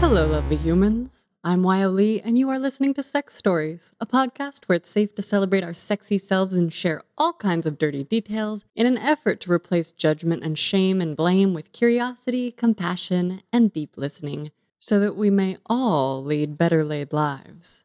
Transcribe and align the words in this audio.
Hello, 0.00 0.26
lovely 0.26 0.56
humans. 0.56 1.26
I'm 1.44 1.62
Wyoh 1.62 1.94
Lee, 1.94 2.22
and 2.22 2.38
you 2.38 2.48
are 2.48 2.58
listening 2.58 2.94
to 2.94 3.02
Sex 3.02 3.34
Stories, 3.34 3.92
a 4.00 4.06
podcast 4.06 4.64
where 4.64 4.76
it's 4.76 4.88
safe 4.88 5.14
to 5.14 5.22
celebrate 5.22 5.62
our 5.62 5.74
sexy 5.74 6.16
selves 6.16 6.54
and 6.54 6.72
share 6.72 7.02
all 7.18 7.34
kinds 7.34 7.66
of 7.66 7.76
dirty 7.76 8.02
details 8.02 8.64
in 8.74 8.86
an 8.86 8.96
effort 8.96 9.40
to 9.40 9.52
replace 9.52 9.92
judgment 9.92 10.42
and 10.42 10.58
shame 10.58 11.02
and 11.02 11.18
blame 11.18 11.52
with 11.52 11.72
curiosity, 11.72 12.50
compassion, 12.50 13.42
and 13.52 13.74
deep 13.74 13.98
listening, 13.98 14.50
so 14.78 14.98
that 14.98 15.16
we 15.16 15.28
may 15.28 15.58
all 15.66 16.24
lead 16.24 16.56
better 16.56 16.82
laid 16.82 17.12
lives. 17.12 17.84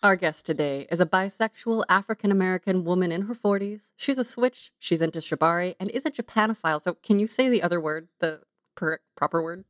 Our 0.00 0.14
guest 0.14 0.46
today 0.46 0.86
is 0.92 1.00
a 1.00 1.06
bisexual 1.06 1.82
African 1.88 2.30
American 2.30 2.84
woman 2.84 3.10
in 3.10 3.22
her 3.22 3.34
40s. 3.34 3.90
She's 3.96 4.18
a 4.18 4.24
switch, 4.24 4.70
she's 4.78 5.02
into 5.02 5.18
shibari, 5.18 5.74
and 5.80 5.90
is 5.90 6.06
a 6.06 6.10
Japanophile. 6.12 6.80
So, 6.80 6.94
can 7.02 7.18
you 7.18 7.26
say 7.26 7.48
the 7.48 7.62
other 7.62 7.80
word, 7.80 8.06
the 8.20 8.42
per- 8.76 9.00
proper 9.16 9.42
word? 9.42 9.64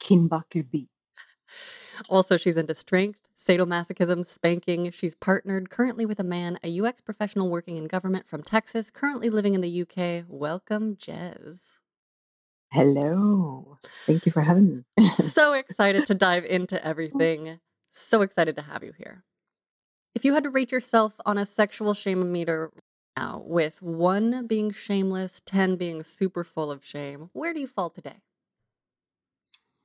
Kinbakubi. 0.00 0.88
Also, 2.08 2.36
she's 2.36 2.56
into 2.56 2.74
strength, 2.74 3.20
sadomasochism, 3.38 4.24
spanking. 4.24 4.90
She's 4.90 5.14
partnered 5.14 5.70
currently 5.70 6.06
with 6.06 6.20
a 6.20 6.24
man, 6.24 6.58
a 6.62 6.80
UX 6.80 7.00
professional 7.00 7.50
working 7.50 7.76
in 7.76 7.86
government 7.86 8.28
from 8.28 8.42
Texas, 8.42 8.90
currently 8.90 9.30
living 9.30 9.54
in 9.54 9.60
the 9.60 9.82
UK. 9.82 10.24
Welcome, 10.28 10.96
Jezz. 10.96 11.60
Hello. 12.70 13.78
Thank 14.06 14.26
you 14.26 14.32
for 14.32 14.42
having 14.42 14.84
me. 14.98 15.08
so 15.30 15.52
excited 15.52 16.06
to 16.06 16.14
dive 16.14 16.44
into 16.44 16.84
everything. 16.84 17.60
So 17.90 18.22
excited 18.22 18.56
to 18.56 18.62
have 18.62 18.82
you 18.84 18.92
here. 18.98 19.24
If 20.14 20.24
you 20.24 20.34
had 20.34 20.44
to 20.44 20.50
rate 20.50 20.72
yourself 20.72 21.14
on 21.24 21.38
a 21.38 21.46
sexual 21.46 21.94
shame 21.94 22.32
meter 22.32 22.70
now, 23.16 23.42
with 23.46 23.80
one 23.80 24.46
being 24.46 24.72
shameless, 24.72 25.40
10 25.46 25.76
being 25.76 26.02
super 26.02 26.44
full 26.44 26.70
of 26.70 26.84
shame, 26.84 27.30
where 27.32 27.54
do 27.54 27.60
you 27.60 27.66
fall 27.66 27.88
today? 27.88 28.20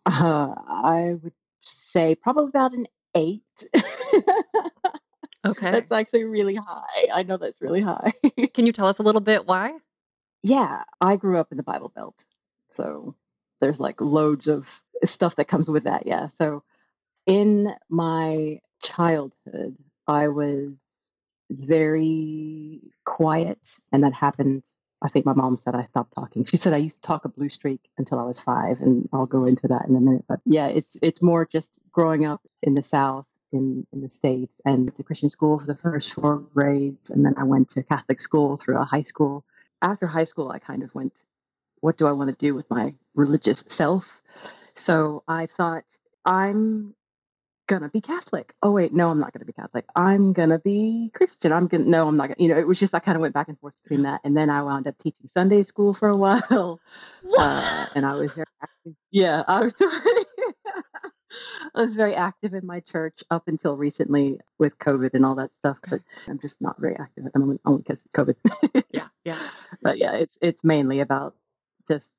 Uh, 0.06 0.54
I 0.68 1.18
would 1.22 1.34
say 1.64 2.16
probably 2.16 2.50
about 2.50 2.74
an 2.74 2.88
eight. 3.16 3.44
Okay. 5.44 5.72
That's 5.72 5.92
actually 5.92 6.26
really 6.26 6.54
high. 6.54 7.08
I 7.12 7.24
know 7.24 7.38
that's 7.38 7.62
really 7.62 7.82
high. 7.82 8.14
Can 8.54 8.68
you 8.68 8.72
tell 8.72 8.86
us 8.86 9.00
a 9.00 9.02
little 9.02 9.22
bit 9.22 9.48
why? 9.48 9.74
yeah, 10.44 10.84
I 11.00 11.16
grew 11.18 11.38
up 11.40 11.52
in 11.52 11.58
the 11.58 11.64
Bible 11.64 11.90
Belt. 11.90 12.26
So 12.72 13.16
there's 13.60 13.80
like 13.80 14.02
loads 14.02 14.48
of 14.48 14.82
stuff 15.06 15.36
that 15.36 15.48
comes 15.48 15.70
with 15.70 15.84
that. 15.84 16.08
Yeah. 16.08 16.28
So 16.38 16.64
in 17.26 17.74
my 17.90 18.60
childhood, 18.84 19.78
I 20.08 20.30
was 20.30 20.72
very 21.50 22.82
quiet, 23.06 23.60
and 23.92 24.04
that 24.04 24.14
happened. 24.14 24.64
I 25.02 25.08
think 25.08 25.26
my 25.26 25.34
mom 25.34 25.58
said 25.58 25.76
I 25.76 25.84
stopped 25.84 26.14
talking. 26.14 26.46
She 26.46 26.58
said 26.58 26.74
I 26.74 26.78
used 26.78 26.98
to 26.98 27.02
talk 27.02 27.26
a 27.26 27.30
blue 27.30 27.50
streak 27.50 27.82
until 27.98 28.20
I 28.20 28.24
was 28.24 28.40
five, 28.40 28.82
and 28.82 29.10
I'll 29.12 29.26
go 29.26 29.46
into 29.46 29.68
that 29.70 29.86
in 29.88 29.96
a 29.96 30.00
minute. 30.00 30.26
But 30.28 30.40
yeah, 30.46 30.68
it's 30.68 30.98
it's 31.02 31.22
more 31.22 31.46
just 31.46 31.70
growing 31.92 32.26
up 32.26 32.42
in 32.62 32.76
the 32.76 32.84
South, 32.84 33.26
in 33.52 33.88
in 33.92 34.02
the 34.02 34.10
states, 34.10 34.62
and 34.66 34.96
to 34.96 35.04
Christian 35.04 35.30
school 35.30 35.60
for 35.60 35.66
the 35.66 35.76
first 35.76 36.14
four 36.14 36.38
grades, 36.38 37.10
and 37.10 37.26
then 37.26 37.34
I 37.38 37.44
went 37.44 37.72
to 37.72 37.84
Catholic 37.84 38.22
school 38.22 38.58
through 38.58 38.78
a 38.78 38.86
high 38.86 39.02
school. 39.02 39.44
After 39.82 40.06
high 40.06 40.26
school, 40.26 40.52
I 40.52 40.60
kind 40.60 40.84
of 40.84 40.94
went, 40.94 41.14
what 41.80 41.98
do 41.98 42.06
I 42.06 42.12
want 42.12 42.30
to 42.30 42.36
do 42.36 42.54
with 42.54 42.70
my 42.70 42.94
religious 43.16 43.64
self? 43.68 44.22
So 44.76 45.24
I 45.28 45.48
thought 45.48 45.84
I'm 46.24 46.94
gonna 47.72 47.90
be 47.90 48.02
Catholic. 48.02 48.54
Oh 48.62 48.72
wait, 48.72 48.94
no, 48.94 49.10
I'm 49.10 49.20
not 49.20 49.32
gonna 49.32 49.46
be 49.46 49.54
Catholic. 49.54 49.86
I'm 49.96 50.34
gonna 50.34 50.60
be 50.60 51.10
Christian. 51.14 51.54
I'm 51.54 51.68
gonna 51.68 51.86
no, 51.86 52.08
I'm 52.08 52.18
not 52.18 52.28
gonna. 52.28 52.36
You 52.38 52.50
know, 52.50 52.60
it 52.60 52.68
was 52.68 52.80
just 52.80 52.94
I 52.94 53.00
kind 53.00 53.16
of 53.16 53.22
went 53.22 53.34
back 53.34 53.48
and 53.48 53.58
forth 53.60 53.74
between 53.84 54.04
that, 54.04 54.20
and 54.26 54.36
then 54.36 54.50
I 54.50 54.62
wound 54.62 54.88
up 54.88 54.98
teaching 54.98 55.30
Sunday 55.30 55.64
school 55.64 55.94
for 55.94 56.10
a 56.10 56.18
while, 56.18 56.82
uh, 57.38 57.86
and 57.96 58.06
I 58.06 58.14
was 58.14 58.34
very 58.34 58.46
active. 58.62 58.94
Yeah, 59.10 59.44
I 59.48 59.64
was. 59.64 59.74
I 61.74 61.80
was 61.80 61.96
very 61.96 62.14
active 62.14 62.54
in 62.54 62.66
my 62.66 62.82
church 62.82 63.24
up 63.32 63.48
until 63.48 63.78
recently 63.78 64.42
with 64.60 64.78
COVID 64.80 65.14
and 65.14 65.26
all 65.26 65.36
that 65.36 65.52
stuff, 65.60 65.78
Okay. 65.88 66.04
but 66.26 66.30
I'm 66.30 66.40
just 66.40 66.60
not 66.60 66.78
very 66.78 66.98
active 66.98 67.26
at 67.26 67.32
the 67.32 67.40
moment, 67.40 67.62
only 67.64 67.84
because 67.84 68.04
of 68.04 68.12
COVID. 68.12 68.84
Yeah, 68.92 69.08
yeah. 69.24 69.38
but 69.82 69.98
yeah, 69.98 70.16
it's 70.16 70.38
it's 70.42 70.62
mainly 70.66 71.00
about 71.00 71.36
just 71.88 72.12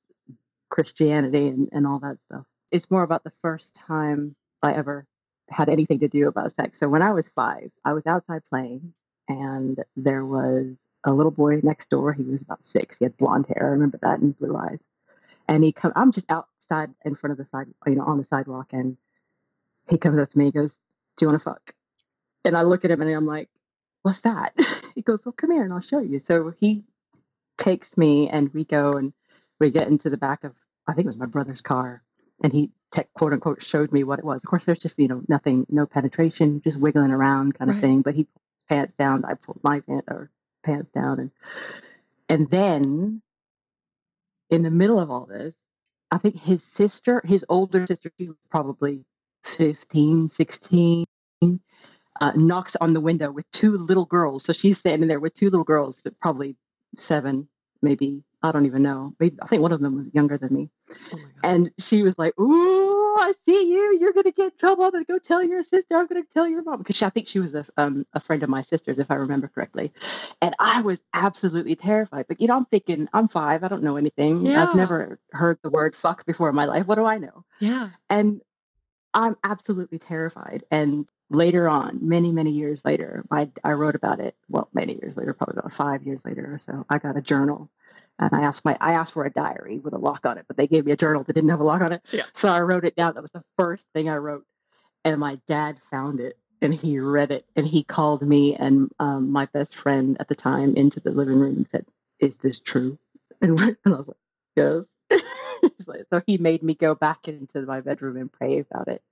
Christianity 0.71 1.49
and, 1.49 1.69
and 1.73 1.87
all 1.87 1.99
that 1.99 2.17
stuff. 2.25 2.47
It's 2.71 2.91
more 2.91 3.03
about 3.03 3.23
the 3.23 3.33
first 3.43 3.75
time 3.75 4.35
I 4.63 4.73
ever 4.73 5.07
had 5.53 5.69
anything 5.69 6.01
to 6.01 6.09
do 6.09 6.29
about 6.29 6.53
sex. 6.53 6.79
So 6.81 6.89
when 6.89 7.03
I 7.03 7.13
was 7.13 7.29
five, 7.29 7.71
I 7.85 7.93
was 7.93 8.07
outside 8.07 8.45
playing, 8.45 8.95
and 9.29 9.83
there 9.97 10.25
was 10.25 10.77
a 11.05 11.13
little 11.13 11.33
boy 11.33 11.61
next 11.63 11.91
door. 11.91 12.13
He 12.13 12.23
was 12.23 12.43
about 12.43 12.65
six. 12.65 12.99
He 12.99 13.05
had 13.05 13.17
blonde 13.17 13.47
hair. 13.49 13.69
I 13.69 13.71
remember 13.71 13.99
that 14.03 14.21
and 14.21 14.39
blue 14.39 14.57
eyes. 14.57 14.81
And 15.49 15.65
he 15.65 15.73
come. 15.73 15.93
I'm 15.97 16.13
just 16.13 16.31
outside 16.31 16.91
in 17.05 17.15
front 17.15 17.33
of 17.33 17.39
the 17.39 17.47
side, 17.51 17.67
you 17.87 17.97
know, 17.97 18.05
on 18.05 18.19
the 18.19 18.25
sidewalk, 18.25 18.73
and 18.73 18.97
he 19.89 19.99
comes 19.99 20.19
up 20.19 20.31
to 20.31 20.39
me. 20.39 20.47
He 20.47 20.53
goes, 20.53 20.79
"Do 21.17 21.25
you 21.25 21.29
want 21.29 21.41
to 21.41 21.45
fuck?" 21.45 21.75
And 22.45 22.57
I 22.57 22.63
look 22.63 22.85
at 22.85 22.91
him 22.91 23.03
and 23.03 23.11
I'm 23.15 23.27
like, 23.27 23.49
"What's 24.03 24.21
that?" 24.23 24.55
he 24.95 25.03
goes, 25.03 25.25
"Well, 25.25 25.33
come 25.33 25.53
here 25.53 25.65
and 25.65 25.73
I'll 25.73 25.81
show 25.81 26.01
you." 26.01 26.19
So 26.19 26.55
he 26.61 26.85
takes 27.59 27.97
me 27.97 28.29
and 28.29 28.53
we 28.53 28.65
go 28.65 28.97
and 28.97 29.13
we 29.61 29.71
get 29.71 29.89
into 29.89 30.11
the 30.11 30.17
back 30.17 30.45
of 30.45 30.55
I 30.87 30.95
think 30.95 31.07
it 31.07 31.11
was 31.11 31.17
my 31.17 31.27
brother's 31.27 31.61
car 31.61 32.03
and 32.43 32.53
he 32.53 32.71
te- 32.93 33.05
quote 33.15 33.35
unquote 33.35 33.63
showed 33.63 33.93
me 33.93 34.05
what 34.05 34.21
it 34.21 34.27
was. 34.27 34.43
Of 34.45 34.51
course, 34.51 34.67
there's 34.67 34.81
just 34.81 34.99
you 34.99 35.09
know 35.09 35.23
nothing, 35.29 35.67
no 35.71 35.87
penetration, 35.87 36.63
just 36.63 36.81
wiggling 36.81 37.13
around 37.13 37.59
kind 37.59 37.71
of 37.71 37.77
Right. 37.77 37.83
thing. 37.83 38.03
But 38.03 38.15
he 38.15 38.25
pulled 38.25 38.43
his 38.59 38.65
pants 38.69 38.95
down, 38.99 39.25
I 39.27 39.35
pulled 39.35 39.61
my 39.65 39.81
pants 39.81 40.05
or 40.09 40.31
pants 40.65 40.91
down, 40.95 41.21
and 41.21 41.33
and 42.29 42.51
then 42.51 43.23
in 44.51 44.63
the 44.63 44.71
middle 44.71 44.99
of 45.01 45.11
all 45.11 45.27
this, 45.27 45.55
I 46.11 46.19
think 46.19 46.37
his 46.41 46.63
sister, 46.65 47.23
his 47.25 47.45
older 47.49 47.87
sister, 47.87 48.11
she 48.19 48.29
was 48.29 48.37
probably 48.51 49.05
15, 49.45 50.29
16, 50.31 51.07
uh, 52.21 52.33
knocks 52.37 52.77
on 52.77 52.95
the 52.95 53.01
window 53.01 53.31
with 53.33 53.51
two 53.53 53.79
little 53.79 54.07
girls. 54.07 54.45
So 54.45 54.53
she's 54.55 54.79
standing 54.79 55.09
there 55.09 55.21
with 55.21 55.35
two 55.35 55.51
little 55.51 55.65
girls, 55.65 56.03
probably 56.21 56.57
seven, 56.97 57.49
maybe. 57.83 58.25
I 58.43 58.53
don't 58.53 58.67
even 58.67 58.83
know. 58.83 59.15
Maybe 59.21 59.37
I 59.41 59.47
think 59.47 59.63
one 59.63 59.73
of 59.73 59.81
them 59.81 59.97
was 59.97 60.07
younger 60.13 60.37
than 60.37 60.55
me. 60.55 60.71
Oh. 61.13 61.19
And 61.45 61.71
she 61.79 62.03
was 62.03 62.19
like, 62.19 62.39
"Ooh, 62.39 63.17
I 63.17 63.33
see 63.47 63.73
you. 63.73 63.99
You're 64.01 64.13
gonna 64.13 64.33
get 64.33 64.53
in 64.53 64.59
trouble. 64.59 64.85
I'm 64.85 64.91
gonna 64.91 65.05
go 65.05 65.19
tell 65.19 65.43
your 65.43 65.63
sister. 65.63 65.97
I'm 65.97 66.07
gonna 66.07 66.25
tell 66.35 66.49
your 66.49 66.63
mom." 66.63 66.79
Because 66.79 66.97
she, 66.97 67.05
I 67.05 67.11
think 67.11 67.29
she 67.29 67.39
was 67.39 67.55
a 67.55 67.65
um, 67.77 68.07
a 68.13 68.21
friend 68.21 68.43
of 68.43 68.49
my 68.49 68.63
sister's, 68.63 68.99
if 68.99 69.11
I 69.11 69.15
remember 69.15 69.49
correctly. 69.49 69.93
And 70.41 70.55
I 70.59 70.83
was 70.83 71.01
absolutely 71.15 71.77
terrified. 71.77 72.27
But 72.29 72.41
you 72.41 72.49
know, 72.49 72.57
I'm 72.57 72.65
thinking, 72.65 73.09
I'm 73.13 73.29
five. 73.29 73.65
I 73.65 73.69
don't 73.69 73.83
know 73.83 73.97
anything. 73.97 74.47
Yeah. 74.47 74.69
I've 74.69 74.77
never 74.77 75.19
heard 75.31 75.59
the 75.63 75.71
word 75.71 75.95
"fuck" 75.97 76.27
before 76.27 76.49
in 76.49 76.55
my 76.55 76.65
life. 76.65 76.87
What 76.87 76.97
do 76.97 77.05
I 77.05 77.19
know? 77.19 77.45
Yeah. 77.61 77.91
And 78.11 78.41
I'm 79.15 79.37
absolutely 79.45 79.99
terrified. 79.99 80.65
And 80.71 81.09
later 81.31 81.69
on, 81.69 81.99
many, 82.03 82.33
many 82.33 82.51
years 82.51 82.85
later, 82.85 83.25
I, 83.31 83.51
I 83.63 83.73
wrote 83.73 83.95
about 83.95 84.21
it. 84.21 84.35
Well, 84.49 84.69
many 84.73 84.95
years 84.95 85.17
later, 85.17 85.35
probably 85.35 85.59
about 85.59 85.73
five 85.73 86.03
years 86.03 86.25
later 86.25 86.55
or 86.55 86.59
so, 86.59 86.85
I 86.89 86.99
got 86.99 87.17
a 87.17 87.23
journal. 87.23 87.71
And 88.19 88.31
I 88.33 88.43
asked 88.43 88.65
my 88.65 88.77
I 88.81 88.93
asked 88.93 89.15
for 89.15 89.25
a 89.25 89.31
diary 89.31 89.79
with 89.79 89.95
a 89.95 89.99
lock 89.99 90.27
on 90.27 90.39
it, 90.39 90.45
but 90.47 90.57
they 90.57 90.67
gave 90.67 90.87
me 90.87 90.93
a 90.93 90.97
journal 90.97 91.25
that 91.25 91.33
didn't 91.33 91.51
have 91.51 91.61
a 91.61 91.65
lock 91.65 91.83
on 91.83 91.93
it. 91.93 92.03
Yeah. 92.13 92.25
So 92.35 92.53
I 92.53 92.61
wrote 92.61 92.85
it 92.85 92.95
down. 92.97 93.15
That 93.15 93.23
was 93.23 93.31
the 93.33 93.45
first 93.59 93.87
thing 93.95 94.09
I 94.09 94.17
wrote. 94.17 94.45
And 95.05 95.19
my 95.19 95.41
dad 95.49 95.79
found 95.91 96.21
it 96.21 96.39
and 96.61 96.73
he 96.73 97.01
read 97.01 97.33
it 97.33 97.45
and 97.57 97.67
he 97.67 97.83
called 97.83 98.23
me 98.23 98.55
and 98.55 98.91
um, 99.01 99.31
my 99.31 99.47
best 99.47 99.75
friend 99.75 100.17
at 100.21 100.29
the 100.29 100.37
time 100.37 100.77
into 100.77 101.01
the 101.01 101.11
living 101.11 101.41
room 101.41 101.57
and 101.57 101.69
said, 101.73 101.87
Is 102.21 102.37
this 102.37 102.61
true? 102.61 102.99
And, 103.41 103.59
and 103.61 103.77
I 103.87 103.91
was 103.91 104.09
like, 104.09 104.17
Yes. 104.57 104.87
So 106.11 106.21
he 106.27 106.39
made 106.39 106.63
me 106.63 106.75
go 106.75 106.95
back 106.95 107.29
into 107.29 107.63
my 107.63 107.81
bedroom 107.81 108.17
and 108.17 108.33
pray 108.33 108.59
about 108.59 108.89
it. 108.89 109.03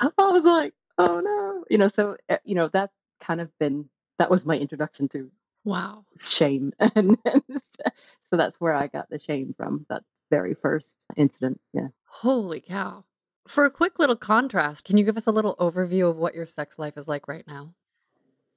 I 0.00 0.10
was 0.18 0.44
like, 0.44 0.74
oh 0.98 1.20
no, 1.20 1.64
you 1.70 1.78
know. 1.78 1.88
So 1.88 2.16
uh, 2.28 2.38
you 2.44 2.54
know 2.54 2.68
that's 2.68 2.94
kind 3.20 3.40
of 3.40 3.56
been 3.58 3.88
that 4.18 4.30
was 4.30 4.44
my 4.44 4.56
introduction 4.56 5.08
to 5.08 5.30
Wow. 5.64 6.04
shame, 6.18 6.72
and, 6.80 7.16
so 8.30 8.36
that's 8.36 8.60
where 8.60 8.74
I 8.74 8.86
got 8.86 9.10
the 9.10 9.18
shame 9.18 9.54
from. 9.56 9.86
That 9.88 10.02
very 10.30 10.54
first 10.54 10.96
incident. 11.16 11.60
Yeah. 11.72 11.88
Holy 12.04 12.60
cow. 12.60 13.04
For 13.48 13.64
a 13.64 13.70
quick 13.70 13.98
little 13.98 14.16
contrast, 14.16 14.84
can 14.84 14.96
you 14.96 15.04
give 15.04 15.16
us 15.16 15.26
a 15.26 15.32
little 15.32 15.56
overview 15.56 16.08
of 16.08 16.16
what 16.16 16.34
your 16.34 16.46
sex 16.46 16.78
life 16.78 16.96
is 16.96 17.08
like 17.08 17.26
right 17.26 17.44
now? 17.46 17.74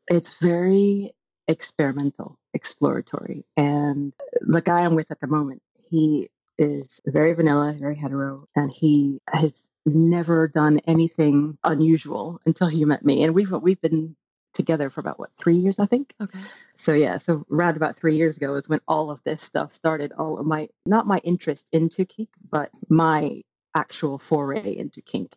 It's 0.08 0.38
very 0.40 1.14
experimental, 1.48 2.38
exploratory, 2.54 3.46
and 3.58 4.14
the 4.42 4.62
guy 4.62 4.82
I'm 4.82 4.96
with 4.96 5.10
at 5.12 5.20
the 5.20 5.28
moment, 5.28 5.62
he 5.90 6.30
is 6.58 7.02
very 7.06 7.34
vanilla, 7.34 7.76
very 7.80 7.96
hetero, 7.96 8.48
and 8.56 8.72
he 8.72 9.20
has 9.28 9.68
never 9.86 10.48
done 10.48 10.80
anything 10.88 11.58
unusual 11.64 12.40
until 12.46 12.68
he 12.68 12.86
met 12.86 13.04
me. 13.04 13.24
And 13.24 13.34
we've 13.34 13.52
we've 13.52 13.82
been 13.82 14.16
together 14.54 14.90
for 14.90 15.02
about 15.02 15.20
what 15.20 15.32
three 15.38 15.56
years, 15.56 15.80
I 15.80 15.86
think. 15.86 16.14
Okay. 16.22 16.40
So 16.76 16.94
yeah, 16.94 17.18
so 17.18 17.46
around 17.52 17.78
about 17.78 17.96
three 17.96 18.18
years 18.18 18.38
ago 18.38 18.56
is 18.56 18.68
when 18.68 18.82
all 18.88 19.12
of 19.12 19.20
this 19.24 19.42
stuff 19.42 19.74
started. 19.74 20.12
All 20.18 20.40
of 20.40 20.46
my 20.46 20.70
not 20.86 21.08
my 21.08 21.20
interest 21.20 21.66
into 21.72 22.06
kink, 22.06 22.30
but 22.50 22.70
my 22.90 23.44
actual 23.76 24.18
foray 24.18 24.76
into 24.78 25.02
kink, 25.02 25.34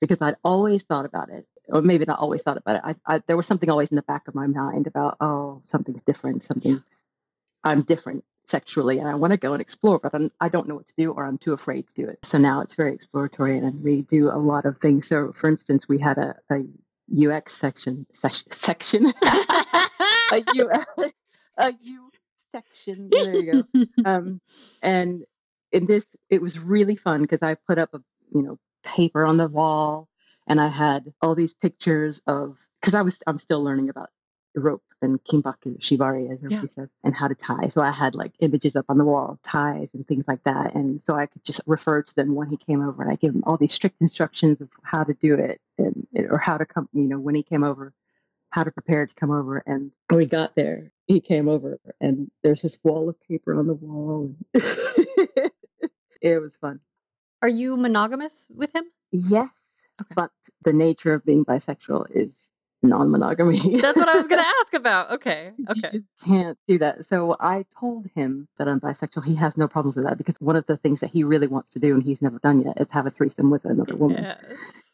because 0.00 0.20
I'd 0.20 0.36
always 0.44 0.82
thought 0.82 1.04
about 1.04 1.30
it, 1.30 1.46
or 1.68 1.82
maybe 1.82 2.04
not 2.04 2.18
always 2.18 2.42
thought 2.42 2.56
about 2.56 2.76
it. 2.76 2.82
I, 2.84 3.14
I 3.14 3.22
there 3.26 3.36
was 3.36 3.46
something 3.46 3.70
always 3.70 3.90
in 3.90 3.96
the 3.96 4.02
back 4.02 4.28
of 4.28 4.34
my 4.34 4.46
mind 4.46 4.86
about 4.86 5.16
oh 5.20 5.62
something's 5.64 6.02
different, 6.02 6.42
something's 6.42 6.82
I'm 7.64 7.82
different 7.82 8.24
sexually 8.50 8.98
and 8.98 9.08
I 9.08 9.14
want 9.14 9.32
to 9.32 9.36
go 9.36 9.52
and 9.52 9.60
explore, 9.62 9.98
but 9.98 10.14
I'm, 10.14 10.30
I 10.40 10.48
don't 10.48 10.68
know 10.68 10.74
what 10.74 10.88
to 10.88 10.94
do 10.96 11.12
or 11.12 11.24
I'm 11.24 11.38
too 11.38 11.52
afraid 11.52 11.86
to 11.88 11.94
do 11.94 12.08
it. 12.08 12.18
So 12.24 12.38
now 12.38 12.60
it's 12.60 12.74
very 12.74 12.92
exploratory 12.92 13.56
and 13.58 13.82
we 13.82 14.02
do 14.02 14.28
a 14.28 14.36
lot 14.36 14.66
of 14.66 14.78
things. 14.78 15.06
So, 15.06 15.32
for 15.32 15.48
instance, 15.48 15.88
we 15.88 15.98
had 15.98 16.18
a, 16.18 16.36
a 16.50 16.64
UX 17.12 17.54
section, 17.54 18.06
section, 18.14 19.12
a, 19.22 20.42
U, 20.54 20.70
a 21.56 21.72
U 21.80 22.10
section. 22.52 23.08
There 23.10 23.34
you 23.34 23.52
go. 23.52 23.84
Um, 24.04 24.40
and 24.82 25.24
in 25.72 25.86
this, 25.86 26.06
it 26.28 26.42
was 26.42 26.58
really 26.58 26.96
fun 26.96 27.22
because 27.22 27.42
I 27.42 27.56
put 27.66 27.78
up 27.78 27.94
a, 27.94 28.00
you 28.34 28.42
know, 28.42 28.58
paper 28.84 29.24
on 29.24 29.36
the 29.36 29.48
wall 29.48 30.08
and 30.46 30.60
I 30.60 30.68
had 30.68 31.12
all 31.20 31.34
these 31.34 31.54
pictures 31.54 32.22
of, 32.26 32.58
because 32.80 32.94
I 32.94 33.02
was, 33.02 33.22
I'm 33.26 33.38
still 33.38 33.62
learning 33.62 33.88
about 33.90 34.10
rope 34.54 34.82
and 35.02 35.22
kinbaku, 35.24 35.78
shibari, 35.78 36.30
as 36.30 36.38
everybody 36.38 36.66
yeah. 36.66 36.74
says, 36.74 36.90
and 37.04 37.14
how 37.14 37.28
to 37.28 37.34
tie. 37.34 37.68
So 37.68 37.82
I 37.82 37.92
had 37.92 38.14
like 38.14 38.32
images 38.40 38.76
up 38.76 38.86
on 38.88 38.98
the 38.98 39.04
wall, 39.04 39.38
ties 39.44 39.88
and 39.94 40.06
things 40.06 40.24
like 40.28 40.42
that. 40.44 40.74
And 40.74 41.02
so 41.02 41.14
I 41.14 41.26
could 41.26 41.44
just 41.44 41.60
refer 41.66 42.02
to 42.02 42.14
them 42.14 42.34
when 42.34 42.48
he 42.48 42.56
came 42.56 42.86
over 42.86 43.02
and 43.02 43.10
I 43.10 43.16
gave 43.16 43.34
him 43.34 43.44
all 43.46 43.56
these 43.56 43.72
strict 43.72 44.00
instructions 44.00 44.60
of 44.60 44.68
how 44.82 45.04
to 45.04 45.14
do 45.14 45.34
it 45.34 45.60
and 45.78 46.06
or 46.28 46.38
how 46.38 46.58
to 46.58 46.66
come, 46.66 46.88
you 46.92 47.08
know, 47.08 47.18
when 47.18 47.34
he 47.34 47.42
came 47.42 47.64
over, 47.64 47.92
how 48.50 48.64
to 48.64 48.70
prepare 48.70 49.06
to 49.06 49.14
come 49.14 49.30
over. 49.30 49.58
And 49.66 49.92
when 50.08 50.18
we 50.18 50.26
got 50.26 50.54
there, 50.54 50.92
he 51.06 51.20
came 51.20 51.48
over 51.48 51.78
and 52.00 52.30
there's 52.42 52.62
this 52.62 52.78
wall 52.82 53.08
of 53.08 53.16
paper 53.22 53.58
on 53.58 53.66
the 53.66 53.74
wall. 53.74 54.34
it 54.54 55.52
was 56.22 56.56
fun. 56.56 56.80
Are 57.42 57.48
you 57.48 57.76
monogamous 57.76 58.48
with 58.54 58.74
him? 58.74 58.84
Yes. 59.12 59.48
Okay. 60.00 60.14
But 60.14 60.30
the 60.64 60.72
nature 60.72 61.14
of 61.14 61.24
being 61.24 61.44
bisexual 61.44 62.10
is 62.14 62.49
non-monogamy. 62.82 63.80
That's 63.80 63.98
what 63.98 64.08
I 64.08 64.16
was 64.16 64.26
going 64.26 64.42
to 64.42 64.48
ask 64.60 64.74
about. 64.74 65.10
Okay. 65.12 65.52
Okay. 65.70 65.80
You 65.84 65.90
just 65.90 66.08
can't 66.24 66.58
do 66.66 66.78
that. 66.78 67.04
So 67.04 67.36
I 67.38 67.64
told 67.78 68.06
him 68.14 68.48
that 68.58 68.68
I'm 68.68 68.80
bisexual. 68.80 69.24
He 69.24 69.34
has 69.36 69.56
no 69.56 69.68
problems 69.68 69.96
with 69.96 70.06
that 70.06 70.18
because 70.18 70.40
one 70.40 70.56
of 70.56 70.66
the 70.66 70.76
things 70.76 71.00
that 71.00 71.10
he 71.10 71.24
really 71.24 71.46
wants 71.46 71.72
to 71.72 71.78
do 71.78 71.94
and 71.94 72.02
he's 72.02 72.22
never 72.22 72.38
done 72.38 72.62
yet 72.62 72.80
is 72.80 72.90
have 72.90 73.06
a 73.06 73.10
threesome 73.10 73.50
with 73.50 73.64
another 73.64 73.96
woman. 73.96 74.24
Yes. 74.24 74.38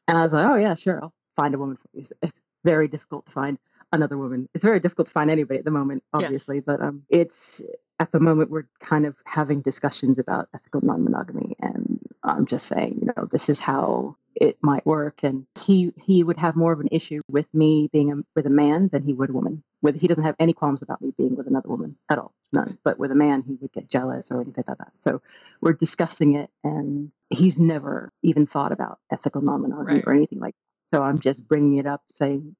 And 0.09 0.19
I 0.19 0.23
was 0.23 0.33
like, 0.33 0.47
oh 0.47 0.57
yeah, 0.57 0.75
sure, 0.75 1.01
I'll 1.03 1.15
find 1.37 1.55
a 1.55 1.59
woman 1.59 1.77
for 1.77 1.89
you. 1.93 2.07
It's 2.23 2.33
very 2.65 2.89
difficult 2.89 3.27
to 3.27 3.33
find 3.33 3.59
another 3.93 4.19
woman. 4.19 4.49
It's 4.55 4.65
very 4.65 4.81
difficult 4.81 5.07
to 5.09 5.13
find 5.13 5.31
anybody 5.31 5.59
at 5.59 5.65
the 5.65 5.71
moment, 5.71 6.03
obviously, 6.13 6.57
yes. 6.57 6.65
but 6.67 6.81
um, 6.81 7.03
it's 7.09 7.61
at 7.99 8.13
the 8.13 8.21
moment 8.21 8.51
we're 8.51 8.69
kind 8.81 9.07
of 9.07 9.17
having 9.25 9.61
discussions 9.61 10.19
about 10.19 10.49
ethical 10.55 10.81
non-monogamy, 10.83 11.57
and 11.61 12.01
I'm 12.23 12.47
just 12.47 12.67
saying, 12.67 12.99
you 13.01 13.13
know, 13.17 13.27
this 13.31 13.49
is 13.49 13.61
how 13.61 14.17
it 14.37 14.59
might 14.61 14.85
work 14.85 15.21
and 15.23 15.47
he 15.65 15.93
he 16.05 16.23
would 16.23 16.37
have 16.37 16.57
more 16.57 16.73
of 16.73 16.81
an 16.81 16.89
issue 16.93 17.23
with 17.29 17.53
me 17.55 17.89
being 17.93 18.13
a, 18.13 18.17
with 18.35 18.47
a 18.47 18.51
man 18.51 18.89
than 18.89 19.03
he 19.03 19.15
would 19.15 19.31
a 19.31 19.33
woman. 19.33 19.63
With 19.81 19.99
he 19.99 20.07
doesn't 20.09 20.25
have 20.25 20.37
any 20.39 20.53
qualms 20.53 20.83
about 20.83 21.01
me 21.01 21.13
being 21.17 21.37
with 21.37 21.47
another 21.47 21.69
woman 21.71 21.97
at 22.11 22.19
all 22.19 22.35
none. 22.53 22.79
But 22.85 22.99
with 22.99 23.11
a 23.11 23.15
man 23.15 23.43
he 23.43 23.57
would 23.61 23.73
get 23.73 23.89
jealous 23.89 24.31
or 24.31 24.43
anything 24.43 24.65
like 24.69 24.79
that. 24.79 24.93
So 25.01 25.23
we're 25.63 25.73
discussing 25.73 26.35
it 26.35 26.51
and 26.63 27.11
he's 27.31 27.59
never 27.59 28.13
even 28.23 28.47
thought 28.47 28.73
about 28.73 28.99
ethical 29.11 29.41
non-monogamy 29.41 29.95
right. 29.97 30.05
or 30.07 30.13
anything 30.13 30.39
like 30.39 30.55
that. 30.55 30.97
so 30.97 31.03
i'm 31.03 31.19
just 31.19 31.49
bringing 31.49 31.79
it 31.79 31.87
up 31.87 32.03
saying 32.13 32.55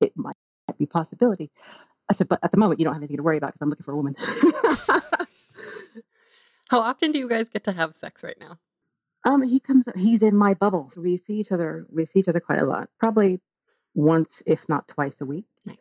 it 0.00 0.12
might 0.16 0.36
be 0.78 0.84
a 0.84 0.88
possibility. 0.88 1.50
I 2.10 2.14
said 2.14 2.28
but 2.28 2.40
at 2.42 2.50
the 2.50 2.58
moment 2.58 2.80
you 2.80 2.84
don't 2.84 2.94
have 2.94 3.02
anything 3.02 3.18
to 3.18 3.22
worry 3.22 3.36
about 3.36 3.52
because 3.52 3.62
i'm 3.62 3.70
looking 3.70 3.84
for 3.84 3.92
a 3.92 3.96
woman. 3.96 4.16
How 6.68 6.80
often 6.80 7.12
do 7.12 7.18
you 7.18 7.28
guys 7.28 7.48
get 7.48 7.64
to 7.64 7.72
have 7.72 7.94
sex 7.94 8.24
right 8.24 8.38
now 8.40 8.58
um, 9.24 9.42
he 9.42 9.60
comes. 9.60 9.88
He's 9.96 10.22
in 10.22 10.36
my 10.36 10.54
bubble. 10.54 10.92
We 10.96 11.16
see 11.18 11.34
each 11.34 11.52
other. 11.52 11.86
We 11.90 12.04
see 12.06 12.20
each 12.20 12.28
other 12.28 12.40
quite 12.40 12.60
a 12.60 12.64
lot. 12.66 12.88
Probably 12.98 13.40
once, 13.94 14.42
if 14.46 14.68
not 14.68 14.88
twice 14.88 15.20
a 15.20 15.26
week. 15.26 15.46
Nice. 15.66 15.78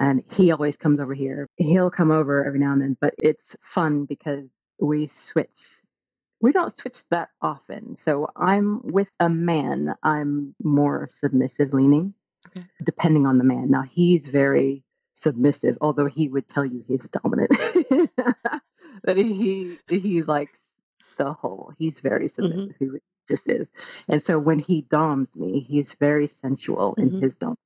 And 0.00 0.22
he 0.32 0.52
always 0.52 0.76
comes 0.76 1.00
over 1.00 1.14
here. 1.14 1.46
He'll 1.56 1.90
come 1.90 2.10
over 2.10 2.44
every 2.46 2.58
now 2.58 2.72
and 2.72 2.82
then, 2.82 2.96
but 3.00 3.14
it's 3.18 3.56
fun 3.62 4.06
because 4.06 4.44
we 4.80 5.08
switch. 5.08 5.60
We 6.40 6.52
don't 6.52 6.76
switch 6.76 6.98
that 7.10 7.30
often. 7.42 7.96
So 7.96 8.30
I'm 8.36 8.80
with 8.82 9.10
a 9.20 9.28
man. 9.28 9.94
I'm 10.02 10.54
more 10.62 11.08
submissive 11.10 11.74
leaning, 11.74 12.14
okay. 12.48 12.66
depending 12.84 13.26
on 13.26 13.38
the 13.38 13.44
man. 13.44 13.70
Now 13.70 13.82
he's 13.82 14.26
very 14.26 14.84
submissive, 15.14 15.78
although 15.82 16.06
he 16.06 16.28
would 16.28 16.48
tell 16.48 16.64
you 16.64 16.82
he's 16.88 17.08
dominant. 17.08 17.50
that 19.04 19.16
he 19.18 19.78
he 19.88 20.22
likes 20.22 20.59
the 21.20 21.32
whole. 21.34 21.72
He's 21.78 22.00
very 22.00 22.28
submissive. 22.28 22.74
Mm-hmm. 22.80 22.94
He 22.94 23.00
just 23.28 23.48
is. 23.48 23.68
And 24.08 24.22
so 24.22 24.38
when 24.38 24.58
he 24.58 24.82
doms 24.82 25.36
me, 25.36 25.60
he's 25.60 25.94
very 25.94 26.26
sensual 26.26 26.94
mm-hmm. 26.98 27.16
in 27.16 27.22
his 27.22 27.36
dom. 27.36 27.56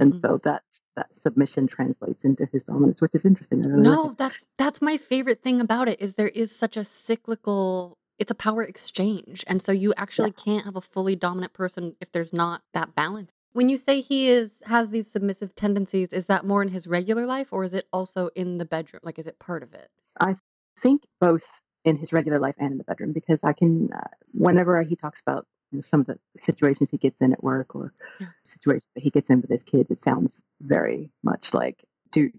And 0.00 0.14
mm-hmm. 0.14 0.26
so 0.26 0.38
that 0.44 0.62
that 0.96 1.14
submission 1.14 1.66
translates 1.66 2.24
into 2.24 2.46
his 2.52 2.64
dominance, 2.64 3.00
which 3.00 3.14
is 3.14 3.24
interesting. 3.24 3.60
No, 3.60 4.02
like 4.02 4.16
that's 4.16 4.44
that's 4.58 4.82
my 4.82 4.96
favorite 4.96 5.42
thing 5.42 5.60
about 5.60 5.88
it 5.88 6.00
is 6.00 6.14
there 6.14 6.28
is 6.28 6.54
such 6.54 6.76
a 6.76 6.84
cyclical 6.84 7.98
it's 8.18 8.30
a 8.30 8.34
power 8.34 8.62
exchange. 8.62 9.44
And 9.46 9.60
so 9.60 9.72
you 9.72 9.92
actually 9.96 10.32
yeah. 10.36 10.44
can't 10.44 10.64
have 10.64 10.76
a 10.76 10.80
fully 10.80 11.16
dominant 11.16 11.52
person 11.52 11.96
if 12.00 12.12
there's 12.12 12.32
not 12.32 12.62
that 12.72 12.94
balance. 12.94 13.32
When 13.52 13.68
you 13.68 13.76
say 13.76 14.00
he 14.00 14.28
is 14.28 14.62
has 14.64 14.88
these 14.88 15.10
submissive 15.10 15.54
tendencies, 15.54 16.14
is 16.14 16.26
that 16.28 16.46
more 16.46 16.62
in 16.62 16.68
his 16.68 16.86
regular 16.86 17.26
life 17.26 17.48
or 17.50 17.64
is 17.64 17.74
it 17.74 17.86
also 17.92 18.30
in 18.34 18.56
the 18.56 18.64
bedroom? 18.64 19.00
Like 19.02 19.18
is 19.18 19.26
it 19.26 19.38
part 19.38 19.62
of 19.62 19.74
it? 19.74 19.90
I 20.18 20.36
think 20.78 21.02
both 21.20 21.61
in 21.84 21.96
his 21.96 22.12
regular 22.12 22.38
life 22.38 22.54
and 22.58 22.72
in 22.72 22.78
the 22.78 22.84
bedroom 22.84 23.12
because 23.12 23.40
I 23.42 23.52
can, 23.52 23.92
uh, 23.92 24.08
whenever 24.32 24.82
he 24.82 24.96
talks 24.96 25.20
about 25.20 25.46
you 25.70 25.78
know, 25.78 25.82
some 25.82 26.00
of 26.00 26.06
the 26.06 26.18
situations 26.36 26.90
he 26.90 26.98
gets 26.98 27.20
in 27.20 27.32
at 27.32 27.42
work 27.42 27.74
or 27.74 27.92
yeah. 28.20 28.28
situations 28.44 28.88
that 28.94 29.02
he 29.02 29.10
gets 29.10 29.30
in 29.30 29.40
with 29.40 29.50
his 29.50 29.62
kids, 29.62 29.90
it 29.90 29.98
sounds 29.98 30.42
very 30.60 31.10
much 31.22 31.54
like, 31.54 31.84
dude, 32.12 32.32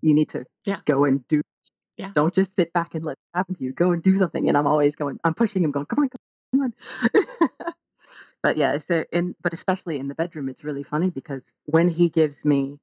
you 0.00 0.14
need 0.14 0.30
to 0.30 0.46
yeah. 0.64 0.78
go 0.84 1.04
and 1.04 1.26
do. 1.28 1.42
Yeah. 1.96 2.10
Don't 2.14 2.34
just 2.34 2.56
sit 2.56 2.72
back 2.72 2.94
and 2.94 3.04
let 3.04 3.12
it 3.12 3.36
happen 3.36 3.54
to 3.54 3.64
you. 3.64 3.72
Go 3.72 3.92
and 3.92 4.02
do 4.02 4.16
something. 4.16 4.48
And 4.48 4.56
I'm 4.56 4.66
always 4.66 4.96
going, 4.96 5.18
I'm 5.22 5.34
pushing 5.34 5.62
him, 5.62 5.70
going, 5.70 5.86
come 5.86 6.00
on, 6.00 6.08
come 6.52 6.60
on. 6.62 7.50
but 8.42 8.56
yeah, 8.56 8.78
so 8.78 9.04
in, 9.12 9.36
but 9.42 9.52
especially 9.52 9.98
in 9.98 10.08
the 10.08 10.14
bedroom, 10.14 10.48
it's 10.48 10.64
really 10.64 10.82
funny 10.82 11.10
because 11.10 11.42
when 11.66 11.88
he 11.88 12.08
gives 12.08 12.44
me, 12.44 12.78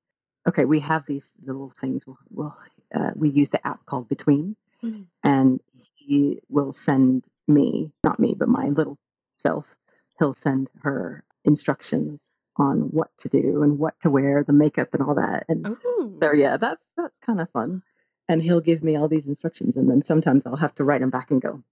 okay, 0.47 0.65
we 0.65 0.79
have 0.79 1.05
these 1.05 1.31
little 1.43 1.71
things. 1.79 2.05
We'll, 2.05 2.17
we'll 2.29 2.57
uh, 2.93 3.11
we 3.15 3.29
use 3.29 3.49
the 3.49 3.65
app 3.65 3.85
called 3.85 4.09
Between, 4.09 4.55
mm-hmm. 4.83 5.03
and 5.23 5.61
he 6.05 6.39
will 6.49 6.73
send 6.73 7.25
me, 7.47 7.91
not 8.03 8.19
me, 8.19 8.35
but 8.37 8.47
my 8.47 8.67
little 8.67 8.97
self, 9.37 9.75
he'll 10.19 10.33
send 10.33 10.69
her 10.81 11.23
instructions 11.45 12.21
on 12.57 12.81
what 12.91 13.09
to 13.19 13.29
do 13.29 13.63
and 13.63 13.79
what 13.79 13.95
to 14.01 14.09
wear, 14.09 14.43
the 14.43 14.53
makeup 14.53 14.93
and 14.93 15.03
all 15.03 15.15
that. 15.15 15.45
And 15.47 15.67
Ooh. 15.67 16.17
so 16.21 16.29
oh. 16.29 16.33
yeah, 16.33 16.57
that's 16.57 16.83
that's 16.97 17.15
kind 17.25 17.39
of 17.39 17.49
fun. 17.51 17.83
And 18.27 18.41
he'll 18.41 18.61
give 18.61 18.83
me 18.83 18.95
all 18.95 19.07
these 19.07 19.27
instructions, 19.27 19.75
and 19.75 19.89
then 19.89 20.03
sometimes 20.03 20.45
I'll 20.45 20.55
have 20.55 20.75
to 20.75 20.83
write 20.83 21.01
him 21.01 21.09
back 21.09 21.31
and 21.31 21.41
go, 21.41 21.63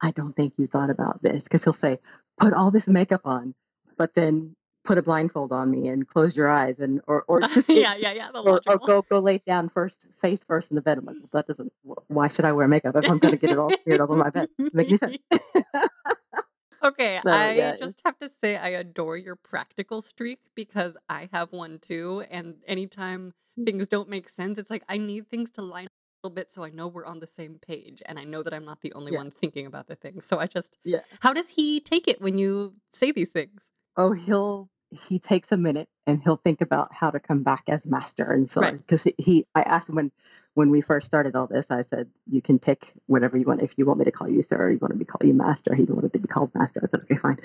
"I 0.00 0.10
don't 0.10 0.34
think 0.34 0.54
you 0.56 0.66
thought 0.66 0.90
about 0.90 1.22
this," 1.22 1.44
because 1.44 1.64
he'll 1.64 1.72
say, 1.72 2.00
"Put 2.38 2.52
all 2.52 2.70
this 2.70 2.88
makeup 2.88 3.22
on," 3.24 3.54
but 3.96 4.14
then 4.14 4.56
put 4.84 4.98
a 4.98 5.02
blindfold 5.02 5.52
on 5.52 5.70
me 5.70 5.88
and 5.88 6.08
close 6.08 6.36
your 6.36 6.48
eyes 6.48 6.80
and 6.80 7.00
or 7.06 7.24
or 7.28 7.40
just 7.54 7.68
yeah 7.68 7.94
yeah 7.96 8.12
yeah 8.12 8.30
or, 8.34 8.60
or, 8.66 8.78
go 8.78 9.02
go 9.02 9.18
lay 9.18 9.38
down 9.38 9.68
first 9.68 10.00
face 10.20 10.42
first 10.44 10.70
in 10.70 10.76
the 10.76 10.82
bed. 10.82 10.98
I'm 10.98 11.04
like, 11.04 11.16
well, 11.16 11.28
that 11.32 11.46
doesn't. 11.46 11.72
Why 12.08 12.28
should 12.28 12.44
I 12.44 12.52
wear 12.52 12.68
makeup 12.68 12.96
if 12.96 13.10
I'm 13.10 13.18
going 13.18 13.32
to 13.32 13.38
get 13.38 13.50
it 13.50 13.58
all 13.58 13.70
smeared 13.82 14.00
over 14.00 14.16
my 14.16 14.30
bed? 14.30 14.48
Make 14.72 14.88
any 14.88 14.96
sense? 14.96 15.18
okay, 16.82 17.20
so, 17.24 17.30
I 17.30 17.52
yeah. 17.54 17.76
just 17.76 18.00
have 18.04 18.18
to 18.20 18.30
say 18.42 18.56
I 18.56 18.68
adore 18.68 19.16
your 19.16 19.36
practical 19.36 20.00
streak 20.00 20.40
because 20.54 20.96
I 21.08 21.28
have 21.32 21.52
one 21.52 21.78
too. 21.78 22.24
And 22.30 22.56
anytime 22.66 23.34
mm. 23.58 23.66
things 23.66 23.86
don't 23.86 24.08
make 24.08 24.28
sense, 24.28 24.58
it's 24.58 24.70
like 24.70 24.84
I 24.88 24.96
need 24.96 25.28
things 25.28 25.50
to 25.52 25.62
line 25.62 25.86
up 25.86 25.92
a 25.92 26.28
little 26.28 26.34
bit 26.34 26.50
so 26.50 26.62
I 26.62 26.70
know 26.70 26.88
we're 26.88 27.06
on 27.06 27.20
the 27.20 27.26
same 27.26 27.58
page 27.60 28.02
and 28.06 28.18
I 28.18 28.24
know 28.24 28.42
that 28.42 28.54
I'm 28.54 28.64
not 28.64 28.80
the 28.80 28.92
only 28.94 29.12
yeah. 29.12 29.18
one 29.18 29.30
thinking 29.30 29.66
about 29.66 29.88
the 29.88 29.96
thing. 29.96 30.20
So 30.20 30.38
I 30.38 30.46
just 30.46 30.78
yeah. 30.84 31.00
How 31.20 31.32
does 31.32 31.50
he 31.50 31.80
take 31.80 32.08
it 32.08 32.20
when 32.20 32.38
you 32.38 32.74
say 32.92 33.12
these 33.12 33.30
things? 33.30 33.62
Oh, 33.96 34.12
he'll 34.12 34.70
he 34.92 35.18
takes 35.18 35.52
a 35.52 35.56
minute 35.56 35.88
and 36.06 36.22
he'll 36.22 36.36
think 36.36 36.60
about 36.60 36.92
how 36.92 37.10
to 37.10 37.20
come 37.20 37.42
back 37.42 37.64
as 37.68 37.86
master 37.86 38.30
and 38.30 38.50
so 38.50 38.60
because 38.72 39.06
right. 39.06 39.14
he 39.18 39.46
i 39.54 39.62
asked 39.62 39.88
him 39.88 39.94
when 39.96 40.12
when 40.54 40.70
we 40.70 40.80
first 40.80 41.06
started 41.06 41.34
all 41.34 41.46
this 41.46 41.70
i 41.70 41.82
said 41.82 42.08
you 42.30 42.42
can 42.42 42.58
pick 42.58 42.92
whatever 43.06 43.36
you 43.36 43.46
want 43.46 43.62
if 43.62 43.74
you 43.76 43.86
want 43.86 43.98
me 43.98 44.04
to 44.04 44.12
call 44.12 44.28
you 44.28 44.42
sir 44.42 44.56
or 44.56 44.70
you 44.70 44.78
want 44.78 44.92
to 44.92 44.98
be 44.98 45.04
called 45.04 45.24
you 45.24 45.34
master 45.34 45.74
he 45.74 45.84
wanted 45.84 46.12
to 46.12 46.18
be 46.18 46.28
called 46.28 46.50
master 46.54 46.80
i 46.82 46.90
said 46.90 47.00
okay 47.02 47.16
fine 47.16 47.38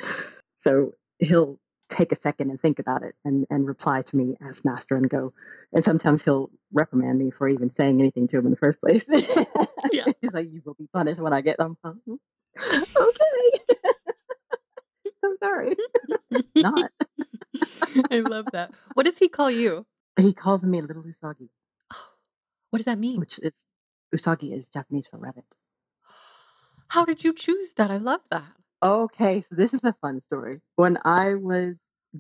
so 0.58 0.94
he'll 1.20 1.60
take 1.90 2.12
a 2.12 2.16
second 2.16 2.50
and 2.50 2.62
think 2.62 2.80
about 2.80 3.04
it 3.04 3.16
and, 3.24 3.46
and 3.50 3.66
reply 3.66 4.02
to 4.02 4.16
me 4.18 4.36
as 4.48 4.66
master 4.66 4.96
and 4.96 5.10
go. 5.10 5.34
And 5.74 5.84
sometimes 5.84 6.24
he'll 6.24 6.50
reprimand 6.74 7.18
me 7.18 7.32
for 7.32 7.48
even 7.48 7.70
saying 7.70 8.00
anything 8.00 8.28
to 8.28 8.38
him 8.38 8.46
in 8.46 8.52
the 8.52 8.58
first 8.58 8.80
place. 8.82 9.06
Yeah. 9.92 10.06
He's 10.22 10.34
like, 10.34 10.50
you 10.50 10.62
will 10.66 10.74
be 10.74 10.88
punished 10.92 11.22
when 11.22 11.34
I 11.34 11.42
get 11.42 11.58
them. 11.58 11.78
okay. 11.86 12.00
so 15.22 15.36
sorry. 15.40 15.76
Not. 16.56 16.92
I 18.12 18.20
love 18.20 18.48
that. 18.54 18.72
What 18.94 19.06
does 19.06 19.18
he 19.18 19.30
call 19.30 19.52
you? 19.52 19.86
He 20.18 20.34
calls 20.34 20.64
me 20.64 20.82
Little 20.82 21.04
Usagi, 21.04 21.50
What 22.72 22.78
does 22.78 22.86
that 22.86 23.00
mean? 23.00 23.20
which 23.20 23.40
is 23.40 23.54
Usagi 24.16 24.56
is 24.56 24.70
Japanese 24.70 25.08
for 25.08 25.18
rabbit. 25.18 25.46
How 26.90 27.06
did 27.06 27.24
you 27.24 27.34
choose 27.34 27.74
that? 27.74 27.92
I 27.92 27.98
love 27.98 28.22
that. 28.32 28.46
Okay, 28.84 29.42
so 29.42 29.56
this 29.56 29.74
is 29.74 29.84
a 29.84 29.94
fun 30.02 30.22
story. 30.28 30.60
When 30.76 30.98
I 31.04 31.36
was 31.36 31.76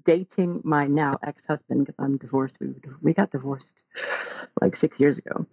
dating 0.05 0.61
my 0.63 0.85
now 0.87 1.17
ex-husband, 1.23 1.85
because 1.85 1.95
I'm 1.99 2.17
divorced, 2.17 2.57
we, 2.59 2.73
we 3.01 3.13
got 3.13 3.31
divorced 3.31 3.83
like 4.61 4.75
six 4.75 4.99
years 4.99 5.17
ago. 5.19 5.45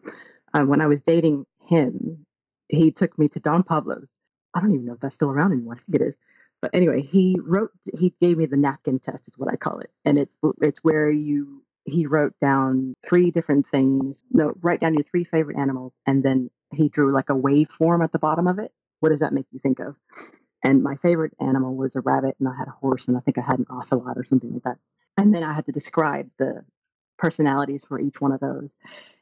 Uh, 0.52 0.62
when 0.62 0.80
I 0.80 0.86
was 0.86 1.02
dating 1.02 1.46
him, 1.66 2.26
he 2.68 2.90
took 2.90 3.18
me 3.18 3.28
to 3.28 3.40
Don 3.40 3.62
Pablo's. 3.62 4.08
I 4.54 4.60
don't 4.60 4.72
even 4.72 4.86
know 4.86 4.94
if 4.94 5.00
that's 5.00 5.14
still 5.14 5.30
around 5.30 5.52
anymore. 5.52 5.74
I 5.74 5.78
think 5.78 5.96
it 6.02 6.06
is. 6.06 6.14
But 6.64 6.71
anyway, 6.73 7.02
he 7.02 7.37
wrote. 7.42 7.73
He 7.94 8.14
gave 8.23 8.38
me 8.38 8.47
the 8.47 8.56
napkin 8.56 8.99
test, 8.99 9.28
is 9.28 9.37
what 9.37 9.52
I 9.52 9.56
call 9.56 9.80
it, 9.80 9.90
and 10.06 10.16
it's 10.16 10.38
it's 10.62 10.83
where 10.83 11.11
you 11.11 11.62
he 11.85 12.06
wrote 12.06 12.33
down 12.40 12.94
three 13.06 13.30
different 13.30 13.68
things. 13.68 14.25
No, 14.30 14.54
write 14.62 14.80
down 14.80 14.94
your 14.94 15.02
three 15.02 15.25
favorite 15.25 15.59
animals, 15.59 15.94
and 16.06 16.23
then 16.23 16.49
he 16.73 16.88
drew 16.88 17.12
like 17.12 17.28
a 17.28 17.35
waveform 17.35 18.02
at 18.02 18.12
the 18.12 18.18
bottom 18.18 18.47
of 18.47 18.59
it. 18.59 18.73
What 19.00 19.11
does 19.11 19.21
that 19.21 19.35
make 19.35 19.44
you 19.52 19.59
think 19.59 19.78
of? 19.78 19.94
And 20.62 20.83
my 20.83 20.97
favorite 20.97 21.35
animal 21.38 21.76
was 21.76 21.97
a 21.97 22.00
rabbit, 22.00 22.37
and 22.40 22.49
I 22.49 22.56
had 22.56 22.68
a 22.68 22.78
horse, 22.80 23.09
and 23.09 23.16
I 23.18 23.21
think 23.21 23.37
I 23.37 23.42
had 23.42 23.59
an 23.59 23.66
ocelot 23.68 24.16
or 24.16 24.25
something 24.25 24.54
like 24.54 24.62
that. 24.62 24.78
And 25.18 25.35
then 25.35 25.42
I 25.42 25.52
had 25.52 25.66
to 25.66 25.73
describe 25.73 26.30
the 26.38 26.64
personalities 27.18 27.85
for 27.85 28.00
each 28.00 28.23
one 28.23 28.33
of 28.33 28.40
those, 28.40 28.73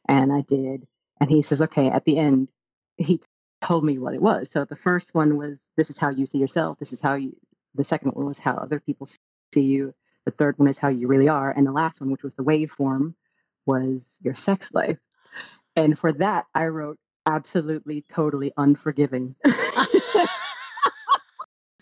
and 0.07 0.31
I 0.31 0.43
did. 0.47 0.87
And 1.19 1.29
he 1.29 1.41
says, 1.41 1.61
okay, 1.61 1.89
at 1.89 2.05
the 2.05 2.17
end, 2.19 2.47
he 2.95 3.19
told 3.63 3.83
me 3.83 3.97
what 3.97 4.13
it 4.13 4.21
was. 4.21 4.51
So 4.51 4.65
the 4.65 4.75
first 4.75 5.15
one 5.15 5.37
was, 5.37 5.57
this 5.77 5.89
is 5.89 5.97
how 5.97 6.09
you 6.09 6.25
see 6.25 6.37
yourself. 6.37 6.77
This 6.79 6.93
is 6.93 7.01
how 7.01 7.15
you. 7.15 7.35
The 7.75 7.83
second 7.83 8.11
one 8.11 8.25
was 8.27 8.37
how 8.37 8.53
other 8.53 8.79
people 8.79 9.07
see 9.53 9.61
you. 9.61 9.95
The 10.25 10.31
third 10.31 10.59
one 10.59 10.69
is 10.69 10.77
how 10.77 10.89
you 10.89 11.07
really 11.07 11.29
are, 11.29 11.51
and 11.51 11.65
the 11.65 11.71
last 11.71 11.99
one, 11.99 12.11
which 12.11 12.23
was 12.23 12.35
the 12.35 12.43
waveform, 12.43 13.15
was 13.65 14.17
your 14.21 14.35
sex 14.35 14.71
life. 14.73 14.99
And 15.75 15.97
for 15.97 16.13
that, 16.13 16.45
I 16.53 16.67
wrote 16.67 16.97
absolutely, 17.25 18.05
totally 18.09 18.53
unforgiving. 18.55 19.35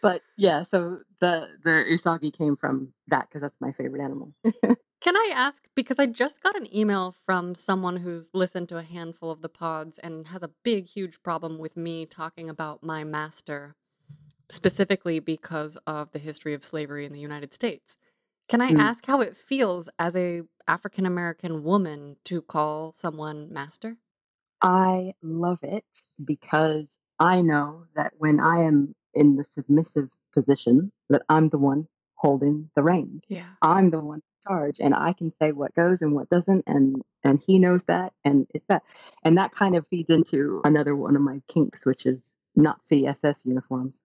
but 0.01 0.21
yeah, 0.37 0.63
so 0.63 0.99
the 1.19 1.49
the 1.63 1.85
usagi 1.91 2.33
came 2.35 2.55
from 2.57 2.93
that 3.07 3.29
because 3.29 3.41
that's 3.41 3.59
my 3.61 3.71
favorite 3.73 4.01
animal. 4.03 4.33
Can 5.01 5.15
I 5.17 5.31
ask? 5.33 5.67
Because 5.75 5.99
I 5.99 6.05
just 6.05 6.41
got 6.43 6.55
an 6.55 6.73
email 6.75 7.15
from 7.25 7.55
someone 7.55 7.97
who's 7.97 8.29
listened 8.33 8.69
to 8.69 8.77
a 8.77 8.83
handful 8.83 9.31
of 9.31 9.41
the 9.41 9.49
pods 9.49 9.97
and 9.97 10.27
has 10.27 10.43
a 10.43 10.51
big, 10.63 10.87
huge 10.87 11.21
problem 11.23 11.57
with 11.57 11.75
me 11.75 12.05
talking 12.05 12.49
about 12.49 12.83
my 12.83 13.03
master, 13.03 13.75
specifically 14.49 15.19
because 15.19 15.77
of 15.87 16.11
the 16.11 16.19
history 16.19 16.53
of 16.53 16.63
slavery 16.63 17.05
in 17.05 17.13
the 17.13 17.19
United 17.19 17.53
States. 17.53 17.97
Can 18.49 18.61
I 18.61 18.71
Mm. 18.71 18.77
ask 18.77 19.05
how 19.05 19.21
it 19.21 19.35
feels 19.37 19.89
as 19.99 20.15
a 20.15 20.43
African 20.67 21.05
American 21.05 21.63
woman 21.63 22.17
to 22.25 22.41
call 22.41 22.93
someone 22.93 23.51
master? 23.53 23.97
I 24.61 25.13
love 25.21 25.59
it 25.63 25.85
because 26.23 26.99
I 27.19 27.41
know 27.41 27.85
that 27.95 28.13
when 28.17 28.39
I 28.39 28.59
am 28.61 28.95
in 29.13 29.35
the 29.35 29.43
submissive 29.43 30.09
position, 30.33 30.91
that 31.09 31.23
I'm 31.29 31.49
the 31.49 31.57
one 31.57 31.87
holding 32.15 32.69
the 32.75 32.83
reins. 32.83 33.21
Yeah. 33.27 33.47
I'm 33.61 33.89
the 33.89 33.99
one 33.99 34.19
in 34.19 34.51
charge, 34.51 34.77
and 34.79 34.93
I 34.93 35.13
can 35.13 35.33
say 35.39 35.51
what 35.51 35.73
goes 35.75 36.01
and 36.01 36.13
what 36.13 36.29
doesn't, 36.29 36.63
and 36.67 37.01
and 37.23 37.39
he 37.45 37.59
knows 37.59 37.83
that, 37.85 38.13
and 38.25 38.47
it's 38.53 38.65
that, 38.67 38.83
and 39.23 39.37
that 39.37 39.51
kind 39.51 39.75
of 39.75 39.87
feeds 39.87 40.09
into 40.09 40.61
another 40.63 40.95
one 40.95 41.15
of 41.15 41.21
my 41.21 41.41
kinks, 41.47 41.85
which 41.85 42.05
is 42.05 42.35
Nazi 42.55 43.07
SS 43.07 43.45
uniforms. 43.45 43.99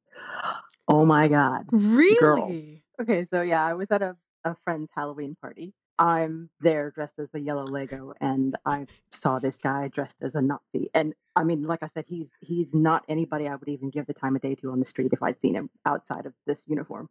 Oh 0.89 1.05
my 1.05 1.29
God! 1.29 1.67
Really? 1.71 2.85
Okay, 3.01 3.27
so 3.31 3.43
yeah, 3.43 3.65
I 3.65 3.75
was 3.75 3.91
at 3.91 4.03
a, 4.03 4.17
a 4.45 4.57
friend's 4.65 4.91
Halloween 4.95 5.37
party. 5.41 5.73
I'm 5.99 6.51
there 6.61 6.91
dressed 6.91 7.19
as 7.19 7.29
a 7.35 7.41
yellow 7.41 7.65
Lego, 7.65 8.13
and 8.21 8.57
I 8.67 8.87
saw 9.11 9.39
this 9.39 9.59
guy 9.59 9.89
dressed 9.89 10.23
as 10.23 10.35
a 10.35 10.43
Nazi. 10.43 10.91
And 10.95 11.15
I 11.35 11.45
mean, 11.45 11.63
like 11.63 11.83
I 11.83 11.89
said, 11.89 12.05
he's 12.09 12.31
he's 12.41 12.75
not 12.75 13.05
anybody 13.09 13.49
I 13.49 13.55
would 13.55 13.69
even 13.69 13.91
give 13.91 14.07
the 14.07 14.15
time 14.15 14.37
of 14.37 14.43
day 14.43 14.55
to 14.57 14.73
on 14.73 14.79
the 14.79 14.85
street 14.85 15.13
if 15.13 15.23
I'd 15.23 15.41
seen 15.41 15.55
him 15.55 15.71
outside 15.87 16.27
of 16.27 16.35
this 16.47 16.63
uniform. 16.67 17.09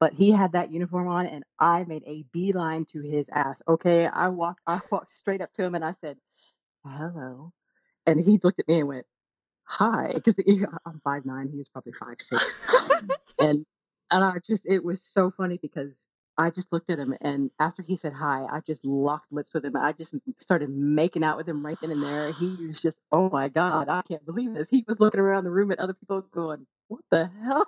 But 0.00 0.12
he 0.12 0.30
had 0.30 0.52
that 0.52 0.72
uniform 0.72 1.08
on, 1.08 1.26
and 1.26 1.44
I 1.58 1.84
made 1.84 2.04
a 2.06 2.24
beeline 2.32 2.84
to 2.92 3.00
his 3.00 3.28
ass. 3.32 3.60
Okay, 3.66 4.06
I 4.06 4.28
walked 4.28 4.60
I 4.66 4.80
walked 4.90 5.14
straight 5.14 5.40
up 5.40 5.52
to 5.54 5.64
him, 5.64 5.74
and 5.74 5.84
I 5.84 5.94
said, 6.00 6.18
"Hello," 6.84 7.52
and 8.06 8.20
he 8.20 8.38
looked 8.42 8.60
at 8.60 8.68
me 8.68 8.80
and 8.80 8.88
went, 8.88 9.06
"Hi," 9.64 10.12
because 10.14 10.36
I'm 10.86 11.00
five 11.02 11.26
nine, 11.26 11.48
he 11.48 11.58
was 11.58 11.68
probably 11.68 11.92
five 11.92 12.20
six 12.20 12.44
and 13.40 13.66
and 14.10 14.24
I 14.24 14.36
just 14.46 14.64
it 14.66 14.84
was 14.84 15.02
so 15.02 15.30
funny 15.30 15.58
because 15.60 15.94
I 16.38 16.50
just 16.50 16.72
looked 16.72 16.88
at 16.90 17.00
him 17.00 17.14
and 17.20 17.50
after 17.58 17.82
he 17.82 17.96
said 17.96 18.12
hi, 18.12 18.46
I 18.50 18.60
just 18.60 18.84
locked 18.84 19.32
lips 19.32 19.54
with 19.54 19.64
him. 19.64 19.76
I 19.76 19.92
just 19.92 20.14
started 20.38 20.70
making 20.70 21.24
out 21.24 21.36
with 21.36 21.48
him 21.48 21.66
right 21.66 21.78
then 21.80 21.90
and 21.90 22.02
there. 22.02 22.30
He 22.30 22.56
was 22.64 22.80
just, 22.80 22.96
oh 23.12 23.28
my 23.30 23.48
god, 23.48 23.88
I 23.88 24.02
can't 24.02 24.24
believe 24.24 24.54
this. 24.54 24.68
He 24.68 24.84
was 24.86 25.00
looking 25.00 25.20
around 25.20 25.44
the 25.44 25.50
room 25.50 25.72
at 25.72 25.80
other 25.80 25.94
people 25.94 26.20
going, 26.32 26.66
what 26.86 27.00
the 27.10 27.28
hell? 27.42 27.66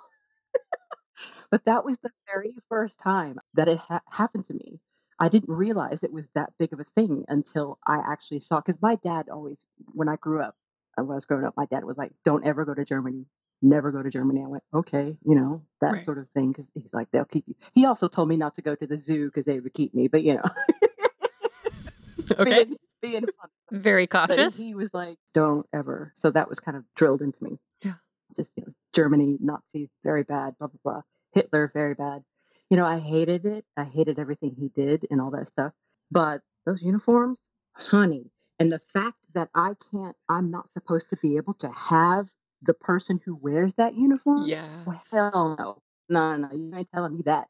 but 1.51 1.65
that 1.65 1.83
was 1.85 1.97
the 1.99 2.11
very 2.33 2.55
first 2.69 2.97
time 2.99 3.39
that 3.55 3.67
it 3.67 3.79
ha- 3.79 4.01
happened 4.09 4.45
to 4.47 4.53
me. 4.53 4.79
I 5.19 5.29
didn't 5.29 5.53
realize 5.53 6.03
it 6.03 6.13
was 6.13 6.25
that 6.35 6.53
big 6.57 6.73
of 6.73 6.79
a 6.79 6.85
thing 6.95 7.25
until 7.27 7.77
I 7.85 8.01
actually 8.07 8.39
saw. 8.39 8.61
Because 8.61 8.81
my 8.81 8.95
dad 9.03 9.29
always, 9.29 9.59
when 9.93 10.09
I 10.09 10.15
grew 10.15 10.41
up, 10.41 10.55
uh, 10.97 11.03
when 11.03 11.13
I 11.13 11.15
was 11.15 11.25
growing 11.25 11.45
up, 11.45 11.55
my 11.57 11.65
dad 11.65 11.83
was 11.85 11.97
like, 11.97 12.11
"Don't 12.25 12.45
ever 12.45 12.65
go 12.65 12.73
to 12.73 12.85
Germany. 12.85 13.25
Never 13.61 13.91
go 13.91 14.01
to 14.03 14.09
Germany." 14.09 14.43
I 14.43 14.47
went, 14.47 14.63
"Okay," 14.73 15.17
you 15.23 15.35
know 15.35 15.61
that 15.81 15.93
Right. 15.93 16.05
sort 16.05 16.17
of 16.17 16.29
thing. 16.29 16.51
Because 16.51 16.67
he's 16.73 16.93
like, 16.93 17.09
"They'll 17.11 17.25
keep 17.25 17.47
you." 17.47 17.55
He 17.73 17.85
also 17.85 18.07
told 18.07 18.29
me 18.29 18.37
not 18.37 18.55
to 18.55 18.61
go 18.61 18.75
to 18.75 18.87
the 18.87 18.97
zoo 18.97 19.25
because 19.27 19.45
they 19.45 19.59
would 19.59 19.73
keep 19.73 19.93
me. 19.93 20.07
But 20.07 20.23
you 20.23 20.35
know, 20.35 20.43
okay. 22.39 22.63
being, 22.65 22.77
being. 23.01 23.25
Very 23.71 24.05
But 24.05 24.29
cautious. 24.29 24.55
he 24.57 24.75
was 24.75 24.93
like, 24.93 25.17
"Don't 25.33 25.65
ever." 25.73 26.11
So 26.15 26.29
that 26.31 26.49
was 26.49 26.59
kind 26.59 26.75
of 26.77 26.83
drilled 26.95 27.21
into 27.21 27.43
me. 27.43 27.57
Yeah. 27.81 27.93
Just 28.35 28.51
you 28.55 28.63
know, 28.65 28.73
Germany, 28.93 29.37
Nazis, 29.39 29.89
very 30.03 30.23
bad. 30.23 30.57
Blah 30.57 30.67
blah 30.67 30.79
blah. 30.83 31.01
Hitler, 31.33 31.71
very 31.73 31.93
bad. 31.93 32.23
You 32.69 32.77
know, 32.77 32.85
I 32.85 32.99
hated 32.99 33.45
it. 33.45 33.65
I 33.77 33.83
hated 33.85 34.19
everything 34.19 34.55
he 34.57 34.69
did 34.69 35.05
and 35.09 35.21
all 35.21 35.31
that 35.31 35.47
stuff. 35.47 35.73
But 36.09 36.41
those 36.65 36.81
uniforms, 36.81 37.39
honey, 37.73 38.31
and 38.59 38.71
the 38.71 38.79
fact 38.93 39.17
that 39.33 39.49
I 39.55 39.75
can't, 39.91 40.15
I'm 40.29 40.51
not 40.51 40.71
supposed 40.73 41.09
to 41.09 41.17
be 41.17 41.37
able 41.37 41.53
to 41.55 41.69
have 41.69 42.29
the 42.61 42.73
person 42.73 43.19
who 43.25 43.35
wears 43.35 43.73
that 43.75 43.95
uniform. 43.95 44.47
Yes. 44.47 44.67
Well, 44.85 45.01
hell 45.11 45.55
no. 45.57 45.81
No, 46.09 46.35
no, 46.35 46.49
you 46.51 46.71
ain't 46.75 46.89
telling 46.93 47.15
me 47.15 47.21
that. 47.25 47.47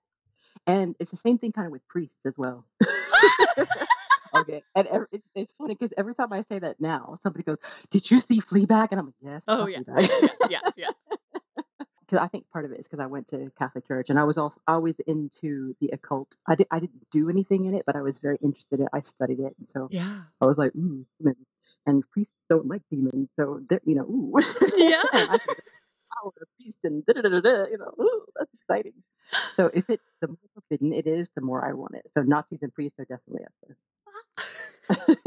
And 0.67 0.95
it's 0.99 1.09
the 1.11 1.17
same 1.17 1.37
thing 1.39 1.51
kind 1.51 1.65
of 1.65 1.71
with 1.71 1.87
priests 1.87 2.19
as 2.25 2.37
well. 2.37 2.65
okay. 4.35 4.63
And 4.75 4.87
ev- 4.87 5.07
it's, 5.11 5.27
it's 5.33 5.53
funny 5.57 5.75
because 5.75 5.93
every 5.97 6.13
time 6.13 6.31
I 6.31 6.41
say 6.41 6.59
that 6.59 6.79
now, 6.79 7.17
somebody 7.23 7.43
goes, 7.43 7.57
Did 7.89 8.09
you 8.11 8.19
see 8.19 8.39
Fleabag? 8.39 8.89
And 8.91 8.99
I'm 8.99 9.07
like, 9.07 9.15
Yes. 9.21 9.41
Oh 9.47 9.67
yeah. 9.67 9.79
Yeah, 9.87 10.07
yeah, 10.21 10.29
yeah, 10.49 10.59
yeah. 10.77 10.89
because 12.01 12.23
I 12.23 12.27
think 12.27 12.45
part 12.51 12.65
of 12.65 12.71
it 12.71 12.79
is 12.79 12.87
because 12.87 12.99
I 12.99 13.07
went 13.07 13.27
to 13.29 13.51
Catholic 13.57 13.87
church 13.87 14.09
and 14.09 14.19
I 14.19 14.23
was 14.23 14.37
also 14.37 14.59
always 14.67 14.99
into 15.07 15.75
the 15.79 15.89
occult. 15.93 16.35
I 16.47 16.55
did 16.55 16.67
I 16.71 16.79
didn't 16.79 17.09
do 17.11 17.29
anything 17.29 17.65
in 17.65 17.73
it, 17.73 17.83
but 17.85 17.95
I 17.95 18.01
was 18.01 18.19
very 18.19 18.37
interested 18.43 18.79
in 18.79 18.85
it. 18.85 18.91
I 18.93 19.01
studied 19.01 19.39
it, 19.39 19.55
and 19.57 19.67
so 19.67 19.87
Yeah. 19.91 20.21
I 20.39 20.45
was 20.45 20.57
like, 20.57 20.73
mm, 20.73 21.01
ooh, 21.01 21.05
demons. 21.19 21.37
And 21.85 22.03
priests 22.11 22.33
don't 22.49 22.67
like 22.67 22.83
demons, 22.91 23.29
so 23.39 23.61
they're 23.69 23.81
you 23.85 23.95
know, 23.95 24.03
ooh, 24.03 24.33
Yeah. 24.77 25.01
I 25.13 25.37
the 25.37 25.39
power 26.21 26.31
of 26.41 26.47
priest 26.57 26.79
and 26.83 27.05
da 27.05 27.13
da 27.13 27.21
da 27.29 27.41
da. 27.41 27.65
You 27.71 27.77
know, 27.79 27.93
ooh, 28.03 28.25
that's 28.37 28.53
exciting. 28.53 28.93
So 29.55 29.71
if 29.73 29.89
it 29.89 30.01
the 30.21 30.27
more 30.29 30.37
forbidden 30.55 30.93
it 30.93 31.07
is, 31.07 31.29
the 31.35 31.41
more 31.41 31.65
I 31.65 31.73
want 31.73 31.95
it. 31.95 32.05
So 32.13 32.21
Nazis 32.21 32.61
and 32.61 32.73
priests 32.73 32.99
are 32.99 33.05
definitely 33.05 33.45
up 33.45 33.53
there. 33.67 33.77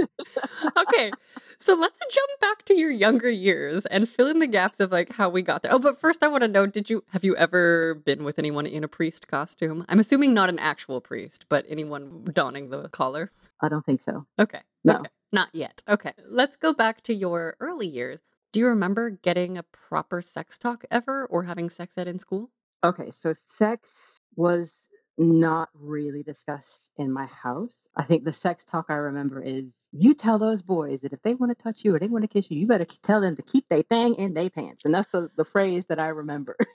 okay. 0.76 1.10
So 1.58 1.74
let's 1.74 1.98
jump 2.10 2.40
back 2.40 2.64
to 2.66 2.74
your 2.74 2.90
younger 2.90 3.30
years 3.30 3.86
and 3.86 4.08
fill 4.08 4.28
in 4.28 4.38
the 4.38 4.46
gaps 4.46 4.80
of 4.80 4.92
like 4.92 5.12
how 5.12 5.28
we 5.28 5.42
got 5.42 5.62
there. 5.62 5.72
Oh, 5.72 5.78
but 5.78 5.98
first 5.98 6.22
I 6.22 6.28
want 6.28 6.42
to 6.42 6.48
know 6.48 6.66
did 6.66 6.90
you 6.90 7.04
have 7.10 7.24
you 7.24 7.36
ever 7.36 7.94
been 7.94 8.24
with 8.24 8.38
anyone 8.38 8.66
in 8.66 8.84
a 8.84 8.88
priest 8.88 9.28
costume? 9.28 9.84
I'm 9.88 10.00
assuming 10.00 10.34
not 10.34 10.48
an 10.48 10.58
actual 10.58 11.00
priest, 11.00 11.46
but 11.48 11.64
anyone 11.68 12.24
donning 12.32 12.70
the 12.70 12.88
collar. 12.88 13.30
I 13.60 13.68
don't 13.68 13.84
think 13.84 14.02
so. 14.02 14.26
Okay. 14.40 14.60
No. 14.84 14.96
Okay. 14.96 15.10
Not 15.32 15.48
yet. 15.52 15.82
Okay. 15.88 16.12
Let's 16.28 16.56
go 16.56 16.72
back 16.72 17.02
to 17.04 17.14
your 17.14 17.56
early 17.60 17.88
years. 17.88 18.20
Do 18.52 18.60
you 18.60 18.68
remember 18.68 19.10
getting 19.10 19.58
a 19.58 19.64
proper 19.64 20.22
sex 20.22 20.58
talk 20.58 20.84
ever 20.90 21.26
or 21.26 21.42
having 21.42 21.68
sex 21.68 21.98
ed 21.98 22.06
in 22.06 22.20
school? 22.20 22.50
Okay, 22.84 23.10
so 23.10 23.32
sex 23.32 24.20
was 24.36 24.83
not 25.18 25.70
really 25.74 26.22
discussed 26.22 26.90
in 26.96 27.12
my 27.12 27.26
house. 27.26 27.76
I 27.96 28.04
think 28.04 28.24
the 28.24 28.32
sex 28.32 28.64
talk 28.64 28.86
I 28.88 28.94
remember 28.94 29.42
is 29.42 29.64
you 29.92 30.14
tell 30.14 30.38
those 30.38 30.62
boys 30.62 31.00
that 31.02 31.12
if 31.12 31.22
they 31.22 31.34
want 31.34 31.56
to 31.56 31.62
touch 31.62 31.84
you 31.84 31.94
or 31.94 31.98
they 31.98 32.08
want 32.08 32.24
to 32.24 32.28
kiss 32.28 32.50
you, 32.50 32.58
you 32.58 32.66
better 32.66 32.86
tell 33.02 33.20
them 33.20 33.36
to 33.36 33.42
keep 33.42 33.68
their 33.68 33.82
thing 33.82 34.16
in 34.16 34.34
their 34.34 34.50
pants. 34.50 34.82
And 34.84 34.94
that's 34.94 35.08
the, 35.12 35.30
the 35.36 35.44
phrase 35.44 35.86
that 35.88 36.00
I 36.00 36.08
remember. 36.08 36.56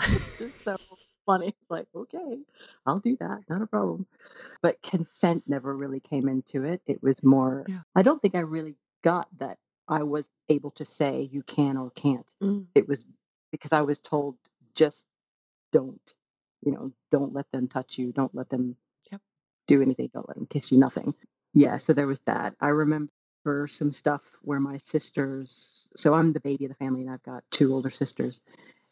It's 0.00 0.28
just 0.38 0.64
so 0.64 0.76
funny. 1.26 1.54
Like, 1.68 1.88
okay, 1.94 2.38
I'll 2.86 3.00
do 3.00 3.16
that. 3.20 3.40
Not 3.48 3.62
a 3.62 3.66
problem. 3.66 4.06
But 4.62 4.82
consent 4.82 5.44
never 5.46 5.76
really 5.76 6.00
came 6.00 6.28
into 6.28 6.64
it. 6.64 6.82
It 6.86 7.02
was 7.02 7.22
more, 7.22 7.64
Yeah. 7.68 7.80
I 7.94 8.02
don't 8.02 8.20
think 8.22 8.34
I 8.34 8.40
really 8.40 8.76
got 9.02 9.28
that 9.38 9.58
I 9.88 10.02
was 10.04 10.28
able 10.48 10.72
to 10.72 10.84
say 10.84 11.28
you 11.32 11.42
can 11.42 11.76
or 11.76 11.90
can't. 11.90 12.26
Mm. 12.42 12.66
It 12.74 12.88
was 12.88 13.04
because 13.52 13.72
I 13.72 13.82
was 13.82 14.00
told 14.00 14.36
just 14.74 15.06
don't, 15.72 16.00
you 16.64 16.72
know, 16.72 16.92
don't 17.10 17.34
let 17.34 17.50
them 17.52 17.68
touch 17.68 17.98
you. 17.98 18.12
Don't 18.12 18.34
let 18.34 18.50
them 18.50 18.76
Yep. 19.12 19.20
do 19.68 19.82
anything. 19.82 20.10
Don't 20.14 20.28
let 20.28 20.36
them 20.36 20.46
kiss 20.48 20.72
you. 20.72 20.78
Nothing. 20.78 21.14
Yeah. 21.54 21.78
So 21.78 21.92
there 21.94 22.06
was 22.08 22.20
that. 22.26 22.54
I 22.60 22.68
remember 22.68 23.10
some 23.68 23.92
stuff 23.92 24.22
where 24.42 24.60
my 24.60 24.78
sisters, 24.78 25.88
so 25.96 26.14
I'm 26.14 26.32
the 26.32 26.40
baby 26.40 26.66
of 26.66 26.70
the 26.70 26.76
family 26.76 27.02
and 27.02 27.10
I've 27.10 27.22
got 27.24 27.44
two 27.50 27.72
older 27.74 27.90
sisters. 27.90 28.40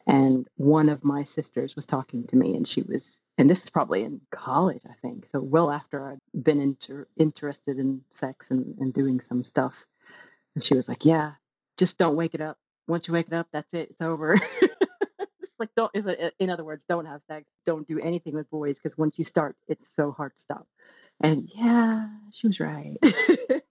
And 0.07 0.47
one 0.57 0.89
of 0.89 1.03
my 1.03 1.25
sisters 1.25 1.75
was 1.75 1.85
talking 1.85 2.25
to 2.27 2.37
me 2.37 2.55
and 2.55 2.67
she 2.67 2.81
was, 2.83 3.19
and 3.37 3.49
this 3.49 3.63
is 3.63 3.69
probably 3.69 4.03
in 4.03 4.21
college, 4.31 4.81
I 4.89 4.93
think. 5.01 5.27
So 5.31 5.41
well 5.41 5.71
after 5.71 6.09
I'd 6.09 6.19
been 6.43 6.61
inter- 6.61 7.07
interested 7.17 7.79
in 7.79 8.01
sex 8.11 8.51
and, 8.51 8.77
and 8.79 8.93
doing 8.93 9.21
some 9.21 9.43
stuff. 9.43 9.85
And 10.55 10.63
she 10.63 10.75
was 10.75 10.89
like, 10.89 11.05
yeah, 11.05 11.33
just 11.77 11.97
don't 11.97 12.15
wake 12.17 12.35
it 12.35 12.41
up. 12.41 12.57
Once 12.87 13.07
you 13.07 13.13
wake 13.15 13.27
it 13.27 13.33
up, 13.33 13.47
that's 13.53 13.73
it. 13.73 13.91
It's 13.91 14.01
over. 14.01 14.39
like, 15.59 15.69
don't, 15.75 15.91
is 15.93 16.05
it, 16.05 16.33
in 16.39 16.49
other 16.49 16.63
words, 16.63 16.83
don't 16.87 17.05
have 17.05 17.21
sex. 17.27 17.45
Don't 17.65 17.87
do 17.87 17.99
anything 17.99 18.33
with 18.33 18.49
boys 18.49 18.77
because 18.77 18.97
once 18.97 19.17
you 19.17 19.25
start, 19.25 19.55
it's 19.67 19.87
so 19.95 20.11
hard 20.11 20.35
to 20.35 20.41
stop. 20.41 20.67
And 21.21 21.49
yeah, 21.53 22.07
she 22.31 22.47
was 22.47 22.59
right. 22.59 22.97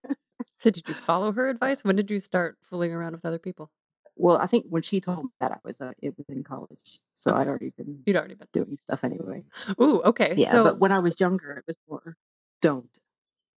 So 0.61 0.71
did 0.71 0.89
you 0.89 0.95
follow 0.95 1.31
her 1.31 1.49
advice? 1.49 1.85
When 1.85 1.95
did 1.95 2.11
you 2.11 2.19
start 2.19 2.59
fooling 2.63 2.93
around 2.93 3.13
with 3.13 3.25
other 3.25 3.39
people? 3.39 3.71
well, 4.19 4.37
I 4.37 4.47
think 4.47 4.67
when 4.69 4.83
she 4.83 5.01
told 5.01 5.25
me 5.25 5.31
that, 5.41 5.53
I 5.53 5.59
was, 5.65 5.77
uh, 5.81 5.93
it 6.03 6.15
was 6.19 6.27
in 6.29 6.43
college. 6.43 7.01
So. 7.15 7.35
I'd 7.35 7.47
already 7.47 7.71
been 7.71 8.03
You'd 8.05 8.17
already 8.17 8.35
been. 8.35 8.49
doing 8.53 8.77
stuff 8.83 9.05
anyway. 9.05 9.45
Ooh, 9.81 10.03
okay. 10.03 10.35
Yeah, 10.37 10.51
so 10.51 10.65
but 10.65 10.81
when 10.81 10.93
I 10.93 10.99
was 10.99 11.19
younger, 11.21 11.53
it 11.53 11.65
was 11.67 11.77
more 11.89 12.17
don't 12.61 12.91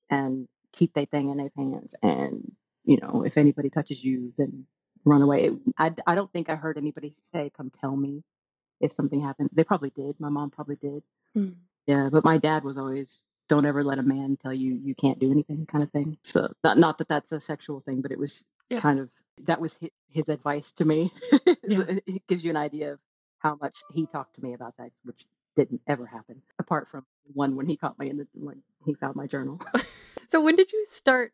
and 0.09 0.47
keep 0.71 0.93
their 0.93 1.05
thing 1.05 1.29
in 1.29 1.37
their 1.37 1.49
pants. 1.49 1.95
And, 2.03 2.51
you 2.85 2.97
know, 3.01 3.23
if 3.25 3.37
anybody 3.37 3.71
touches 3.71 4.03
you, 4.03 4.33
then 4.37 4.65
run 5.05 5.21
away. 5.21 5.51
I, 5.77 5.93
I 6.07 6.15
don't 6.15 6.31
think 6.31 6.49
I 6.49 6.55
heard 6.55 6.77
anybody 6.77 7.13
say, 7.33 7.51
come 7.55 7.71
tell 7.81 7.95
me 7.95 8.23
if 8.79 8.93
something 8.93 9.21
happens. 9.21 9.49
They 9.53 9.63
probably 9.63 9.91
did. 9.91 10.19
My 10.19 10.29
mom 10.29 10.49
probably 10.51 10.75
did. 10.77 11.03
Mm. 11.37 11.55
Yeah, 11.87 12.09
but 12.11 12.23
my 12.23 12.37
dad 12.37 12.63
was 12.63 12.77
always, 12.77 13.21
don't 13.49 13.65
ever 13.65 13.83
let 13.83 13.99
a 13.99 14.03
man 14.03 14.37
tell 14.41 14.53
you 14.53 14.79
you 14.83 14.95
can't 14.95 15.19
do 15.19 15.31
anything 15.31 15.65
kind 15.65 15.83
of 15.83 15.91
thing. 15.91 16.17
So 16.23 16.51
not, 16.63 16.77
not 16.77 16.97
that 16.99 17.07
that's 17.07 17.31
a 17.31 17.41
sexual 17.41 17.81
thing, 17.81 18.01
but 18.01 18.11
it 18.11 18.19
was 18.19 18.43
Yeah. 18.69 18.79
kind 18.81 18.99
of, 18.99 19.09
that 19.43 19.59
was 19.59 19.73
his, 19.79 19.89
his 20.09 20.29
advice 20.29 20.71
to 20.73 20.85
me. 20.85 21.11
Yeah. 21.67 21.81
it 21.87 22.03
it 22.07 22.27
gives 22.27 22.43
you 22.43 22.49
an 22.49 22.57
idea 22.57 22.93
of 22.93 22.99
how 23.39 23.57
much 23.61 23.77
he 23.93 24.05
talked 24.05 24.35
to 24.35 24.43
me 24.43 24.53
about 24.53 24.75
that, 24.77 24.91
which 25.03 25.25
didn't 25.55 25.81
ever 25.87 26.05
happen, 26.05 26.41
apart 26.59 26.87
from 26.89 27.05
one 27.33 27.55
when 27.55 27.67
he 27.67 27.77
caught 27.77 27.97
me 27.99 28.09
in 28.09 28.17
the, 28.17 28.27
when 28.33 28.61
he 28.85 28.93
found 28.95 29.15
my 29.15 29.27
journal. 29.27 29.59
so 30.29 30.41
when 30.41 30.55
did 30.55 30.71
you 30.71 30.85
start 30.89 31.33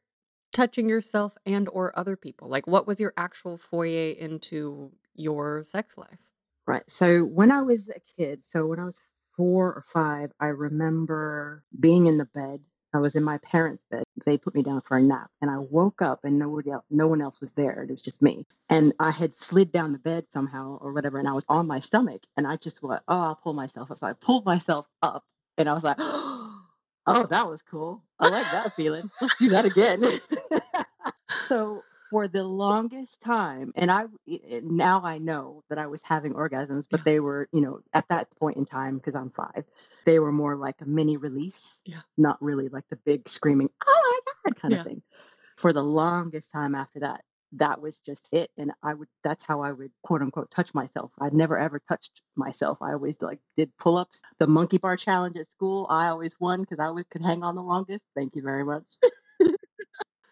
touching 0.58 0.90
yourself 0.90 1.38
and 1.46 1.70
or 1.70 1.98
other 1.98 2.16
people? 2.16 2.50
Like 2.50 2.66
what 2.66 2.88
was 2.88 3.00
your 3.00 3.14
actual 3.16 3.58
foyer 3.58 4.12
into 4.12 4.92
your 5.16 5.64
sex 5.64 5.98
life? 5.98 6.20
Right. 6.66 6.84
So 6.90 7.24
when 7.24 7.52
I 7.52 7.62
was 7.62 7.90
a 7.90 8.02
kid, 8.18 8.42
so 8.52 8.66
when 8.66 8.80
I 8.80 8.86
was 8.86 9.00
four 9.36 9.68
or 9.68 9.84
five, 9.94 10.32
I 10.40 10.48
remember 10.48 11.64
being 11.80 12.08
in 12.08 12.18
the 12.18 12.26
bed. 12.26 12.62
I 12.94 13.00
was 13.00 13.16
in 13.16 13.24
my 13.24 13.38
parents' 13.40 13.84
bed. 13.92 14.04
They 14.26 14.38
put 14.38 14.56
me 14.56 14.64
down 14.64 14.82
for 14.82 14.98
a 14.98 15.02
nap, 15.02 15.30
and 15.42 15.52
I 15.52 15.60
woke 15.60 16.02
up, 16.02 16.22
and 16.24 16.40
nobody 16.40 16.72
else, 16.72 16.86
no 16.90 17.06
one 17.08 17.22
else 17.22 17.40
was 17.40 17.52
there. 17.52 17.84
It 17.84 17.92
was 17.92 18.02
just 18.02 18.22
me, 18.22 18.46
and 18.70 18.94
I 19.00 19.12
had 19.12 19.36
slid 19.36 19.72
down 19.72 19.92
the 19.92 20.00
bed 20.00 20.26
somehow 20.34 20.78
or 20.82 20.94
whatever, 20.94 21.20
and 21.20 21.28
I 21.28 21.34
was 21.34 21.46
on 21.50 21.68
my 21.68 21.80
stomach, 21.80 22.24
and 22.38 22.48
I 22.48 22.56
just 22.56 22.82
went, 22.82 23.04
"Oh, 23.08 23.20
I'll 23.20 23.36
pull 23.36 23.54
myself 23.54 23.92
up." 23.92 24.00
So 24.00 24.08
I 24.08 24.14
pulled 24.14 24.46
myself 24.46 24.88
up, 25.04 25.26
and 25.58 25.70
I 25.70 25.74
was 25.74 25.84
like, 25.84 25.98
"Oh, 26.00 27.28
that 27.30 27.48
was 27.48 27.62
cool. 27.62 28.04
I 28.20 28.30
like 28.30 28.50
that 28.52 28.76
feeling. 28.76 29.10
Let's 29.22 29.36
do 29.40 29.50
that 29.50 29.66
again." 29.66 30.04
so 31.48 31.84
for 32.10 32.28
the 32.28 32.44
longest 32.44 33.20
time 33.22 33.74
and 33.76 33.92
i 33.92 34.06
now 34.64 35.02
i 35.04 35.18
know 35.18 35.64
that 35.70 35.78
i 35.78 35.88
was 35.88 36.02
having 36.04 36.34
orgasms 36.34 36.86
but 36.90 37.02
Yeah. 37.02 37.04
they 37.06 37.20
were 37.20 37.50
you 37.52 37.62
know 37.62 37.82
at 37.94 38.08
that 38.10 38.28
point 38.40 38.58
in 38.58 38.66
time 38.66 38.98
because 38.98 39.16
i'm 39.16 39.30
five 39.32 39.66
they 40.06 40.20
were 40.20 40.32
more 40.32 40.56
like 40.56 40.76
a 40.82 40.86
mini 40.86 41.18
release 41.18 41.78
Yeah. 41.86 42.00
not 42.18 42.42
really 42.42 42.70
like 42.70 42.86
the 42.90 42.96
big 43.06 43.28
screaming 43.28 43.70
oh 43.86 44.22
my 44.26 44.52
god 44.54 44.62
kind 44.62 44.74
Yeah. 44.74 44.80
of 44.82 44.86
thing 44.88 45.02
for 45.58 45.74
the 45.74 45.84
longest 45.84 46.52
time 46.52 46.76
after 46.76 47.02
that 47.02 47.22
that 47.54 47.82
was 47.82 48.00
just 48.00 48.28
it 48.32 48.52
and 48.58 48.72
i 48.84 48.94
would 48.94 49.08
that's 49.24 49.44
how 49.44 49.62
i 49.62 49.72
would 49.72 49.92
quote 50.04 50.22
unquote 50.22 50.52
touch 50.52 50.74
myself 50.74 51.12
i'd 51.22 51.34
never 51.34 51.58
ever 51.58 51.80
touched 51.88 52.22
myself 52.36 52.78
i 52.82 52.92
always 52.92 53.22
like 53.22 53.40
did 53.56 53.72
pull-ups 53.78 54.22
the 54.40 54.48
monkey 54.48 54.78
bar 54.78 54.98
challenge 54.98 55.38
at 55.38 55.48
school 55.48 55.88
i 55.90 56.08
always 56.08 56.36
won 56.40 56.62
because 56.62 56.80
i 56.80 56.86
always 56.86 57.06
could 57.10 57.24
hang 57.24 57.44
on 57.44 57.56
the 57.56 57.64
longest 57.64 58.04
thank 58.16 58.36
you 58.36 58.42
very 58.42 58.66
much 58.66 58.84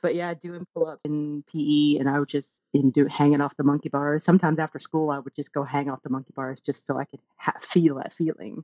but 0.06 0.13
yeah, 0.13 0.36
doing 0.36 0.67
pull 0.75 0.88
ups 0.88 1.01
in 1.04 1.43
PE, 1.51 1.97
and 1.99 2.08
I 2.08 2.19
would 2.19 2.30
just 2.30 2.51
in 2.75 2.91
do 2.91 3.08
hanging 3.08 3.41
off 3.41 3.58
the 3.58 3.63
monkey 3.63 3.89
bars. 3.89 4.23
Sometimes 4.23 4.60
after 4.60 4.78
school, 4.78 5.10
I 5.10 5.17
would 5.17 5.34
just 5.34 5.51
go 5.51 5.63
hang 5.63 5.89
off 5.89 6.04
the 6.04 6.12
monkey 6.12 6.32
bars 6.36 6.62
just 6.63 6.86
so 6.86 6.99
I 6.99 7.06
could 7.06 7.21
ha- 7.38 7.58
feel 7.60 7.95
that 7.95 8.13
feeling. 8.13 8.63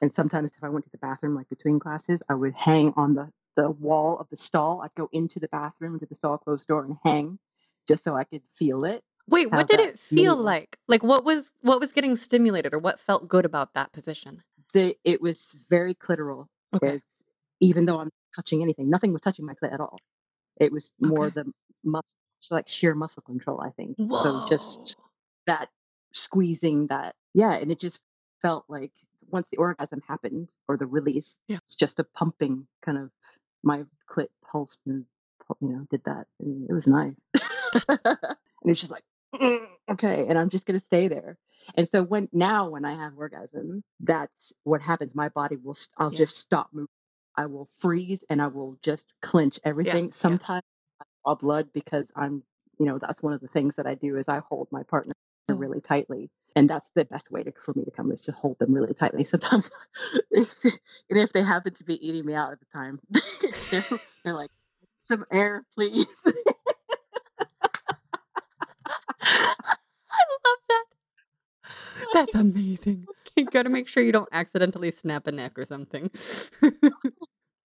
And 0.00 0.14
sometimes 0.14 0.52
if 0.56 0.62
I 0.62 0.68
went 0.68 0.84
to 0.84 0.90
the 0.92 0.98
bathroom, 0.98 1.34
like 1.34 1.48
between 1.48 1.80
classes, 1.80 2.22
I 2.28 2.34
would 2.34 2.54
hang 2.54 2.92
on 2.96 3.14
the 3.14 3.32
the 3.56 3.68
wall 3.68 4.16
of 4.20 4.28
the 4.30 4.36
stall. 4.36 4.80
I'd 4.82 4.94
go 4.96 5.08
into 5.10 5.40
the 5.40 5.48
bathroom, 5.48 5.94
into 5.94 6.06
the 6.06 6.14
stall 6.14 6.38
closed 6.38 6.68
door, 6.68 6.84
and 6.84 6.96
hang 7.02 7.40
just 7.88 8.04
so 8.04 8.16
I 8.16 8.24
could 8.24 8.42
feel 8.54 8.84
it. 8.84 9.02
Wait, 9.28 9.50
what 9.50 9.68
did 9.68 9.80
it 9.80 9.98
feel 9.98 10.36
like? 10.36 10.76
Like 10.88 11.02
what 11.02 11.24
was 11.24 11.50
what 11.62 11.80
was 11.80 11.92
getting 11.92 12.14
stimulated 12.16 12.72
or 12.74 12.78
what 12.78 13.00
felt 13.00 13.28
good 13.28 13.44
about 13.44 13.74
that 13.74 13.92
position? 13.92 14.42
The, 14.72 14.96
it 15.04 15.20
was 15.20 15.52
very 15.70 15.94
clitoral. 15.94 16.46
Okay. 16.74 17.00
Even 17.60 17.86
though 17.86 17.98
I'm 17.98 18.10
touching 18.34 18.62
anything, 18.62 18.88
nothing 18.90 19.12
was 19.12 19.20
touching 19.22 19.46
my 19.46 19.54
clit 19.54 19.72
at 19.72 19.80
all. 19.80 19.98
It 20.60 20.70
was 20.72 20.92
more 21.00 21.26
Okay. 21.26 21.42
the 21.42 21.52
muscle, 21.84 22.06
like 22.50 22.68
sheer 22.68 22.94
muscle 22.94 23.22
control. 23.22 23.60
I 23.60 23.70
think. 23.70 23.96
Whoa. 23.96 24.22
So 24.22 24.46
just 24.48 24.96
that 25.46 25.68
squeezing 26.12 26.86
that 26.86 27.14
yeah 27.34 27.52
and 27.52 27.70
it 27.70 27.78
just 27.78 28.00
felt 28.40 28.64
like 28.68 28.92
once 29.28 29.48
the 29.50 29.56
orgasm 29.58 30.00
happened 30.08 30.48
or 30.66 30.76
the 30.78 30.86
release 30.86 31.36
Yeah. 31.48 31.58
it's 31.58 31.76
just 31.76 31.98
a 32.00 32.04
pumping 32.04 32.66
kind 32.82 32.96
of 32.96 33.10
my 33.62 33.84
clit 34.08 34.28
pulsed 34.50 34.80
and 34.86 35.04
you 35.60 35.68
know 35.68 35.86
did 35.90 36.02
that 36.04 36.26
and 36.40 36.68
it 36.68 36.72
was 36.72 36.86
nice 36.86 37.14
and 37.90 38.26
it's 38.64 38.80
just 38.80 38.92
like 38.92 39.04
"Mm, 39.34 39.66
okay 39.90 40.26
and 40.28 40.38
i'm 40.38 40.50
just 40.50 40.66
going 40.66 40.78
to 40.78 40.84
stay 40.86 41.08
there 41.08 41.38
and 41.74 41.88
so 41.88 42.02
when 42.02 42.28
now 42.32 42.68
when 42.70 42.84
i 42.84 42.94
have 42.94 43.12
orgasms 43.14 43.82
that's 44.00 44.52
what 44.64 44.80
happens 44.82 45.14
my 45.14 45.28
body 45.30 45.56
will 45.56 45.74
st- 45.74 45.90
i'll 45.98 46.12
Yeah. 46.12 46.18
just 46.18 46.38
stop 46.38 46.68
moving 46.72 46.88
i 47.36 47.46
will 47.46 47.68
freeze 47.78 48.24
and 48.30 48.40
i 48.42 48.46
will 48.48 48.78
just 48.82 49.12
clench 49.22 49.60
everything 49.64 50.06
yeah. 50.06 50.14
sometimes 50.14 50.62
i 51.00 51.04
draw 51.24 51.34
blood 51.34 51.68
because 51.72 52.06
i'm 52.16 52.42
you 52.78 52.86
know 52.86 52.98
that's 52.98 53.22
one 53.22 53.32
of 53.32 53.40
the 53.40 53.48
things 53.48 53.74
that 53.76 53.86
i 53.86 53.94
do 53.94 54.16
is 54.16 54.28
i 54.28 54.38
hold 54.40 54.68
my 54.70 54.82
partner 54.84 55.14
Oh. 55.48 55.54
really 55.54 55.80
tightly 55.80 56.28
and 56.56 56.68
that's 56.68 56.90
the 56.96 57.04
best 57.04 57.30
way 57.30 57.44
to, 57.44 57.52
for 57.64 57.72
me 57.74 57.84
to 57.84 57.90
come 57.92 58.10
is 58.10 58.22
to 58.22 58.32
hold 58.32 58.58
them 58.58 58.74
really 58.74 58.94
tightly 58.94 59.22
sometimes 59.34 59.70
if, 60.32 60.64
and 60.64 61.18
if 61.20 61.32
they 61.32 61.42
happen 61.44 61.72
to 61.74 61.84
be 61.84 62.04
eating 62.04 62.26
me 62.26 62.34
out 62.34 62.50
at 62.50 62.58
the 62.58 62.66
time 62.72 62.98
they're, 63.70 63.86
they're 64.24 64.34
like 64.34 64.50
some 65.06 65.24
air 65.32 65.64
please 65.74 66.06
I 69.22 70.24
love 70.44 70.58
that. 70.68 70.84
That's 72.12 72.34
amazing. 72.34 73.06
You 73.36 73.44
got 73.46 73.64
to 73.64 73.70
make 73.70 73.88
sure 73.88 74.02
you 74.02 74.12
don't 74.12 74.28
accidentally 74.32 74.90
snap 74.90 75.26
a 75.26 75.32
neck 75.32 75.58
or 75.58 75.64
something. 75.64 76.10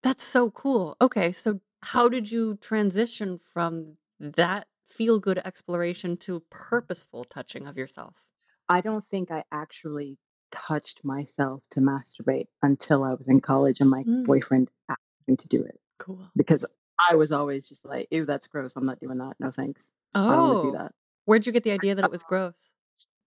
That's 0.03 0.23
so 0.23 0.49
cool. 0.51 0.95
Okay, 1.01 1.31
so 1.31 1.59
how 1.83 2.09
did 2.09 2.31
you 2.31 2.57
transition 2.61 3.39
from 3.53 3.97
that 4.19 4.67
feel 4.89 5.19
good 5.19 5.39
exploration 5.45 6.17
to 6.17 6.41
purposeful 6.49 7.23
touching 7.25 7.67
of 7.67 7.77
yourself? 7.77 8.25
i 8.69 8.79
don't 8.81 9.03
think 9.09 9.31
i 9.31 9.43
actually 9.51 10.17
touched 10.51 11.03
myself 11.03 11.63
to 11.71 11.79
masturbate 11.79 12.45
until 12.61 13.03
i 13.03 13.13
was 13.13 13.27
in 13.29 13.39
college 13.41 13.79
and 13.79 13.89
my 13.89 14.03
Mm. 14.03 14.25
boyfriend 14.25 14.69
asked 14.89 14.99
me 15.27 15.35
to 15.37 15.47
do 15.47 15.63
it 15.63 15.79
Cool. 15.97 16.19
because 16.35 16.65
i 17.09 17.15
was 17.15 17.31
always 17.31 17.67
just 17.69 17.85
like 17.85 18.07
ew 18.11 18.25
that's 18.25 18.47
gross. 18.47 18.73
I'm 18.75 18.85
not 18.85 18.99
doing 18.99 19.17
that. 19.19 19.33
No 19.39 19.51
thanks. 19.51 19.89
I 20.27 20.35
don't 20.35 20.43
want 20.47 20.59
to 20.59 20.67
do 20.67 20.71
Oh, 20.71 20.77
that. 20.77 20.93
Where'd 21.25 21.45
you 21.47 21.53
get 21.53 21.63
the 21.63 21.71
idea 21.71 21.95
that 21.95 22.05
it 22.05 22.11
was 22.11 22.23
gross? 22.23 22.71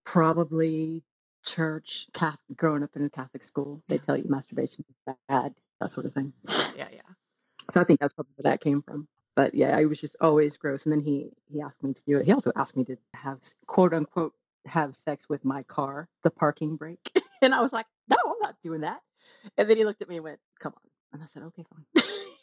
probably 0.05 1.05
church 1.45 2.09
Catholic, 2.15 2.57
growing 2.57 2.85
up 2.85 2.91
in 2.97 3.05
a 3.05 3.11
catholic 3.11 3.45
school. 3.45 3.83
They 3.89 3.97
Yeah. 3.97 4.03
tell 4.07 4.17
you 4.19 4.25
masturbation 4.29 4.85
is 4.89 5.15
bad 5.29 5.55
that 5.81 5.93
sort 5.93 6.07
of 6.07 6.15
thing. 6.15 6.33
Yeah, 6.49 6.69
yeah, 6.75 6.89
yeah. 6.93 7.03
so 7.71 7.81
i 7.81 7.85
think 7.85 8.01
that's 8.01 8.13
probably 8.15 8.33
where 8.37 8.53
that 8.53 8.61
came 8.63 8.83
from. 8.83 9.09
But 9.37 9.55
yeah 9.55 9.77
i 9.77 9.85
was 9.87 10.01
just 10.01 10.17
always 10.21 10.57
gross. 10.59 10.85
And 10.87 10.93
then 10.93 11.01
he 11.01 11.31
he 11.47 11.61
asked 11.63 11.83
me 11.85 11.95
to 11.95 12.03
do 12.07 12.19
it. 12.19 12.27
He 12.27 12.33
also 12.33 12.53
asked 12.57 12.77
me 12.77 12.85
to 12.87 12.97
have 13.15 13.41
quote 13.67 13.95
unquote 13.95 14.35
have 14.67 14.97
sex 14.97 15.29
with 15.29 15.45
my 15.45 15.65
car 15.65 16.09
the 16.25 16.31
parking 16.31 16.77
brake. 16.77 17.11
And 17.43 17.55
i 17.55 17.61
was 17.63 17.73
like 17.73 17.87
no 18.11 18.17
i'm 18.27 18.41
not 18.43 18.57
doing 18.65 18.83
that. 18.83 19.01
And 19.59 19.71
then 19.71 19.77
he 19.79 19.85
looked 19.87 20.03
at 20.03 20.09
me 20.11 20.17
and 20.17 20.25
went 20.25 20.41
come 20.61 20.75
on. 20.77 20.91
And 21.15 21.23
i 21.23 21.27
said 21.35 21.45
okay 21.45 21.65
fine 21.71 22.05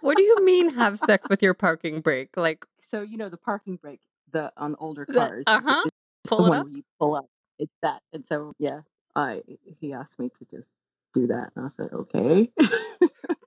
What 0.00 0.16
do 0.16 0.22
you 0.22 0.44
mean 0.44 0.70
have 0.70 0.98
sex 0.98 1.26
with 1.28 1.42
your 1.42 1.54
parking 1.54 2.00
brake? 2.00 2.36
Like, 2.36 2.64
so 2.90 3.02
you 3.02 3.16
know 3.16 3.28
the 3.28 3.36
parking 3.36 3.76
brake 3.76 4.00
the 4.32 4.52
on 4.56 4.76
older 4.78 5.06
cars. 5.06 5.44
Uh 5.46 5.60
huh. 5.60 5.82
the 5.84 5.90
Pull 6.28 6.46
it 6.46 6.48
one 6.50 6.58
up? 6.60 6.66
you 6.70 6.82
pull 6.98 7.14
up 7.14 7.26
it's 7.58 7.72
that 7.82 8.02
and 8.12 8.24
so 8.28 8.52
yeah 8.58 8.80
I 9.16 9.42
he 9.80 9.92
asked 9.92 10.18
me 10.18 10.30
to 10.38 10.44
just 10.44 10.68
do 11.14 11.26
that, 11.28 11.50
and 11.56 11.66
I 11.66 11.68
said 11.70 11.92
okay. 11.92 12.50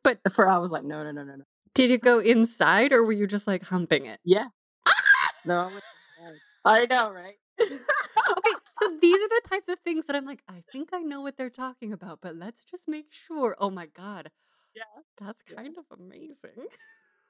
But 0.04 0.20
for 0.32 0.48
I 0.48 0.58
was 0.58 0.72
like, 0.72 0.84
no, 0.84 1.04
no, 1.04 1.12
no, 1.12 1.24
no, 1.24 1.36
no. 1.36 1.44
did 1.74 1.90
you 1.90 1.98
go 1.98 2.20
inside 2.20 2.92
or 2.92 3.04
were 3.04 3.14
you 3.14 3.28
just 3.28 3.48
like 3.48 3.64
humping 3.64 4.06
it? 4.06 4.20
Yeah, 4.26 4.48
no, 5.46 5.60
I 5.60 5.66
went 5.68 5.84
inside. 6.18 6.40
I 6.66 6.86
know, 6.88 7.12
right? 7.12 7.36
Okay, 7.62 8.52
so 8.82 8.98
these 9.00 9.16
are 9.16 9.30
the 9.30 9.42
types 9.50 9.70
of 9.70 9.80
things 9.80 10.06
that 10.06 10.16
I'm 10.16 10.26
like, 10.26 10.42
I 10.48 10.64
think 10.72 10.90
I 10.94 11.00
know 11.02 11.22
what 11.22 11.38
they're 11.38 11.50
talking 11.50 11.94
about, 11.94 12.20
but 12.22 12.36
let's 12.36 12.64
just 12.64 12.88
make 12.88 13.12
sure. 13.12 13.56
Oh 13.60 13.70
my 13.70 13.86
God, 13.86 14.32
yeah, 14.76 14.84
that's 15.20 15.42
yeah. 15.48 15.56
kind 15.56 15.78
of 15.78 15.86
amazing. 16.00 16.66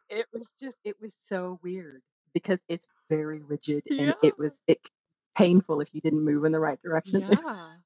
It 0.09 0.27
was 0.33 0.47
just, 0.59 0.77
it 0.83 0.99
was 0.99 1.13
so 1.27 1.59
weird 1.63 2.01
because 2.33 2.59
it's 2.67 2.85
very 3.09 3.41
rigid, 3.41 3.83
and 3.97 4.09
Yeah. 4.09 4.15
it 4.21 4.37
was 4.37 4.51
it 4.67 4.79
painful 5.37 5.81
if 5.81 5.89
you 5.93 6.01
didn't 6.01 6.23
move 6.23 6.45
in 6.45 6.51
the 6.51 6.59
right 6.59 6.81
direction. 6.81 7.23
Yeah. 7.29 7.77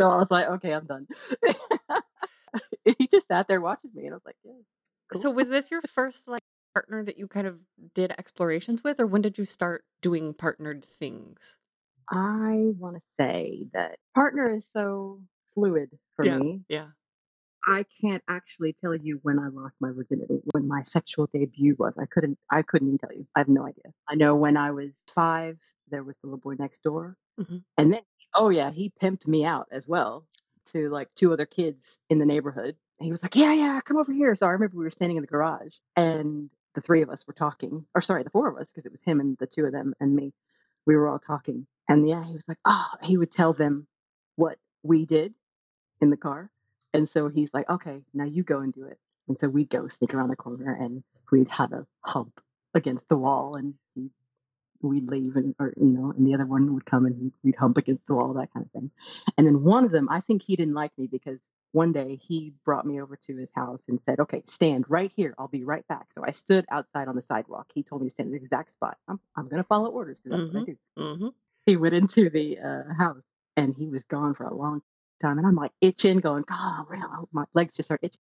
So 0.00 0.08
I 0.08 0.16
was 0.16 0.28
like, 0.30 0.46
okay, 0.46 0.72
I'm 0.72 0.86
done. 0.86 1.08
he 2.98 3.06
just 3.08 3.26
sat 3.28 3.48
there 3.48 3.60
watching 3.60 3.90
me, 3.94 4.04
and 4.04 4.12
I 4.14 4.16
was 4.16 4.22
like, 4.24 4.36
yeah, 4.44 4.52
cool. 5.12 5.20
So 5.20 5.30
was 5.30 5.48
this 5.48 5.70
your 5.70 5.82
first 5.82 6.28
like 6.28 6.42
partner 6.74 7.04
that 7.04 7.18
you 7.18 7.28
kind 7.28 7.46
of 7.46 7.60
did 7.94 8.12
explorations 8.12 8.84
with, 8.84 9.00
or 9.00 9.06
when 9.06 9.22
did 9.22 9.38
you 9.38 9.44
start 9.44 9.84
doing 10.00 10.34
partnered 10.34 10.84
things? 10.84 11.56
I 12.10 12.72
want 12.78 12.96
to 12.96 13.02
say 13.18 13.66
that 13.72 13.98
partner 14.14 14.50
is 14.50 14.66
so 14.72 15.20
fluid 15.54 15.98
for 16.16 16.24
Yeah. 16.24 16.38
me. 16.38 16.64
Yeah. 16.68 16.88
I 17.68 17.84
can't 18.00 18.22
actually 18.28 18.72
tell 18.72 18.94
you 18.94 19.20
when 19.22 19.38
I 19.38 19.48
lost 19.48 19.76
my 19.80 19.90
virginity, 19.92 20.40
when 20.52 20.66
my 20.66 20.82
sexual 20.84 21.28
debut 21.32 21.76
was. 21.78 21.98
I 21.98 22.06
couldn't. 22.06 22.38
I 22.50 22.62
couldn't 22.62 22.88
even 22.88 22.98
tell 22.98 23.12
you. 23.12 23.26
I 23.36 23.40
have 23.40 23.48
no 23.48 23.66
idea. 23.66 23.92
I 24.08 24.14
know 24.14 24.34
when 24.36 24.56
I 24.56 24.70
was 24.70 24.90
five, 25.14 25.58
there 25.90 26.02
was 26.02 26.16
the 26.18 26.28
little 26.28 26.38
boy 26.40 26.54
next 26.58 26.82
door, 26.82 27.16
Mhm. 27.38 27.62
and 27.76 27.92
then 27.92 28.02
oh 28.34 28.48
yeah, 28.48 28.70
he 28.70 28.90
pimped 29.02 29.26
me 29.26 29.44
out 29.44 29.68
as 29.70 29.86
well 29.86 30.26
to 30.66 30.88
like 30.90 31.14
two 31.14 31.32
other 31.32 31.46
kids 31.46 31.98
in 32.10 32.18
the 32.18 32.26
neighborhood. 32.26 32.76
And 32.98 33.04
he 33.06 33.10
was 33.12 33.22
like, 33.22 33.36
"Yeah, 33.36 33.52
yeah, 33.52 33.80
come 33.82 33.98
over 33.98 34.12
here." 34.12 34.34
So 34.34 34.46
I 34.46 34.50
remember 34.52 34.76
we 34.78 34.84
were 34.84 34.90
standing 34.90 35.18
in 35.18 35.22
the 35.22 35.26
garage, 35.28 35.74
and 35.96 36.50
the 36.74 36.80
three 36.80 37.02
of 37.02 37.10
us 37.10 37.26
were 37.26 37.34
talking, 37.34 37.86
or 37.94 38.00
sorry, 38.00 38.22
the 38.22 38.30
four 38.30 38.48
of 38.48 38.56
us, 38.56 38.68
because 38.72 38.86
it 38.86 38.92
was 38.92 39.02
him 39.02 39.20
and 39.20 39.36
the 39.38 39.46
two 39.46 39.66
of 39.66 39.72
them 39.72 39.94
and 40.00 40.14
me. 40.16 40.32
We 40.86 40.96
were 40.96 41.08
all 41.08 41.18
talking, 41.18 41.66
and 41.88 42.08
yeah, 42.08 42.24
he 42.24 42.32
was 42.34 42.48
like, 42.48 42.58
"Oh," 42.64 42.90
he 43.02 43.18
would 43.18 43.32
tell 43.32 43.52
them 43.52 43.86
what 44.36 44.58
we 44.82 45.04
did 45.06 45.34
in 46.00 46.10
the 46.10 46.16
car. 46.16 46.50
And 46.94 47.08
so 47.08 47.28
he's 47.28 47.50
like, 47.54 47.68
okay, 47.70 48.02
now 48.14 48.24
you 48.24 48.42
go 48.42 48.60
and 48.60 48.72
do 48.72 48.86
it. 48.86 48.98
And 49.28 49.38
so 49.38 49.48
we'd 49.48 49.70
go 49.70 49.88
sneak 49.88 50.14
around 50.14 50.30
the 50.30 50.36
corner 50.36 50.74
and 50.74 51.04
we'd 51.30 51.48
have 51.48 51.72
a 51.72 51.86
hump 52.04 52.40
against 52.74 53.08
the 53.08 53.16
wall 53.16 53.56
and 53.56 53.74
we'd 54.82 55.08
leave 55.08 55.36
and, 55.36 55.54
or, 55.60 55.74
you 55.76 55.86
know, 55.86 56.12
and 56.16 56.26
the 56.26 56.34
other 56.34 56.46
one 56.46 56.74
would 56.74 56.86
come 56.86 57.06
and 57.06 57.32
we'd 57.44 57.56
hump 57.56 57.78
against 57.78 58.06
the 58.06 58.14
wall, 58.14 58.34
that 58.34 58.52
kind 58.54 58.66
of 58.66 58.72
thing. 58.72 58.90
And 59.38 59.46
then 59.46 59.64
one 59.64 59.84
of 59.84 59.92
them, 59.92 60.08
I 60.10 60.20
think 60.22 60.42
he 60.42 60.56
didn't 60.56 60.74
like 60.74 60.92
me 60.98 61.06
because 61.06 61.38
one 61.72 61.92
day 61.92 62.16
he 62.16 62.54
brought 62.64 62.86
me 62.86 63.00
over 63.00 63.16
to 63.26 63.36
his 63.36 63.50
house 63.54 63.82
and 63.88 64.00
said, 64.04 64.20
okay, 64.20 64.42
stand 64.48 64.86
right 64.88 65.12
here. 65.16 65.34
I'll 65.38 65.48
be 65.48 65.64
right 65.64 65.86
back. 65.88 66.08
So 66.14 66.24
I 66.26 66.32
stood 66.32 66.64
outside 66.70 67.08
on 67.08 67.16
the 67.16 67.22
sidewalk. 67.22 67.66
He 67.74 67.82
told 67.82 68.02
me 68.02 68.08
to 68.08 68.12
stand 68.14 68.28
in 68.28 68.32
the 68.34 68.42
exact 68.42 68.72
spot. 68.72 68.96
I'm, 69.08 69.20
I'm 69.36 69.44
going 69.48 69.62
to 69.62 69.68
follow 69.68 69.90
orders 69.90 70.18
because 70.22 70.38
that's 70.38 70.48
what 70.52 70.60
I 70.60 70.62
do 70.64 70.76
Mm-hmm. 70.98 71.28
he 71.66 71.76
went 71.76 71.94
into 71.94 72.30
the 72.30 72.58
uh, 72.58 72.94
house 72.98 73.22
and 73.56 73.74
he 73.76 73.88
was 73.88 74.04
gone 74.04 74.34
for 74.34 74.44
a 74.44 74.54
long 74.54 74.82
time. 75.20 75.38
And 75.38 75.46
I'm 75.46 75.54
like 75.54 75.72
itching, 75.80 76.18
going, 76.18 76.44
God, 76.48 76.86
real. 76.88 77.28
My 77.32 77.44
legs 77.54 77.76
just 77.76 77.90
are 77.90 77.98
itching. 78.02 78.20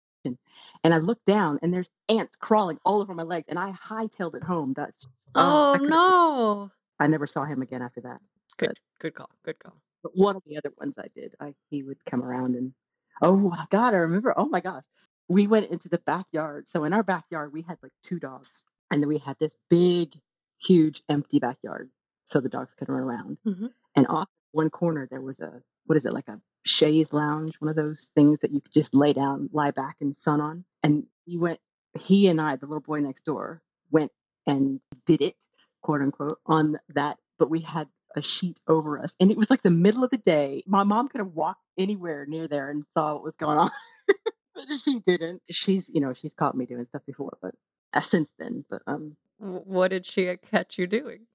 And 0.84 0.94
I 0.94 0.98
look 0.98 1.20
down 1.26 1.60
and 1.62 1.74
there's 1.74 1.90
ants 2.08 2.36
crawling 2.40 2.78
all 2.86 3.02
over 3.02 3.14
my 3.14 3.24
legs. 3.24 3.46
And 3.50 3.58
I 3.58 3.72
hightailed 3.72 4.36
it 4.36 4.44
home. 4.44 4.74
That's 4.76 4.94
just, 5.02 5.08
Oh 5.36 5.74
I, 5.76 5.78
no. 5.78 6.72
I 7.00 7.08
never 7.08 7.28
saw 7.28 7.46
him 7.46 7.62
again 7.62 7.82
after 7.82 8.02
that. 8.02 8.20
Good. 8.58 8.78
Good 9.00 9.14
call. 9.16 9.30
Good 9.44 9.60
call. 9.60 9.76
But 10.04 10.16
one 10.16 10.36
of 10.36 10.44
the 10.46 10.58
other 10.58 10.72
ones 10.78 10.96
I 10.98 11.08
did, 11.16 11.36
I 11.40 11.54
he 11.70 11.84
would 11.84 12.04
come 12.06 12.24
around 12.24 12.56
and 12.56 12.74
oh 13.22 13.36
my 13.36 13.66
God, 13.70 13.94
I 13.94 13.98
remember. 13.98 14.34
Oh 14.38 14.46
my 14.46 14.62
gosh. 14.62 14.84
We 15.28 15.48
went 15.48 15.70
into 15.70 15.90
the 15.90 16.00
backyard. 16.00 16.68
So 16.70 16.84
in 16.86 16.94
our 16.94 17.04
backyard, 17.04 17.54
we 17.54 17.62
had 17.62 17.78
like 17.84 17.92
two 18.04 18.20
dogs. 18.20 18.64
And 18.92 19.02
then 19.02 19.08
we 19.08 19.18
had 19.20 19.38
this 19.40 19.56
big, 19.70 20.14
huge, 20.58 21.04
empty 21.10 21.40
backyard. 21.40 21.90
So 22.26 22.40
the 22.40 22.50
dogs 22.50 22.74
could 22.74 22.90
run 22.90 23.02
around. 23.02 23.38
Mhm. 23.46 23.72
And 23.96 24.08
off 24.08 24.30
one 24.52 24.70
corner 24.70 25.08
there 25.10 25.22
was 25.22 25.40
a 25.40 25.62
what 25.86 25.98
is 25.98 26.06
it, 26.06 26.14
like 26.14 26.28
a 26.28 26.40
chaise 26.66 27.14
lounge, 27.14 27.56
one 27.60 27.70
of 27.70 27.76
those 27.76 28.12
things 28.16 28.40
that 28.42 28.52
you 28.52 28.62
could 28.62 28.74
just 28.74 28.94
lay 28.94 29.14
down, 29.14 29.50
lie 29.54 29.72
back 29.72 29.98
and 30.02 30.16
sun 30.16 30.42
on. 30.42 30.66
And 30.84 31.06
he 31.26 31.38
went 31.38 31.60
he 31.98 32.28
and 32.28 32.40
I, 32.40 32.56
the 32.56 32.66
little 32.66 32.82
boy 32.82 33.00
next 33.00 33.26
door, 33.26 33.62
went 33.92 34.12
and 34.46 34.80
did 35.06 35.22
it, 35.22 35.36
quote 35.82 36.02
unquote, 36.02 36.40
on 36.46 36.80
that. 36.90 37.18
But 37.38 37.50
we 37.50 37.62
had 37.62 37.88
a 38.16 38.22
sheet 38.22 38.60
over 38.68 39.00
us. 39.02 39.16
And 39.20 39.32
it 39.32 39.38
was 39.38 39.50
like 39.50 39.62
the 39.62 39.72
middle 39.72 40.04
of 40.04 40.12
the 40.12 40.18
day. 40.18 40.64
My 40.68 40.84
mom 40.84 41.08
could 41.08 41.20
have 41.20 41.34
walked 41.34 41.64
anywhere 41.78 42.26
near 42.26 42.48
there 42.48 42.70
and 42.70 42.84
saw 42.94 43.14
what 43.14 43.24
was 43.24 43.36
going 43.36 43.58
on. 43.58 43.72
but 44.56 44.66
she 44.84 45.00
didn't. 45.00 45.42
She's, 45.50 45.90
you 45.90 46.02
know, 46.02 46.14
she's 46.14 46.34
caught 46.34 46.56
me 46.56 46.66
doing 46.66 46.86
stuff 46.86 47.04
before, 47.06 47.38
but 47.42 47.56
uh, 47.94 48.02
since 48.02 48.30
then. 48.38 48.66
But 48.70 48.82
um 48.88 49.16
What 49.38 49.90
did 49.90 50.06
she 50.06 50.36
catch 50.38 50.78
you 50.78 50.88
doing? 50.88 51.28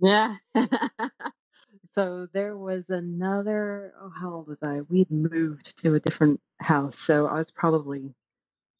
yeah. 0.00 0.36
so 1.94 2.28
there 2.32 2.56
was 2.56 2.84
another 2.90 3.94
oh 4.00 4.10
how 4.10 4.32
old 4.34 4.48
was 4.48 4.58
I? 4.62 4.82
We'd 4.82 5.10
moved 5.10 5.78
to 5.82 5.94
a 5.94 6.00
different 6.00 6.40
house. 6.60 6.98
So 6.98 7.26
I 7.28 7.34
was 7.34 7.50
probably 7.50 8.14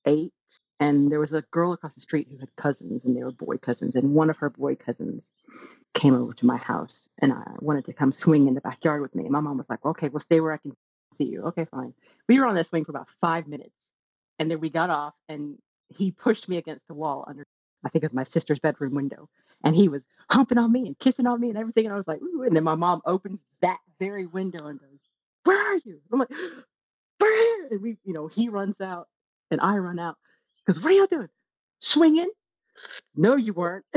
eight. 0.07 0.33
And 0.81 1.13
there 1.13 1.21
was 1.21 1.33
a 1.33 1.43
girl 1.53 1.73
across 1.75 1.95
the 1.95 2.03
street 2.03 2.29
who 2.31 2.39
had 2.39 2.51
cousins, 2.57 3.05
and 3.05 3.17
they 3.17 3.25
were 3.25 3.33
boy 3.33 3.59
cousins. 3.59 3.97
And 3.97 4.15
one 4.15 4.31
of 4.31 4.39
her 4.39 4.51
boy 4.51 4.77
cousins 4.77 5.25
came 5.95 6.15
over 6.15 6.35
to 6.35 6.47
my 6.47 6.57
house, 6.59 7.09
and 7.21 7.33
I 7.33 7.45
wanted 7.61 7.87
to 7.87 7.93
come 7.95 8.13
swing 8.13 8.49
in 8.49 8.55
the 8.55 8.63
backyard 8.63 9.03
with 9.03 9.15
me. 9.15 9.25
And 9.25 9.33
my 9.33 9.41
mom 9.41 9.59
was 9.59 9.71
like, 9.71 9.85
"Okay, 9.85 10.09
well, 10.11 10.21
stay 10.21 10.41
where 10.41 10.53
I 10.53 10.59
can 10.59 10.77
see 11.19 11.25
you." 11.25 11.43
Okay, 11.45 11.67
fine. 11.67 11.95
We 12.29 12.41
were 12.41 12.47
on 12.47 12.57
that 12.57 12.67
swing 12.67 12.85
for 12.85 12.93
about 12.93 13.09
five 13.21 13.49
minutes, 13.49 13.75
and 14.39 14.51
then 14.51 14.61
we 14.61 14.71
got 14.71 14.91
off, 14.91 15.15
and 15.29 15.59
he 15.91 16.13
pushed 16.13 16.49
me 16.49 16.59
against 16.59 16.87
the 16.89 16.95
wall 16.95 17.25
under, 17.29 17.45
I 17.85 17.91
think 17.91 18.05
it 18.05 18.07
was 18.07 18.15
my 18.15 18.25
sister's 18.25 18.61
bedroom 18.61 18.95
window, 18.95 19.29
and 19.65 19.77
he 19.77 19.89
was 19.89 20.05
humping 20.31 20.59
on 20.59 20.73
me 20.73 20.87
and 20.89 20.99
kissing 21.01 21.27
on 21.29 21.41
me 21.41 21.51
and 21.51 21.59
everything. 21.59 21.87
And 21.87 21.95
I 21.95 21.99
was 21.99 22.09
like, 22.09 22.23
Ooh. 22.23 22.45
and 22.45 22.57
then 22.57 22.65
my 22.65 22.77
mom 22.77 23.03
opens 23.07 23.41
that 23.63 23.79
very 24.01 24.27
window 24.27 24.69
and 24.69 24.81
goes, 24.81 25.01
"Where 25.45 25.59
are 25.75 25.81
you?" 25.85 26.01
I'm 26.13 26.21
like, 26.21 26.31
"We're 27.21 27.33
here," 27.37 27.69
and 27.73 27.83
we, 27.83 27.99
you 28.05 28.15
know, 28.15 28.29
he 28.29 28.49
runs 28.51 28.81
out, 28.81 29.09
and 29.53 29.61
I 29.61 29.79
run 29.79 30.01
out. 30.01 30.17
because 30.67 30.83
"What 30.83 30.93
are 30.93 30.97
y'all 30.97 31.07
doing? 31.07 31.31
Swinging?" 31.81 32.31
No, 33.17 33.37
you 33.37 33.53
weren't. 33.55 33.87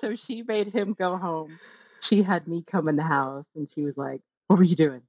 so 0.00 0.14
she 0.16 0.42
made 0.42 0.68
him 0.72 0.94
go 0.98 1.16
home. 1.16 1.60
She 2.00 2.22
had 2.22 2.46
me 2.48 2.64
come 2.66 2.88
in 2.88 2.96
the 2.96 3.02
house, 3.04 3.46
and 3.56 3.68
she 3.70 3.82
was 3.84 3.96
like, 3.96 4.22
"What 4.48 4.58
were 4.58 4.64
you 4.64 4.76
doing? 4.76 5.02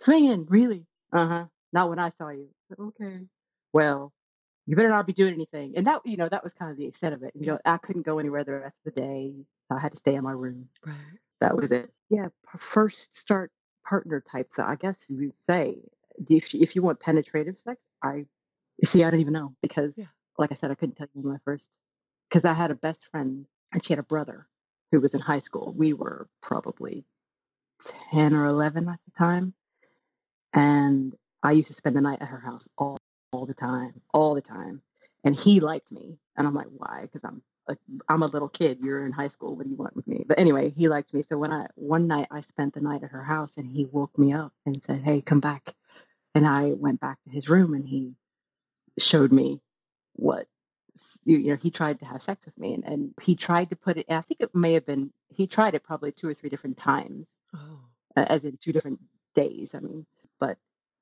Swinging? 0.00 0.46
Really? 0.48 0.86
Uh 1.12 1.28
huh. 1.28 1.46
Not 1.72 1.90
when 1.90 1.98
I 2.00 2.10
saw 2.10 2.30
you." 2.30 2.48
Okay. 2.78 3.20
Well, 3.72 4.12
you 4.68 4.76
better 4.76 4.90
not 4.90 5.06
be 5.06 5.14
doing 5.14 5.32
anything. 5.32 5.72
And 5.76 5.86
that, 5.86 6.02
you 6.04 6.18
know, 6.18 6.28
that 6.28 6.44
was 6.44 6.52
kind 6.52 6.70
of 6.70 6.76
the 6.76 6.84
extent 6.86 7.14
of 7.14 7.22
it. 7.22 7.32
You 7.34 7.46
know, 7.46 7.58
I 7.64 7.78
couldn't 7.78 8.02
go 8.04 8.18
anywhere 8.18 8.44
the 8.44 8.52
rest 8.52 8.76
of 8.86 8.94
the 8.94 9.00
day. 9.00 9.32
I 9.70 9.78
had 9.78 9.92
to 9.92 9.96
stay 9.98 10.14
in 10.14 10.22
my 10.22 10.32
room. 10.32 10.68
right. 10.86 10.94
That 11.40 11.56
was 11.56 11.72
it. 11.72 11.90
Yeah, 12.10 12.28
first 12.58 13.16
start 13.16 13.50
partner 13.88 14.22
type. 14.30 14.50
So 14.54 14.62
I 14.62 14.74
guess 14.74 14.98
you 15.08 15.16
would 15.16 15.44
say, 15.46 15.78
if 16.28 16.52
you, 16.52 16.60
if 16.60 16.76
you 16.76 16.82
want 16.82 17.00
penetrative 17.00 17.58
sex, 17.58 17.80
I 18.02 18.26
see. 18.84 19.04
I 19.04 19.10
don't 19.10 19.20
even 19.20 19.32
know 19.32 19.54
because, 19.62 19.96
Yeah. 19.96 20.04
like 20.36 20.52
I 20.52 20.54
said, 20.54 20.70
I 20.70 20.74
couldn't 20.74 20.96
tell 20.96 21.08
you 21.14 21.22
my 21.22 21.38
first 21.46 21.66
because 22.28 22.44
I 22.44 22.52
had 22.52 22.70
a 22.70 22.74
best 22.74 23.06
friend 23.10 23.46
and 23.72 23.82
she 23.82 23.94
had 23.94 23.98
a 24.00 24.02
brother 24.02 24.46
who 24.92 25.00
was 25.00 25.14
in 25.14 25.20
high 25.20 25.38
school. 25.40 25.72
We 25.74 25.94
were 25.94 26.28
probably 26.42 27.06
ten 28.10 28.34
or 28.34 28.44
eleven 28.44 28.86
at 28.90 28.98
the 29.06 29.12
time, 29.18 29.54
and 30.52 31.14
I 31.42 31.52
used 31.52 31.68
to 31.68 31.74
spend 31.74 31.96
the 31.96 32.02
night 32.02 32.20
at 32.20 32.28
her 32.28 32.40
house 32.40 32.68
all 32.76 32.98
all 33.32 33.46
the 33.46 33.54
time, 33.54 34.00
all 34.12 34.34
the 34.34 34.42
time. 34.42 34.82
And 35.24 35.34
he 35.34 35.60
liked 35.60 35.90
me, 35.90 36.18
and 36.36 36.46
I'm 36.46 36.54
like, 36.54 36.68
why? 36.70 37.02
Because 37.02 37.24
I'm 37.24 37.42
like, 37.66 37.78
I'm 38.08 38.22
a 38.22 38.26
little 38.26 38.48
kid. 38.48 38.78
You're 38.82 39.04
in 39.04 39.12
high 39.12 39.28
school. 39.28 39.56
What 39.56 39.64
do 39.64 39.70
you 39.70 39.76
want 39.76 39.96
with 39.96 40.06
me? 40.06 40.24
But 40.26 40.38
anyway, 40.38 40.70
he 40.70 40.88
liked 40.88 41.12
me. 41.12 41.22
So 41.22 41.36
when 41.36 41.52
I 41.52 41.66
one 41.74 42.06
night 42.06 42.28
I 42.30 42.40
spent 42.40 42.74
the 42.74 42.80
night 42.80 43.02
at 43.02 43.10
her 43.10 43.22
house, 43.24 43.52
and 43.56 43.66
he 43.68 43.84
woke 43.84 44.16
me 44.18 44.32
up 44.32 44.52
and 44.64 44.80
said, 44.82 45.02
"Hey, 45.02 45.20
come 45.20 45.40
back." 45.40 45.74
And 46.34 46.46
I 46.46 46.72
went 46.72 47.00
back 47.00 47.18
to 47.24 47.30
his 47.30 47.48
room, 47.48 47.74
and 47.74 47.86
he 47.86 48.14
showed 48.98 49.32
me 49.32 49.60
what 50.14 50.46
you 51.24 51.38
know. 51.38 51.56
He 51.56 51.70
tried 51.70 51.98
to 51.98 52.06
have 52.06 52.22
sex 52.22 52.46
with 52.46 52.56
me, 52.58 52.74
and, 52.74 52.84
and 52.84 53.14
he 53.20 53.34
tried 53.34 53.70
to 53.70 53.76
put 53.76 53.96
it. 53.98 54.06
I 54.08 54.20
think 54.22 54.40
it 54.40 54.54
may 54.54 54.72
have 54.74 54.86
been 54.86 55.12
he 55.28 55.46
tried 55.46 55.74
it 55.74 55.82
probably 55.82 56.12
two 56.12 56.28
or 56.28 56.34
three 56.34 56.48
different 56.50 56.78
times 56.78 57.26
Oh. 57.54 57.80
as 58.16 58.44
in 58.44 58.56
two 58.58 58.72
different 58.72 59.00
days. 59.34 59.74
I 59.74 59.80
mean, 59.80 60.06
but 60.38 60.58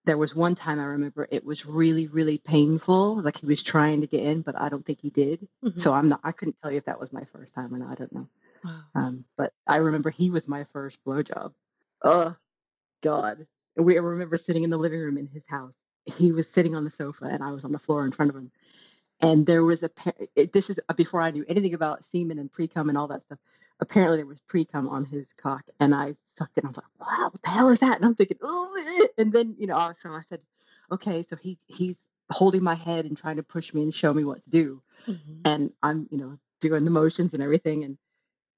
there 0.06 0.18
was 0.18 0.34
one 0.36 0.56
time 0.56 0.80
I 0.80 0.84
remember 0.86 1.28
it 1.30 1.44
was 1.44 1.66
really, 1.66 2.08
really 2.08 2.38
painful. 2.38 3.22
Like 3.22 3.38
he 3.38 3.46
was 3.46 3.62
trying 3.62 4.02
to 4.02 4.08
get 4.08 4.22
in, 4.24 4.42
but 4.42 4.58
I 4.60 4.70
don't 4.70 4.86
think 4.86 5.00
he 5.02 5.10
did. 5.10 5.48
Mhm. 5.64 5.82
So 5.82 5.94
I'm 5.94 6.10
not. 6.10 6.20
I 6.24 6.32
couldn't 6.32 6.56
tell 6.62 6.72
you 6.72 6.78
if 6.78 6.86
that 6.86 7.00
was 7.00 7.12
my 7.12 7.24
first 7.32 7.54
time 7.54 7.74
or 7.74 7.78
not. 7.78 7.92
I 7.92 7.96
don't 7.96 8.14
know. 8.14 8.28
Wow. 8.64 8.82
Um, 8.94 9.26
but 9.36 9.52
I 9.66 9.78
remember 9.78 10.10
he 10.10 10.30
was 10.30 10.48
my 10.48 10.64
first 10.72 10.98
blowjob. 11.06 11.54
Oh 12.02 12.36
God! 13.02 13.46
And 13.76 13.86
we 13.86 13.96
I 13.96 14.00
remember 14.00 14.36
sitting 14.38 14.64
in 14.64 14.70
the 14.70 14.78
living 14.78 15.00
room 15.00 15.18
in 15.18 15.28
his 15.28 15.44
house. 15.48 15.74
He 16.06 16.32
was 16.32 16.48
sitting 16.48 16.76
on 16.76 16.84
the 16.84 16.90
sofa, 16.92 17.26
and 17.26 17.42
I 17.44 17.52
was 17.52 17.64
on 17.64 17.72
the 17.72 17.78
floor 17.80 18.04
in 18.04 18.12
front 18.12 18.30
of 18.30 18.36
him. 18.36 18.52
And 19.20 19.46
there 19.46 19.64
was 19.64 19.82
a. 19.84 19.90
It, 20.36 20.52
this 20.52 20.70
is 20.70 20.80
before 20.96 21.22
I 21.22 21.30
knew 21.32 21.44
anything 21.48 21.74
about 21.74 22.04
semen 22.12 22.38
and 22.38 22.52
pre 22.52 22.68
cum 22.68 22.88
and 22.90 22.98
all 22.98 23.08
that 23.08 23.24
stuff. 23.24 23.38
Apparently, 23.80 24.18
there 24.18 24.26
was 24.26 24.40
pre 24.48 24.64
cum 24.64 24.88
on 24.88 25.04
his 25.04 25.26
cock, 25.36 25.64
and 25.80 25.94
I 25.94 26.16
sucked 26.38 26.56
it. 26.56 26.64
And 26.64 26.66
I 26.66 26.68
was 26.68 26.76
like, 26.78 27.00
wow, 27.00 27.28
what 27.30 27.42
the 27.42 27.50
hell 27.50 27.68
is 27.68 27.78
that? 27.80 27.96
And 27.96 28.04
I'm 28.04 28.14
thinking, 28.14 28.38
oh, 28.42 29.08
and 29.18 29.32
then 29.32 29.54
you 29.58 29.66
know, 29.66 29.92
so 30.02 30.10
I 30.12 30.22
said, 30.22 30.40
okay, 30.90 31.22
so 31.22 31.36
he 31.36 31.58
he's 31.66 31.98
holding 32.30 32.62
my 32.62 32.74
head 32.74 33.04
and 33.04 33.16
trying 33.16 33.36
to 33.36 33.42
push 33.42 33.74
me 33.74 33.82
and 33.82 33.94
show 33.94 34.12
me 34.14 34.24
what 34.24 34.42
to 34.44 34.50
do, 34.50 34.82
Mhm. 35.06 35.40
and 35.44 35.72
I'm 35.82 36.08
you 36.10 36.18
know 36.18 36.38
doing 36.60 36.84
the 36.84 36.90
motions 36.90 37.34
and 37.34 37.42
everything, 37.42 37.84
and 37.84 37.98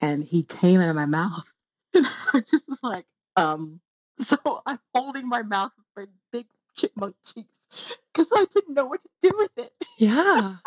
and 0.01 0.23
he 0.25 0.45
came 0.45 0.81
out 0.81 0.89
of 0.89 0.97
my 0.97 1.07
mouth, 1.07 1.45
and 1.95 2.07
I 2.33 2.41
just 2.49 2.69
was 2.69 2.79
like, 2.83 3.07
um, 3.37 3.81
so 4.21 4.63
I'm 4.67 4.79
holding 4.95 5.29
my 5.29 5.43
mouth 5.43 5.73
with 5.77 6.09
my 6.09 6.13
big 6.31 6.47
chipmunk 6.77 7.17
cheeks 7.25 7.59
because 8.13 8.29
I 8.33 8.47
didn't 8.55 8.75
know 8.75 8.87
what 8.87 9.01
to 9.03 9.11
do 9.31 9.37
with 9.37 9.51
it. 9.59 9.73
Yeah. 9.99 10.57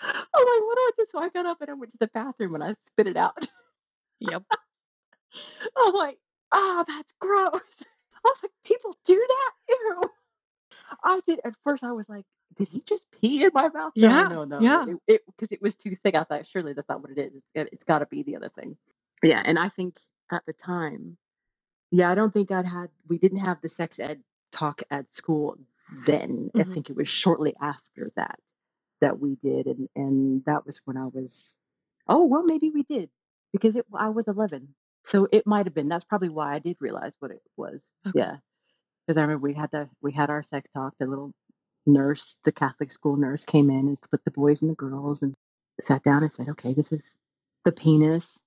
I'm 0.00 0.14
like, 0.14 0.62
what 0.62 0.76
do 0.76 0.80
I 0.80 0.90
do? 0.98 1.06
So 1.10 1.18
I 1.18 1.28
got 1.30 1.46
up 1.46 1.60
and 1.60 1.70
I 1.70 1.74
went 1.74 1.90
to 1.90 1.98
the 1.98 2.06
bathroom 2.06 2.54
and 2.54 2.62
I 2.62 2.74
spit 2.86 3.08
it 3.08 3.16
out. 3.16 3.48
Yep. 4.20 4.44
I 5.76 5.82
was 5.86 5.94
like, 5.94 6.18
oh, 6.52 6.84
that's 6.86 7.12
gross. 7.20 7.52
I 8.14 8.20
was 8.24 8.38
like, 8.42 8.52
people 8.64 8.96
do 9.06 9.16
that? 9.28 9.52
Ew. 9.70 10.02
I 11.04 11.20
did. 11.26 11.40
At 11.44 11.54
first, 11.64 11.84
I 11.84 11.92
was 11.92 12.08
like, 12.08 12.24
did 12.56 12.68
he 12.68 12.82
just 12.82 13.06
pee 13.20 13.44
in 13.44 13.50
my 13.54 13.68
mouth? 13.68 13.92
Yeah, 13.96 14.24
No, 14.24 14.44
no, 14.44 14.44
no. 14.44 14.60
yeah. 14.62 14.84
It 14.86 14.98
It 15.08 15.22
because 15.26 15.52
it, 15.52 15.62
was 15.62 15.76
too 15.76 15.96
thick. 15.96 16.14
I 16.16 16.24
thought, 16.24 16.46
surely 16.46 16.72
that's 16.74 16.88
not 16.88 17.02
what 17.02 17.12
it 17.12 17.18
is. 17.18 17.32
It's, 17.54 17.70
it's 17.74 17.84
got 17.84 18.00
to 18.00 18.06
be 18.06 18.22
the 18.22 18.36
other 18.36 18.50
thing. 18.50 18.76
Yeah. 19.22 19.42
And 19.44 19.58
I 19.58 19.68
think 19.70 19.98
at 20.32 20.44
the 20.46 20.52
time, 20.54 21.16
yeah, 21.92 22.10
I 22.10 22.16
don't 22.16 22.32
think 22.34 22.50
I'd 22.52 22.66
had, 22.66 22.90
we 23.08 23.18
didn't 23.18 23.40
have 23.40 23.60
the 23.62 23.70
sex 23.70 23.98
ed 24.00 24.22
talk 24.52 24.82
at 24.90 25.12
school 25.14 25.56
then. 26.06 26.50
I 26.58 26.64
Mhm. 26.64 26.74
think 26.74 26.90
it 26.90 26.96
was 26.96 27.08
shortly 27.08 27.54
after 27.60 28.12
that 28.16 28.40
that 29.00 29.20
we 29.20 29.36
did. 29.36 29.66
And, 29.66 29.88
and 29.96 30.44
that 30.46 30.66
was 30.66 30.80
when 30.86 30.96
I 30.98 31.06
was, 31.06 31.56
oh, 32.08 32.24
well, 32.26 32.44
maybe 32.44 32.70
we 32.70 32.84
did 32.84 33.10
because 33.52 33.76
it, 33.76 33.86
I 33.94 34.08
was 34.08 34.28
11. 34.28 34.68
So 35.04 35.28
it 35.32 35.46
might 35.46 35.66
have 35.66 35.74
been. 35.74 35.88
That's 35.88 36.04
probably 36.04 36.28
why 36.28 36.54
I 36.54 36.58
did 36.58 36.76
realize 36.80 37.14
what 37.18 37.30
it 37.30 37.42
was. 37.56 37.82
Okay. 38.06 38.18
Yeah. 38.18 38.36
Because 39.06 39.18
I 39.18 39.22
remember 39.22 39.42
we 39.42 39.54
had 39.54 39.70
the, 39.70 39.88
we 40.02 40.12
had 40.12 40.30
our 40.30 40.42
sex 40.42 40.68
talk. 40.74 40.94
The 40.98 41.06
little 41.06 41.32
nurse, 41.86 42.36
the 42.44 42.52
Catholic 42.52 42.92
school 42.92 43.16
nurse 43.16 43.44
came 43.44 43.70
in 43.70 43.88
and 43.88 43.98
split 43.98 44.22
the 44.24 44.30
boys 44.30 44.60
and 44.62 44.70
the 44.70 44.74
girls 44.74 45.22
and 45.22 45.34
sat 45.80 46.02
down 46.02 46.22
and 46.22 46.32
said, 46.32 46.48
okay, 46.50 46.74
this 46.74 46.92
is 46.92 47.02
the 47.64 47.72
penis. 47.72 48.38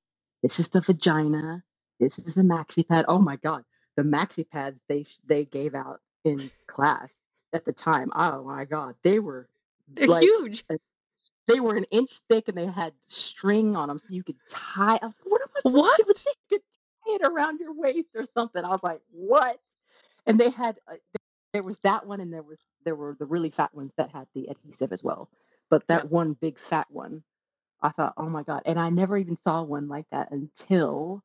This 0.44 0.60
is 0.60 0.70
the 0.70 0.82
vagina. 0.82 1.64
This 2.00 2.20
is 2.20 2.38
a 2.38 2.42
maxi 2.42 2.88
pad. 2.88 3.06
Oh 3.08 3.20
my 3.20 3.38
God. 3.38 3.64
The 3.98 4.04
maxi 4.04 4.48
pads 4.48 4.80
they, 4.88 5.06
they 5.28 5.46
gave 5.46 5.76
out 5.76 6.00
in 6.24 6.52
class 6.68 7.10
at 7.54 7.66
the 7.66 7.74
time. 7.74 8.12
Oh 8.16 8.44
my 8.44 8.66
God. 8.66 8.96
They 9.04 9.20
were 9.20 9.48
They're 9.88 10.08
like, 10.08 10.24
huge. 10.24 10.64
They 11.48 11.60
were 11.60 11.76
an 11.76 11.86
inch 11.92 12.22
thick 12.30 12.48
and 12.48 12.58
they 12.58 12.66
had 12.68 12.94
string 13.08 13.76
on 13.76 13.88
them 13.90 14.00
so 14.00 14.08
you 14.10 14.24
could 14.24 14.38
tie. 14.50 15.00
I 15.02 15.06
was 15.06 15.16
like, 15.20 15.32
what 15.32 15.42
am 15.42 15.48
I 15.56 15.62
What? 15.64 15.98
to 15.98 16.04
do? 16.06 16.14
You 16.52 16.58
could 16.60 16.62
tie 17.06 17.16
it 17.16 17.22
around 17.32 17.60
your 17.60 17.74
waist 17.74 18.10
or 18.16 18.26
something. 18.36 18.64
I 18.64 18.70
was 18.70 18.84
like, 18.84 19.02
what? 19.12 19.60
And 20.26 20.40
they 20.40 20.50
had 20.50 20.80
uh, 20.90 20.96
there 21.54 21.64
was 21.64 21.78
that 21.80 22.06
one 22.08 22.22
and 22.22 22.34
there 22.34 22.44
was 22.44 22.60
there 22.86 22.96
were 22.96 23.16
the 23.20 23.26
really 23.26 23.50
fat 23.50 23.74
ones 23.76 23.92
that 23.98 24.10
had 24.12 24.28
the 24.36 24.48
adhesive 24.48 24.92
as 24.94 25.04
well. 25.04 25.30
But 25.70 25.88
that 25.88 26.04
Yep. 26.04 26.12
one 26.12 26.34
big 26.34 26.58
fat 26.60 26.88
one, 26.90 27.24
I 27.82 27.90
thought, 27.90 28.14
oh 28.18 28.30
my 28.30 28.44
god! 28.44 28.64
And 28.66 28.80
I 28.80 28.90
never 28.90 29.18
even 29.18 29.38
saw 29.38 29.64
one 29.64 29.88
like 29.88 30.06
that 30.12 30.32
until 30.32 31.24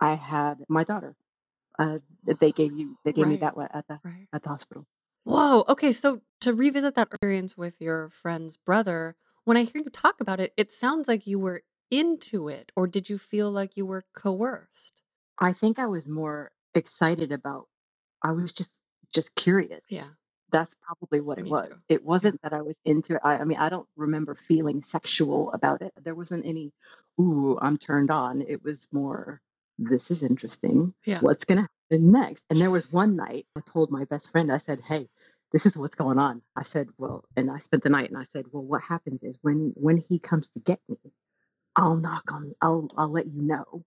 I 0.00 0.14
had 0.14 0.64
my 0.68 0.84
daughter. 0.84 1.16
Uh, 1.78 1.98
they 2.40 2.52
gave 2.52 2.72
you 2.74 2.96
they 3.04 3.12
gave 3.12 3.26
me 3.26 3.36
that 3.38 3.56
one 3.56 3.68
at 3.72 3.86
the 3.88 4.00
Right. 4.04 4.28
at 4.32 4.42
the 4.42 4.48
hospital. 4.48 4.86
Whoa. 5.24 5.64
Okay. 5.68 5.92
So 5.92 6.22
to 6.40 6.54
revisit 6.54 6.94
that 6.94 7.08
experience 7.08 7.56
with 7.56 7.80
your 7.80 8.08
friend's 8.10 8.56
brother, 8.56 9.16
when 9.46 9.56
I 9.56 9.62
hear 9.62 9.80
you 9.82 9.90
talk 9.90 10.20
about 10.20 10.40
it, 10.40 10.52
it 10.56 10.72
sounds 10.72 11.08
like 11.08 11.26
you 11.26 11.38
were 11.38 11.62
into 11.90 12.48
it, 12.48 12.72
or 12.76 12.86
did 12.88 13.08
you 13.08 13.16
feel 13.16 13.50
like 13.50 13.76
you 13.76 13.86
were 13.86 14.04
coerced? 14.12 14.92
I 15.38 15.52
think 15.52 15.78
I 15.78 15.86
was 15.86 16.08
more 16.08 16.50
excited 16.74 17.30
about. 17.30 17.68
I 18.22 18.32
was 18.32 18.52
just 18.52 18.72
just 19.14 19.34
curious. 19.36 19.82
Yeah. 19.88 20.08
That's 20.50 20.74
probably 20.82 21.20
what 21.20 21.38
it 21.38 21.44
Me 21.44 21.50
was. 21.50 21.68
too. 21.68 21.76
It 21.88 22.04
wasn't 22.04 22.42
that 22.42 22.52
I 22.52 22.62
was 22.62 22.76
into 22.84 23.14
it. 23.14 23.20
I, 23.22 23.38
I 23.38 23.44
mean, 23.44 23.58
I 23.58 23.68
don't 23.68 23.88
remember 23.96 24.34
feeling 24.34 24.82
sexual 24.82 25.52
about 25.52 25.80
it. 25.80 25.92
There 26.02 26.14
wasn't 26.14 26.44
any, 26.44 26.72
ooh, 27.20 27.58
I'm 27.60 27.78
turned 27.78 28.10
on. 28.10 28.42
It 28.42 28.64
was 28.64 28.86
more, 28.92 29.40
this 29.78 30.10
is 30.10 30.22
interesting. 30.22 30.94
Yeah. 31.04 31.20
What's 31.20 31.44
going 31.44 31.58
to 31.58 31.68
happen 31.90 32.10
next? 32.12 32.44
And 32.48 32.60
there 32.60 32.70
was 32.70 32.92
one 32.92 33.16
night 33.16 33.46
I 33.56 33.60
told 33.60 33.90
my 33.90 34.04
best 34.04 34.30
friend, 34.30 34.52
I 34.52 34.58
said, 34.58 34.80
hey, 34.86 35.08
this 35.52 35.66
is 35.66 35.76
what's 35.76 35.94
going 35.94 36.18
on. 36.18 36.42
I 36.56 36.62
said, 36.62 36.88
well, 36.98 37.24
and 37.36 37.50
I 37.50 37.58
spent 37.58 37.82
the 37.82 37.88
night 37.88 38.08
and 38.10 38.18
I 38.18 38.24
said, 38.32 38.46
well, 38.52 38.64
what 38.64 38.82
happens 38.82 39.22
is 39.22 39.38
when 39.42 39.72
when 39.76 39.98
he 40.08 40.18
comes 40.18 40.48
to 40.50 40.60
get 40.60 40.80
me, 40.88 40.98
I'll 41.76 41.96
knock 41.96 42.32
on, 42.32 42.54
I'll 42.62 42.88
I'll 42.96 43.10
let 43.12 43.26
you 43.26 43.42
know, 43.42 43.84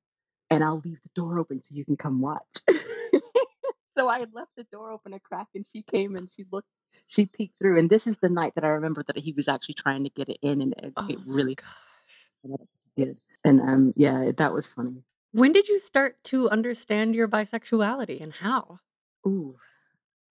and 0.50 0.64
I'll 0.64 0.82
leave 0.84 1.00
the 1.04 1.10
door 1.16 1.40
open 1.40 1.62
so 1.62 1.76
you 1.76 1.86
can 1.86 1.98
come 1.98 2.22
watch. 2.22 2.42
so 3.98 4.08
I 4.08 4.20
had 4.20 4.34
left 4.34 4.52
the 4.58 4.66
door 4.72 4.92
open 4.92 5.14
a 5.14 5.20
crack, 5.20 5.48
and 5.56 5.66
she 5.72 5.84
came 5.84 6.16
and 6.16 6.30
she 6.32 6.46
looked, 6.52 6.70
she 7.08 7.26
peeked 7.26 7.58
through, 7.60 7.80
and 7.80 7.90
this 7.90 8.08
is 8.08 8.18
the 8.18 8.30
night 8.30 8.54
that 8.56 8.64
I 8.64 8.70
remember 8.70 9.04
that 9.08 9.18
he 9.18 9.34
was 9.34 9.48
actually 9.48 9.76
trying 9.76 10.04
to 10.06 10.10
get 10.10 10.30
it 10.30 10.38
in, 10.42 10.62
and 10.62 10.74
it, 10.82 10.94
Oh 10.98 11.08
it 11.10 11.20
really 11.26 11.56
gosh. 11.56 12.60
did. 12.96 13.18
And 13.44 13.62
um, 13.62 13.94
yeah, 13.96 14.32
that 14.38 14.54
was 14.54 14.68
funny. 14.68 15.04
When 15.32 15.52
did 15.52 15.68
you 15.68 15.80
start 15.80 16.24
to 16.26 16.50
understand 16.50 17.16
your 17.16 17.28
bisexuality 17.28 18.20
and 18.22 18.34
how? 18.34 18.80
Ooh, 19.28 19.56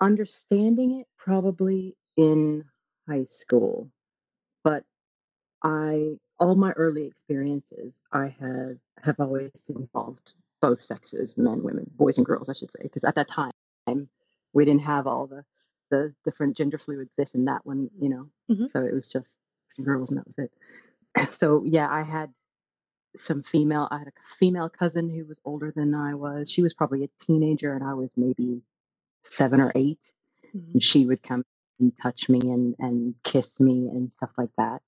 understanding 0.01 1.01
it 1.01 1.07
probably 1.19 1.97
in 2.17 2.65
high 3.09 3.25
school, 3.25 3.91
but 4.65 4.85
I 5.63 6.19
all 6.39 6.55
my 6.57 6.73
early 6.73 7.07
experiences 7.07 8.01
I 8.13 8.29
had 8.29 8.79
have 9.03 9.21
always 9.21 9.53
involved 9.69 10.35
both 10.61 10.81
sexes, 10.83 11.37
men, 11.37 11.63
women, 11.63 11.91
boys 11.97 12.19
and 12.19 12.27
girls, 12.27 12.49
I 12.49 12.53
should 12.53 12.71
say, 12.71 12.81
because 12.83 13.05
at 13.05 13.15
that 13.17 13.29
time 13.29 13.53
we 14.53 14.65
didn't 14.65 14.83
have 14.83 15.07
all 15.07 15.27
the 15.27 15.45
the 15.91 16.15
different 16.25 16.57
gender 16.57 16.79
fluid 16.79 17.09
this 17.17 17.35
and 17.35 17.49
that 17.49 17.65
one, 17.67 17.91
you 18.01 18.09
know. 18.11 18.29
Mhm. 18.51 18.71
So 18.71 18.85
it 18.85 18.95
was 18.95 19.09
just 19.09 19.39
girls 19.85 20.11
and 20.11 20.19
that 20.19 20.27
was 20.27 20.39
it. 20.39 20.53
So 21.33 21.65
yeah, 21.65 21.89
I 21.91 22.03
had 22.03 22.33
some 23.17 23.43
female 23.43 23.89
I 23.91 23.99
had 23.99 24.09
a 24.09 24.13
female 24.39 24.69
cousin 24.69 25.09
who 25.09 25.25
was 25.27 25.41
older 25.45 25.73
than 25.73 25.95
I 25.95 26.15
was. 26.15 26.51
She 26.51 26.63
was 26.63 26.75
probably 26.75 27.05
a 27.05 27.25
teenager 27.25 27.75
and 27.75 27.85
I 27.85 27.95
was 27.95 28.13
maybe 28.17 28.63
seven 29.29 29.61
or 29.61 29.73
eight 29.75 30.01
Mhm. 30.55 30.73
and 30.75 30.83
she 30.83 31.07
would 31.07 31.23
come 31.23 31.45
and 31.79 31.97
touch 31.97 32.29
me 32.29 32.41
and 32.41 32.75
and 32.79 33.15
kiss 33.23 33.61
me 33.61 33.89
and 33.89 34.13
stuff 34.13 34.33
like 34.39 34.55
that. 34.57 34.83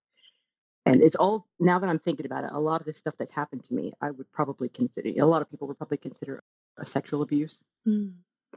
And 0.87 1.03
it's 1.03 1.17
all 1.17 1.47
now 1.59 1.79
that 1.79 1.89
I'm 1.89 1.99
thinking 1.99 2.27
about 2.27 2.45
it, 2.45 2.51
a 2.53 2.59
lot 2.59 2.81
of 2.81 2.87
the 2.87 2.93
stuff 2.95 3.15
that's 3.19 3.31
happened 3.31 3.65
to 3.65 3.75
me, 3.75 3.93
I 4.01 4.11
would 4.11 4.31
probably 4.33 4.69
consider 4.69 5.09
a 5.11 5.27
lot 5.27 5.43
of 5.43 5.51
people 5.51 5.69
would 5.69 5.79
probably 5.79 5.99
consider 5.99 6.43
a 6.79 6.87
sexual 6.87 7.23
abuse 7.23 7.61
Mm. 7.87 8.15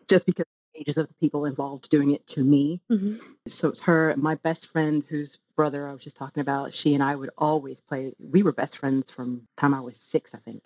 just 0.07 0.25
because 0.25 0.45
the 0.73 0.81
ages 0.81 0.97
of 0.97 1.07
the 1.07 1.13
people 1.15 1.45
involved 1.45 1.89
doing 1.89 2.11
it 2.11 2.25
to 2.27 2.43
me. 2.43 2.81
Mhm. 2.89 3.19
So 3.47 3.69
it's 3.69 3.81
her, 3.81 4.15
my 4.17 4.35
best 4.35 4.67
friend, 4.67 5.03
whose 5.05 5.37
brother 5.55 5.87
I 5.87 5.93
was 5.93 6.03
just 6.03 6.17
talking 6.17 6.41
about. 6.41 6.73
She 6.73 6.93
and 6.93 7.03
I 7.03 7.15
would 7.15 7.29
always 7.37 7.79
play. 7.81 8.15
We 8.19 8.41
were 8.41 8.53
best 8.53 8.77
friends 8.77 9.11
from 9.11 9.47
time 9.57 9.73
I 9.73 9.81
was 9.81 9.97
six, 9.97 10.33
I 10.33 10.39
think. 10.39 10.63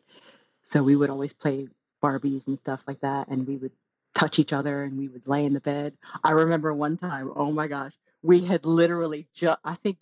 So 0.64 0.84
we 0.84 0.96
would 0.96 1.10
always 1.10 1.34
play 1.34 1.68
Barbies 2.02 2.46
and 2.48 2.58
stuff 2.60 2.84
like 2.88 3.00
that, 3.02 3.28
and 3.30 3.48
we 3.48 3.58
would 3.58 3.72
touch 4.18 4.40
each 4.40 4.54
other 4.54 4.84
and 4.84 4.98
we 4.98 5.08
would 5.10 5.28
lay 5.28 5.46
in 5.46 5.54
the 5.54 5.62
bed. 5.62 5.94
I 6.24 6.32
remember 6.32 6.74
one 6.74 6.98
time, 6.98 7.32
oh 7.36 7.52
my 7.52 7.68
gosh, 7.68 7.94
we 8.24 8.44
had 8.44 8.66
literally 8.66 9.28
just. 9.34 9.60
I 9.64 9.76
think 9.76 9.98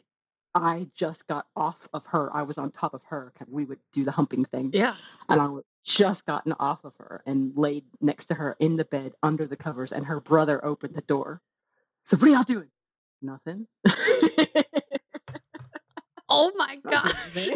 I 0.55 0.87
just 0.95 1.27
got 1.27 1.47
off 1.55 1.87
of 1.93 2.05
her. 2.07 2.33
I 2.35 2.43
was 2.43 2.57
on 2.57 2.71
top 2.71 2.93
of 2.93 3.01
her. 3.09 3.33
We 3.49 3.65
would 3.65 3.79
do 3.91 4.05
the 4.05 4.11
humping 4.11 4.45
thing 4.45 4.71
Yeah. 4.73 4.95
and 5.27 5.41
I 5.41 5.47
would 5.47 5.65
just 5.83 6.25
gotten 6.25 6.53
off 6.59 6.83
of 6.85 6.93
her 6.97 7.21
and 7.25 7.51
laid 7.57 7.83
next 8.01 8.27
to 8.27 8.33
her 8.35 8.55
in 8.59 8.77
the 8.77 8.85
bed 8.85 9.13
under 9.21 9.45
the 9.47 9.57
covers, 9.57 9.91
and 9.91 10.05
her 10.05 10.21
brother 10.21 10.63
opened 10.65 10.95
the 10.95 11.01
door. 11.01 11.41
So 12.05 12.17
what 12.17 12.27
are 12.29 12.31
y'all 12.31 12.43
doing? 12.43 12.69
Nothing. 13.21 13.67
Oh 16.29 16.51
my 16.55 16.77
gosh. 16.89 17.49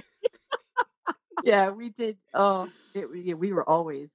yeah, 1.43 1.69
we 1.69 1.89
did. 1.89 2.17
Oh, 2.33 2.69
it, 2.93 3.07
yeah, 3.23 3.33
we 3.35 3.53
were 3.53 3.67
always 3.67 4.09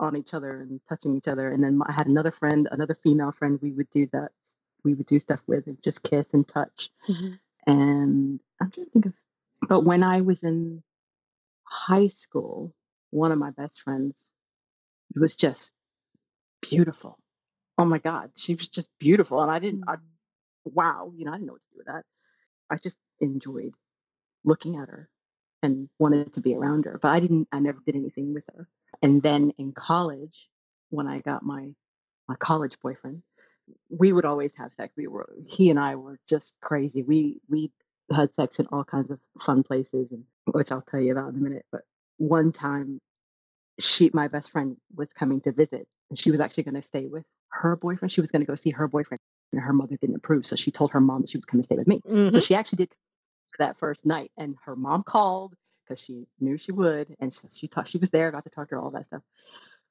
on 0.00 0.16
each 0.16 0.34
other 0.34 0.62
and 0.62 0.80
touching 0.88 1.16
each 1.16 1.28
other. 1.28 1.52
And 1.52 1.62
then 1.62 1.80
I 1.86 1.92
had 1.92 2.08
another 2.08 2.32
friend, 2.32 2.68
another 2.72 2.96
female 2.96 3.32
friend. 3.32 3.58
We 3.62 3.72
would 3.72 3.90
do 3.90 4.08
that. 4.12 4.32
We 4.84 4.94
would 4.94 5.06
do 5.06 5.20
stuff 5.20 5.40
with 5.46 5.66
and 5.66 5.80
just 5.82 6.02
kiss 6.02 6.26
and 6.32 6.48
touch. 6.48 6.90
Mhm. 7.08 7.38
And 7.66 8.40
I'm 8.60 8.70
trying 8.70 8.86
to 8.86 8.92
think 8.92 9.06
of. 9.06 9.14
But 9.68 9.84
when 9.84 10.02
I 10.02 10.22
was 10.22 10.42
in 10.42 10.82
high 11.64 12.08
school, 12.08 12.74
one 13.10 13.32
of 13.32 13.38
my 13.38 13.50
best 13.50 13.80
friends 13.82 14.32
was 15.14 15.36
just 15.36 15.72
beautiful. 16.62 17.18
Oh 17.78 17.84
my 17.84 17.98
God, 17.98 18.32
she 18.36 18.54
was 18.54 18.68
just 18.68 18.90
beautiful, 18.98 19.40
and 19.42 19.50
I 19.50 19.58
didn't. 19.58 19.84
I, 19.88 19.96
Mm. 19.96 20.00
wow, 20.64 21.12
you 21.16 21.24
know, 21.24 21.32
I 21.32 21.36
didn't 21.36 21.46
know 21.46 21.54
what 21.54 21.62
to 21.62 21.70
do 21.72 21.78
with 21.78 21.86
that. 21.88 22.04
I 22.70 22.76
just 22.76 22.98
enjoyed 23.20 23.74
looking 24.44 24.76
at 24.76 24.88
her 24.88 25.08
and 25.62 25.88
wanted 25.98 26.34
to 26.34 26.40
be 26.40 26.54
around 26.54 26.84
her, 26.86 26.98
but 26.98 27.10
I 27.10 27.20
didn't. 27.20 27.48
I 27.52 27.60
never 27.60 27.80
did 27.86 27.96
anything 27.96 28.34
with 28.34 28.44
her. 28.54 28.68
And 29.02 29.22
then 29.22 29.52
in 29.58 29.72
college, 29.72 30.48
when 30.90 31.06
I 31.06 31.20
got 31.20 31.42
my 31.42 31.70
my 32.28 32.36
college 32.36 32.78
boyfriend, 32.80 33.22
we 33.88 34.12
would 34.12 34.24
always 34.24 34.52
have 34.56 34.72
sex. 34.72 34.92
We 34.96 35.06
were 35.06 35.28
he 35.46 35.70
and 35.70 35.78
I 35.78 35.96
were 35.96 36.18
just 36.28 36.54
crazy. 36.60 37.02
We 37.02 37.40
we 37.48 37.72
had 38.12 38.32
sex 38.34 38.58
in 38.58 38.66
all 38.66 38.84
kinds 38.84 39.10
of 39.10 39.20
fun 39.40 39.62
places, 39.62 40.12
and 40.12 40.24
which 40.52 40.72
I'll 40.72 40.80
tell 40.80 41.00
you 41.00 41.12
about 41.12 41.30
in 41.30 41.36
a 41.36 41.42
minute. 41.42 41.64
But 41.70 41.82
one 42.18 42.52
time, 42.52 43.00
she, 43.78 44.10
my 44.12 44.28
best 44.28 44.50
friend, 44.50 44.76
was 44.94 45.12
coming 45.12 45.40
to 45.42 45.52
visit, 45.52 45.86
and 46.10 46.18
she 46.18 46.30
was 46.30 46.40
actually 46.40 46.64
going 46.64 46.74
to 46.74 46.82
stay 46.82 47.06
with 47.06 47.24
her 47.50 47.76
boyfriend. 47.76 48.12
She 48.12 48.20
was 48.20 48.30
going 48.30 48.42
to 48.42 48.46
go 48.46 48.54
see 48.54 48.70
her 48.70 48.88
boyfriend, 48.88 49.20
and 49.52 49.60
her 49.60 49.72
mother 49.72 49.96
didn't 50.00 50.16
approve, 50.16 50.44
so 50.46 50.56
she 50.56 50.70
told 50.70 50.92
her 50.92 51.00
mom 51.00 51.22
that 51.22 51.30
she 51.30 51.38
was 51.38 51.44
coming 51.44 51.62
to 51.62 51.66
stay 51.66 51.76
with 51.76 51.86
me. 51.86 52.00
Mhm. 52.06 52.32
So 52.32 52.40
she 52.40 52.54
actually 52.54 52.78
did 52.78 52.92
that 53.58 53.78
first 53.78 54.04
night, 54.04 54.30
and 54.36 54.56
her 54.64 54.76
mom 54.76 55.02
called 55.02 55.54
because 55.90 56.04
she 56.04 56.26
knew 56.40 56.56
she 56.56 56.72
would, 56.72 57.16
and 57.20 57.34
she, 57.34 57.40
she 57.52 57.68
talked. 57.68 57.90
She 57.90 57.98
was 57.98 58.10
there, 58.10 58.32
got 58.32 58.44
to 58.44 58.50
talk 58.50 58.70
to 58.70 58.76
her, 58.76 58.80
all 58.80 58.92
that 58.92 59.06
stuff. 59.08 59.22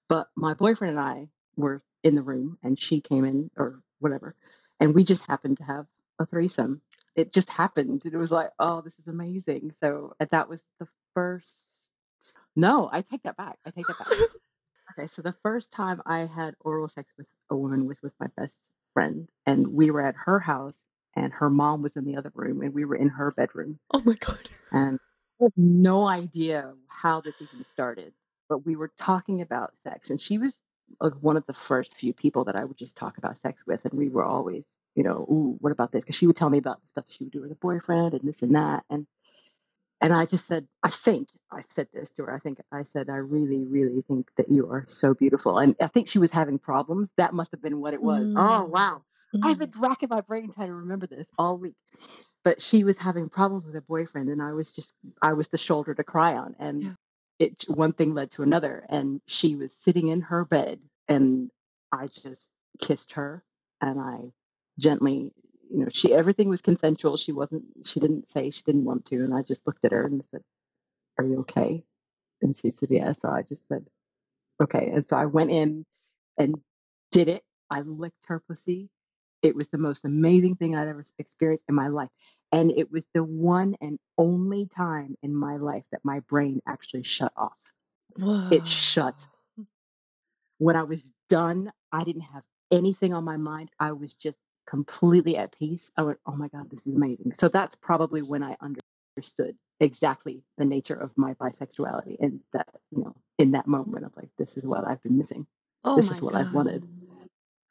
But 0.10 0.30
my 0.38 0.56
boyfriend 0.56 0.98
and 0.98 1.06
I 1.06 1.30
were 1.58 1.84
in 2.04 2.16
the 2.16 2.24
room, 2.24 2.58
and 2.64 2.80
she 2.80 3.02
came 3.02 3.26
in 3.26 3.52
or 3.58 3.82
whatever, 4.00 4.36
and 4.80 4.96
we 4.96 5.04
just 5.04 5.26
happened 5.28 5.58
to 5.58 5.66
have 5.66 5.88
a 6.20 6.26
threesome. 6.26 6.82
It 7.16 7.34
just 7.34 7.50
happened. 7.50 8.02
and 8.06 8.14
It 8.14 8.18
was 8.18 8.32
like, 8.32 8.52
oh, 8.60 8.82
this 8.82 8.94
is 9.00 9.08
amazing. 9.08 9.74
So 9.82 10.16
that 10.32 10.50
was 10.50 10.62
the 10.80 10.88
first. 11.16 11.50
No, 12.56 12.90
I 12.92 13.02
take 13.04 13.24
that 13.24 13.38
back. 13.38 13.58
I 13.66 13.72
take 13.72 13.88
that 13.88 14.00
back. 14.00 14.08
Okay, 14.98 15.08
so 15.08 15.22
the 15.22 15.36
first 15.44 15.72
time 15.72 16.02
I 16.06 16.22
had 16.26 16.56
oral 16.62 16.90
sex 16.90 17.12
with 17.18 17.28
a 17.52 17.56
woman 17.58 17.88
was 17.88 18.02
with 18.02 18.14
my 18.20 18.28
best 18.38 18.56
friend, 18.94 19.30
and 19.46 19.68
we 19.68 19.92
were 19.92 20.02
at 20.02 20.16
her 20.26 20.40
house, 20.40 20.78
and 21.16 21.34
her 21.34 21.50
mom 21.50 21.82
was 21.84 21.96
in 21.98 22.06
the 22.06 22.18
other 22.18 22.32
room, 22.36 22.62
and 22.62 22.74
we 22.74 22.86
were 22.86 22.96
in 22.96 23.10
her 23.10 23.32
bedroom, 23.32 23.80
oh 23.94 24.02
my 24.06 24.16
god. 24.16 24.50
and 24.72 25.00
I 25.42 25.46
have 25.46 25.54
no 25.58 26.08
idea 26.08 26.74
how 26.88 27.22
this 27.22 27.36
even 27.42 27.66
started, 27.66 28.14
but 28.50 28.66
we 28.66 28.76
were 28.76 28.92
talking 29.00 29.42
about 29.42 29.78
sex, 29.84 30.10
and 30.12 30.20
she 30.22 30.38
was 30.40 30.56
like 31.02 31.14
one 31.22 31.38
of 31.38 31.46
the 31.48 31.54
first 31.54 31.96
few 31.96 32.14
people 32.14 32.46
that 32.46 32.56
I 32.58 32.66
would 32.66 32.78
just 32.78 32.98
talk 32.98 33.18
about 33.20 33.38
sex 33.38 33.64
with, 33.68 33.86
and 33.86 33.94
we 33.94 34.10
were 34.10 34.26
always, 34.26 34.66
you 34.96 35.04
know, 35.04 35.28
ooh, 35.32 35.58
what 35.62 35.72
about 35.74 35.92
this? 35.92 36.02
Because 36.04 36.16
she 36.18 36.28
would 36.28 36.38
tell 36.38 36.50
me 36.50 36.58
about 36.60 36.82
the 36.82 36.88
stuff 36.90 37.08
that 37.08 37.14
she 37.14 37.26
would 37.26 37.34
do 37.34 37.42
with 37.42 37.52
a 37.52 37.56
boyfriend 37.56 38.16
and 38.16 38.24
this 38.24 38.42
and 38.44 38.56
that, 38.56 38.84
and 38.90 39.06
and 40.02 40.14
I 40.14 40.26
just 40.26 40.48
said, 40.48 40.68
I 40.84 40.90
think 40.90 41.30
I 41.52 41.62
said 41.76 41.88
this 41.94 42.12
to 42.12 42.24
her. 42.26 42.34
I 42.36 42.40
think 42.40 42.60
I 42.72 42.84
said, 42.84 43.10
I 43.10 43.16
really, 43.18 43.66
really 43.66 44.04
think 44.08 44.30
that 44.38 44.50
you 44.52 44.70
are 44.72 44.86
so 44.88 45.14
beautiful. 45.14 45.58
And 45.58 45.76
I 45.82 45.88
think 45.88 46.08
she 46.08 46.20
was 46.20 46.32
having 46.32 46.60
problems. 46.60 47.10
That 47.18 47.34
must 47.34 47.52
have 47.52 47.62
been 47.62 47.82
what 47.82 47.94
it 47.96 48.02
was. 48.02 48.30
Oh, 48.36 48.66
Mm. 48.66 48.72
wow. 48.72 49.04
I've 49.44 49.60
been 49.60 49.74
racking 49.78 50.10
my 50.10 50.22
brain 50.22 50.52
trying 50.54 50.68
to 50.68 50.74
remember 50.76 51.08
this 51.08 51.28
all 51.38 51.58
week. 51.58 51.76
But 52.44 52.62
she 52.62 52.84
was 52.84 52.98
having 52.98 53.30
problems 53.30 53.66
with 53.66 53.74
her 53.76 53.82
boyfriend, 53.82 54.30
and 54.30 54.42
I 54.42 54.54
was 54.54 54.72
just, 54.72 54.94
I 55.22 55.34
was 55.34 55.50
the 55.50 55.58
shoulder 55.58 55.94
to 55.94 56.04
cry 56.04 56.36
on. 56.36 56.56
And 56.60 56.84
Yeah. 56.84 56.96
it, 57.40 57.66
one 57.68 57.94
thing 57.94 58.14
led 58.14 58.32
to 58.32 58.44
another. 58.44 58.86
And 58.90 59.22
she 59.28 59.56
was 59.56 59.74
sitting 59.74 60.08
in 60.08 60.22
her 60.22 60.46
bed, 60.46 60.80
and 61.08 61.52
I 61.92 62.08
just 62.08 62.50
kissed 62.80 63.14
her, 63.14 63.44
and 63.82 64.00
I 64.00 64.32
gently, 64.78 65.34
you 65.70 65.80
know, 65.84 65.90
she, 65.92 66.14
everything 66.14 66.50
was 66.50 66.62
consensual. 66.62 67.18
She 67.18 67.32
wasn't, 67.34 67.66
she 67.86 68.00
didn't 68.00 68.32
say 68.32 68.50
she 68.52 68.64
didn't 68.64 68.86
want 68.86 69.06
to. 69.08 69.18
And 69.18 69.34
I 69.34 69.42
just 69.42 69.68
looked 69.68 69.84
at 69.86 69.92
her 69.92 70.04
and 70.06 70.24
said, 70.32 70.44
Are 71.18 71.26
you 71.26 71.40
okay? 71.42 71.84
And 72.42 72.56
she 72.56 72.72
said, 72.72 72.90
Yeah. 72.90 73.12
So 73.14 73.30
I 73.30 73.42
just 73.44 73.68
said, 73.68 73.86
Okay. 74.62 74.92
And 74.94 75.08
so 75.08 75.18
I 75.18 75.26
went 75.26 75.52
in 75.52 75.86
and 76.38 76.56
did 77.12 77.28
it. 77.28 77.44
I 77.70 77.82
licked 77.82 78.26
her 78.28 78.40
pussy. 78.40 78.90
It 79.42 79.56
was 79.56 79.70
the 79.70 79.78
most 79.78 80.06
amazing 80.06 80.56
thing 80.56 80.76
I'd 80.76 80.88
ever 80.88 81.06
experienced 81.20 81.66
in 81.70 81.76
my 81.76 81.88
life. 81.90 82.10
And 82.52 82.72
it 82.72 82.92
was 82.92 83.08
the 83.14 83.24
one 83.24 83.76
and 83.82 84.00
only 84.18 84.68
time 84.68 85.16
in 85.24 85.36
my 85.36 85.58
life 85.58 85.84
that 85.92 86.02
my 86.04 86.22
brain 86.22 86.62
actually 86.68 87.04
shut 87.04 87.34
off. 87.38 87.60
It 88.52 88.68
shut. 88.68 89.16
When 90.60 90.76
I 90.76 90.84
was 90.84 91.04
done, 91.30 91.72
I 91.92 92.04
didn't 92.04 92.24
have 92.24 92.44
anything 92.72 93.14
on 93.14 93.24
my 93.26 93.38
mind. 93.38 93.72
I 93.80 93.94
was 93.94 94.14
just 94.16 94.38
completely 94.68 95.38
at 95.38 95.58
peace. 95.58 95.92
I 95.98 96.04
went, 96.04 96.20
Oh 96.26 96.36
my 96.36 96.50
God, 96.50 96.70
this 96.72 96.88
is 96.88 96.96
amazing. 96.96 97.34
So 97.36 97.50
that's 97.50 97.76
probably 97.76 98.22
when 98.24 98.44
I 98.44 98.58
understood 98.62 99.58
exactly 99.80 100.44
the 100.58 100.66
nature 100.66 100.96
of 100.96 101.12
my 101.18 101.36
bisexuality. 101.36 102.18
And 102.20 102.42
that, 102.54 102.68
you 102.92 103.04
know, 103.04 103.16
in 103.40 103.52
that 103.52 103.68
moment 103.68 104.06
of 104.06 104.16
like, 104.18 104.30
this 104.38 104.58
is 104.58 104.66
what 104.66 104.88
I've 104.88 105.04
been 105.04 105.18
missing. 105.18 105.48
Oh 105.84 106.02
This 106.02 106.12
is 106.12 106.22
what 106.22 106.34
god. 106.34 106.42
I've 106.48 106.54
wanted. 106.54 106.84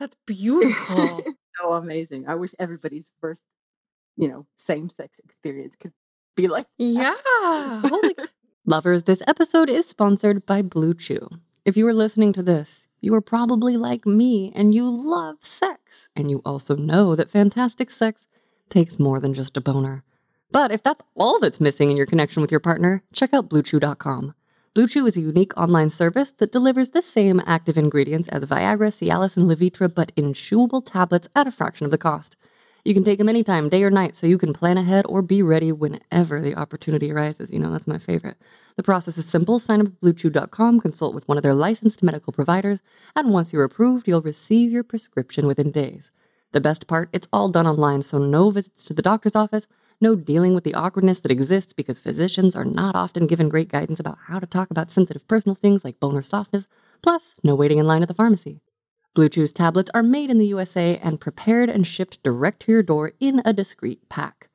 That's 0.01 0.17
beautiful. 0.27 1.29
So 1.61 1.73
amazing. 1.75 2.29
I 2.29 2.35
wish 2.35 2.55
everybody's 2.59 3.07
first, 3.21 3.43
you 4.17 4.29
know, 4.29 4.47
same 4.57 4.89
sex 4.89 5.19
experience 5.25 5.75
could 5.79 5.93
be 6.37 6.49
like 6.49 6.67
that. 6.79 6.85
yeah. 6.85 7.81
Holy 7.89 8.15
Lovers, 8.67 9.05
this 9.05 9.23
episode 9.27 9.71
is 9.71 9.87
sponsored 9.89 10.45
by 10.45 10.63
Blue 10.63 10.95
Chew. 10.95 11.29
If 11.65 11.77
you 11.77 11.87
are 11.87 11.95
listening 11.95 12.33
to 12.35 12.43
this, 12.43 12.87
you 13.01 13.15
are 13.15 13.21
probably 13.21 13.77
like 13.77 14.05
me 14.07 14.53
and 14.55 14.75
you 14.75 14.89
love 14.91 15.37
sex. 15.43 15.81
And 16.15 16.31
you 16.31 16.43
also 16.45 16.77
know 16.77 17.17
that 17.17 17.31
fantastic 17.31 17.91
sex 17.91 18.27
takes 18.69 18.99
more 18.99 19.21
than 19.21 19.35
just 19.35 19.57
a 19.57 19.61
boner. 19.61 20.05
But 20.51 20.73
if 20.73 20.83
that's 20.83 21.01
all 21.17 21.39
that's 21.41 21.61
missing 21.61 21.91
in 21.91 21.97
your 21.97 22.07
connection 22.07 22.43
with 22.43 22.51
your 22.51 22.61
partner, 22.61 23.03
check 23.13 23.33
out 23.33 23.49
BlueChew.com. 23.49 24.35
Blue 24.79 24.87
Chew 24.87 25.07
is 25.09 25.17
a 25.17 25.21
unique 25.21 25.57
online 25.57 25.91
service 25.91 26.31
that 26.39 26.53
delivers 26.53 26.91
the 26.91 27.03
same 27.03 27.43
active 27.45 27.77
ingredients 27.77 28.29
as 28.29 28.45
Viagra, 28.45 28.93
Cialis, 28.93 29.37
and 29.37 29.49
Levitra, 29.49 29.93
but 29.93 30.13
in 30.15 30.33
chewable 30.33 30.87
tablets 30.87 31.27
at 31.35 31.49
a 31.49 31.51
fraction 31.51 31.85
of 31.85 31.91
the 31.91 31.99
cost. 31.99 32.37
You 32.85 32.95
can 32.95 33.03
take 33.03 33.19
them 33.19 33.29
anytime, 33.29 33.69
day 33.69 33.83
or 33.83 33.91
night, 33.91 34.15
so 34.15 34.29
you 34.29 34.39
can 34.39 34.53
plan 34.53 34.79
ahead 34.79 35.05
or 35.09 35.21
be 35.21 35.43
ready 35.43 35.73
whenever 35.73 36.41
the 36.41 36.55
opportunity 36.55 37.11
arises. 37.11 37.51
You 37.51 37.59
know, 37.59 37.73
that's 37.73 37.89
my 37.89 37.99
favorite. 37.99 38.37
The 38.77 38.85
process 38.85 39.19
is 39.19 39.27
simple. 39.27 39.59
Sign 39.59 39.81
up 39.81 39.89
at 39.89 40.01
bluechew.com, 40.01 40.79
consult 40.79 41.13
with 41.13 41.27
one 41.27 41.39
of 41.39 41.43
their 41.43 41.55
licensed 41.55 42.05
medical 42.05 42.33
providers, 42.33 42.79
and 43.17 43.33
once 43.33 43.53
you're 43.53 43.65
approved, 43.65 44.07
you'll 44.07 44.23
receive 44.23 44.71
your 44.71 44.85
prescription 44.85 45.49
within 45.49 45.73
days. 45.73 46.13
The 46.53 46.61
best 46.61 46.87
part, 46.87 47.09
it's 47.13 47.27
all 47.33 47.49
done 47.49 47.67
online, 47.67 48.03
so 48.03 48.19
no 48.19 48.53
visits 48.53 48.85
to 48.85 48.95
the 48.95 49.03
doctor's 49.03 49.35
office, 49.35 49.67
no 50.01 50.15
dealing 50.15 50.55
with 50.55 50.65
the 50.65 50.75
awkwardness 50.75 51.21
that 51.21 51.31
exists 51.31 51.73
because 51.73 51.99
physicians 51.99 52.55
are 52.55 52.65
not 52.65 52.95
often 52.95 53.27
given 53.27 53.49
great 53.49 53.69
guidance 53.69 53.99
about 53.99 54.19
how 54.27 54.39
to 54.39 54.47
talk 54.47 54.71
about 54.71 54.91
sensitive 54.91 55.27
personal 55.27 55.55
things 55.55 55.85
like 55.85 56.01
bone 56.01 56.17
or 56.17 56.23
softness, 56.23 56.67
plus, 57.03 57.35
no 57.43 57.55
waiting 57.55 57.79
in 57.79 57.87
line 57.87 58.03
at 58.03 58.09
the 58.09 58.15
pharmacy. 58.15 58.61
Blue 59.15 59.29
Chew's 59.29 59.53
tablets 59.53 59.91
are 59.95 60.03
made 60.03 60.31
in 60.31 60.39
the 60.39 60.47
USA 60.47 60.97
and 60.99 61.21
prepared 61.21 61.69
and 61.69 61.87
shipped 61.87 62.23
direct 62.23 62.63
to 62.63 62.73
your 62.73 62.83
door 62.83 63.13
in 63.19 63.43
a 63.45 63.53
discreet 63.53 64.09
pack. 64.09 64.48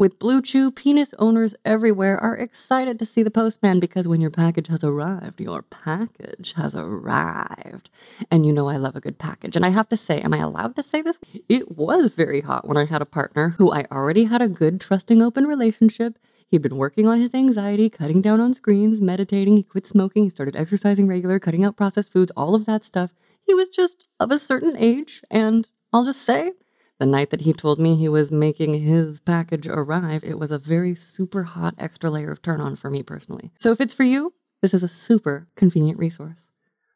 With 0.00 0.18
Blue 0.18 0.40
Chew, 0.40 0.70
penis 0.70 1.12
owners 1.18 1.54
everywhere 1.62 2.18
are 2.18 2.34
excited 2.34 2.98
to 2.98 3.04
see 3.04 3.22
the 3.22 3.30
postman 3.30 3.80
because 3.80 4.08
when 4.08 4.22
your 4.22 4.30
package 4.30 4.68
has 4.68 4.82
arrived, 4.82 5.42
your 5.42 5.60
package 5.60 6.54
has 6.56 6.74
arrived. 6.74 7.90
And 8.30 8.46
you 8.46 8.52
know 8.54 8.70
I 8.70 8.78
love 8.78 8.96
a 8.96 9.00
good 9.02 9.18
package. 9.18 9.56
And 9.56 9.66
I 9.66 9.68
have 9.68 9.90
to 9.90 9.98
say, 9.98 10.22
am 10.22 10.32
I 10.32 10.38
allowed 10.38 10.74
to 10.76 10.82
say 10.82 11.02
this? 11.02 11.18
It 11.50 11.76
was 11.76 12.12
very 12.12 12.40
hot 12.40 12.66
when 12.66 12.78
I 12.78 12.86
had 12.86 13.02
a 13.02 13.04
partner 13.04 13.56
who 13.58 13.72
I 13.72 13.84
already 13.92 14.24
had 14.24 14.40
a 14.40 14.48
good, 14.48 14.80
trusting, 14.80 15.20
open 15.20 15.46
relationship. 15.46 16.18
He'd 16.48 16.62
been 16.62 16.78
working 16.78 17.06
on 17.06 17.20
his 17.20 17.34
anxiety, 17.34 17.90
cutting 17.90 18.22
down 18.22 18.40
on 18.40 18.54
screens, 18.54 19.02
meditating, 19.02 19.58
he 19.58 19.62
quit 19.62 19.86
smoking, 19.86 20.24
he 20.24 20.30
started 20.30 20.56
exercising 20.56 21.08
regular, 21.08 21.38
cutting 21.38 21.62
out 21.62 21.76
processed 21.76 22.10
foods, 22.10 22.32
all 22.34 22.54
of 22.54 22.64
that 22.64 22.86
stuff. 22.86 23.10
He 23.42 23.52
was 23.52 23.68
just 23.68 24.08
of 24.18 24.30
a 24.30 24.38
certain 24.38 24.78
age, 24.78 25.20
and 25.30 25.68
I'll 25.92 26.06
just 26.06 26.24
say, 26.24 26.52
the 27.00 27.06
night 27.06 27.30
that 27.30 27.40
he 27.40 27.54
told 27.54 27.80
me 27.80 27.96
he 27.96 28.10
was 28.10 28.30
making 28.30 28.74
his 28.74 29.20
package 29.20 29.66
arrive, 29.66 30.22
it 30.22 30.38
was 30.38 30.50
a 30.50 30.58
very 30.58 30.94
super 30.94 31.44
hot 31.44 31.74
extra 31.78 32.10
layer 32.10 32.30
of 32.30 32.42
turn 32.42 32.60
on 32.60 32.76
for 32.76 32.90
me 32.90 33.02
personally. 33.02 33.50
So 33.58 33.72
if 33.72 33.80
it's 33.80 33.94
for 33.94 34.04
you, 34.04 34.34
this 34.60 34.74
is 34.74 34.82
a 34.82 34.88
super 34.88 35.48
convenient 35.56 35.98
resource. 35.98 36.36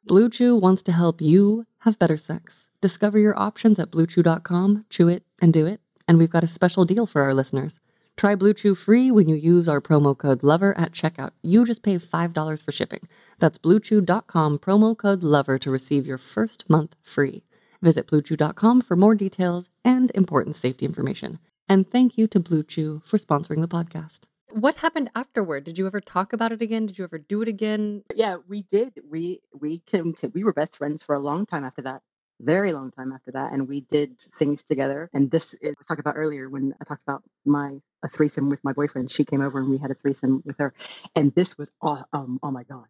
Blue 0.05 0.29
Chew 0.29 0.57
wants 0.57 0.83
to 0.83 0.93
help 0.93 1.23
you 1.23 1.67
have 1.79 1.99
better 1.99 2.19
sex. 2.19 2.67
Discover 2.83 3.19
your 3.19 3.39
options 3.39 3.79
at 3.79 3.91
bluechew.com, 3.91 4.85
chew 4.91 5.09
it 5.09 5.25
and 5.41 5.55
do 5.55 5.65
it. 5.65 5.81
And 6.07 6.19
we've 6.19 6.31
got 6.31 6.45
a 6.45 6.49
special 6.49 6.85
deal 6.85 7.07
for 7.07 7.23
our 7.23 7.33
listeners. 7.33 7.81
Try 8.19 8.35
Blue 8.35 8.53
Chew 8.53 8.75
free 8.75 9.11
when 9.11 9.27
you 9.27 9.37
use 9.37 9.69
our 9.69 9.81
promo 9.81 10.17
code 10.17 10.43
LOVER 10.43 10.77
at 10.77 10.93
checkout. 10.93 11.31
You 11.43 11.65
just 11.65 11.83
pay 11.83 11.99
$5 11.99 12.63
for 12.63 12.73
shipping. 12.73 13.09
That's 13.39 13.57
bluechew.com, 13.57 14.59
promo 14.59 14.97
code 14.97 15.23
LOVER 15.23 15.59
to 15.61 15.71
receive 15.71 16.07
your 16.07 16.19
first 16.19 16.69
month 16.69 16.95
free. 17.03 17.43
Visit 17.85 18.07
bluechew.com 18.07 18.81
for 18.81 18.97
more 18.97 19.15
details 19.15 19.69
and 19.85 20.11
important 20.15 20.57
safety 20.57 20.87
information. 20.87 21.39
And 21.69 21.89
thank 21.89 22.17
you 22.17 22.27
to 22.29 22.41
Blue 22.41 22.63
Chew 22.63 23.03
for 23.05 23.19
sponsoring 23.19 23.61
the 23.61 23.69
podcast. 23.69 24.21
What 24.53 24.77
happened 24.77 25.11
afterward? 25.15 25.65
Did 25.65 25.77
you 25.77 25.87
ever 25.87 26.01
talk 26.01 26.33
about 26.33 26.51
it 26.51 26.63
again? 26.63 26.87
Did 26.87 26.99
you 26.99 27.05
ever 27.05 27.19
do 27.19 27.43
it 27.43 27.49
again? 27.49 28.03
Yeah, 28.15 28.37
we 28.49 28.63
did. 28.71 28.95
We 29.07 29.41
we 29.53 29.81
came 29.81 30.15
to 30.15 30.29
we 30.29 30.45
were 30.45 30.55
best 30.55 30.79
friends 30.79 31.03
for 31.03 31.15
a 31.15 31.19
long 31.19 31.45
time 31.45 31.63
after 31.63 31.83
that. 31.83 32.01
Very 32.41 32.73
long 32.73 32.91
time 32.91 33.13
after 33.13 33.33
that. 33.33 33.53
And 33.53 33.69
we 33.69 33.83
did 33.91 34.17
things 34.39 34.63
together. 34.63 35.11
And 35.13 35.31
this 35.31 35.55
I 35.63 35.75
was 35.77 35.87
talking 35.87 36.01
about 36.01 36.17
earlier 36.17 36.49
when 36.49 36.73
I 36.81 36.85
talked 36.85 37.03
about 37.07 37.23
my 37.45 37.81
a 38.03 38.09
threesome 38.09 38.49
with 38.49 38.65
my 38.65 38.73
boyfriend. 38.73 39.11
She 39.11 39.27
came 39.27 39.43
over 39.43 39.59
and 39.59 39.69
we 39.69 39.77
had 39.77 39.91
a 39.91 39.95
threesome 39.95 40.43
with 40.47 40.57
her. 40.59 40.73
And 41.15 41.35
this 41.35 41.59
was 41.59 41.71
aw- 41.83 42.05
um, 42.15 42.41
oh 42.43 42.51
my 42.51 42.63
God. 42.63 42.87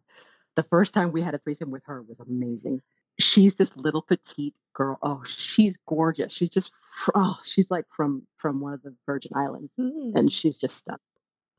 The 0.55 0.63
first 0.63 0.93
time 0.93 1.11
we 1.11 1.21
had 1.21 1.33
a 1.33 1.39
threesome 1.39 1.69
with 1.69 1.83
her 1.87 2.01
was 2.01 2.21
amazing. 2.21 2.81
She's 3.19 3.55
this 3.55 3.75
little 3.77 4.01
petite 4.01 4.55
girl. 4.73 4.97
Oh, 5.01 5.23
she's 5.25 5.77
gorgeous. 5.87 6.33
She's 6.33 6.49
just 6.49 6.71
oh, 7.13 7.37
she's 7.43 7.71
like 7.71 7.85
from 7.95 8.23
from 8.37 8.59
one 8.59 8.73
of 8.73 8.81
the 8.83 8.93
Virgin 9.05 9.31
Islands. 9.35 9.71
And 10.15 10.31
she's 10.31 10.57
just 10.57 10.77
stunning. 10.77 10.99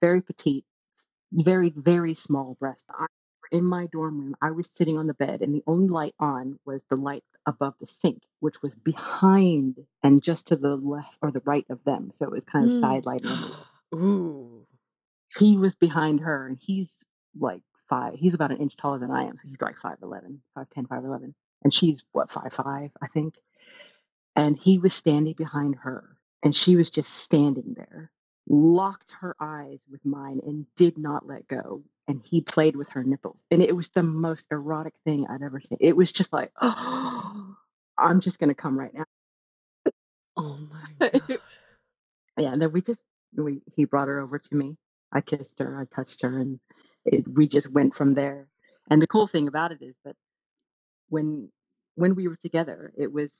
Very 0.00 0.20
petite, 0.22 0.64
very, 1.32 1.70
very 1.70 2.14
small 2.14 2.56
breasts. 2.60 2.84
I, 2.90 3.06
in 3.52 3.64
my 3.64 3.86
dorm 3.92 4.18
room, 4.20 4.36
I 4.42 4.50
was 4.50 4.68
sitting 4.74 4.98
on 4.98 5.06
the 5.06 5.14
bed, 5.14 5.40
and 5.40 5.54
the 5.54 5.62
only 5.66 5.88
light 5.88 6.14
on 6.20 6.58
was 6.66 6.82
the 6.90 6.96
light 6.96 7.24
above 7.46 7.74
the 7.80 7.86
sink, 7.86 8.22
which 8.40 8.60
was 8.60 8.74
behind 8.74 9.78
and 10.02 10.22
just 10.22 10.48
to 10.48 10.56
the 10.56 10.76
left 10.76 11.16
or 11.22 11.30
the 11.30 11.42
right 11.44 11.64
of 11.70 11.82
them. 11.84 12.10
So 12.12 12.24
it 12.26 12.32
was 12.32 12.44
kind 12.44 12.66
of 12.66 12.72
Mm. 12.72 12.80
side 12.80 13.06
lighting. 13.06 13.30
Ooh. 13.94 14.66
He 15.38 15.56
was 15.56 15.74
behind 15.74 16.20
her, 16.20 16.46
and 16.46 16.58
he's 16.60 16.90
like 17.38 17.62
five. 17.88 18.14
He's 18.14 18.34
about 18.34 18.50
an 18.50 18.58
inch 18.58 18.76
taller 18.76 18.98
than 18.98 19.10
I 19.10 19.24
am, 19.24 19.36
so 19.38 19.46
he's 19.48 19.60
like 19.62 19.76
5'11, 19.76 20.38
5'10, 20.56 20.86
5'11. 20.88 21.34
And 21.66 21.74
she's 21.74 22.04
what, 22.12 22.30
five 22.30 22.52
five 22.52 22.92
I 23.02 23.08
think. 23.08 23.34
And 24.36 24.56
he 24.56 24.78
was 24.78 24.94
standing 24.94 25.34
behind 25.34 25.74
her, 25.82 26.16
and 26.44 26.54
she 26.54 26.76
was 26.76 26.90
just 26.90 27.12
standing 27.12 27.74
there, 27.76 28.12
locked 28.48 29.10
her 29.18 29.34
eyes 29.40 29.80
with 29.90 30.04
mine, 30.04 30.38
and 30.46 30.66
did 30.76 30.96
not 30.96 31.26
let 31.26 31.48
go. 31.48 31.82
And 32.06 32.22
he 32.24 32.40
played 32.40 32.76
with 32.76 32.88
her 32.90 33.02
nipples. 33.02 33.42
And 33.50 33.64
it 33.64 33.74
was 33.74 33.88
the 33.88 34.04
most 34.04 34.46
erotic 34.52 34.94
thing 35.04 35.26
I'd 35.26 35.42
ever 35.42 35.58
seen. 35.58 35.78
It 35.80 35.96
was 35.96 36.12
just 36.12 36.32
like, 36.32 36.52
oh, 36.62 37.56
I'm 37.98 38.20
just 38.20 38.38
going 38.38 38.50
to 38.50 38.54
come 38.54 38.78
right 38.78 38.94
now. 38.94 39.06
Oh 40.36 40.60
my 40.70 41.10
god. 41.10 41.38
yeah, 42.38 42.52
and 42.52 42.62
then 42.62 42.70
we 42.70 42.80
just 42.80 43.02
we 43.34 43.60
he 43.74 43.86
brought 43.86 44.06
her 44.06 44.20
over 44.20 44.38
to 44.38 44.54
me. 44.54 44.76
I 45.10 45.20
kissed 45.20 45.58
her, 45.58 45.80
I 45.80 45.92
touched 45.92 46.22
her, 46.22 46.38
and 46.38 46.60
it, 47.04 47.26
we 47.26 47.48
just 47.48 47.72
went 47.72 47.96
from 47.96 48.14
there. 48.14 48.46
And 48.88 49.02
the 49.02 49.08
cool 49.08 49.26
thing 49.26 49.48
about 49.48 49.72
it 49.72 49.82
is 49.82 49.96
that 50.04 50.14
when 51.08 51.50
when 51.96 52.16
we 52.16 52.28
were 52.28 52.36
together, 52.36 52.92
it 52.98 53.12
was 53.12 53.32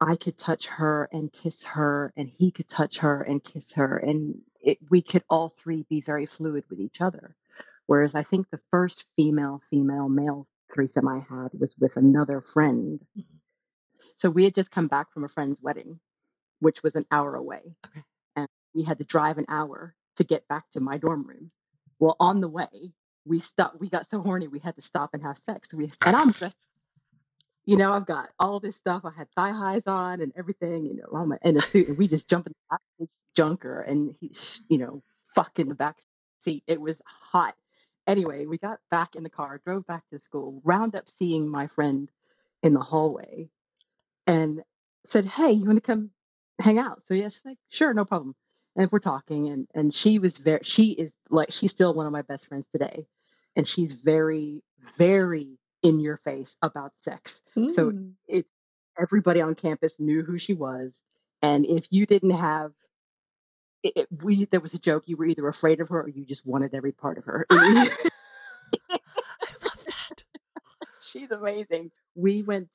I 0.00 0.16
could 0.16 0.38
touch 0.38 0.68
her 0.68 1.10
and 1.12 1.32
kiss 1.32 1.64
her, 1.64 2.12
and 2.16 2.30
he 2.30 2.52
could 2.52 2.68
touch 2.68 2.98
her 3.00 3.22
and 3.22 3.44
kiss 3.44 3.72
her, 3.74 3.98
and 3.98 4.40
it, 4.62 4.78
we 4.90 5.02
could 5.02 5.24
all 5.30 5.50
three 5.50 5.84
be 5.90 6.02
very 6.02 6.26
fluid 6.26 6.64
with 6.70 6.80
each 6.80 7.02
other. 7.02 7.36
Whereas 7.86 8.14
I 8.14 8.24
think 8.24 8.50
the 8.50 8.60
first 8.70 9.06
female, 9.16 9.62
female, 9.70 10.08
male 10.08 10.48
threesome 10.74 11.08
I 11.08 11.20
had 11.20 11.50
was 11.60 11.76
with 11.78 11.96
another 11.98 12.42
friend. 12.42 13.00
Mhm. 13.18 13.24
So 14.16 14.30
we 14.30 14.44
had 14.44 14.54
just 14.54 14.70
come 14.70 14.88
back 14.88 15.12
from 15.12 15.24
a 15.24 15.28
friend's 15.28 15.62
wedding, 15.62 16.00
which 16.60 16.82
was 16.82 16.96
an 16.96 17.06
hour 17.10 17.34
away. 17.36 17.76
Okay. 17.86 18.04
And 18.36 18.48
we 18.74 18.84
had 18.84 18.98
to 18.98 19.04
drive 19.04 19.38
an 19.38 19.46
hour 19.48 19.94
to 20.16 20.24
get 20.24 20.48
back 20.48 20.70
to 20.72 20.80
my 20.80 20.98
dorm 20.98 21.26
room. 21.26 21.52
Well, 21.98 22.16
on 22.20 22.40
the 22.40 22.48
way, 22.48 22.94
we 23.26 23.40
stopped. 23.40 23.80
We 23.80 23.90
got 23.90 24.08
so 24.10 24.22
horny, 24.22 24.48
we 24.48 24.60
had 24.60 24.76
to 24.76 24.82
stop 24.82 25.10
and 25.14 25.22
have 25.22 25.38
sex. 25.38 25.72
We 25.74 25.90
and 26.06 26.16
I'm 26.16 26.32
dressed, 26.32 26.56
you 27.66 27.76
know, 27.76 27.92
I've 27.92 28.06
got 28.06 28.30
all 28.38 28.60
this 28.60 28.76
stuff. 28.76 29.02
I 29.04 29.10
had 29.16 29.28
thigh 29.36 29.52
highs 29.52 29.84
on 29.86 30.20
and 30.20 30.32
everything, 30.36 30.86
you 30.86 30.96
know, 30.96 31.18
I'm 31.18 31.32
in 31.42 31.56
a 31.56 31.60
suit, 31.60 31.88
and 31.88 31.98
we 31.98 32.08
just 32.08 32.28
jump 32.28 32.46
in 32.46 32.52
the 32.52 32.74
back 32.74 32.80
of 32.80 33.06
this 33.06 33.10
junker, 33.36 33.80
and 33.82 34.14
he, 34.20 34.32
you 34.68 34.78
know, 34.78 35.02
fuck 35.34 35.58
in 35.58 35.68
the 35.68 35.74
back 35.74 35.98
seat. 36.44 36.64
It 36.66 36.80
was 36.80 36.96
hot. 37.06 37.54
Anyway, 38.06 38.46
we 38.46 38.58
got 38.58 38.80
back 38.90 39.14
in 39.16 39.22
the 39.22 39.30
car, 39.30 39.60
drove 39.64 39.86
back 39.86 40.04
to 40.12 40.18
school, 40.20 40.60
round 40.64 40.96
up 40.96 41.08
seeing 41.18 41.48
my 41.48 41.68
friend 41.68 42.10
in 42.62 42.74
the 42.74 42.80
hallway, 42.80 43.48
and 44.26 44.62
said, 45.06 45.26
"Hey, 45.26 45.52
you 45.52 45.66
want 45.66 45.78
to 45.78 45.82
come 45.82 46.10
hang 46.60 46.78
out?" 46.78 47.02
So 47.06 47.14
yeah, 47.14 47.28
she's 47.28 47.44
like, 47.44 47.58
"Sure, 47.70 47.94
no 47.94 48.06
problem." 48.06 48.36
And 48.76 48.90
we're 48.92 49.00
talking, 49.00 49.48
and 49.50 49.68
and 49.74 49.94
she 49.94 50.18
was 50.20 50.38
very, 50.38 50.60
she 50.64 50.92
is 50.92 51.14
like, 51.30 51.52
she's 51.52 51.72
still 51.72 51.94
one 51.94 52.06
of 52.06 52.12
my 52.12 52.22
best 52.22 52.48
friends 52.48 52.66
today, 52.72 53.06
and 53.56 53.68
she's 53.68 53.94
very, 53.94 54.62
very 54.98 55.58
in 55.82 56.00
your 56.00 56.16
face 56.18 56.56
about 56.62 56.92
sex. 57.00 57.42
So 57.54 57.90
Mm. 57.92 58.12
it's 58.28 58.50
everybody 58.98 59.40
on 59.40 59.54
campus 59.54 59.98
knew 59.98 60.22
who 60.22 60.38
she 60.38 60.54
was, 60.54 60.92
and 61.42 61.64
if 61.66 61.86
you 61.90 62.06
didn't 62.06 62.30
have 62.30 62.72
it, 63.82 63.92
it- 63.96 64.08
we 64.22 64.44
there 64.46 64.60
was 64.60 64.74
a 64.74 64.78
joke 64.78 65.04
you 65.08 65.16
were 65.16 65.24
either 65.24 65.48
afraid 65.48 65.80
of 65.80 65.88
her 65.88 66.02
or 66.02 66.08
you 66.08 66.24
just 66.26 66.44
wanted 66.44 66.74
every 66.74 66.92
part 66.92 67.16
of 67.18 67.24
her. 67.24 67.46
I 67.50 68.98
love 69.62 69.84
that. 69.86 70.24
she's 71.00 71.30
amazing. 71.30 71.90
We 72.14 72.42
went 72.42 72.68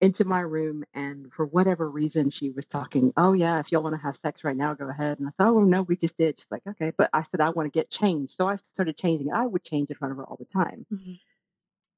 into 0.00 0.24
my 0.24 0.40
room, 0.40 0.82
and 0.94 1.32
for 1.32 1.46
whatever 1.46 1.88
reason, 1.88 2.30
she 2.30 2.50
was 2.50 2.66
talking. 2.66 3.12
Oh 3.16 3.34
yeah, 3.34 3.60
if 3.60 3.70
y'all 3.70 3.84
want 3.84 3.94
to 3.94 4.02
have 4.02 4.16
sex 4.16 4.42
right 4.42 4.56
now, 4.56 4.74
go 4.74 4.88
ahead. 4.88 5.20
And 5.20 5.28
I 5.28 5.30
said, 5.38 5.48
Oh 5.48 5.60
no, 5.60 5.82
we 5.82 5.96
just 5.96 6.16
did. 6.18 6.38
She's 6.38 6.50
like, 6.50 6.62
Okay, 6.68 6.92
but 6.98 7.08
I 7.12 7.22
said 7.22 7.40
I 7.40 7.50
want 7.50 7.72
to 7.72 7.78
get 7.78 7.88
changed, 7.88 8.32
so 8.34 8.48
I 8.48 8.56
started 8.56 8.96
changing. 8.96 9.32
I 9.32 9.46
would 9.46 9.62
change 9.62 9.90
in 9.90 9.96
front 9.96 10.10
of 10.10 10.18
her 10.18 10.24
all 10.24 10.36
the 10.40 10.46
time, 10.46 10.86
Mhm. 10.92 11.20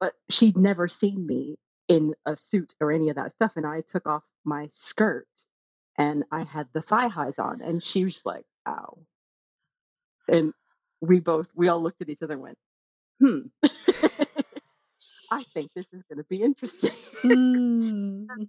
But 0.01 0.15
she'd 0.31 0.57
never 0.57 0.89
seen 0.89 1.27
me 1.27 1.57
in 1.89 2.15
a 2.27 2.37
suit 2.37 2.75
or 2.81 2.93
any 2.93 3.11
of 3.11 3.17
that 3.17 3.33
stuff. 3.35 3.53
And 3.57 3.67
I 3.67 3.83
took 3.83 4.07
off 4.07 4.25
my 4.45 4.69
skirt, 4.75 5.29
and 5.99 6.25
I 6.33 6.45
had 6.45 6.69
the 6.73 6.83
thigh 6.83 7.09
highs 7.09 7.39
on, 7.39 7.63
and 7.63 7.83
she 7.83 8.05
was 8.05 8.23
like, 8.27 8.45
Ow. 8.69 8.99
And 10.29 10.53
we 11.01 11.21
both, 11.21 11.49
we 11.55 11.69
all 11.69 11.83
looked 11.83 12.03
at 12.03 12.09
each 12.11 12.23
other 12.23 12.35
and 12.35 12.43
went, 12.43 12.59
Hmm. 13.21 13.41
I 15.31 15.43
think 15.55 15.71
this 15.75 15.87
is 15.93 16.03
going 16.09 16.19
to 16.19 16.25
be 16.29 16.43
interesting. 16.43 16.91
Mm. 17.25 18.29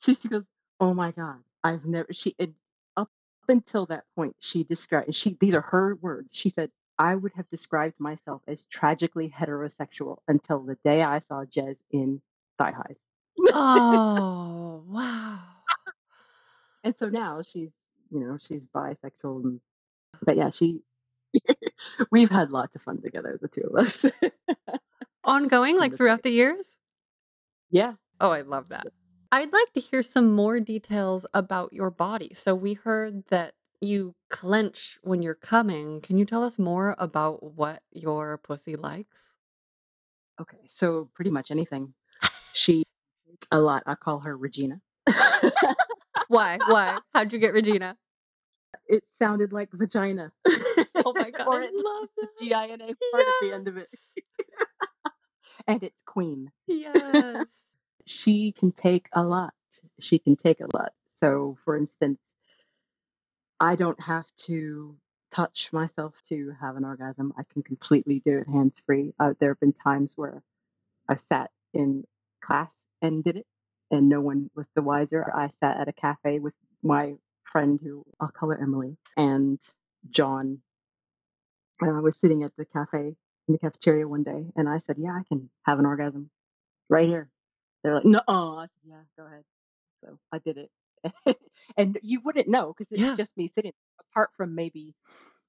So 0.00 0.14
she 0.14 0.28
goes, 0.28 0.44
"Oh 0.80 0.94
my 0.94 1.12
god, 1.12 1.40
I've 1.62 1.84
never." 1.86 2.08
She 2.12 2.34
and 2.38 2.54
up 2.96 3.10
until 3.48 3.86
that 3.86 4.04
point, 4.16 4.36
she 4.40 4.64
described. 4.64 5.14
She 5.14 5.36
these 5.40 5.54
are 5.54 5.62
her 5.62 5.96
words. 5.96 6.30
She 6.32 6.50
said, 6.50 6.70
"I 6.98 7.14
would 7.14 7.32
have 7.34 7.48
described 7.50 7.98
myself 7.98 8.42
as 8.46 8.64
tragically 8.64 9.28
heterosexual 9.30 10.18
until 10.28 10.60
the 10.60 10.76
day 10.84 11.02
I 11.02 11.18
saw 11.20 11.44
Jezz 11.44 11.78
in 11.90 12.20
thigh 12.58 12.72
highs." 12.72 12.98
Oh 13.52 14.84
wow. 14.88 15.38
And 16.84 16.94
so 16.98 17.08
now 17.08 17.40
she's, 17.40 17.70
you 18.10 18.20
know, 18.20 18.36
she's 18.36 18.66
bisexual. 18.66 19.42
And, 19.44 19.60
but 20.22 20.36
yeah, 20.36 20.50
she. 20.50 20.82
we've 22.10 22.30
had 22.30 22.50
lots 22.50 22.76
of 22.76 22.82
fun 22.82 23.00
together, 23.00 23.38
the 23.40 23.48
two 23.48 23.62
of 23.62 23.86
us. 23.86 24.04
Ongoing, 25.24 25.76
like 25.78 25.96
throughout 25.96 26.22
the 26.22 26.30
years? 26.30 26.76
yeah. 27.70 27.94
Oh, 28.20 28.30
I 28.30 28.42
love 28.42 28.68
that. 28.68 28.86
I'd 29.32 29.52
like 29.52 29.72
to 29.72 29.80
hear 29.80 30.02
some 30.02 30.32
more 30.32 30.60
details 30.60 31.26
about 31.34 31.72
your 31.72 31.90
body. 31.90 32.32
So 32.34 32.54
we 32.54 32.74
heard 32.74 33.24
that 33.30 33.54
you 33.84 34.14
clench 34.30 34.98
when 35.02 35.22
you're 35.22 35.34
coming. 35.34 36.00
Can 36.00 36.18
you 36.18 36.24
tell 36.24 36.42
us 36.42 36.58
more 36.58 36.94
about 36.98 37.42
what 37.42 37.82
your 37.92 38.38
pussy 38.38 38.76
likes? 38.76 39.34
Okay. 40.40 40.58
So 40.66 41.08
pretty 41.14 41.30
much 41.30 41.50
anything. 41.50 41.94
She 42.56 42.84
a 43.50 43.58
lot. 43.58 43.82
I 43.84 43.96
call 43.96 44.20
her 44.20 44.36
Regina. 44.36 44.80
Why? 46.28 46.56
Why? 46.68 46.98
How'd 47.12 47.32
you 47.32 47.40
get 47.40 47.52
Regina? 47.52 47.96
it 48.88 49.04
sounded 49.18 49.52
like 49.52 49.70
vagina. 49.72 50.32
Oh 51.04 51.12
my 51.16 51.30
god, 51.36 51.48
I 51.48 51.70
love 51.72 52.08
the. 52.16 52.28
G 52.38 52.52
I 52.52 52.66
N 52.66 52.80
A 52.80 52.86
part 52.86 53.26
at 53.26 53.34
the 53.42 53.52
end 53.52 53.68
of 53.68 53.76
it. 53.76 53.88
Yes. 54.16 54.26
And 55.66 55.82
it's 55.82 56.00
queen. 56.06 56.50
Yes. 56.66 57.46
She 58.06 58.52
can 58.52 58.72
take 58.72 59.08
a 59.12 59.22
lot. 59.22 59.54
She 60.00 60.18
can 60.18 60.36
take 60.36 60.60
a 60.60 60.68
lot. 60.76 60.92
So, 61.18 61.56
for 61.64 61.76
instance, 61.76 62.18
I 63.60 63.76
don't 63.76 64.00
have 64.00 64.26
to 64.46 64.96
touch 65.32 65.72
myself 65.72 66.14
to 66.28 66.54
have 66.60 66.76
an 66.76 66.84
orgasm. 66.84 67.32
I 67.36 67.42
can 67.52 67.62
completely 67.62 68.20
do 68.24 68.38
it 68.38 68.48
hands 68.48 68.80
free. 68.86 69.14
Uh, 69.18 69.34
there 69.40 69.50
have 69.50 69.60
been 69.60 69.72
times 69.72 70.14
where 70.16 70.42
I 71.08 71.16
sat 71.16 71.50
in 71.72 72.04
class 72.40 72.70
and 73.02 73.24
did 73.24 73.36
it, 73.36 73.46
and 73.90 74.08
no 74.08 74.20
one 74.20 74.50
was 74.54 74.68
the 74.74 74.82
wiser. 74.82 75.30
I 75.34 75.50
sat 75.60 75.78
at 75.78 75.88
a 75.88 75.92
cafe 75.92 76.38
with 76.38 76.54
my 76.82 77.14
friend, 77.44 77.80
who 77.82 78.04
I'll 78.20 78.28
call 78.28 78.50
her 78.50 78.60
Emily, 78.60 78.96
and 79.16 79.58
John. 80.10 80.60
And 81.80 81.96
I 81.96 82.00
was 82.00 82.16
sitting 82.16 82.42
at 82.44 82.52
the 82.56 82.64
cafe 82.64 83.16
in 83.48 83.52
the 83.52 83.58
cafeteria 83.58 84.06
one 84.06 84.22
day, 84.22 84.46
and 84.56 84.68
I 84.68 84.78
said, 84.78 84.96
"Yeah, 84.98 85.12
I 85.12 85.22
can 85.28 85.50
have 85.64 85.78
an 85.78 85.86
orgasm 85.86 86.30
right 86.88 87.08
here." 87.08 87.28
They're 87.82 87.94
like, 87.96 88.04
"No," 88.04 88.20
I 88.28 88.66
said, 88.66 88.82
"Yeah, 88.84 89.02
go 89.18 89.26
ahead." 89.26 89.44
So 90.02 90.18
I 90.32 90.38
did 90.38 90.58
it, 90.58 90.70
and 91.76 91.98
you 92.02 92.20
wouldn't 92.24 92.48
know 92.48 92.72
because 92.76 92.90
it's 92.92 93.00
Yeah. 93.00 93.14
just 93.16 93.36
me 93.36 93.50
sitting. 93.54 93.72
Apart 94.10 94.30
from 94.36 94.54
maybe 94.54 94.94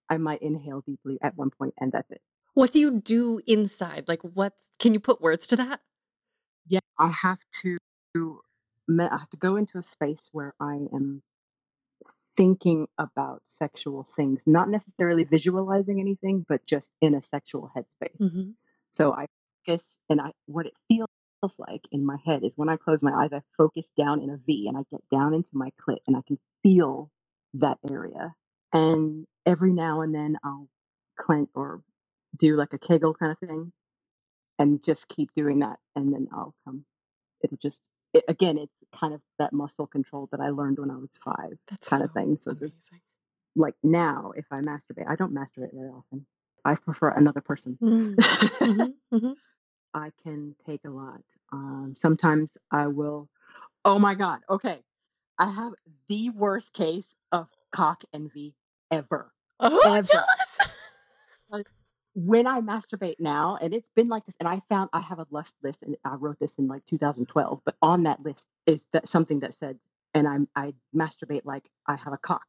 I 0.10 0.18
might 0.18 0.42
inhale 0.42 0.82
deeply 0.86 1.18
at 1.22 1.36
one 1.38 1.50
point, 1.52 1.74
and 1.80 1.92
that's 1.92 2.10
it. 2.12 2.22
What 2.54 2.72
do 2.72 2.80
you 2.80 3.00
do 3.00 3.42
inside? 3.48 4.06
Like 4.08 4.22
what 4.22 4.54
can 4.80 4.94
you 4.94 5.00
put 5.00 5.22
words 5.22 5.46
to 5.48 5.56
that? 5.58 5.82
Yeah, 6.68 6.80
I 6.98 7.10
have 7.10 7.40
to. 7.62 7.78
I 8.90 9.18
have 9.18 9.30
to 9.32 9.38
go 9.38 9.56
into 9.56 9.78
a 9.78 9.84
space 9.84 10.30
where 10.32 10.54
I 10.60 10.76
am 10.94 11.22
thinking 12.38 12.88
about 12.98 13.42
sexual 13.48 14.08
things, 14.16 14.44
not 14.46 14.70
necessarily 14.70 15.24
visualizing 15.24 16.00
anything, 16.00 16.46
but 16.48 16.66
just 16.66 16.92
in 17.02 17.16
a 17.16 17.22
sexual 17.22 17.72
headspace. 17.76 18.18
Mm-hmm. 18.20 18.52
So 18.92 19.14
I 19.14 19.28
focus, 19.66 19.98
and 20.10 20.20
I 20.22 20.32
what 20.46 20.66
it 20.66 20.74
feels 20.88 21.10
like 21.60 21.82
in 21.92 22.06
my 22.06 22.18
head 22.26 22.44
is 22.44 22.54
when 22.58 22.70
I 22.70 22.78
close 22.78 23.04
my 23.04 23.14
eyes, 23.14 23.32
I 23.34 23.42
focus 23.58 23.86
down 23.98 24.22
in 24.22 24.30
a 24.32 24.38
V, 24.38 24.68
and 24.68 24.78
I 24.78 24.82
get 24.92 25.02
down 25.12 25.34
into 25.34 25.52
my 25.54 25.72
clit, 25.82 26.00
and 26.08 26.18
I 26.18 26.22
can 26.28 26.40
feel 26.64 27.12
that 27.56 27.80
area. 27.90 28.36
And 28.74 29.26
every 29.46 29.74
now 29.74 30.02
and 30.02 30.14
then 30.16 30.38
I'll 30.44 30.70
clench 31.18 31.50
or 31.56 31.82
do 32.38 32.56
like 32.56 32.74
a 32.74 32.80
kegel 32.80 33.14
kind 33.14 33.32
of 33.32 33.40
thing, 33.40 33.72
and 34.60 34.84
just 34.84 35.08
keep 35.10 35.32
doing 35.36 35.60
that, 35.60 35.80
and 35.96 36.14
then 36.14 36.28
I'll 36.34 36.56
come. 36.66 36.86
It'll 37.44 37.58
just 37.58 37.82
it, 38.14 38.26
again, 38.30 38.58
it's 38.58 38.74
kind 39.00 39.14
of 39.14 39.22
that 39.40 39.54
muscle 39.54 39.88
control 39.88 40.30
that 40.32 40.42
I 40.42 40.50
learned 40.50 40.80
when 40.80 40.92
I 40.92 40.98
was 40.98 41.12
five, 41.24 41.58
That's 41.70 41.90
kind 41.90 42.04
so 42.04 42.06
of 42.06 42.12
thing. 42.14 42.38
So 42.38 42.54
just 42.54 42.80
like 43.56 43.76
now, 43.84 44.34
if 44.38 44.46
I 44.52 44.62
masturbate, 44.62 45.10
I 45.10 45.16
don't 45.16 45.34
masturbate 45.36 45.74
very 45.74 45.90
often. 45.90 46.26
I 46.66 46.76
prefer 46.76 47.10
another 47.10 47.42
person. 47.42 47.80
Mm. 47.84 48.16
Mm-hmm. 48.66 49.16
Mm-hmm. 49.16 49.34
I 49.96 50.12
can 50.24 50.56
take 50.68 50.82
a 50.86 50.92
lot. 50.92 51.22
Um, 51.54 51.96
sometimes 51.98 52.52
I 52.72 52.88
will. 52.88 53.30
Oh 53.86 54.00
my 54.00 54.16
God. 54.16 54.42
Okay. 54.50 54.80
I 55.40 55.50
have 55.52 55.74
the 56.10 56.30
worst 56.32 56.74
case 56.74 57.08
of 57.32 57.48
cock 57.72 58.04
envy 58.14 58.56
ever. 58.92 59.32
Oh, 59.60 59.82
Ever. 59.96 60.08
tell 60.08 60.24
us. 60.24 60.60
when 62.16 62.48
I 62.48 62.62
masturbate 62.62 63.18
now, 63.20 63.58
and 63.62 63.74
it's 63.74 63.90
been 63.96 64.10
like 64.10 64.26
this, 64.26 64.36
and 64.40 64.50
I 64.50 64.62
found 64.70 64.90
I 64.94 65.02
have 65.02 65.20
a 65.20 65.28
lust 65.32 65.54
list, 65.64 65.84
and 65.84 65.98
I 66.06 66.16
wrote 66.16 66.40
this 66.40 66.54
in 66.58 66.68
like 66.68 66.86
2012, 66.88 67.62
but 67.66 67.76
on 67.82 68.04
that 68.04 68.22
list 68.24 68.44
is 68.68 68.86
that 68.94 69.10
something 69.10 69.42
that 69.42 69.56
said, 69.56 69.80
and 70.14 70.28
I'm 70.28 70.48
I 70.56 70.76
masturbate 70.96 71.46
like 71.46 71.70
I 71.88 71.96
have 71.98 72.14
a 72.14 72.18
cock. 72.20 72.44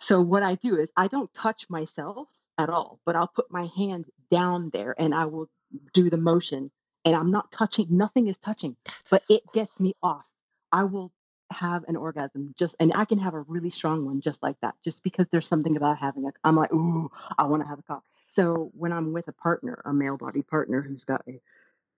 So 0.00 0.20
what 0.22 0.42
I 0.44 0.56
do 0.56 0.76
is 0.78 0.92
I 0.96 1.08
don't 1.08 1.32
touch 1.34 1.70
myself 1.70 2.28
at 2.58 2.70
all, 2.70 3.00
but 3.06 3.16
I'll 3.16 3.28
put 3.34 3.52
my 3.52 3.66
hand 3.76 4.06
down 4.30 4.70
there 4.72 4.94
and 4.98 5.14
I 5.14 5.26
will 5.26 5.48
do 5.94 6.10
the 6.10 6.18
motion, 6.18 6.70
and 7.04 7.16
I'm 7.16 7.30
not 7.30 7.52
touching. 7.52 7.86
Nothing 7.90 8.28
is 8.28 8.38
touching, 8.38 8.76
That's 8.86 9.10
but 9.10 9.22
so 9.22 9.26
it 9.36 9.42
cool. 9.46 9.52
gets 9.54 9.80
me 9.80 9.94
off. 10.02 10.26
I 10.72 10.84
will 10.84 11.12
have 11.52 11.84
an 11.88 11.96
orgasm 11.96 12.54
just, 12.58 12.76
and 12.80 12.92
I 12.94 13.04
can 13.04 13.18
have 13.18 13.34
a 13.34 13.40
really 13.42 13.70
strong 13.70 14.06
one 14.06 14.20
just 14.20 14.42
like 14.42 14.56
that, 14.62 14.74
just 14.84 15.02
because 15.02 15.26
there's 15.30 15.46
something 15.48 15.76
about 15.76 15.98
having 15.98 16.26
a. 16.26 16.32
I'm 16.44 16.56
like, 16.56 16.72
ooh, 16.72 17.10
I 17.38 17.44
want 17.46 17.62
to 17.62 17.68
have 17.68 17.78
a 17.78 17.82
cock. 17.82 18.04
So 18.30 18.70
when 18.74 18.92
I'm 18.92 19.12
with 19.12 19.28
a 19.28 19.32
partner, 19.32 19.82
a 19.84 19.92
male 19.92 20.16
body 20.16 20.42
partner 20.42 20.82
who's 20.82 21.04
got 21.04 21.22
a 21.28 21.40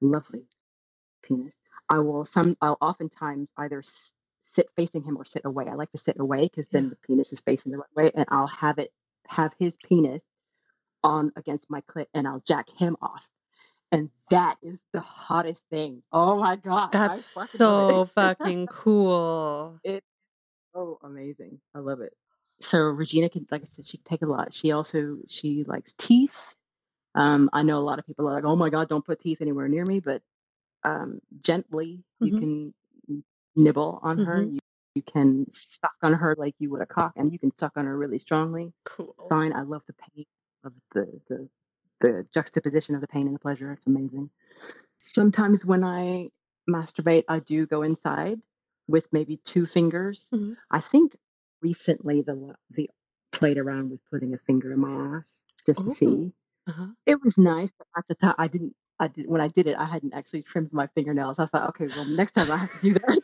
lovely 0.00 0.44
penis, 1.22 1.54
I 1.90 2.00
will 2.00 2.24
some 2.24 2.56
I'll 2.62 2.78
oftentimes 2.80 3.50
either 3.58 3.82
sit 4.42 4.68
facing 4.76 5.02
him 5.02 5.16
or 5.18 5.24
sit 5.24 5.44
away. 5.44 5.66
I 5.70 5.74
like 5.74 5.92
to 5.92 5.98
sit 5.98 6.18
away 6.20 6.44
because 6.44 6.68
Yeah. 6.72 6.80
then 6.80 6.90
the 6.90 6.96
penis 6.96 7.32
is 7.32 7.40
facing 7.40 7.72
the 7.72 7.78
right 7.78 7.96
way, 7.96 8.12
and 8.14 8.26
I'll 8.30 8.48
have 8.48 8.78
it 8.78 8.92
have 9.28 9.54
his 9.58 9.76
penis 9.78 10.22
on 11.04 11.32
against 11.36 11.70
my 11.70 11.80
clit, 11.82 12.06
and 12.14 12.26
I'll 12.28 12.42
jack 12.46 12.68
him 12.70 12.96
off, 13.02 13.28
and 13.94 14.10
that 14.30 14.58
is 14.62 14.78
the 14.92 15.00
hottest 15.00 15.62
thing. 15.70 16.02
Oh 16.12 16.38
my 16.40 16.56
god, 16.56 17.00
I 17.06 17.20
That's 17.20 17.24
fucking 17.34 17.72
love 17.72 17.90
so 17.90 18.06
it. 18.06 18.06
fucking 18.16 18.68
cool. 18.68 19.80
it's 19.84 20.06
so 20.74 20.98
amazing. 21.02 21.60
I 21.74 21.80
love 21.80 22.00
it. 22.00 22.14
So 22.60 22.78
Regina 22.80 23.28
can, 23.30 23.46
like 23.50 23.62
I 23.62 23.66
said, 23.76 23.86
she 23.86 23.98
can 23.98 24.04
take 24.06 24.22
a 24.22 24.26
lot. 24.26 24.54
She 24.54 24.72
also 24.72 25.18
she 25.28 25.64
likes 25.64 25.94
teeth. 25.98 26.54
Um, 27.14 27.50
I 27.52 27.62
know 27.62 27.78
a 27.78 27.82
lot 27.88 27.98
of 28.00 28.06
people 28.06 28.28
are 28.28 28.34
like, 28.34 28.44
"Oh 28.44 28.56
my 28.56 28.70
God, 28.70 28.88
don't 28.88 29.04
put 29.06 29.20
teeth 29.20 29.42
anywhere 29.42 29.68
near 29.68 29.84
me," 29.86 30.00
but 30.00 30.22
um, 30.84 31.20
gently 31.40 32.04
you 32.20 32.32
Mhm. 32.32 32.40
can 32.40 32.74
nibble 33.56 34.00
on 34.02 34.18
her. 34.18 34.42
Mhm. 34.42 34.52
You 34.54 34.60
you 34.94 35.02
can 35.02 35.46
suck 35.52 35.94
on 36.02 36.14
her 36.14 36.34
like 36.38 36.54
you 36.60 36.70
would 36.70 36.82
a 36.82 36.86
cock, 36.86 37.14
and 37.16 37.32
you 37.32 37.38
can 37.38 37.56
suck 37.58 37.72
on 37.76 37.86
her 37.86 37.96
really 37.98 38.18
strongly. 38.18 38.72
Cool. 38.84 39.14
Fine. 39.28 39.52
I 39.54 39.62
love 39.62 39.82
the 39.86 39.94
pain 39.94 40.26
of 40.64 40.72
the 40.94 41.20
the 41.28 41.48
the 42.04 42.26
juxtaposition 42.34 42.94
of 42.94 43.00
the 43.00 43.06
pain 43.06 43.26
and 43.26 43.34
the 43.34 43.38
pleasure. 43.38 43.72
It's 43.72 43.86
amazing. 43.86 44.28
Sometimes 44.98 45.64
when 45.64 45.82
I 45.82 46.28
masturbate, 46.68 47.24
I 47.28 47.38
do 47.40 47.66
go 47.66 47.82
inside 47.82 48.40
with 48.88 49.06
maybe 49.12 49.38
two 49.38 49.64
fingers. 49.66 50.28
Mhm. 50.32 50.56
I 50.70 50.80
think 50.80 51.16
recently 51.62 52.22
the 52.22 52.54
the 52.70 52.90
played 53.32 53.58
around 53.58 53.90
with 53.90 54.00
putting 54.10 54.34
a 54.34 54.38
finger 54.38 54.72
in 54.72 54.80
my 54.80 55.16
ass 55.16 55.40
just 55.66 55.82
to 55.82 55.94
see. 55.94 56.32
Uh-huh. 56.66 56.88
It 57.06 57.22
was 57.22 57.36
nice, 57.38 57.72
but 57.78 57.86
at 57.96 58.04
the 58.08 58.14
time 58.14 58.34
I 58.38 58.48
didn't. 58.48 58.74
I 59.00 59.08
did 59.08 59.28
when 59.28 59.40
I 59.40 59.48
did 59.48 59.66
it. 59.66 59.76
I 59.76 59.86
hadn't 59.86 60.14
actually 60.14 60.42
trimmed 60.42 60.72
my 60.72 60.86
fingernails. 60.88 61.38
I 61.38 61.42
was 61.42 61.52
like, 61.52 61.68
okay, 61.70 61.88
well, 61.88 62.04
next 62.04 62.32
time 62.32 62.50
I 62.50 62.56
have 62.58 62.72
to 62.72 62.80
do 62.80 62.94
that. 62.94 63.18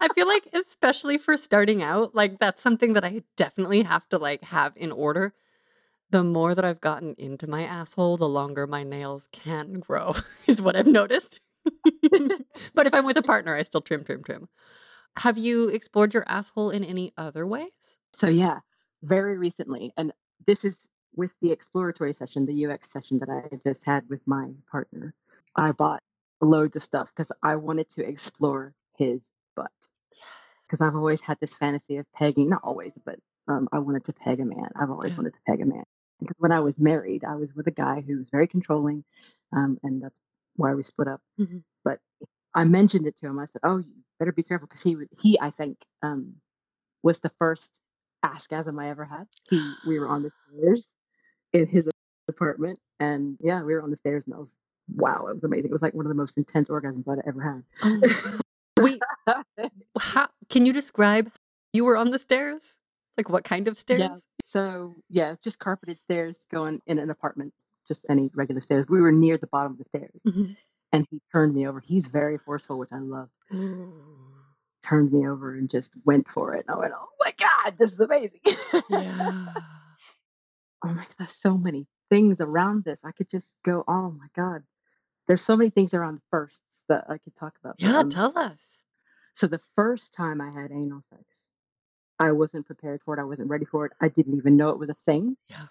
I 0.00 0.08
feel 0.14 0.26
like 0.26 0.48
especially 0.52 1.18
for 1.18 1.36
starting 1.36 1.82
out, 1.82 2.14
like 2.14 2.38
that's 2.38 2.62
something 2.62 2.94
that 2.94 3.04
I 3.04 3.22
definitely 3.36 3.82
have 3.82 4.08
to 4.08 4.18
like 4.18 4.42
have 4.42 4.72
in 4.76 4.90
order. 4.90 5.34
The 6.14 6.22
more 6.22 6.54
that 6.54 6.64
I've 6.64 6.80
gotten 6.80 7.16
into 7.18 7.48
my 7.48 7.64
asshole, 7.64 8.18
the 8.18 8.28
longer 8.28 8.68
my 8.68 8.84
nails 8.84 9.28
can 9.32 9.80
grow, 9.80 10.14
is 10.46 10.62
what 10.62 10.76
I've 10.76 10.86
noticed. 10.86 11.40
but 12.72 12.86
if 12.86 12.94
I'm 12.94 13.04
with 13.04 13.16
a 13.16 13.22
partner, 13.22 13.56
I 13.56 13.64
still 13.64 13.80
trim, 13.80 14.04
trim, 14.04 14.22
trim. 14.22 14.48
Have 15.16 15.38
you 15.38 15.70
explored 15.70 16.14
your 16.14 16.22
asshole 16.28 16.70
in 16.70 16.84
any 16.84 17.12
other 17.16 17.48
ways? 17.48 17.96
So 18.12 18.28
yeah, 18.28 18.60
very 19.02 19.36
recently, 19.38 19.92
and 19.96 20.12
this 20.46 20.64
is 20.64 20.78
with 21.16 21.32
the 21.42 21.50
exploratory 21.50 22.12
session, 22.12 22.46
the 22.46 22.64
UX 22.64 22.92
session 22.92 23.18
that 23.18 23.28
I 23.28 23.56
just 23.68 23.84
had 23.84 24.08
with 24.08 24.20
my 24.24 24.50
partner. 24.70 25.14
I 25.56 25.72
bought 25.72 26.00
loads 26.40 26.76
of 26.76 26.84
stuff 26.84 27.10
because 27.12 27.32
I 27.42 27.56
wanted 27.56 27.90
to 27.90 28.08
explore 28.08 28.72
his 28.96 29.20
butt. 29.56 29.72
Because 30.68 30.80
I've 30.80 30.94
always 30.94 31.22
had 31.22 31.38
this 31.40 31.54
fantasy 31.54 31.96
of 31.96 32.06
pegging, 32.12 32.50
not 32.50 32.60
always, 32.62 32.92
but 33.04 33.18
um, 33.48 33.68
I 33.72 33.80
wanted 33.80 34.04
to 34.04 34.12
peg 34.12 34.38
a 34.38 34.44
man. 34.44 34.68
I've 34.80 34.90
always 34.90 35.10
Yeah. 35.10 35.16
wanted 35.16 35.34
to 35.34 35.40
peg 35.48 35.60
a 35.60 35.66
man. 35.66 35.82
Because 36.20 36.36
when 36.38 36.52
I 36.52 36.60
was 36.60 36.78
married, 36.78 37.24
I 37.24 37.34
was 37.34 37.54
with 37.54 37.66
a 37.66 37.72
guy 37.72 38.00
who 38.00 38.18
was 38.18 38.30
very 38.30 38.46
controlling, 38.46 39.04
um, 39.52 39.78
and 39.82 40.02
that's 40.02 40.20
why 40.56 40.74
we 40.74 40.82
split 40.82 41.08
up. 41.08 41.20
Mhm. 41.38 41.62
But 41.84 42.00
I 42.54 42.64
mentioned 42.64 43.06
it 43.06 43.16
to 43.18 43.26
him. 43.26 43.38
I 43.38 43.46
said, 43.46 43.60
"Oh, 43.64 43.78
you 43.78 43.92
better 44.18 44.32
be 44.32 44.42
careful," 44.42 44.68
because 44.68 44.82
he, 44.82 44.96
he, 45.20 45.38
I 45.40 45.50
think, 45.50 45.78
um, 46.02 46.36
was 47.02 47.20
the 47.20 47.32
first 47.38 47.70
askasm 48.24 48.78
I 48.80 48.88
ever 48.88 49.04
had. 49.04 49.26
He, 49.50 49.74
we 49.86 49.98
were 49.98 50.08
on 50.08 50.22
the 50.22 50.30
stairs 50.30 50.88
in 51.52 51.66
his 51.66 51.88
apartment, 52.28 52.78
and 53.00 53.36
yeah, 53.40 53.62
we 53.62 53.74
were 53.74 53.82
on 53.82 53.90
the 53.90 53.96
stairs, 53.96 54.24
and 54.24 54.34
I 54.34 54.38
was, 54.38 54.50
wow, 54.94 55.26
it 55.26 55.34
was 55.34 55.44
amazing. 55.44 55.66
It 55.66 55.72
was 55.72 55.82
like 55.82 55.94
one 55.94 56.06
of 56.06 56.10
the 56.10 56.14
most 56.14 56.38
intense 56.38 56.68
orgasms 56.68 57.06
I'd 57.08 57.26
ever 57.26 57.40
had. 57.42 57.62
Oh. 57.82 58.38
Wait, 58.80 59.02
how, 59.98 60.28
can 60.48 60.66
you 60.66 60.72
describe 60.72 61.30
you 61.72 61.84
were 61.84 61.96
on 61.96 62.10
the 62.10 62.18
stairs? 62.18 62.74
Like 63.16 63.28
what 63.28 63.44
kind 63.44 63.68
of 63.68 63.78
stairs? 63.78 64.00
yeah. 64.00 64.16
So 64.44 64.94
yeah, 65.08 65.34
just 65.42 65.58
carpeted 65.58 65.98
stairs 66.04 66.38
going 66.50 66.80
in 66.86 66.98
an 66.98 67.10
apartment, 67.10 67.52
just 67.88 68.04
any 68.08 68.30
regular 68.34 68.60
stairs. 68.60 68.86
We 68.88 69.00
were 69.00 69.12
near 69.12 69.38
the 69.38 69.46
bottom 69.46 69.72
of 69.72 69.78
the 69.78 69.84
stairs, 69.84 70.20
Mhm. 70.26 70.56
and 70.92 71.06
he 71.10 71.20
turned 71.32 71.54
me 71.54 71.66
over. 71.66 71.80
He's 71.80 72.06
very 72.06 72.38
forceful, 72.38 72.78
which 72.78 72.92
I 72.92 72.98
love. 72.98 73.30
Ooh. 73.52 73.92
Turned 74.82 75.12
me 75.12 75.26
over 75.26 75.54
and 75.54 75.70
just 75.70 75.92
went 76.04 76.28
for 76.28 76.54
it. 76.54 76.66
And 76.68 76.76
I 76.76 76.78
went, 76.78 76.92
oh 76.94 77.08
my 77.24 77.32
god, 77.38 77.78
this 77.78 77.92
is 77.92 78.00
amazing. 78.00 78.40
Yeah. 78.90 79.46
oh 80.84 80.88
my 80.88 80.94
god, 81.04 81.14
there's 81.18 81.34
so 81.34 81.56
many 81.56 81.86
things 82.10 82.40
around 82.40 82.84
this. 82.84 82.98
I 83.02 83.12
could 83.12 83.30
just 83.30 83.48
go, 83.64 83.82
oh 83.88 84.10
my 84.10 84.26
god. 84.36 84.62
There's 85.26 85.42
so 85.42 85.56
many 85.56 85.70
things 85.70 85.94
around 85.94 86.16
the 86.16 86.22
firsts 86.30 86.82
that 86.90 87.06
I 87.08 87.16
could 87.16 87.34
talk 87.36 87.54
about. 87.64 87.76
Yeah, 87.78 87.96
um, 88.00 88.10
tell 88.10 88.36
us. 88.38 88.62
so 89.32 89.46
the 89.46 89.60
first 89.74 90.12
time 90.12 90.42
I 90.42 90.50
had 90.50 90.70
anal 90.70 91.02
sex, 91.08 91.43
I 92.18 92.32
wasn't 92.32 92.66
prepared 92.66 93.00
for 93.04 93.16
it. 93.16 93.20
I 93.20 93.24
wasn't 93.24 93.48
ready 93.48 93.64
for 93.64 93.86
it. 93.86 93.92
I 94.00 94.08
didn't 94.08 94.36
even 94.36 94.56
know 94.56 94.70
it 94.70 94.78
was 94.78 94.90
a 94.90 94.96
thing. 95.06 95.36
Yeah. 95.48 95.66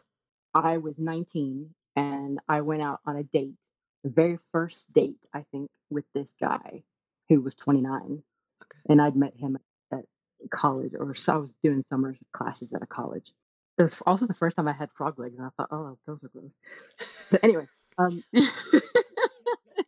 I 0.53 0.77
was 0.77 0.95
19 0.97 1.73
and 1.95 2.39
I 2.47 2.61
went 2.61 2.81
out 2.81 2.99
on 3.05 3.15
a 3.15 3.23
date, 3.23 3.55
the 4.03 4.09
very 4.09 4.39
first 4.51 4.91
date, 4.93 5.19
I 5.33 5.45
think, 5.51 5.69
with 5.89 6.05
this 6.13 6.33
guy 6.39 6.83
who 7.29 7.41
was 7.41 7.55
29. 7.55 8.23
Okay. 8.61 8.79
And 8.89 9.01
I'd 9.01 9.15
met 9.15 9.35
him 9.37 9.57
at 9.91 10.05
college, 10.49 10.93
or 10.97 11.15
so 11.15 11.33
I 11.33 11.37
was 11.37 11.55
doing 11.63 11.81
summer 11.81 12.15
classes 12.33 12.73
at 12.73 12.81
a 12.81 12.87
college. 12.87 13.33
It 13.77 13.83
was 13.83 14.01
also 14.05 14.27
the 14.27 14.33
first 14.33 14.57
time 14.57 14.67
I 14.67 14.73
had 14.73 14.91
frog 14.91 15.17
legs, 15.17 15.37
and 15.37 15.45
I 15.45 15.49
thought, 15.49 15.69
oh, 15.71 15.97
those 16.05 16.23
are 16.23 16.29
gross. 16.29 16.53
But 17.31 17.43
anyway, 17.43 17.65
um, 17.97 18.23
it 18.33 18.51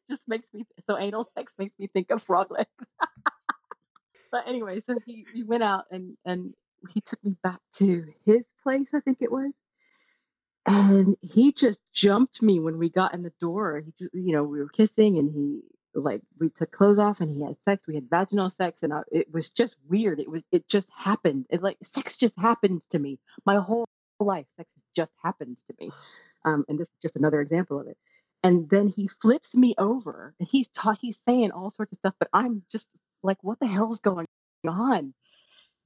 just 0.10 0.24
makes 0.28 0.52
me 0.54 0.66
so 0.88 0.98
anal 0.98 1.30
sex 1.36 1.54
makes 1.58 1.78
me 1.78 1.88
think 1.88 2.10
of 2.12 2.24
frog 2.24 2.50
legs. 2.52 2.70
but 4.36 4.50
anyway, 4.50 4.82
so 4.82 4.98
he 5.06 5.26
we 5.34 5.44
went 5.44 5.64
out 5.64 5.86
and 5.92 6.18
and 6.26 6.54
he 6.90 7.00
took 7.00 7.24
me 7.24 7.38
back 7.42 7.62
to 7.78 8.06
his 8.26 8.46
place, 8.64 8.90
I 8.94 9.00
think 9.00 9.20
it 9.22 9.32
was, 9.32 9.54
and 10.66 11.16
he 11.22 11.54
just 11.54 11.80
jumped 11.94 12.42
me 12.42 12.60
when 12.60 12.78
we 12.78 12.90
got 12.90 13.14
in 13.14 13.24
the 13.24 13.32
door. 13.40 13.82
He, 13.86 14.08
you 14.12 14.34
know, 14.34 14.44
we 14.44 14.60
were 14.60 14.68
kissing, 14.68 15.18
and 15.20 15.32
he 15.34 15.62
like 15.98 16.22
we 16.38 16.50
took 16.50 16.70
clothes 16.74 17.00
off, 17.00 17.22
and 17.22 17.30
he 17.30 17.44
had 17.44 17.56
sex. 17.64 17.88
We 17.88 17.96
had 17.96 18.10
vaginal 18.10 18.50
sex, 18.50 18.80
and 18.84 18.94
I, 18.94 19.04
it 19.10 19.34
was 19.34 19.52
just 19.52 19.78
weird. 19.88 20.20
It 20.20 20.30
was 20.30 20.44
it 20.52 20.68
just 20.68 20.90
happened. 20.94 21.46
It 21.50 21.64
like 21.64 21.78
sex 21.94 22.18
just 22.18 22.38
happened 22.38 22.82
to 22.90 23.00
me. 23.00 23.18
My 23.46 23.56
whole 23.62 23.86
life, 24.20 24.48
sex 24.58 24.70
has 24.76 24.84
just 24.98 25.12
happened 25.24 25.56
to 25.70 25.76
me. 25.80 25.92
Um, 26.44 26.66
and 26.68 26.78
this 26.78 26.90
is 26.90 26.96
just 27.02 27.16
another 27.16 27.40
example 27.40 27.80
of 27.80 27.88
it. 27.88 27.98
And 28.44 28.70
then 28.70 28.90
he 28.90 29.08
flips 29.08 29.56
me 29.56 29.76
over, 29.78 30.36
and 30.42 30.50
he's 30.52 30.68
ta- 30.70 30.98
he's 31.00 31.20
saying 31.26 31.52
all 31.52 31.72
sorts 31.72 31.94
of 31.94 32.00
stuff, 32.00 32.16
but 32.20 32.28
I'm 32.34 32.64
just 32.70 32.90
like, 33.24 33.38
what 33.44 33.60
the 33.62 33.68
hell's 33.68 34.02
going 34.02 34.25
on? 34.70 35.14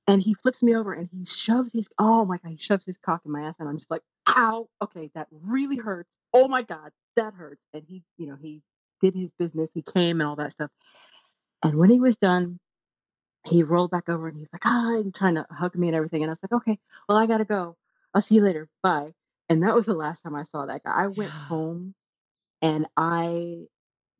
And 0.07 0.21
he 0.21 0.33
flips 0.33 0.63
me 0.63 0.75
over 0.75 0.93
and 0.93 1.07
he 1.11 1.23
shoves 1.25 1.71
his 1.71 1.87
oh 1.99 2.25
my 2.25 2.37
god, 2.37 2.51
he 2.51 2.57
shoves 2.57 2.85
his 2.85 2.97
cock 2.97 3.21
in 3.25 3.31
my 3.31 3.43
ass, 3.43 3.55
and 3.59 3.69
I'm 3.69 3.77
just 3.77 3.91
like, 3.91 4.01
ow, 4.27 4.67
okay, 4.81 5.11
that 5.13 5.27
really 5.47 5.77
hurts. 5.77 6.09
Oh 6.33 6.47
my 6.47 6.63
god, 6.63 6.91
that 7.15 7.33
hurts. 7.33 7.61
And 7.73 7.83
he, 7.87 8.03
you 8.17 8.27
know, 8.27 8.37
he 8.41 8.61
did 9.01 9.15
his 9.15 9.31
business, 9.37 9.69
he 9.73 9.81
came 9.81 10.19
and 10.19 10.27
all 10.27 10.35
that 10.37 10.53
stuff. 10.53 10.71
And 11.63 11.75
when 11.75 11.89
he 11.89 11.99
was 11.99 12.17
done, 12.17 12.59
he 13.45 13.63
rolled 13.63 13.91
back 13.91 14.09
over 14.09 14.27
and 14.27 14.37
he's 14.37 14.49
like, 14.51 14.65
ah, 14.65 14.95
and 14.95 15.13
trying 15.13 15.35
to 15.35 15.45
hug 15.51 15.75
me 15.75 15.87
and 15.87 15.95
everything. 15.95 16.23
And 16.23 16.29
I 16.29 16.33
was 16.33 16.39
like, 16.43 16.61
okay, 16.61 16.79
well, 17.07 17.17
I 17.17 17.25
gotta 17.25 17.45
go. 17.45 17.77
I'll 18.13 18.21
see 18.21 18.35
you 18.35 18.43
later. 18.43 18.67
Bye. 18.81 19.13
And 19.49 19.63
that 19.63 19.75
was 19.75 19.85
the 19.85 19.93
last 19.93 20.21
time 20.21 20.35
I 20.35 20.43
saw 20.43 20.65
that 20.65 20.83
guy. 20.83 21.03
I 21.03 21.07
went 21.07 21.31
home 21.31 21.95
and 22.61 22.87
I 22.97 23.65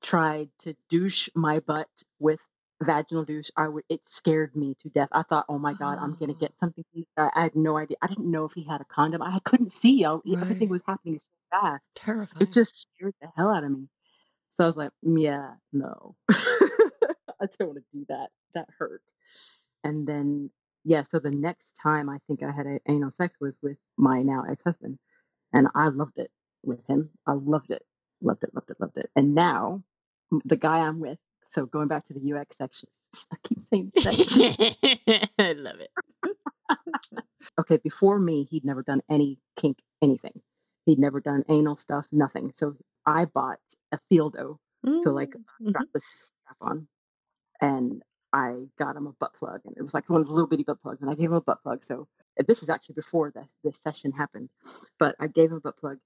tried 0.02 0.50
to 0.64 0.76
douche 0.90 1.30
my 1.36 1.60
butt 1.60 1.88
with 2.20 2.40
vaginal 2.84 3.26
douche. 3.26 3.50
I 3.58 3.68
would 3.68 3.84
it 3.90 4.02
scared 4.08 4.56
me 4.56 4.76
to 4.82 4.90
death. 4.90 5.10
I 5.12 5.24
thought, 5.24 5.46
oh 5.50 5.60
my 5.60 5.74
god, 5.74 5.98
I'm 6.02 6.16
gonna 6.20 6.34
Oh. 6.34 6.38
get 6.40 6.54
something. 6.60 6.84
I, 7.18 7.30
I 7.36 7.44
had 7.44 7.56
no 7.56 7.78
idea. 7.78 7.98
I 8.02 8.08
didn't 8.08 8.32
know 8.32 8.46
if 8.46 8.54
he 8.54 8.64
had 8.64 8.82
a 8.82 8.86
condom. 8.86 9.22
I 9.22 9.40
couldn't 9.46 9.72
see. 9.72 10.06
I, 10.06 10.18
Everything 10.42 10.70
was 10.70 10.84
happening 10.88 11.18
so 11.20 11.30
fast. 11.52 11.92
Terrifying. 11.96 12.44
It 12.44 12.52
just 12.52 12.82
scared 12.82 13.16
the 13.22 13.30
hell 13.36 13.50
out 13.50 13.64
of 13.64 13.72
me. 13.72 13.88
So 14.56 14.64
I 14.66 14.68
was 14.68 14.78
like, 14.78 14.92
"Mm, 15.06 15.22
yeah, 15.22 15.52
no, 15.74 16.16
I 16.30 17.48
don't 17.60 17.70
want 17.70 17.80
to 17.80 17.84
do 17.94 18.06
that. 18.10 18.30
That 18.56 18.68
hurt. 18.78 19.02
And 19.84 20.08
then 20.08 20.52
yeah, 20.86 21.04
so 21.04 21.20
the 21.20 21.32
next 21.32 21.74
time 21.82 22.10
I 22.10 22.20
think 22.28 22.44
I 22.44 22.52
had 22.52 22.68
a, 22.68 22.80
anal 22.88 23.12
sex 23.12 23.36
was 23.42 23.56
with 23.62 23.78
my 23.98 24.22
now 24.24 24.44
ex 24.50 24.64
husband, 24.64 25.00
and 25.54 25.68
I 25.76 25.90
loved 25.90 26.18
it. 26.20 26.32
with 26.64 26.86
him. 26.88 27.10
I 27.28 27.34
loved 27.34 27.72
it, 27.72 27.86
loved 28.22 28.44
it, 28.44 28.54
loved 28.56 28.70
it, 28.72 28.80
loved 28.82 28.98
it. 28.98 29.10
And 29.16 29.36
now 29.36 29.84
the 30.46 30.58
guy 30.58 30.80
I'm 30.80 31.00
with. 31.00 31.20
So 31.52 31.66
going 31.66 31.88
back 31.88 32.06
to 32.08 32.14
the 32.14 32.34
UX 32.34 32.58
section, 32.58 32.90
I 33.34 33.38
keep 33.44 33.64
saying 33.64 33.92
section. 33.98 34.42
I 35.40 35.54
love 35.54 35.80
it. 35.80 35.92
okay, 37.60 37.78
before 37.78 38.20
me, 38.20 38.48
he'd 38.52 38.66
never 38.66 38.84
done 38.84 39.02
any 39.10 39.40
kink 39.58 39.80
anything. 40.02 40.42
He'd 40.86 41.00
never 41.00 41.20
done 41.22 41.44
anal 41.50 41.76
stuff, 41.76 42.08
nothing. 42.12 42.52
So 42.56 42.76
I 43.06 43.26
bought 43.26 43.60
a 43.92 44.00
dildo, 44.12 44.58
so 45.02 45.12
like 45.12 45.36
Mm, 45.62 45.70
strap 45.70 45.88
the 45.94 46.00
strap 46.02 46.58
on, 46.62 46.88
and 47.62 48.04
I 48.34 48.56
got 48.78 48.96
him 48.96 49.08
a 49.08 49.14
butt 49.14 49.34
plug, 49.36 49.62
and 49.66 49.76
it 49.78 49.82
was 49.84 49.94
like 49.94 50.10
one 50.10 50.22
of 50.22 50.28
those 50.28 50.34
little 50.34 50.48
bitty 50.48 50.64
butt 50.64 50.82
plugs, 50.82 51.02
and 51.02 51.10
I 51.10 51.16
gave 51.16 51.30
him 51.30 51.36
a 51.36 51.42
butt 51.42 51.64
plug. 51.64 51.84
So 51.84 52.08
this 52.48 52.64
is 52.64 52.70
actually 52.70 52.96
before 52.96 53.32
this 53.32 53.48
this 53.64 53.80
session 53.84 54.12
happened, 54.12 54.50
but 55.00 55.16
I 55.20 55.28
gave 55.28 55.52
him 55.52 55.58
a 55.58 55.62
butt 55.62 55.78
plug, 55.78 56.00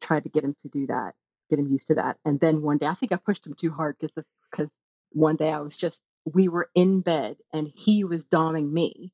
tried 0.00 0.24
to 0.24 0.28
get 0.30 0.44
him 0.44 0.56
to 0.62 0.68
do 0.68 0.86
that, 0.88 1.14
get 1.50 1.58
him 1.58 1.68
used 1.72 1.88
to 1.88 1.94
that, 1.96 2.18
and 2.24 2.40
then 2.40 2.62
one 2.62 2.78
day 2.78 2.86
I 2.86 2.94
think 2.94 3.12
I 3.12 3.16
pushed 3.16 3.46
him 3.46 3.54
too 3.54 3.70
hard 3.70 3.96
because 4.00 4.24
because 4.50 4.70
one 5.12 5.36
day 5.36 5.50
I 5.52 5.60
was 5.60 5.76
just 5.76 6.00
we 6.26 6.48
were 6.48 6.70
in 6.74 7.00
bed 7.02 7.36
and 7.52 7.70
he 7.74 8.04
was 8.04 8.26
doming 8.26 8.70
me, 8.72 9.12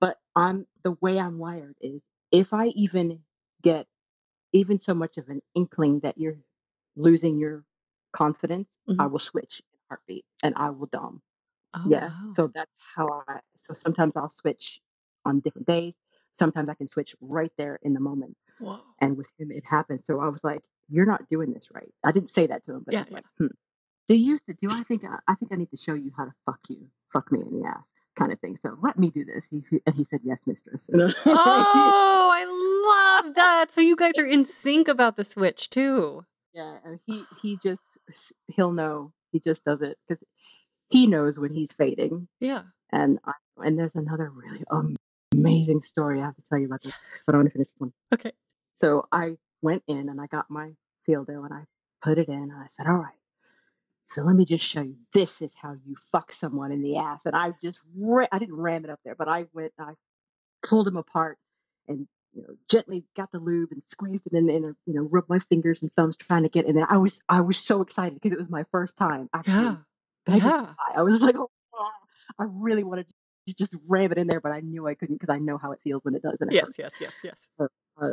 but 0.00 0.18
I'm 0.36 0.66
the 0.84 0.92
way 1.00 1.18
I'm 1.20 1.38
wired 1.38 1.76
is 1.80 2.02
if 2.32 2.52
I 2.54 2.68
even 2.68 3.20
get 3.62 3.86
even 4.52 4.78
so 4.80 4.94
much 4.94 5.18
of 5.18 5.28
an 5.30 5.42
inkling 5.54 6.00
that 6.00 6.18
you're 6.18 6.38
losing 6.96 7.38
your 7.38 7.64
confidence, 8.12 8.68
I 8.98 9.06
Mhm. 9.06 9.12
will 9.12 9.18
switch 9.20 9.62
in 9.72 9.78
heartbeat 9.88 10.24
and 10.42 10.54
I 10.56 10.70
will 10.70 10.86
dom. 10.88 11.22
Oh, 11.74 11.88
Yeah. 11.88 12.10
wow. 12.10 12.32
So 12.32 12.48
that's 12.48 12.72
how 12.96 13.24
I 13.28 13.40
so 13.64 13.74
sometimes 13.74 14.16
I'll 14.16 14.28
switch 14.30 14.80
on 15.24 15.40
different 15.40 15.68
days. 15.68 15.94
Sometimes 16.34 16.68
I 16.68 16.74
can 16.74 16.88
switch 16.88 17.16
right 17.20 17.52
there 17.58 17.78
in 17.82 17.94
the 17.94 18.00
moment. 18.00 18.36
And 19.00 19.16
with 19.16 19.28
him 19.38 19.50
it 19.52 19.64
happened. 19.66 20.00
So 20.04 20.20
I 20.20 20.28
was 20.28 20.44
like, 20.44 20.62
You're 20.90 21.06
not 21.06 21.28
doing 21.28 21.52
this 21.52 21.68
right. 21.72 21.92
I 22.04 22.12
didn't 22.12 22.30
say 22.30 22.46
that 22.48 22.64
to 22.66 22.72
him, 22.74 22.82
but 22.84 22.94
Yeah, 22.94 23.00
was 23.00 23.08
yeah. 23.10 23.14
like, 23.16 23.24
hmm. 23.38 23.46
Do 24.08 24.14
you 24.16 24.38
do 24.60 24.68
I 24.70 24.82
think 24.82 25.04
I, 25.04 25.18
I 25.28 25.34
think 25.36 25.52
I 25.52 25.56
need 25.56 25.70
to 25.70 25.76
show 25.76 25.94
you 25.94 26.10
how 26.16 26.24
to 26.24 26.32
fuck 26.44 26.58
you, 26.68 26.88
fuck 27.12 27.30
me 27.30 27.40
in 27.40 27.60
the 27.60 27.68
ass, 27.68 27.84
kind 28.18 28.32
of 28.32 28.40
thing. 28.40 28.58
So 28.62 28.76
let 28.82 28.98
me 28.98 29.10
do 29.10 29.24
this. 29.24 29.44
He, 29.50 29.62
he- 29.70 29.82
and 29.86 29.94
he 29.94 30.04
said, 30.04 30.20
Yes, 30.24 30.38
mistress. 30.46 30.88
And 30.92 31.02
Oh, 31.26 32.30
I 32.34 33.22
love 33.24 33.34
that. 33.36 33.70
So 33.70 33.80
you 33.80 33.94
guys 33.96 34.14
are 34.18 34.26
in 34.26 34.44
sync 34.44 34.88
about 34.88 35.16
the 35.16 35.22
switch 35.24 35.70
too. 35.70 36.24
Yeah, 36.54 36.78
and 36.84 36.98
he 37.06 37.24
he 37.40 37.56
just 37.62 37.82
he'll 38.48 38.72
know. 38.72 39.12
He 39.30 39.38
just 39.38 39.64
does 39.64 39.80
it 39.82 39.96
because 40.08 40.20
he 40.88 41.06
knows 41.06 41.38
when 41.38 41.54
he's 41.54 41.70
fading. 41.70 42.26
Yeah. 42.40 42.62
And 42.90 43.20
I, 43.24 43.32
and 43.58 43.78
there's 43.78 43.94
another 43.94 44.28
really 44.34 44.64
um, 44.72 44.96
amazing 45.32 45.82
story 45.82 46.20
I 46.20 46.24
have 46.24 46.34
to 46.34 46.42
tell 46.48 46.58
you 46.58 46.66
about 46.66 46.82
this, 46.82 46.92
but 47.24 47.36
I 47.36 47.38
want 47.38 47.46
to 47.46 47.52
finish 47.52 47.68
this 47.68 47.74
one. 47.78 47.92
Okay. 48.12 48.32
So 48.74 49.06
I 49.12 49.36
went 49.62 49.82
in 49.86 50.08
and 50.08 50.20
I 50.20 50.26
got 50.26 50.50
my 50.50 50.70
field 51.06 51.26
dildo 51.28 51.44
and 51.44 51.54
I 51.54 51.64
put 52.02 52.18
it 52.18 52.28
in 52.28 52.34
and 52.34 52.52
I 52.52 52.66
said, 52.68 52.86
"All 52.86 52.94
right, 52.96 53.14
so 54.06 54.22
let 54.22 54.34
me 54.36 54.44
just 54.44 54.64
show 54.64 54.82
you. 54.82 54.96
This 55.12 55.42
is 55.42 55.54
how 55.54 55.76
you 55.86 55.96
fuck 56.12 56.32
someone 56.32 56.72
in 56.72 56.82
the 56.82 56.96
ass." 56.98 57.26
And 57.26 57.36
I 57.36 57.52
just 57.62 57.78
ra- 57.96 58.26
I 58.32 58.38
didn't 58.38 58.56
ram 58.56 58.84
it 58.84 58.90
up 58.90 59.00
there, 59.04 59.14
but 59.14 59.28
I 59.28 59.46
went 59.52 59.72
I 59.78 59.94
pulled 60.62 60.88
him 60.88 60.96
apart 60.96 61.38
and 61.88 62.06
you 62.34 62.42
know 62.42 62.54
gently 62.68 63.04
got 63.16 63.30
the 63.32 63.38
lube 63.38 63.72
and 63.72 63.82
squeezed 63.88 64.26
it 64.26 64.32
in 64.34 64.46
there 64.46 64.56
and 64.56 64.76
you 64.86 64.94
know 64.94 65.02
rubbed 65.02 65.28
my 65.28 65.38
fingers 65.38 65.82
and 65.82 65.92
thumbs 65.94 66.16
trying 66.16 66.42
to 66.44 66.48
get 66.48 66.66
in 66.66 66.76
there. 66.76 66.86
I 66.90 66.98
was 66.98 67.20
I 67.28 67.40
was 67.40 67.58
so 67.58 67.80
excited 67.82 68.14
because 68.14 68.32
it 68.32 68.38
was 68.38 68.50
my 68.50 68.64
first 68.72 68.96
time 68.96 69.28
actually 69.34 69.54
Yeah. 69.64 69.76
pegging 70.26 70.48
Yeah. 70.48 70.74
I 70.96 71.02
was 71.02 71.20
like, 71.22 71.36
oh, 71.36 71.50
I 72.38 72.44
really 72.48 72.84
wanted 72.84 73.06
to 73.48 73.54
just 73.54 73.74
ram 73.88 74.12
it 74.12 74.18
in 74.18 74.26
there, 74.26 74.40
but 74.40 74.52
I 74.52 74.60
knew 74.60 74.86
I 74.86 74.94
couldn't 74.94 75.16
because 75.18 75.32
I 75.34 75.38
know 75.38 75.58
how 75.58 75.72
it 75.72 75.80
feels 75.82 76.04
when 76.04 76.14
it 76.14 76.22
does 76.22 76.36
and 76.40 76.50
it 76.50 76.54
Yes, 76.54 76.64
hurts. 76.66 76.78
yes, 76.78 76.94
yes, 77.00 77.14
yes. 77.24 77.36
Uh, 77.58 78.10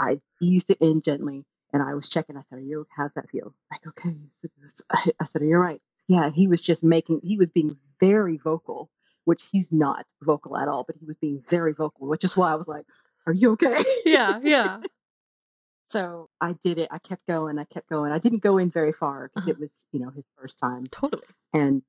I 0.00 0.20
eased 0.40 0.70
it 0.70 0.78
in 0.80 1.02
gently 1.02 1.44
and 1.72 1.82
I 1.82 1.94
was 1.94 2.08
checking. 2.08 2.36
I 2.36 2.42
said, 2.48 2.58
Are 2.58 2.62
you 2.62 2.86
how's 2.96 3.12
that 3.14 3.30
feel? 3.30 3.54
Like, 3.70 3.86
okay. 3.86 4.16
I 5.20 5.24
said, 5.24 5.42
Are 5.42 5.44
you 5.44 5.56
all 5.56 5.62
right? 5.62 5.80
Yeah, 6.08 6.30
he 6.30 6.48
was 6.48 6.60
just 6.62 6.82
making 6.82 7.20
he 7.22 7.36
was 7.36 7.50
being 7.50 7.76
very 8.00 8.38
vocal, 8.38 8.90
which 9.26 9.42
he's 9.52 9.70
not 9.70 10.06
vocal 10.22 10.56
at 10.56 10.66
all, 10.68 10.82
but 10.84 10.96
he 10.96 11.04
was 11.06 11.16
being 11.18 11.44
very 11.48 11.72
vocal, 11.74 12.08
which 12.08 12.24
is 12.24 12.36
why 12.36 12.50
I 12.50 12.56
was 12.56 12.66
like, 12.66 12.86
Are 13.26 13.32
you 13.32 13.52
okay? 13.52 13.84
Yeah, 14.04 14.40
yeah. 14.42 14.80
so 15.90 16.28
I 16.40 16.54
did 16.64 16.78
it. 16.78 16.88
I 16.90 16.98
kept 16.98 17.26
going. 17.26 17.58
I 17.58 17.64
kept 17.64 17.88
going. 17.88 18.12
I 18.12 18.18
didn't 18.18 18.42
go 18.42 18.58
in 18.58 18.70
very 18.70 18.92
far 18.92 19.28
because 19.28 19.42
Uh-huh. 19.48 19.50
it 19.52 19.60
was, 19.60 19.70
you 19.92 20.00
know, 20.00 20.10
his 20.10 20.26
first 20.38 20.58
time. 20.58 20.86
Totally. 20.86 21.22
And 21.52 21.82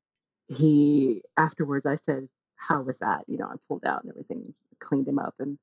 he 0.47 1.21
afterwards 1.37 1.85
I 1.85 1.95
said, 1.95 2.27
How 2.55 2.81
was 2.81 2.97
that? 2.99 3.23
You 3.27 3.37
know, 3.37 3.45
I 3.47 3.55
pulled 3.67 3.85
out 3.85 4.03
and 4.03 4.09
everything, 4.11 4.53
cleaned 4.79 5.07
him 5.07 5.19
up 5.19 5.35
and 5.39 5.57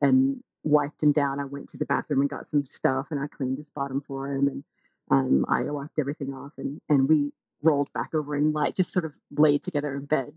and 0.00 0.42
wiped 0.64 1.02
him 1.02 1.12
down. 1.12 1.40
I 1.40 1.44
went 1.44 1.68
to 1.70 1.76
the 1.76 1.84
bathroom 1.86 2.20
and 2.22 2.30
got 2.30 2.46
some 2.46 2.66
stuff 2.66 3.06
and 3.10 3.20
I 3.20 3.26
cleaned 3.26 3.58
his 3.58 3.70
bottom 3.70 4.00
for 4.06 4.32
him 4.32 4.48
and 4.48 4.64
um, 5.10 5.44
I 5.48 5.62
wiped 5.64 5.98
everything 5.98 6.32
off 6.34 6.52
and, 6.58 6.80
and 6.88 7.08
we 7.08 7.30
rolled 7.62 7.92
back 7.92 8.14
over 8.14 8.34
and 8.34 8.52
like 8.52 8.74
just 8.74 8.92
sort 8.92 9.04
of 9.04 9.12
laid 9.30 9.62
together 9.62 9.94
in 9.94 10.06
bed. 10.06 10.32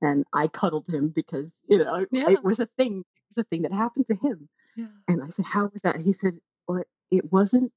And 0.00 0.24
I 0.32 0.48
cuddled 0.48 0.86
him 0.88 1.08
because, 1.08 1.52
you 1.68 1.78
know, 1.78 2.06
Yeah. 2.10 2.30
it 2.30 2.42
was 2.44 2.58
a 2.60 2.66
thing. 2.78 3.00
It 3.00 3.36
was 3.36 3.44
a 3.44 3.48
thing 3.48 3.62
that 3.62 3.72
happened 3.72 4.06
to 4.08 4.14
him. 4.16 4.48
Yeah. 4.76 4.86
And 5.08 5.22
I 5.22 5.28
said, 5.28 5.44
How 5.44 5.64
was 5.72 5.82
that? 5.82 6.00
He 6.00 6.12
said, 6.12 6.34
Well, 6.68 6.78
it, 6.78 6.88
it 7.10 7.32
wasn't 7.32 7.72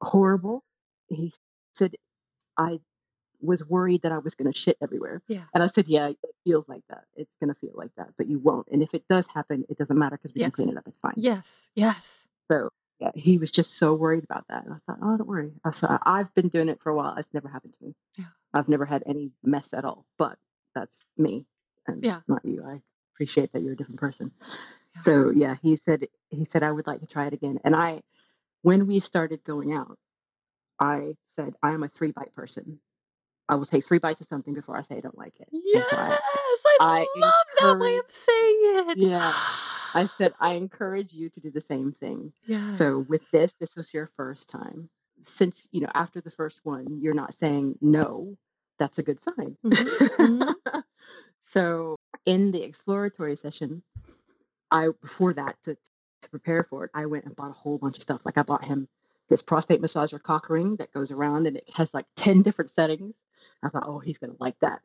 horrible. 0.00 0.62
He 1.08 1.32
said, 1.74 1.94
I 2.58 2.80
was 3.46 3.64
worried 3.64 4.02
that 4.02 4.12
I 4.12 4.18
was 4.18 4.34
going 4.34 4.52
to 4.52 4.58
shit 4.58 4.76
everywhere. 4.82 5.22
Yeah. 5.28 5.42
And 5.54 5.62
I 5.62 5.66
said, 5.66 5.88
Yeah, 5.88 6.08
it 6.08 6.18
feels 6.44 6.68
like 6.68 6.82
that. 6.90 7.04
It's 7.16 7.32
going 7.40 7.52
to 7.54 7.58
feel 7.60 7.72
like 7.74 7.90
that, 7.96 8.08
but 8.18 8.28
you 8.28 8.38
won't. 8.38 8.66
And 8.70 8.82
if 8.82 8.92
it 8.94 9.04
does 9.08 9.26
happen, 9.26 9.64
it 9.68 9.78
doesn't 9.78 9.98
matter 9.98 10.16
because 10.20 10.34
we 10.34 10.40
can 10.42 10.50
clean 10.50 10.70
it 10.70 10.76
up. 10.76 10.84
It's 10.86 10.98
fine. 10.98 11.14
Yes. 11.16 11.70
Yes. 11.74 12.28
So 12.50 12.68
yeah, 13.00 13.10
he 13.14 13.38
was 13.38 13.50
just 13.50 13.74
so 13.78 13.94
worried 13.94 14.24
about 14.24 14.44
that. 14.48 14.64
And 14.64 14.74
I 14.74 14.78
thought, 14.86 14.98
Oh, 15.02 15.16
don't 15.16 15.28
worry. 15.28 15.52
I 15.64 15.70
said, 15.70 15.98
I've 16.04 16.34
been 16.34 16.48
doing 16.48 16.68
it 16.68 16.80
for 16.82 16.90
a 16.90 16.94
while. 16.96 17.14
It's 17.16 17.32
never 17.34 17.48
happened 17.48 17.74
to 17.78 17.84
me. 17.84 17.94
Yeah. 18.18 18.24
I've 18.54 18.68
never 18.68 18.84
had 18.86 19.02
any 19.06 19.32
mess 19.44 19.68
at 19.74 19.84
all, 19.84 20.04
but 20.18 20.38
that's 20.74 21.04
me 21.16 21.46
and 21.86 22.02
Yeah. 22.02 22.20
not 22.28 22.44
you. 22.44 22.64
I 22.66 22.80
appreciate 23.14 23.52
that 23.52 23.62
you're 23.62 23.72
a 23.74 23.76
different 23.76 24.00
person. 24.00 24.32
Yeah. 24.94 25.02
So 25.02 25.30
yeah, 25.30 25.56
he 25.62 25.76
said 25.76 26.04
he 26.30 26.44
said 26.46 26.62
I 26.62 26.72
would 26.72 26.86
like 26.86 27.00
to 27.00 27.06
try 27.06 27.26
it 27.26 27.32
again. 27.34 27.58
And 27.64 27.76
I 27.76 28.02
when 28.62 28.86
we 28.86 28.98
started 29.00 29.44
going 29.44 29.72
out, 29.72 29.98
I 30.80 31.14
said 31.34 31.54
I 31.62 31.72
am 31.72 31.82
a 31.82 31.88
three 31.88 32.12
bite 32.12 32.34
person. 32.34 32.80
I 33.48 33.54
will 33.54 33.66
take 33.66 33.84
three 33.86 33.98
bites 33.98 34.20
of 34.20 34.26
something 34.26 34.54
before 34.54 34.76
I 34.76 34.82
say 34.82 34.96
I 34.96 35.00
don't 35.00 35.16
like 35.18 35.34
it. 35.40 35.48
Yes. 35.52 35.88
so 35.90 35.96
I, 35.96 36.18
I, 36.80 37.00
I 37.00 37.06
love 37.20 37.32
that 37.60 37.78
way 37.78 37.96
of 37.96 38.04
saying 38.08 38.56
it. 38.60 38.98
yeah. 38.98 39.32
I 39.94 40.06
said 40.18 40.34
I 40.40 40.54
encourage 40.54 41.12
you 41.12 41.28
to 41.30 41.40
do 41.40 41.50
the 41.50 41.60
same 41.60 41.92
thing. 42.00 42.32
Yes. 42.46 42.78
So 42.78 43.00
with 43.08 43.30
this, 43.30 43.52
this 43.60 43.76
was 43.76 43.92
your 43.94 44.10
first 44.16 44.48
time. 44.50 44.88
Since 45.22 45.68
you 45.72 45.80
know 45.80 45.90
after 45.94 46.20
the 46.20 46.30
first 46.30 46.60
one, 46.64 46.98
you're 47.00 47.14
not 47.14 47.34
saying 47.38 47.78
no. 47.80 48.36
That's 48.78 48.98
a 48.98 49.02
good 49.02 49.18
sign. 49.20 49.56
Mhm, 49.64 50.54
so 51.40 51.96
in 52.26 52.52
the 52.52 52.62
exploratory 52.62 53.36
session, 53.36 53.82
I 54.70 54.88
before 55.00 55.32
that 55.34 55.56
to 55.64 55.76
to 56.22 56.30
prepare 56.30 56.62
for 56.64 56.84
it, 56.84 56.90
I 56.92 57.06
went 57.06 57.24
and 57.24 57.34
bought 57.34 57.50
a 57.50 57.54
whole 57.54 57.78
bunch 57.78 57.96
of 57.96 58.02
stuff. 58.02 58.20
Like 58.26 58.36
I 58.36 58.42
bought 58.42 58.64
him 58.64 58.88
this 59.30 59.42
prostate 59.42 59.80
massager 59.80 60.22
cock 60.22 60.50
ring 60.50 60.76
that 60.76 60.92
goes 60.92 61.10
around 61.10 61.46
and 61.46 61.56
it 61.56 61.70
has 61.74 61.94
like 61.94 62.06
ten 62.16 62.42
different 62.42 62.70
settings. 62.74 63.14
I 63.62 63.68
thought, 63.68 63.84
oh, 63.86 63.98
he's 63.98 64.18
gonna 64.18 64.34
like 64.38 64.56
that. 64.60 64.80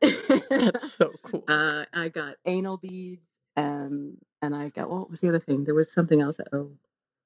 That's 0.49 0.93
so 0.97 1.11
cool. 1.23 1.43
uh, 1.47 1.85
I 1.93 2.09
got 2.09 2.35
anal 2.45 2.77
beads, 2.77 3.25
um, 3.57 4.17
and 4.41 4.55
I 4.55 4.69
got 4.69 4.89
what 4.89 5.09
was 5.09 5.19
the 5.19 5.29
other 5.29 5.39
thing? 5.39 5.63
There 5.63 5.75
was 5.75 5.91
something 5.91 6.21
else 6.21 6.37
that 6.37 6.47
oh 6.53 6.71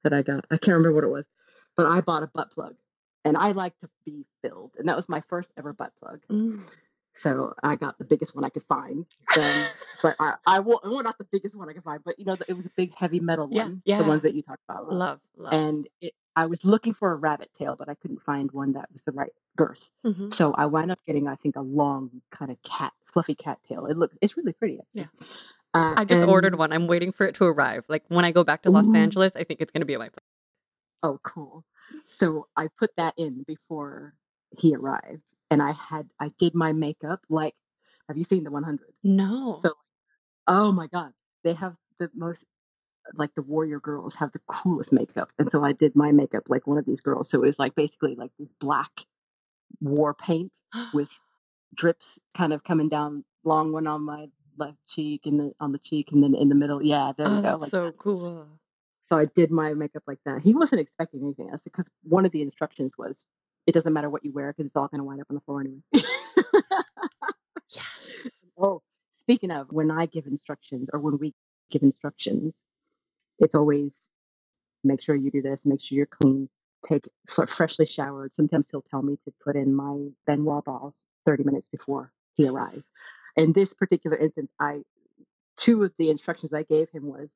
that 0.03 0.13
I 0.13 0.21
got. 0.21 0.45
I 0.51 0.57
can't 0.57 0.77
remember 0.77 0.93
what 0.93 1.03
it 1.03 1.09
was, 1.09 1.27
but 1.75 1.85
I 1.85 2.01
bought 2.01 2.23
a 2.23 2.27
butt 2.27 2.51
plug, 2.51 2.75
and 3.23 3.37
I 3.37 3.51
like 3.51 3.77
to 3.79 3.89
be 4.05 4.25
filled, 4.41 4.71
and 4.77 4.87
that 4.89 4.95
was 4.95 5.09
my 5.09 5.21
first 5.29 5.51
ever 5.57 5.73
butt 5.73 5.93
plug. 5.99 6.21
Mm. 6.29 6.63
So 7.15 7.53
I 7.63 7.75
got 7.75 7.97
the 7.97 8.03
biggest 8.03 8.35
one 8.35 8.43
I 8.43 8.49
could 8.49 8.63
find. 8.63 9.05
Um, 9.37 9.65
but 10.03 10.15
I, 10.19 10.33
I 10.45 10.59
well, 10.59 10.81
not 10.83 11.17
the 11.17 11.23
biggest 11.31 11.55
one 11.55 11.69
I 11.69 11.73
could 11.73 11.83
find, 11.83 12.03
but 12.03 12.19
you 12.19 12.25
know, 12.25 12.35
it 12.47 12.53
was 12.53 12.65
a 12.65 12.71
big 12.75 12.93
heavy 12.93 13.21
metal 13.21 13.47
one, 13.47 13.81
yeah. 13.85 13.99
the 14.01 14.07
ones 14.07 14.23
that 14.23 14.33
you 14.35 14.41
talked 14.41 14.63
about. 14.67 14.91
Love, 14.91 15.21
love. 15.37 15.53
And 15.53 15.87
it, 16.01 16.13
I 16.35 16.45
was 16.47 16.65
looking 16.65 16.93
for 16.93 17.11
a 17.11 17.15
rabbit 17.15 17.49
tail, 17.57 17.75
but 17.77 17.87
I 17.89 17.95
couldn't 17.95 18.21
find 18.21 18.51
one 18.51 18.73
that 18.73 18.91
was 18.91 19.01
the 19.03 19.11
right 19.11 19.31
girth. 19.55 19.89
Mhm. 20.05 20.33
So 20.33 20.53
I 20.53 20.65
wound 20.65 20.91
up 20.91 20.99
getting, 21.05 21.27
I 21.27 21.35
think, 21.35 21.55
a 21.55 21.61
long 21.61 22.21
kind 22.31 22.51
of 22.51 22.61
cat, 22.63 22.93
fluffy 23.05 23.35
cat 23.35 23.59
tail. 23.67 23.85
It 23.85 23.97
looked, 23.97 24.17
it's 24.21 24.35
really 24.35 24.53
pretty. 24.53 24.79
Actually. 24.79 25.09
Uh, 25.73 25.95
I 25.97 26.05
just 26.05 26.23
ordered 26.23 26.55
one. 26.57 26.71
I'm 26.71 26.87
waiting 26.87 27.11
for 27.11 27.25
it 27.25 27.35
to 27.35 27.45
arrive. 27.45 27.85
Like 27.89 28.03
when 28.07 28.25
I 28.25 28.31
go 28.31 28.43
back 28.43 28.63
to 28.63 28.71
Los 28.71 28.87
Ooh. 28.87 28.95
Angeles, 28.95 29.35
I 29.35 29.43
think 29.43 29.61
it's 29.61 29.71
going 29.71 29.81
to 29.81 29.85
be 29.85 29.93
at 29.93 29.99
my 29.99 30.09
place. 30.09 30.25
Oh, 31.03 31.19
cool. 31.23 31.63
So 32.05 32.47
I 32.55 32.67
put 32.79 32.91
that 32.97 33.13
in 33.17 33.43
before 33.43 34.13
he 34.57 34.73
arrived, 34.73 35.33
and 35.51 35.61
I 35.61 35.73
had, 35.73 36.09
I 36.19 36.29
did 36.39 36.55
my 36.55 36.71
makeup 36.71 37.21
like, 37.29 37.53
have 38.07 38.17
you 38.17 38.23
seen 38.23 38.43
the 38.43 38.51
100? 38.51 38.93
No. 39.03 39.59
So, 39.61 39.73
oh 40.47 40.71
my 40.71 40.87
God, 40.87 41.11
they 41.43 41.53
have 41.53 41.75
the 41.99 42.09
most, 42.15 42.45
like 43.13 43.33
the 43.35 43.41
warrior 43.41 43.79
girls 43.79 44.15
have 44.15 44.31
the 44.31 44.39
coolest 44.47 44.91
makeup. 44.91 45.31
And 45.37 45.49
so 45.51 45.63
I 45.63 45.73
did 45.73 45.95
my 45.95 46.11
makeup 46.11 46.43
like 46.47 46.67
one 46.67 46.77
of 46.77 46.85
these 46.85 47.01
girls. 47.01 47.29
So 47.29 47.43
it 47.43 47.47
was 47.47 47.59
like 47.59 47.75
basically 47.75 48.15
like 48.15 48.31
this 48.39 48.49
black 48.59 48.91
war 49.81 50.13
paint 50.13 50.51
with 50.93 51.09
drips 51.75 52.19
kind 52.35 52.53
of 52.53 52.63
coming 52.63 52.89
down, 52.89 53.23
long 53.43 53.71
one 53.71 53.87
on 53.87 54.01
my 54.01 54.27
left 54.57 54.77
cheek 54.87 55.25
and 55.25 55.39
then 55.39 55.53
on 55.59 55.71
the 55.71 55.79
cheek 55.79 56.11
and 56.11 56.23
then 56.23 56.35
in 56.35 56.49
the 56.49 56.55
middle. 56.55 56.81
Yeah, 56.83 57.13
there 57.17 57.27
oh, 57.27 57.35
we 57.35 57.41
go. 57.41 57.49
that's 57.49 57.61
Like 57.61 57.71
so 57.71 57.91
cool. 57.93 58.47
So 59.07 59.17
I 59.17 59.25
did 59.25 59.51
my 59.51 59.73
makeup 59.73 60.03
like 60.07 60.19
that. 60.25 60.41
He 60.41 60.53
wasn't 60.55 60.81
expecting 60.81 61.21
anything 61.21 61.49
else 61.51 61.61
because 61.63 61.87
one 62.03 62.25
of 62.25 62.31
the 62.31 62.41
instructions 62.41 62.93
was 62.97 63.25
it 63.67 63.73
doesn't 63.73 63.93
matter 63.93 64.09
what 64.09 64.25
you 64.25 64.31
wear 64.31 64.51
because 64.51 64.65
it's 64.67 64.75
all 64.75 64.87
going 64.87 64.99
to 64.99 65.03
wind 65.03 65.21
up 65.21 65.27
on 65.29 65.35
the 65.35 65.41
floor 65.41 65.61
anyway. 65.61 65.81
Yes. 67.75 68.29
oh, 68.57 68.81
speaking 69.15 69.51
of, 69.51 69.67
when 69.71 69.91
I 69.91 70.05
give 70.05 70.27
instructions 70.27 70.89
or 70.93 70.99
when 70.99 71.17
we 71.17 71.33
give 71.71 71.83
instructions, 71.83 72.57
it's 73.39 73.55
always 73.55 74.07
make 74.83 75.01
sure 75.01 75.15
you 75.15 75.31
do 75.31 75.41
this, 75.41 75.65
make 75.65 75.81
sure 75.81 75.95
you're 75.97 76.05
clean, 76.05 76.47
take 76.87 77.07
f- 77.29 77.49
freshly 77.49 77.85
showered. 77.85 78.33
Sometimes 78.33 78.67
he'll 78.69 78.83
tell 78.89 79.01
me 79.01 79.17
to 79.25 79.33
put 79.43 79.55
in 79.55 79.73
my 79.73 80.07
Ben 80.27 80.43
Wa 80.45 80.61
balls 80.61 81.03
30 81.25 81.43
minutes 81.43 81.67
before 81.71 82.11
he 82.35 82.47
arrives. 82.47 82.87
In 83.35 83.51
this 83.53 83.73
particular 83.73 84.15
instance, 84.17 84.51
I 84.59 84.81
two 85.57 85.83
of 85.83 85.93
the 85.97 86.09
instructions 86.09 86.53
I 86.53 86.63
gave 86.63 86.89
him 86.89 87.07
was 87.07 87.31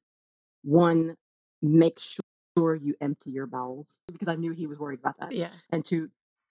one, 0.64 1.16
make 1.62 1.98
sure 2.00 2.76
you 2.76 2.94
empty 3.02 3.32
your 3.32 3.46
bowels 3.48 4.00
because 4.12 4.28
I 4.28 4.36
knew 4.36 4.52
he 4.52 4.68
was 4.68 4.78
worried 4.78 5.00
about 5.00 5.18
that. 5.20 5.32
Yeah. 5.32 5.50
And 5.72 5.84
two, 5.86 6.10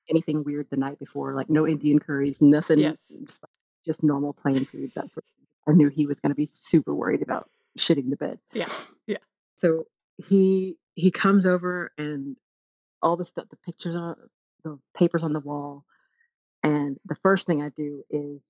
anything 0.09 0.43
weird 0.45 0.67
the 0.71 0.77
night 0.79 0.99
before, 0.99 1.35
like 1.35 1.51
no 1.51 1.67
Indian 1.67 1.99
curries, 1.99 2.41
nothing, 2.41 2.79
Yes. 2.81 2.99
just 3.85 4.03
normal 4.03 4.33
plain 4.33 4.65
food. 4.65 4.91
That's 4.95 5.15
what 5.15 5.25
I 5.69 5.73
knew 5.73 5.89
he 5.89 6.07
was 6.07 6.21
going 6.21 6.31
to 6.31 6.37
be 6.37 6.47
super 6.51 6.95
worried 6.95 7.23
about 7.23 7.51
shitting 7.79 8.09
the 8.11 8.17
bed. 8.17 8.39
Yeah. 8.53 8.69
Yeah. 9.07 9.19
So 9.59 9.85
he 10.17 10.77
he 10.95 11.11
comes 11.13 11.47
over 11.47 11.93
and 11.99 12.37
all 13.03 13.17
the 13.17 13.25
stuff, 13.25 13.47
the 13.51 13.57
pictures 13.59 13.97
on 13.97 14.17
the 14.65 14.79
papers 14.97 15.25
on 15.25 15.33
the 15.33 15.41
wall, 15.41 15.85
and 16.63 16.97
the 17.07 17.17
first 17.23 17.47
thing 17.47 17.63
I 17.63 17.71
do 17.71 18.03
is 18.11 18.43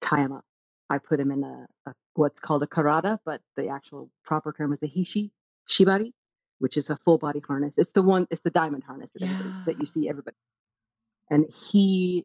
tie 0.00 0.20
him 0.20 0.32
up. 0.32 0.44
I 0.90 0.98
put 0.98 1.20
him 1.20 1.30
in 1.32 1.44
a, 1.44 1.66
a 1.90 1.94
what's 2.14 2.40
called 2.40 2.62
a 2.62 2.66
karada, 2.66 3.18
but 3.24 3.40
the 3.56 3.68
actual 3.68 4.10
proper 4.24 4.52
term 4.52 4.72
is 4.72 4.82
a 4.82 4.88
hishi 4.88 5.30
shibari, 5.68 6.12
which 6.60 6.76
is 6.76 6.90
a 6.90 6.96
full 6.96 7.18
body 7.18 7.42
harness. 7.46 7.74
It's 7.78 7.92
the 7.92 8.02
one, 8.02 8.26
it's 8.30 8.42
the 8.42 8.50
diamond 8.50 8.84
harness 8.84 9.10
that, 9.14 9.22
everybody, 9.22 9.54
that 9.66 9.80
you 9.80 9.86
see 9.86 10.08
everybody. 10.08 10.36
And 11.30 11.46
he 11.70 12.24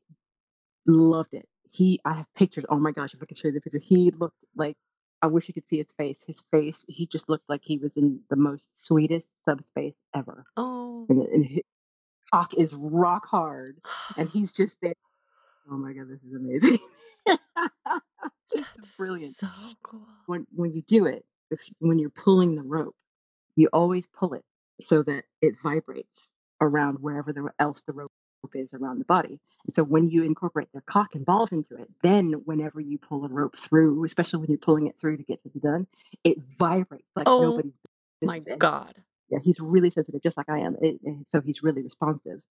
loved 0.87 1.33
it. 1.33 1.47
He, 1.71 1.99
I 2.05 2.13
have 2.13 2.27
pictures. 2.35 2.65
Oh 2.69 2.77
my 2.79 2.91
gosh, 2.91 3.13
if 3.13 3.21
I 3.23 3.25
could 3.25 3.37
show 3.37 3.47
you 3.49 3.55
the 3.55 3.61
picture, 3.61 3.79
he 3.79 4.11
looked 4.11 4.37
like 4.55 4.77
I 5.21 5.27
wish 5.27 5.47
you 5.47 5.53
could 5.53 5.67
see 5.69 5.77
his 5.77 5.91
face. 5.97 6.17
His 6.25 6.41
face, 6.51 6.83
he 6.87 7.05
just 7.05 7.29
looked 7.29 7.47
like 7.49 7.61
he 7.63 7.77
was 7.77 7.97
in 7.97 8.21
the 8.29 8.35
most 8.35 8.85
sweetest 8.85 9.27
subspace 9.45 9.95
ever. 10.15 10.45
Oh. 10.57 11.05
And, 11.09 11.21
and 11.21 11.45
his 11.45 11.63
cock 12.33 12.53
is 12.55 12.73
rock 12.73 13.27
hard, 13.27 13.77
and 14.17 14.29
he's 14.33 14.51
just 14.51 14.77
there. 14.81 14.93
Oh 15.69 15.77
my 15.77 15.93
god, 15.93 16.07
this 16.09 16.23
is 16.23 16.33
amazing. 16.33 16.79
That's 17.27 18.97
brilliant. 18.97 19.35
So 19.35 19.47
cool. 19.83 20.07
When 20.25 20.47
when 20.55 20.73
you 20.73 20.81
do 20.81 21.05
it, 21.05 21.23
if 21.51 21.59
when 21.79 21.99
you're 21.99 22.09
pulling 22.09 22.55
the 22.55 22.63
rope, 22.63 22.95
you 23.55 23.69
always 23.71 24.07
pull 24.07 24.33
it 24.33 24.43
so 24.79 25.03
that 25.03 25.25
it 25.41 25.55
vibrates 25.61 26.29
around 26.59 26.97
wherever 26.99 27.31
the 27.31 27.49
else 27.59 27.81
the 27.85 27.93
rope 27.93 28.11
is 28.53 28.73
around 28.73 28.99
the 28.99 29.05
body. 29.05 29.39
And 29.65 29.73
so 29.73 29.83
when 29.83 30.09
you 30.09 30.23
incorporate 30.23 30.69
their 30.73 30.83
cock 30.85 31.15
and 31.15 31.25
balls 31.25 31.51
into 31.51 31.75
it, 31.75 31.89
then 32.01 32.33
whenever 32.45 32.79
you 32.79 32.97
pull 32.97 33.25
a 33.25 33.29
rope 33.29 33.57
through, 33.57 34.03
especially 34.05 34.39
when 34.39 34.49
you're 34.49 34.57
pulling 34.57 34.87
it 34.87 34.95
through 34.99 35.17
to 35.17 35.23
get 35.23 35.41
to 35.43 35.49
the 35.53 35.59
done, 35.59 35.87
it 36.23 36.37
vibrates 36.57 37.09
like 37.15 37.27
Oh 37.27 37.39
nobody's 37.39 37.73
My 38.21 38.39
business. 38.39 38.59
God. 38.59 38.95
yeah, 39.29 39.39
he's 39.41 39.59
really 39.59 39.91
sensitive, 39.91 40.21
just 40.21 40.37
like 40.37 40.49
I 40.49 40.59
am. 40.59 40.75
It, 40.81 40.99
so 41.27 41.41
he's 41.41 41.63
really 41.63 41.81
responsive. 41.81 42.41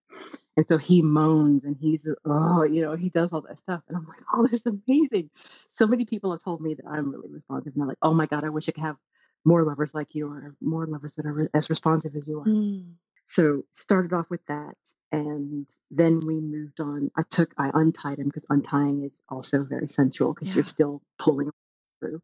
And 0.56 0.66
so 0.66 0.78
he 0.78 1.02
moans 1.02 1.64
and 1.64 1.76
he's, 1.80 2.06
oh, 2.24 2.64
you 2.64 2.82
know, 2.82 2.96
he 2.96 3.08
does 3.08 3.32
all 3.32 3.42
that 3.42 3.58
stuff. 3.58 3.82
And 3.88 3.96
I'm 3.96 4.06
like, 4.06 4.22
oh, 4.32 4.46
this 4.46 4.60
is 4.60 4.66
amazing. 4.88 5.30
So 5.70 5.86
many 5.86 6.04
people 6.04 6.32
have 6.32 6.42
told 6.42 6.60
me 6.60 6.74
that 6.74 6.86
I'm 6.86 7.10
really 7.10 7.28
responsive. 7.30 7.72
And 7.74 7.80
they're 7.82 7.88
like, 7.88 7.98
oh 8.02 8.12
my 8.14 8.26
God, 8.26 8.44
I 8.44 8.48
wish 8.48 8.68
I 8.68 8.72
could 8.72 8.82
have 8.84 8.96
more 9.44 9.62
lovers 9.64 9.94
like 9.94 10.14
you 10.14 10.28
or 10.28 10.54
more 10.60 10.86
lovers 10.86 11.14
that 11.16 11.26
are 11.26 11.32
re- 11.32 11.48
as 11.54 11.70
responsive 11.70 12.14
as 12.16 12.26
you 12.26 12.40
are. 12.40 12.46
Mm. 12.46 12.92
So 13.30 13.64
started 13.74 14.14
off 14.14 14.30
with 14.30 14.46
that. 14.48 14.76
And 15.12 15.66
then 15.92 16.20
we 16.26 16.40
moved 16.40 16.80
on. 16.80 17.12
I 17.16 17.22
took, 17.30 17.54
I 17.58 17.70
untied 17.74 18.18
him 18.20 18.26
because 18.28 18.46
untying 18.50 19.04
is 19.04 19.18
also 19.30 19.64
very 19.64 19.88
sensual 19.88 20.34
because 20.34 20.50
Yeah. 20.50 20.56
you're 20.56 20.64
still 20.64 21.02
pulling 21.18 21.52
through. 22.00 22.22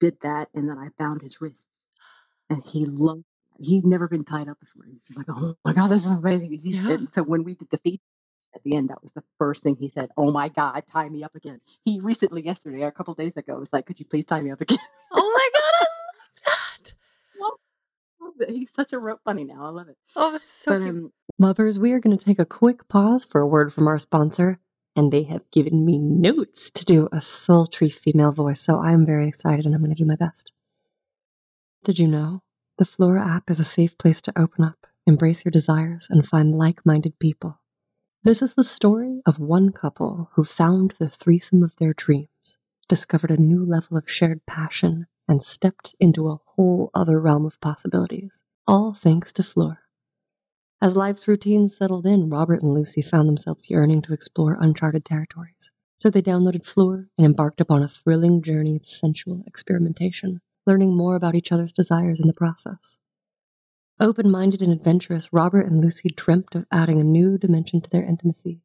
Did 0.00 0.20
that. 0.22 0.48
And 0.54 0.68
then 0.68 0.78
I 0.78 0.88
bound 0.98 1.22
his 1.22 1.40
wrists 1.40 1.86
and 2.50 2.62
he 2.64 2.84
loved 2.86 3.24
he's 3.60 3.84
never 3.84 4.08
been 4.08 4.24
tied 4.24 4.48
up 4.48 4.60
before. 4.60 4.84
He's 4.84 5.04
just 5.06 5.16
like, 5.18 5.28
oh 5.30 5.56
my 5.64 5.72
god, 5.72 5.88
this 5.88 6.04
is 6.04 6.12
amazing. 6.12 6.58
Yeah. 6.62 6.90
And 6.92 7.08
so 7.14 7.22
when 7.22 7.44
we 7.44 7.54
did 7.54 7.70
the 7.70 7.78
feed 7.78 8.00
at 8.54 8.62
the 8.64 8.76
end, 8.76 8.90
that 8.90 9.02
was 9.02 9.12
the 9.12 9.24
first 9.38 9.62
thing 9.62 9.76
he 9.76 9.88
said. 9.90 10.10
Oh 10.16 10.32
my 10.32 10.48
god, 10.50 10.82
tie 10.92 11.08
me 11.08 11.24
up 11.24 11.34
again. 11.36 11.60
He 11.84 12.00
recently, 12.00 12.44
yesterday, 12.44 12.82
a 12.84 12.92
couple 12.92 13.14
days 13.14 13.36
ago, 13.36 13.58
was 13.58 13.68
like, 13.72 13.86
could 13.86 14.00
you 14.00 14.06
please 14.06 14.26
tie 14.26 14.40
me 14.42 14.50
up 14.52 14.60
again? 14.62 14.78
Oh 15.12 15.32
my 15.34 15.50
God. 15.54 15.88
I 17.36 17.42
love 17.42 17.52
that. 18.20 18.25
he's 18.48 18.70
such 18.74 18.92
a 18.92 18.98
rope 18.98 19.20
bunny 19.24 19.44
now. 19.44 19.66
I 19.66 19.68
love 19.70 19.88
it. 19.88 19.96
Oh, 20.14 20.32
that's 20.32 20.50
so 20.50 20.72
but 20.72 20.84
cute. 20.84 20.90
um, 20.90 21.12
Lovers, 21.38 21.78
we 21.78 21.92
are 21.92 22.00
going 22.00 22.16
to 22.16 22.24
take 22.24 22.38
a 22.38 22.46
quick 22.46 22.88
pause 22.88 23.24
for 23.24 23.40
a 23.40 23.46
word 23.46 23.72
from 23.72 23.86
our 23.86 23.98
sponsor, 23.98 24.58
and 24.94 25.12
they 25.12 25.24
have 25.24 25.50
given 25.50 25.84
me 25.84 25.98
notes 25.98 26.70
to 26.70 26.84
do 26.84 27.08
a 27.12 27.20
sultry 27.20 27.90
female 27.90 28.32
voice, 28.32 28.60
so 28.60 28.80
I'm 28.80 29.04
very 29.04 29.28
excited 29.28 29.66
and 29.66 29.74
I'm 29.74 29.82
going 29.82 29.94
to 29.94 30.02
do 30.02 30.08
my 30.08 30.16
best. 30.16 30.52
Did 31.84 31.98
you 31.98 32.08
know? 32.08 32.42
The 32.78 32.84
Flora 32.84 33.26
app 33.26 33.50
is 33.50 33.58
a 33.58 33.64
safe 33.64 33.96
place 33.96 34.20
to 34.22 34.38
open 34.38 34.64
up, 34.64 34.86
embrace 35.06 35.44
your 35.44 35.52
desires, 35.52 36.08
and 36.10 36.26
find 36.26 36.56
like 36.56 36.84
minded 36.84 37.18
people. 37.18 37.60
This 38.22 38.42
is 38.42 38.54
the 38.54 38.64
story 38.64 39.22
of 39.24 39.38
one 39.38 39.70
couple 39.70 40.30
who 40.34 40.44
found 40.44 40.94
the 40.98 41.08
threesome 41.08 41.62
of 41.62 41.76
their 41.76 41.94
dreams, 41.94 42.58
discovered 42.88 43.30
a 43.30 43.36
new 43.36 43.64
level 43.64 43.96
of 43.96 44.10
shared 44.10 44.44
passion, 44.46 45.06
and 45.28 45.42
stepped 45.42 45.94
into 46.00 46.28
a 46.28 46.38
whole 46.44 46.90
other 46.94 47.20
realm 47.20 47.46
of 47.46 47.60
possibilities, 47.60 48.42
all 48.66 48.94
thanks 48.94 49.32
to 49.34 49.42
Flora. 49.42 49.78
As 50.80 50.94
life's 50.94 51.26
routines 51.26 51.76
settled 51.76 52.04
in, 52.04 52.28
Robert 52.28 52.62
and 52.62 52.74
Lucy 52.74 53.00
found 53.00 53.28
themselves 53.28 53.70
yearning 53.70 54.02
to 54.02 54.12
explore 54.12 54.58
uncharted 54.60 55.04
territories. 55.04 55.70
So 55.96 56.10
they 56.10 56.20
downloaded 56.20 56.66
Floor 56.66 57.08
and 57.16 57.24
embarked 57.24 57.60
upon 57.60 57.82
a 57.82 57.88
thrilling 57.88 58.42
journey 58.42 58.76
of 58.76 58.86
sensual 58.86 59.42
experimentation, 59.46 60.42
learning 60.66 60.94
more 60.94 61.16
about 61.16 61.34
each 61.34 61.50
other's 61.50 61.72
desires 61.72 62.20
in 62.20 62.26
the 62.26 62.34
process. 62.34 62.98
Open 63.98 64.30
minded 64.30 64.60
and 64.60 64.70
adventurous, 64.70 65.32
Robert 65.32 65.66
and 65.66 65.80
Lucy 65.80 66.10
dreamt 66.14 66.54
of 66.54 66.66
adding 66.70 67.00
a 67.00 67.04
new 67.04 67.38
dimension 67.38 67.80
to 67.80 67.88
their 67.88 68.04
intimacy, 68.04 68.60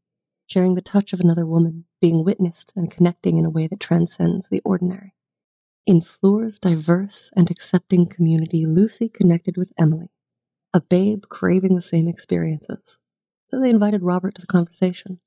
sharing 0.45 0.75
the 0.75 0.81
touch 0.81 1.13
of 1.13 1.21
another 1.21 1.45
woman, 1.45 1.85
being 2.01 2.25
witnessed, 2.25 2.73
and 2.75 2.91
connecting 2.91 3.37
in 3.37 3.45
a 3.45 3.49
way 3.49 3.65
that 3.67 3.79
transcends 3.79 4.49
the 4.49 4.61
ordinary. 4.65 5.13
In 5.87 5.99
Floor's 5.99 6.59
diverse 6.59 7.31
and 7.35 7.49
accepting 7.49 8.05
community, 8.05 8.67
Lucy 8.67 9.09
connected 9.09 9.57
with 9.57 9.73
Emily, 9.79 10.11
a 10.75 10.79
babe 10.79 11.23
craving 11.27 11.73
the 11.73 11.81
same 11.81 12.07
experiences. 12.07 12.99
So 13.49 13.59
they 13.59 13.71
invited 13.71 14.03
Robert 14.03 14.35
to 14.35 14.41
the 14.41 14.47
conversation. 14.47 15.21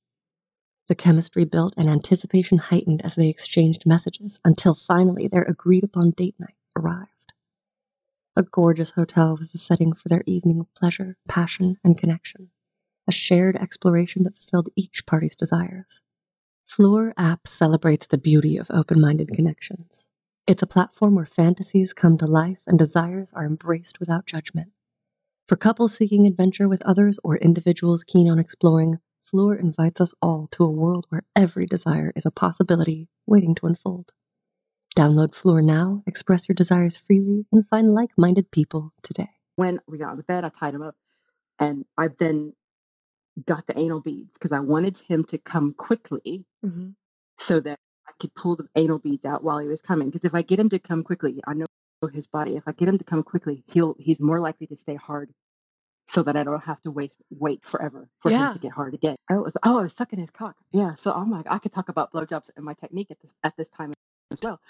The 0.87 0.95
chemistry 0.95 1.45
built 1.45 1.75
and 1.77 1.89
anticipation 1.89 2.59
heightened 2.59 3.03
as 3.05 3.17
they 3.17 3.29
exchanged 3.29 3.85
messages 3.85 4.39
until 4.45 4.77
finally 4.77 5.27
their 5.27 5.43
agreed 5.43 5.83
upon 5.83 6.13
date 6.13 6.37
night 6.39 6.55
arrived. 6.77 7.11
A 8.37 8.45
gorgeous 8.45 8.91
hotel 8.91 9.37
was 9.37 9.51
the 9.51 9.59
setting 9.59 9.93
for 9.93 10.09
their 10.09 10.23
evening 10.25 10.61
of 10.61 10.73
pleasure, 10.75 11.17
passion, 11.27 11.79
and 11.83 11.99
connection, 11.99 12.51
a 13.09 13.13
shared 13.13 13.57
exploration 13.57 14.23
that 14.23 14.37
fulfilled 14.37 14.69
each 14.77 15.05
party's 15.05 15.35
desires. 15.35 16.01
Floor 16.65 17.13
app 17.19 17.49
celebrates 17.49 18.07
the 18.07 18.19
beauty 18.19 18.57
of 18.57 18.71
open 18.71 19.01
minded 19.01 19.31
connections. 19.35 20.09
It's 20.47 20.63
a 20.63 20.67
platform 20.67 21.15
where 21.15 21.25
fantasies 21.25 21.95
come 21.95 22.19
to 22.19 22.27
life 22.27 22.59
and 22.67 22.79
desires 22.79 23.33
are 23.33 23.47
embraced 23.47 23.99
without 23.99 24.27
judgment. 24.27 24.73
For 25.49 25.57
couples 25.57 25.95
seeking 25.95 26.27
adventure 26.27 26.69
with 26.69 26.83
others 26.83 27.19
or 27.25 27.37
individuals 27.39 28.05
keen 28.05 28.29
on 28.29 28.39
exploring, 28.39 28.99
Floor 29.25 29.55
invites 29.55 30.03
us 30.03 30.13
all 30.21 30.49
to 30.53 30.65
a 30.65 30.71
world 30.71 31.07
where 31.09 31.25
every 31.35 31.67
desire 31.67 32.13
is 32.15 32.27
a 32.27 32.31
possibility 32.31 33.09
waiting 33.27 33.55
to 33.55 33.67
unfold. 33.67 34.13
Download 34.97 35.35
Floor 35.35 35.63
now, 35.63 36.03
express 36.07 36.47
your 36.49 36.55
desires 36.55 36.97
freely, 36.99 37.47
and 37.51 37.67
find 37.67 37.95
like 37.95 38.11
minded 38.17 38.51
people 38.51 38.93
today. 39.03 39.31
when 39.57 39.81
we 39.89 39.97
got 39.99 40.11
on 40.11 40.17
the 40.19 40.23
bed, 40.25 40.45
I 40.45 40.51
tied 40.51 40.75
him 40.75 40.83
up, 40.83 40.95
and 41.59 41.87
I 41.97 42.09
then 42.19 42.53
got 43.47 43.67
the 43.67 43.79
anal 43.79 44.01
beads 44.01 44.33
because 44.35 44.53
I 44.53 44.61
wanted 44.61 44.99
him 44.99 45.25
to 45.25 45.39
come 45.39 45.73
quickly 45.73 46.45
Mm-hmm. 46.65 46.91
so 47.39 47.61
that 47.61 47.79
could 48.21 48.35
pull 48.35 48.57
the 48.57 48.69
anal 48.77 48.99
beads 48.99 49.25
out 49.25 49.43
while 49.45 49.59
he 49.59 49.69
was 49.69 49.81
coming. 49.81 50.09
Because 50.11 50.25
if 50.25 50.35
I 50.35 50.43
get 50.43 50.59
him 50.61 50.69
to 50.71 50.79
come 50.79 51.03
quickly, 51.03 51.41
I 51.47 51.55
know 51.55 51.67
his 52.13 52.27
body. 52.27 52.55
If 52.57 52.65
I 52.69 52.73
get 52.73 52.87
him 52.89 52.99
to 52.99 53.05
come 53.05 53.23
quickly, 53.23 53.65
he'll 53.69 53.97
he's 53.99 54.21
more 54.21 54.39
likely 54.39 54.67
to 54.67 54.77
stay 54.77 54.95
hard, 54.95 55.31
so 56.07 56.23
that 56.23 56.37
I 56.37 56.45
don't 56.45 56.63
have 56.63 56.81
to 56.83 56.91
wait 56.91 57.13
wait 57.31 57.65
forever 57.65 58.09
for 58.21 58.31
Yeah. 58.31 58.49
him 58.49 58.53
to 58.55 58.59
get 58.61 58.73
hard 58.73 58.93
again. 58.95 59.17
I 59.31 59.37
was 59.39 59.57
oh 59.65 59.79
I 59.79 59.83
was 59.83 59.95
sucking 59.95 60.19
his 60.19 60.31
cock. 60.31 60.57
Yeah, 60.71 60.95
so 60.95 61.13
oh 61.13 61.21
I'm 61.21 61.31
like 61.31 61.47
I 61.49 61.59
could 61.59 61.73
talk 61.73 61.89
about 61.89 62.13
blowjobs 62.13 62.51
and 62.57 62.65
my 62.65 62.75
technique 62.75 63.11
at 63.11 63.21
this 63.23 63.33
at 63.43 63.57
this 63.57 63.69
time 63.71 63.95
as 64.31 64.39
well. 64.43 64.61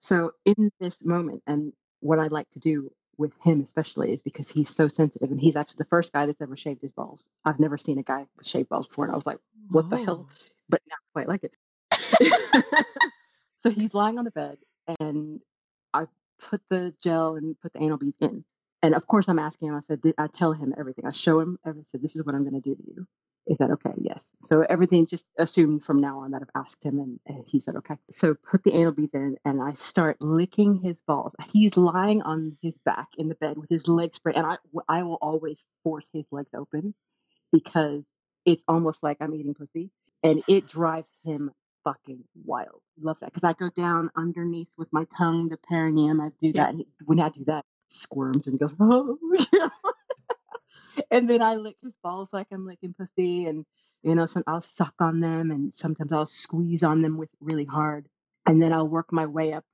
So 0.00 0.32
in 0.44 0.72
this 0.80 1.04
moment, 1.04 1.42
and 1.46 1.72
what 2.00 2.18
I 2.18 2.26
like 2.26 2.50
to 2.50 2.58
do 2.58 2.90
with 3.18 3.32
him 3.44 3.60
especially 3.60 4.12
is 4.12 4.22
because 4.22 4.48
he's 4.48 4.70
so 4.70 4.88
sensitive, 4.88 5.30
and 5.30 5.40
he's 5.40 5.54
actually 5.54 5.76
the 5.78 5.84
first 5.84 6.12
guy 6.12 6.26
that's 6.26 6.40
ever 6.40 6.56
shaved 6.56 6.80
his 6.82 6.90
balls. 6.92 7.22
I've 7.44 7.60
never 7.60 7.76
seen 7.78 7.98
a 7.98 8.02
guy 8.02 8.26
with 8.36 8.46
shaved 8.48 8.68
balls 8.70 8.88
before, 8.88 9.04
and 9.04 9.12
I 9.12 9.16
was 9.16 9.26
like, 9.26 9.38
what 9.68 9.90
the 9.90 9.98
hell? 9.98 10.26
Oh. 10.28 10.34
but 10.68 10.80
now 10.88 10.94
I 10.96 11.12
quite 11.12 11.28
like 11.28 11.44
it. 11.44 11.52
so 13.62 13.70
he's 13.70 13.94
lying 13.94 14.18
on 14.18 14.24
the 14.24 14.30
bed, 14.30 14.58
and 14.98 15.40
I 15.92 16.06
put 16.38 16.62
the 16.70 16.94
gel 17.02 17.36
and 17.36 17.58
put 17.60 17.72
the 17.72 17.82
anal 17.82 17.98
beads 17.98 18.18
in. 18.20 18.44
And 18.82 18.94
of 18.94 19.06
course, 19.06 19.28
I'm 19.28 19.38
asking 19.38 19.68
him. 19.68 19.76
I 19.76 19.80
said, 19.80 20.00
I 20.16 20.26
tell 20.26 20.52
him 20.52 20.74
everything. 20.78 21.06
I 21.06 21.10
show 21.10 21.40
him 21.40 21.58
everything. 21.66 21.84
I 21.86 21.90
said, 21.90 22.02
this 22.02 22.16
is 22.16 22.24
what 22.24 22.34
I'm 22.34 22.48
going 22.48 22.60
to 22.60 22.66
do 22.66 22.74
to 22.74 22.82
you. 22.82 23.06
Is 23.46 23.58
that 23.58 23.70
okay? 23.70 23.90
Yes. 24.00 24.28
So 24.44 24.60
everything 24.68 25.06
just 25.06 25.26
assumed 25.38 25.82
from 25.82 25.98
now 25.98 26.20
on 26.20 26.30
that 26.30 26.42
I've 26.42 26.62
asked 26.62 26.84
him 26.84 26.98
and, 26.98 27.18
and 27.26 27.44
he 27.46 27.58
said, 27.60 27.74
okay. 27.76 27.96
So 28.10 28.34
put 28.34 28.62
the 28.62 28.74
anal 28.74 28.92
beads 28.92 29.14
in 29.14 29.36
and 29.44 29.60
I 29.60 29.72
start 29.72 30.18
licking 30.20 30.76
his 30.76 31.00
balls. 31.06 31.34
He's 31.50 31.76
lying 31.76 32.22
on 32.22 32.56
his 32.62 32.78
back 32.78 33.08
in 33.18 33.28
the 33.28 33.34
bed 33.34 33.58
with 33.58 33.68
his 33.68 33.88
legs 33.88 34.16
spread. 34.16 34.36
And 34.36 34.46
I, 34.46 34.56
I 34.88 35.02
will 35.02 35.18
always 35.20 35.58
force 35.82 36.08
his 36.12 36.26
legs 36.30 36.50
open 36.54 36.94
because 37.50 38.04
it's 38.44 38.62
almost 38.68 39.02
like 39.02 39.18
I'm 39.20 39.34
eating 39.34 39.54
pussy 39.54 39.90
and 40.22 40.42
it 40.46 40.68
drives 40.68 41.10
him 41.24 41.50
fucking 41.84 42.24
wild. 42.44 42.80
Love 43.00 43.20
that. 43.20 43.32
Because 43.32 43.44
I 43.44 43.52
go 43.52 43.70
down 43.70 44.10
underneath 44.16 44.68
with 44.76 44.92
my 44.92 45.06
tongue, 45.16 45.48
the 45.48 45.56
perineum. 45.56 46.20
I 46.20 46.30
do 46.40 46.52
that. 46.54 46.74
When 47.04 47.20
I 47.20 47.28
do 47.28 47.44
that, 47.46 47.64
he 47.88 47.96
squirms 47.96 48.46
and 48.46 48.58
goes, 48.58 48.74
oh. 48.80 49.18
and 51.10 51.28
then 51.28 51.42
I 51.42 51.54
lick 51.56 51.76
his 51.82 51.94
balls 52.02 52.28
like 52.32 52.48
I'm 52.52 52.66
licking 52.66 52.94
pussy. 52.94 53.46
And, 53.46 53.64
you 54.02 54.14
know, 54.14 54.26
some, 54.26 54.44
I'll 54.46 54.60
suck 54.60 54.94
on 55.00 55.20
them 55.20 55.50
and 55.50 55.72
sometimes 55.72 56.12
I'll 56.12 56.26
squeeze 56.26 56.82
on 56.82 57.02
them 57.02 57.16
with 57.16 57.30
really 57.40 57.64
hard. 57.64 58.06
And 58.46 58.62
then 58.62 58.72
I'll 58.72 58.88
work 58.88 59.12
my 59.12 59.26
way 59.26 59.52
up 59.52 59.64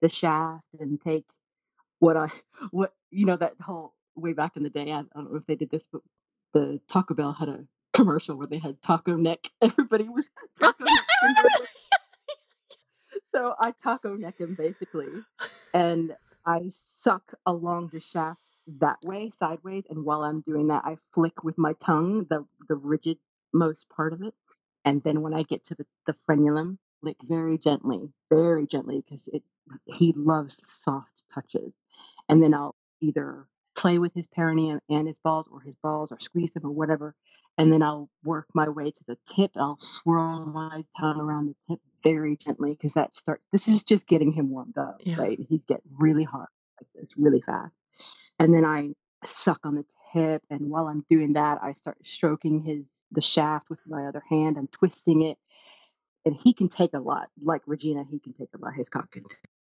the 0.00 0.08
shaft 0.08 0.64
and 0.78 1.00
take 1.00 1.26
what 1.98 2.16
I, 2.16 2.28
what, 2.70 2.92
you 3.10 3.26
know, 3.26 3.36
that 3.36 3.54
whole 3.60 3.94
way 4.14 4.32
back 4.32 4.56
in 4.56 4.62
the 4.62 4.70
day. 4.70 4.92
I, 4.92 5.00
I 5.00 5.04
don't 5.14 5.32
know 5.32 5.36
if 5.36 5.46
they 5.46 5.56
did 5.56 5.70
this, 5.70 5.82
but 5.92 6.02
the 6.52 6.80
Taco 6.88 7.14
Bell 7.14 7.32
had 7.32 7.48
a 7.48 7.64
commercial 7.92 8.36
where 8.36 8.46
they 8.46 8.58
had 8.58 8.80
taco 8.82 9.16
neck. 9.16 9.46
Everybody 9.62 10.08
was 10.08 10.28
oh, 10.62 10.72
taco 10.72 10.84
neck. 10.84 11.68
so 13.34 13.54
I 13.58 13.72
taco 13.82 14.14
neck 14.14 14.38
him 14.38 14.54
basically, 14.54 15.08
and 15.74 16.14
I 16.46 16.70
suck 16.96 17.34
along 17.46 17.90
the 17.92 18.00
shaft 18.00 18.40
that 18.78 18.98
way, 19.04 19.30
sideways. 19.30 19.84
And 19.90 20.04
while 20.04 20.22
I'm 20.22 20.40
doing 20.42 20.68
that, 20.68 20.84
I 20.84 20.96
flick 21.12 21.42
with 21.44 21.58
my 21.58 21.74
tongue 21.74 22.26
the 22.28 22.46
the 22.68 22.76
rigid 22.76 23.18
most 23.52 23.88
part 23.88 24.12
of 24.12 24.22
it, 24.22 24.34
and 24.84 25.02
then 25.02 25.22
when 25.22 25.34
I 25.34 25.42
get 25.42 25.66
to 25.66 25.74
the 25.74 25.86
the 26.06 26.14
frenulum, 26.28 26.78
lick 27.02 27.16
very 27.22 27.58
gently, 27.58 28.10
very 28.30 28.66
gently, 28.66 29.02
because 29.04 29.28
it 29.28 29.42
he 29.86 30.12
loves 30.16 30.56
soft 30.64 31.24
touches, 31.32 31.74
and 32.28 32.42
then 32.42 32.54
I'll 32.54 32.74
either 33.00 33.46
play 33.76 33.98
with 33.98 34.12
his 34.14 34.26
perineum 34.26 34.80
and 34.88 35.06
his 35.06 35.18
balls, 35.18 35.48
or 35.50 35.60
his 35.60 35.76
balls, 35.76 36.12
or 36.12 36.20
squeeze 36.20 36.50
them, 36.52 36.66
or 36.66 36.70
whatever. 36.70 37.14
And 37.58 37.72
then 37.72 37.82
I'll 37.82 38.08
work 38.24 38.46
my 38.54 38.68
way 38.68 38.90
to 38.90 39.04
the 39.06 39.18
tip. 39.34 39.50
I'll 39.56 39.78
swirl 39.78 40.46
my 40.46 40.84
tongue 40.98 41.20
around 41.20 41.46
the 41.48 41.74
tip 41.74 41.80
very 42.02 42.36
gently 42.36 42.70
because 42.72 42.94
that 42.94 43.14
starts. 43.14 43.44
This 43.52 43.68
is 43.68 43.82
just 43.82 44.06
getting 44.06 44.32
him 44.32 44.50
warmed 44.50 44.78
up, 44.78 45.00
Yeah. 45.04 45.16
right? 45.20 45.38
He's 45.48 45.64
getting 45.66 45.90
really 45.98 46.24
hard 46.24 46.48
like 46.80 46.88
this, 46.94 47.12
really 47.16 47.42
fast. 47.42 47.74
And 48.38 48.54
then 48.54 48.64
I 48.64 48.94
suck 49.26 49.60
on 49.64 49.74
the 49.74 49.84
tip, 50.12 50.42
and 50.48 50.70
while 50.70 50.88
I'm 50.88 51.04
doing 51.08 51.34
that, 51.34 51.58
I 51.62 51.72
start 51.72 51.98
stroking 52.04 52.62
his 52.64 52.86
the 53.12 53.20
shaft 53.20 53.68
with 53.68 53.80
my 53.86 54.06
other 54.06 54.22
hand. 54.30 54.56
I'm 54.56 54.68
twisting 54.68 55.22
it, 55.22 55.36
and 56.24 56.34
he 56.34 56.54
can 56.54 56.68
take 56.70 56.94
a 56.94 56.98
lot. 56.98 57.28
Like 57.42 57.62
Regina, 57.66 58.04
he 58.10 58.18
can 58.18 58.32
take 58.32 58.48
a 58.54 58.58
lot. 58.58 58.72
His 58.74 58.88
cock 58.88 59.10
can 59.10 59.24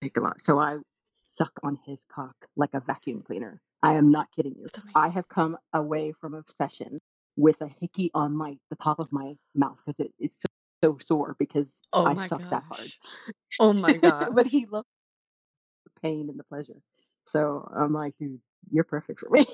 take 0.04 0.18
a 0.18 0.22
lot. 0.22 0.40
So 0.40 0.60
I 0.60 0.78
suck 1.20 1.54
on 1.64 1.80
his 1.86 1.98
cock 2.14 2.36
like 2.56 2.74
a 2.74 2.80
vacuum 2.80 3.24
cleaner. 3.26 3.60
I 3.82 3.94
am 3.94 4.12
not 4.12 4.28
kidding 4.36 4.54
you. 4.60 4.68
I 4.94 5.10
have 5.10 5.28
come 5.28 5.58
away 5.74 6.14
from 6.22 6.36
a 6.36 6.44
session 6.60 7.00
with 7.38 7.62
a 7.62 7.68
hickey 7.68 8.12
on 8.14 8.36
my 8.36 8.58
the 8.70 8.76
top 8.76 9.00
of 9.00 9.12
my 9.12 9.36
mouth 9.56 9.80
because 9.86 10.00
it, 10.00 10.14
it's 10.20 10.36
so, 10.42 10.48
so 10.84 10.98
sore 11.00 11.36
because 11.40 11.82
oh 11.94 12.06
I 12.06 12.14
my 12.14 12.28
suck 12.28 12.50
that 12.50 12.64
hard. 12.64 12.92
Oh 13.60 13.74
my 13.74 13.98
god. 13.98 14.30
but 14.36 14.48
he 14.48 14.66
loves 14.66 14.88
the 15.86 16.02
pain 16.02 16.30
and 16.30 16.40
the 16.40 16.44
pleasure. 16.44 16.82
So 17.28 17.70
I'm 17.76 17.94
like, 17.94 18.18
dude, 18.18 18.40
you're 18.72 18.84
perfect 18.84 19.20
for 19.20 19.30
me. 19.30 19.46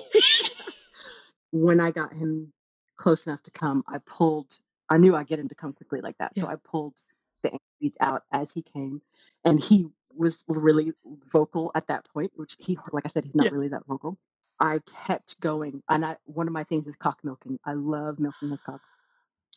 when 1.52 1.80
I 1.80 1.90
got 1.90 2.12
him 2.12 2.52
close 2.96 3.26
enough 3.26 3.42
to 3.44 3.50
come, 3.50 3.84
I 3.86 3.98
pulled. 3.98 4.58
I 4.90 4.96
knew 4.96 5.14
I'd 5.14 5.28
get 5.28 5.38
him 5.38 5.48
to 5.48 5.54
come 5.54 5.72
quickly 5.72 6.00
like 6.00 6.16
that, 6.18 6.32
so 6.38 6.46
I 6.46 6.56
pulled 6.56 6.94
the 7.42 7.50
beads 7.80 7.98
out 8.00 8.22
as 8.32 8.50
he 8.50 8.62
came, 8.62 9.02
and 9.44 9.60
he 9.62 9.88
was 10.16 10.42
really 10.48 10.92
vocal 11.30 11.70
at 11.74 11.86
that 11.88 12.08
point. 12.12 12.32
Which 12.36 12.56
he, 12.58 12.78
like 12.92 13.04
I 13.06 13.10
said, 13.10 13.24
he's 13.24 13.34
not 13.34 13.44
Yeah. 13.46 13.52
really 13.52 13.68
that 13.68 13.86
vocal. 13.86 14.18
I 14.60 14.80
kept 15.06 15.40
going, 15.40 15.82
and 15.88 16.04
I 16.04 16.16
one 16.24 16.46
of 16.48 16.52
my 16.52 16.64
things 16.64 16.86
is 16.86 16.96
cock 16.96 17.18
milking. 17.24 17.58
I 17.64 17.74
love 17.74 18.18
milking 18.20 18.50
his 18.50 18.60
cock, 18.62 18.82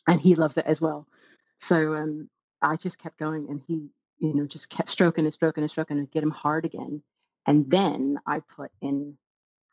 and 0.08 0.20
he 0.20 0.34
loves 0.36 0.58
it 0.58 0.66
as 0.66 0.80
well. 0.80 1.06
So 1.60 1.94
um, 1.94 2.30
I 2.62 2.76
just 2.76 2.98
kept 2.98 3.18
going, 3.18 3.48
and 3.50 3.62
he, 3.66 3.90
you 4.18 4.34
know, 4.34 4.46
just 4.46 4.70
kept 4.70 4.90
stroking 4.90 5.24
and 5.24 5.34
stroking 5.34 5.64
and 5.64 5.70
stroking 5.70 5.98
and 5.98 6.10
get 6.10 6.22
him 6.24 6.30
hard 6.30 6.64
again. 6.66 7.02
And 7.46 7.70
then 7.70 8.18
I 8.26 8.40
put 8.40 8.70
in 8.82 9.16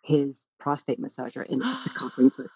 his 0.03 0.36
prostate 0.59 1.01
massager, 1.01 1.49
and 1.49 1.61
it's 1.61 1.88
a 1.88 1.91
cock 1.91 2.13
ring 2.17 2.32
switch, 2.32 2.51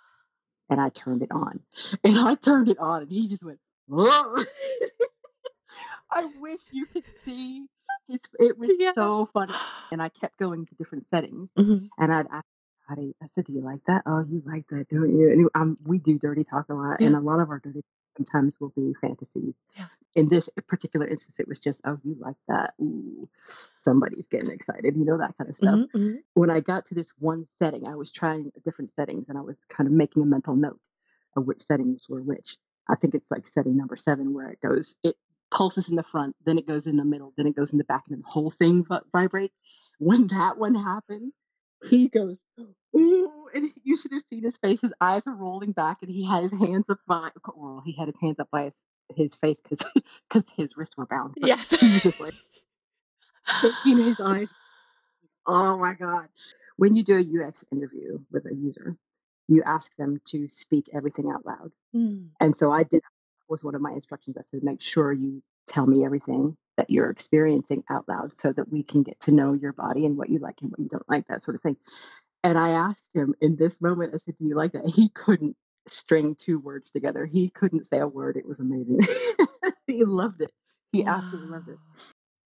and 0.70 0.82
I 0.82 0.90
turned 0.90 1.24
it 1.24 1.32
on, 1.32 1.62
and 2.04 2.18
I 2.20 2.36
turned 2.36 2.70
it 2.70 2.80
on, 2.80 3.04
and 3.04 3.12
he 3.12 3.28
just 3.30 3.44
went, 3.44 3.60
"Whoa!" 3.88 4.36
I 6.12 6.26
wish 6.26 6.62
you 6.72 6.86
could 6.88 7.06
see 7.26 7.68
his. 8.08 8.20
It 8.40 8.58
was 8.58 8.72
Yeah. 8.80 8.94
so 8.94 9.26
funny, 9.28 9.54
and 9.92 10.02
I 10.02 10.10
kept 10.10 10.38
going 10.38 10.66
to 10.68 10.76
different 10.76 11.10
settings, 11.10 11.50
Mhm. 11.58 11.90
and 11.98 12.14
I'd 12.14 12.28
ask. 12.32 12.48
Patty, 12.88 13.16
I 13.22 13.28
said, 13.34 13.46
"Do 13.46 13.54
you 13.54 13.62
like 13.62 13.84
that? 13.88 14.04
Oh, 14.06 14.26
you 14.30 14.42
like 14.46 14.68
that, 14.70 14.88
don't 14.90 15.18
you?" 15.18 15.30
And 15.32 15.50
um, 15.56 15.76
we 15.86 16.00
do 16.00 16.20
dirty 16.20 16.44
talk 16.44 16.70
a 16.70 16.74
lot, 16.74 17.00
and 17.00 17.16
a 17.16 17.20
lot 17.20 17.40
of 17.40 17.50
our 17.50 17.60
dirty 17.60 17.84
sometimes 18.18 18.60
will 18.60 18.70
be 18.76 18.94
fantasies. 19.02 19.56
Yeah. 19.78 19.88
In 20.16 20.28
this 20.30 20.50
particular 20.68 21.08
instance, 21.08 21.40
it 21.40 21.48
was 21.48 21.60
just, 21.60 21.82
"Oh, 21.86 21.98
you 22.04 22.16
like 22.20 22.36
that? 22.48 22.74
Ooh, 22.82 23.30
somebody's 23.76 24.28
getting 24.28 24.52
excited," 24.52 24.96
you 24.98 25.06
know 25.06 25.18
that 25.18 25.38
kind 25.38 25.50
of 25.50 25.56
stuff. 25.56 25.80
Mhm, 25.80 25.92
mhm. 25.96 26.18
When 26.34 26.50
I 26.50 26.60
got 26.60 26.86
to 26.88 26.96
this 26.96 27.12
one 27.20 27.48
setting, 27.60 27.88
I 27.88 27.96
was 27.96 28.12
trying 28.12 28.52
different 28.66 28.94
settings, 28.96 29.30
and 29.30 29.38
I 29.38 29.42
was 29.42 29.56
kind 29.70 29.88
of 29.88 29.94
making 29.94 30.24
a 30.24 30.26
mental 30.26 30.56
note 30.56 30.80
of 31.36 31.46
which 31.48 31.62
settings 31.62 32.08
were 32.10 32.22
which. 32.22 32.58
I 32.90 32.96
think 32.96 33.16
it's 33.16 33.32
like 33.32 33.48
setting 33.48 33.78
number 33.78 33.96
seven, 33.96 34.34
where 34.34 34.50
it 34.50 34.60
goes, 34.62 34.96
it 35.04 35.16
pulses 35.52 35.90
in 35.90 35.96
the 35.96 36.04
front, 36.04 36.36
then 36.46 36.58
it 36.58 36.68
goes 36.68 36.86
in 36.86 36.98
the 36.98 37.06
middle, 37.06 37.34
then 37.38 37.48
it 37.48 37.56
goes 37.56 37.72
in 37.72 37.78
the 37.78 37.84
back, 37.86 38.04
and 38.08 38.16
then 38.18 38.22
the 38.22 38.30
whole 38.30 38.52
thing 38.52 38.84
vi- 38.84 39.00
vibrates. 39.12 39.56
When 40.00 40.28
that 40.28 40.58
one 40.58 40.76
happened, 40.76 41.32
he 41.90 42.08
goes, 42.08 42.38
ooh, 42.96 43.50
and 43.54 43.70
you 43.84 43.98
should 43.98 44.12
have 44.12 44.24
seen 44.30 44.44
his 44.44 44.58
face. 44.58 44.82
His 44.82 44.94
eyes 45.02 45.24
are 45.28 45.36
rolling 45.36 45.72
back, 45.72 45.98
and 46.02 46.12
he 46.12 46.26
had 46.26 46.44
his 46.44 46.52
hands 46.52 46.86
up 46.90 47.00
by, 47.08 47.30
well, 47.56 47.82
he 47.86 47.94
had 47.94 48.08
his 48.08 48.16
hands 48.22 48.40
up 48.40 48.50
by 48.52 48.66
his, 48.66 48.74
his 49.16 49.36
face 49.36 49.60
because 49.62 49.84
because 50.30 50.44
his 50.58 50.70
wrists 50.78 50.98
were 50.98 51.06
bound. 51.06 51.36
Yes. 51.38 51.70
he 51.70 51.94
was 51.94 52.04
just 52.04 52.20
like 52.20 52.34
shaking 53.62 53.98
his 53.98 54.20
eyes. 54.20 54.50
Oh 55.46 55.78
my 55.78 55.94
god! 55.94 56.30
When 56.78 56.96
you 56.96 57.04
do 57.04 57.18
a 57.18 57.20
UX 57.48 57.66
interview 57.70 58.20
with 58.32 58.46
a 58.46 58.56
user, 58.56 58.96
you 59.50 59.62
ask 59.66 59.94
them 59.98 60.22
to 60.30 60.48
speak 60.48 60.88
everything 60.94 61.30
out 61.30 61.46
loud. 61.46 61.74
Mm. 61.94 62.30
And 62.40 62.56
so 62.56 62.72
I 62.72 62.84
did 62.84 63.02
was 63.50 63.62
one 63.62 63.76
of 63.76 63.82
my 63.82 63.92
instructions. 63.92 64.38
I 64.38 64.44
said, 64.52 64.64
make 64.64 64.82
sure 64.82 65.12
you 65.12 65.44
tell 65.68 65.86
me 65.86 66.06
everything 66.06 66.56
that 66.78 66.90
you're 66.90 67.10
experiencing 67.10 67.84
out 67.90 68.08
loud 68.10 68.38
so 68.38 68.52
that 68.54 68.72
we 68.72 68.84
can 68.84 69.04
get 69.04 69.20
to 69.22 69.32
know 69.32 69.54
your 69.54 69.74
body 69.74 70.06
and 70.06 70.18
what 70.18 70.30
you 70.30 70.40
like 70.40 70.62
and 70.62 70.72
what 70.72 70.80
you 70.80 70.90
don't 70.90 71.10
like, 71.10 71.28
that 71.28 71.44
sort 71.44 71.56
of 71.56 71.62
thing. 71.62 71.78
And 72.44 72.58
I 72.58 72.70
asked 72.72 73.08
him 73.14 73.36
in 73.42 73.56
this 73.58 73.82
moment, 73.82 74.14
I 74.16 74.18
said, 74.18 74.36
Do 74.40 74.46
you 74.46 74.56
like 74.56 74.74
that? 74.74 74.86
He 74.88 75.10
couldn't 75.10 75.56
string 75.88 76.36
two 76.36 76.60
words 76.60 76.92
together. 76.92 77.26
He 77.26 77.50
couldn't 77.50 77.86
say 77.88 78.00
a 78.00 78.08
word. 78.08 78.38
It 78.38 78.48
was 78.48 78.60
amazing. 78.60 79.02
he 79.88 80.04
loved 80.06 80.42
it. 80.42 80.52
He 80.92 81.06
absolutely 81.06 81.50
loved 81.52 81.70
it. 81.70 81.78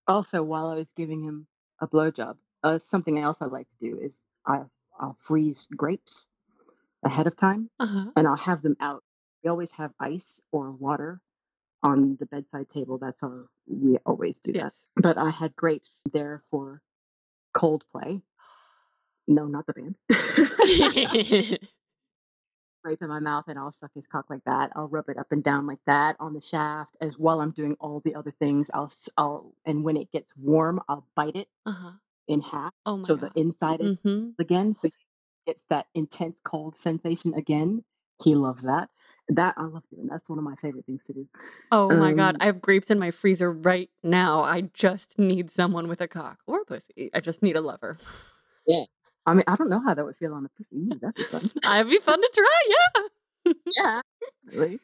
Also, 0.07 0.43
while 0.43 0.67
I 0.69 0.75
was 0.75 0.88
giving 0.95 1.23
him 1.23 1.47
a 1.82 1.88
blowjob, 1.88 2.38
uh, 2.63 2.80
something 2.80 3.19
else 3.19 3.38
I 3.41 3.45
like 3.45 3.67
to 3.69 3.89
do 3.91 3.99
is 3.99 4.13
I, 4.45 4.61
I'll 4.99 5.17
freeze 5.19 5.67
grapes 5.75 6.25
ahead 7.03 7.28
of 7.28 7.36
time 7.36 7.69
Uh-huh. 7.80 8.05
and 8.15 8.28
I'll 8.28 8.36
have 8.38 8.61
them 8.63 8.78
out. 8.82 9.03
We 9.43 9.49
always 9.49 9.71
have 9.71 9.91
ice 9.99 10.39
or 10.51 10.71
water 10.71 11.21
on 11.84 12.17
the 12.19 12.25
bedside 12.28 12.69
table. 12.69 12.97
That's 12.97 13.23
our, 13.23 13.47
we 13.68 13.97
always 14.05 14.39
do 14.39 14.53
that. 14.53 14.59
Yes. 14.59 14.76
But 14.95 15.18
I 15.18 15.30
had 15.30 15.55
grapes 15.55 16.01
there 16.11 16.43
for 16.49 16.82
Coldplay. 17.55 18.22
No, 19.28 19.45
not 19.45 19.65
the 19.68 19.74
band. 19.74 19.95
Grape 22.84 23.01
in 23.01 23.09
my 23.09 23.20
mouth 23.20 23.45
and 23.47 23.59
I'll 23.59 23.72
suck 23.72 23.91
his 23.93 24.07
cock 24.07 24.30
like 24.30 24.43
that. 24.45 24.72
I'll 24.76 24.88
rub 24.88 25.09
it 25.09 25.18
up 25.18 25.32
and 25.32 25.43
down 25.43 25.68
like 25.68 25.80
that 25.86 26.15
on 26.20 26.34
the 26.34 26.41
shaft 26.41 26.95
as 27.01 27.18
while 27.20 27.41
I'm 27.41 27.51
doing 27.51 27.76
all 27.80 28.01
the 28.05 28.15
other 28.15 28.32
things. 28.32 28.70
I'll, 28.74 28.91
I'll, 29.18 29.53
and 29.65 29.84
when 29.84 29.97
it 29.97 30.11
gets 30.11 30.32
warm, 30.38 30.80
I'll 30.88 31.05
bite 31.15 31.36
it 31.36 31.49
uh-huh. 31.65 31.91
in 32.28 32.39
half. 32.39 32.72
Oh 32.86 32.97
my 32.97 33.03
so 33.03 33.15
god. 33.18 33.32
the 33.34 33.39
inside 33.41 33.82
is 33.82 33.97
hmm 34.03 34.30
again. 34.39 34.76
So 34.82 34.88
it's 35.47 35.63
that 35.70 35.88
intense 35.95 36.38
cold 36.43 36.76
sensation 36.76 37.34
again. 37.34 37.84
He 38.24 38.36
loves 38.36 38.63
that. 38.63 38.89
That 39.30 39.55
I 39.57 39.63
love 39.63 39.84
doing. 39.93 40.07
That's 40.07 40.30
one 40.30 40.38
of 40.38 40.45
my 40.45 40.55
favorite 40.55 40.86
things 40.86 41.01
to 41.07 41.13
do. 41.13 41.28
Oh 41.71 41.89
my 41.95 42.13
god. 42.13 42.36
Um, 42.36 42.41
I 42.41 42.45
have 42.45 42.61
grapes 42.61 42.89
in 42.89 42.97
my 42.97 43.11
freezer 43.11 43.51
right 43.51 43.89
now. 44.01 44.41
I 44.43 44.61
just 44.73 45.19
need 45.19 45.51
someone 45.51 45.88
with 45.89 45.99
a 45.99 46.07
cock 46.07 46.39
or 46.47 46.61
a 46.61 46.65
pussy. 46.65 47.09
I 47.13 47.19
just 47.19 47.43
need 47.43 47.57
a 47.57 47.61
lover. 47.61 47.97
Yeah. 48.65 48.84
I 49.25 49.34
mean, 49.34 49.43
I 49.47 49.55
don't 49.57 49.69
know 49.69 49.82
how 49.86 49.93
that 49.93 50.05
would 50.05 50.15
feel 50.15 50.34
on 50.34 50.45
a 50.45 50.49
pussy. 50.57 50.78
Ooh, 50.78 50.97
that'd 51.01 51.15
be 51.15 51.23
fun. 51.23 51.51
I'd 51.63 51.89
be 51.89 51.99
fun 51.99 52.21
to 52.21 52.32
try, 52.34 52.61
yeah. 53.45 53.53
yeah. 53.78 54.01
Really. 54.53 54.80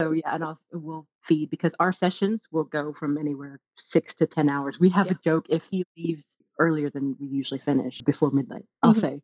So 0.00 0.12
yeah, 0.12 0.34
and 0.34 0.44
I'll 0.44 0.60
we'll 0.72 1.06
feed 1.22 1.48
because 1.50 1.74
our 1.80 1.92
sessions 1.92 2.40
will 2.52 2.64
go 2.64 2.92
from 2.92 3.16
anywhere 3.16 3.58
six 3.78 4.14
to 4.16 4.26
ten 4.26 4.50
hours. 4.50 4.78
We 4.78 4.90
have 4.90 5.06
Yeah. 5.06 5.12
a 5.12 5.22
joke 5.24 5.46
if 5.48 5.64
he 5.70 5.84
leaves 5.96 6.24
earlier 6.58 6.90
than 6.90 7.16
we 7.18 7.26
usually 7.26 7.58
finish 7.60 8.02
before 8.02 8.30
midnight. 8.32 8.66
I'll 8.82 8.92
Mhm. 8.94 9.00
say, 9.00 9.22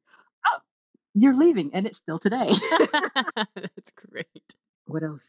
you're 1.15 1.35
leaving, 1.37 1.73
and 1.75 1.87
it's 1.87 1.99
still 1.99 2.19
today. 2.19 2.51
That's 3.57 3.93
great. 3.97 4.29
what 4.87 5.03
else? 5.05 5.27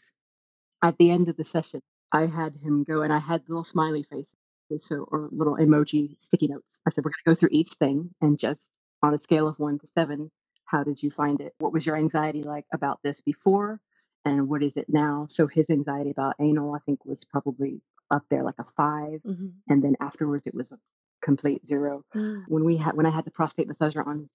At 0.84 0.98
the 1.00 1.12
end 1.12 1.30
of 1.30 1.38
the 1.38 1.46
session, 1.46 1.82
I 2.14 2.28
had 2.28 2.56
him 2.58 2.86
go, 2.86 3.04
and 3.04 3.14
I 3.14 3.20
had 3.20 3.44
little 3.50 3.66
smiley 3.66 4.04
faces, 4.06 4.36
so 4.78 5.08
or 5.12 5.30
little 5.34 5.58
emoji 5.58 6.18
sticky 6.22 6.48
notes. 6.50 6.80
I 6.88 6.92
said, 6.92 7.06
"We're 7.06 7.12
going 7.12 7.26
to 7.26 7.32
go 7.32 7.36
through 7.36 7.50
each 7.54 7.74
thing, 7.74 8.12
and 8.22 8.40
just 8.40 8.70
on 9.04 9.14
a 9.14 9.20
scale 9.20 9.50
of 9.50 9.60
one 9.60 9.80
to 9.80 9.88
seven, 9.88 10.32
how 10.68 10.86
did 10.86 11.04
you 11.04 11.12
find 11.12 11.42
it? 11.42 11.56
What 11.60 11.74
was 11.74 11.86
your 11.86 11.98
anxiety 11.98 12.44
like 12.44 12.66
about 12.74 13.02
this 13.04 13.22
before, 13.22 13.82
and 14.26 14.50
what 14.50 14.64
is 14.64 14.78
it 14.78 14.88
now?" 14.90 15.28
So 15.30 15.48
his 15.48 15.70
anxiety 15.70 16.12
about 16.12 16.38
anal, 16.40 16.76
I 16.76 16.80
think, 16.88 17.06
was 17.06 17.26
probably 17.26 17.82
up 18.12 18.24
there 18.32 18.44
like 18.44 18.60
a 18.60 18.66
5 18.66 19.22
Mhm. 19.26 19.54
and 19.70 19.84
then 19.84 19.96
afterwards 20.02 20.48
it 20.48 20.56
was 20.56 20.72
a 20.74 20.80
complete 21.22 21.68
zero 21.68 22.04
Mm. 22.16 22.46
when 22.48 22.66
we 22.66 22.78
had 22.78 22.96
when 22.98 23.06
I 23.06 23.12
had 23.12 23.26
the 23.26 23.32
prostate 23.32 23.68
massager 23.70 24.08
on 24.08 24.30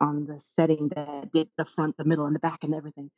on 0.00 0.26
the 0.26 0.40
setting 0.56 0.88
that 0.94 1.32
did 1.32 1.48
the 1.56 1.64
front, 1.64 1.96
the 1.96 2.04
middle, 2.04 2.26
and 2.26 2.34
the 2.34 2.40
back 2.40 2.64
and 2.64 2.74
everything, 2.74 3.10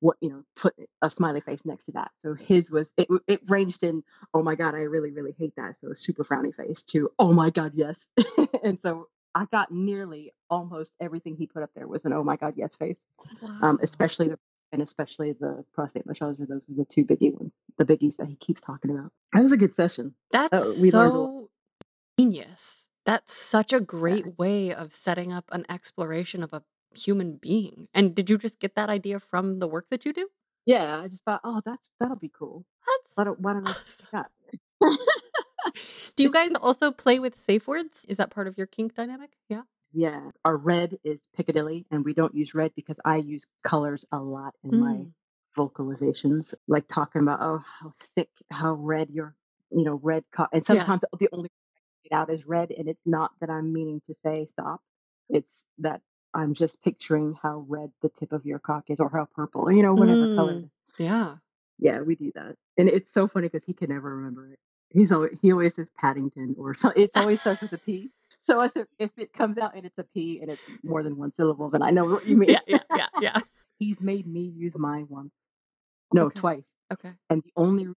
what 0.00 0.16
you 0.20 0.30
know, 0.30 0.42
put 0.56 0.74
a 1.00 1.10
smiley 1.10 1.40
face 1.40 1.60
next 1.64 1.86
to 1.86 1.92
that. 1.92 2.10
So 2.22 2.34
his 2.34 2.70
was 2.70 2.92
it 2.96 3.08
it 3.26 3.40
ranged 3.48 3.82
in, 3.82 4.02
oh 4.34 4.42
my 4.42 4.54
god, 4.54 4.74
I 4.74 4.78
really 4.78 5.10
really 5.10 5.34
hate 5.38 5.54
that. 5.56 5.76
So 5.80 5.90
a 5.90 5.94
super 5.94 6.24
frowny 6.24 6.54
face 6.54 6.82
to 6.84 7.10
oh 7.18 7.32
my 7.32 7.50
god, 7.50 7.72
yes. 7.74 8.06
and 8.62 8.78
so 8.80 9.08
I 9.34 9.46
got 9.50 9.70
nearly 9.70 10.32
almost 10.50 10.92
everything 11.00 11.36
he 11.36 11.46
put 11.46 11.62
up 11.62 11.70
there 11.74 11.88
was 11.88 12.04
an 12.04 12.12
oh 12.12 12.24
my 12.24 12.36
god, 12.36 12.54
yes 12.56 12.74
face. 12.76 13.00
Um, 13.60 13.78
especially 13.82 14.28
the 14.28 14.38
and 14.72 14.80
especially 14.80 15.32
the 15.32 15.64
prostate 15.74 16.06
massager. 16.06 16.48
Those 16.48 16.64
were 16.68 16.76
the 16.76 16.86
two 16.86 17.04
biggie 17.04 17.32
ones, 17.32 17.54
the 17.78 17.84
biggies 17.84 18.16
that 18.16 18.26
he 18.26 18.36
keeps 18.36 18.60
talking 18.60 18.90
about. 18.90 19.12
That 19.32 19.42
was 19.42 19.52
a 19.52 19.56
good 19.56 19.74
session. 19.74 20.14
That's 20.30 20.52
Uh, 20.52 20.72
so 20.90 21.50
genius. 22.18 22.81
That's 23.04 23.32
such 23.34 23.72
a 23.72 23.80
Yeah. 23.80 23.80
great 23.80 24.38
way 24.38 24.72
of 24.74 24.92
setting 24.92 25.32
up 25.32 25.46
an 25.52 25.64
exploration 25.68 26.42
of 26.42 26.52
a 26.52 26.62
human 26.94 27.36
being. 27.36 27.88
And 27.94 28.14
did 28.14 28.30
you 28.30 28.38
just 28.38 28.60
get 28.60 28.74
that 28.76 28.90
idea 28.90 29.18
from 29.20 29.58
the 29.58 29.68
work 29.68 29.86
that 29.90 30.04
you 30.06 30.12
do? 30.12 30.28
Yeah, 30.66 31.00
I 31.00 31.08
just 31.08 31.24
thought, 31.24 31.40
oh, 31.44 31.60
that's 31.64 31.88
that'll 32.00 32.16
be 32.16 32.30
cool. 32.30 32.64
Why 33.14 33.24
That's 33.24 33.24
don't 33.24 33.40
why 33.40 33.52
don't 33.54 33.66
I 33.66 33.74
awesome. 33.82 34.06
yeah. 34.14 34.24
Do 36.16 36.22
you 36.24 36.30
guys 36.30 36.52
also 36.60 36.90
play 36.92 37.18
with 37.18 37.36
safe 37.36 37.66
words? 37.68 38.04
Is 38.08 38.16
that 38.18 38.30
part 38.30 38.46
of 38.48 38.58
your 38.58 38.66
kink 38.66 38.94
dynamic? 38.94 39.32
Yeah. 39.48 39.62
yeah. 39.92 40.30
Our 40.44 40.56
red 40.56 40.98
is 41.04 41.20
Piccadilly, 41.36 41.86
and 41.90 42.04
we 42.04 42.14
don't 42.14 42.34
use 42.34 42.54
red 42.54 42.72
because 42.76 42.96
I 43.04 43.16
use 43.18 43.46
colors 43.64 44.04
a 44.12 44.18
lot 44.18 44.54
in 44.64 44.78
my 44.78 44.98
Mm. 44.98 45.12
vocalizations, 45.56 46.54
like 46.68 46.88
talking 46.88 47.22
about 47.22 47.40
oh 47.42 47.58
how 47.80 47.94
thick, 48.16 48.30
how 48.50 48.74
red 48.74 49.10
your 49.10 49.34
you 49.70 49.84
know 49.84 50.00
red 50.02 50.24
co- 50.34 50.46
and 50.52 50.64
Yeah. 50.68 50.84
sometimes 50.84 51.02
the 51.18 51.28
only 51.32 51.50
out 52.12 52.30
is 52.30 52.46
red, 52.46 52.70
and 52.72 52.88
it's 52.88 53.06
not 53.06 53.32
that 53.40 53.50
I'm 53.50 53.72
meaning 53.72 54.02
to 54.08 54.14
say 54.24 54.46
stop. 54.50 54.80
It's 55.30 55.64
that 55.78 56.00
I'm 56.34 56.54
just 56.54 56.82
picturing 56.82 57.36
how 57.42 57.64
red 57.68 57.90
the 58.02 58.10
tip 58.10 58.32
of 58.32 58.46
your 58.46 58.58
cock 58.60 58.90
is, 58.90 59.00
or 59.00 59.10
how 59.10 59.26
purple, 59.34 59.70
you 59.72 59.82
know, 59.82 59.94
whatever 59.94 60.28
color. 60.36 60.54
Mm. 60.54 60.70
Yeah. 60.98 61.36
Yeah, 61.78 62.00
we 62.02 62.14
do 62.16 62.32
that, 62.36 62.56
and 62.78 62.88
it's 62.88 63.12
so 63.12 63.26
funny 63.26 63.48
because 63.48 63.64
he 63.64 63.74
can 63.74 63.90
never 63.90 64.16
remember 64.16 64.48
it. 64.52 64.58
He's 64.90 65.12
always 65.12 65.32
he 65.42 65.52
always 65.52 65.74
says 65.74 65.90
Paddington, 65.98 66.54
or 66.58 66.74
so 66.74 66.90
it 66.96 67.10
always 67.16 67.40
starts 67.40 67.62
with 67.62 67.72
a 67.72 67.78
P. 67.78 68.10
So 68.40 68.60
I 68.60 68.68
if 68.98 69.10
it 69.18 69.32
comes 69.32 69.58
out 69.58 69.74
and 69.76 69.84
it's 69.86 69.98
a 69.98 70.04
P 70.04 70.40
and 70.40 70.50
it's 70.50 70.62
more 70.84 71.02
than 71.02 71.16
one 71.16 71.32
syllable, 71.32 71.68
then 71.70 71.82
I 71.82 71.90
know 71.90 72.04
what 72.04 72.26
you 72.26 72.36
mean. 72.38 72.50
Yeah. 72.50 72.60
Yeah. 72.66 72.82
Yeah. 72.94 73.08
Yeah. 73.20 73.40
He's 73.78 74.00
made 74.00 74.26
me 74.26 74.42
use 74.42 74.78
mine 74.78 75.06
once, 75.08 75.32
no, 76.12 76.26
Okay. 76.26 76.38
twice, 76.40 76.68
Okay. 76.92 77.12
and 77.30 77.42
the 77.42 77.52
only 77.56 77.84
reason 77.88 77.96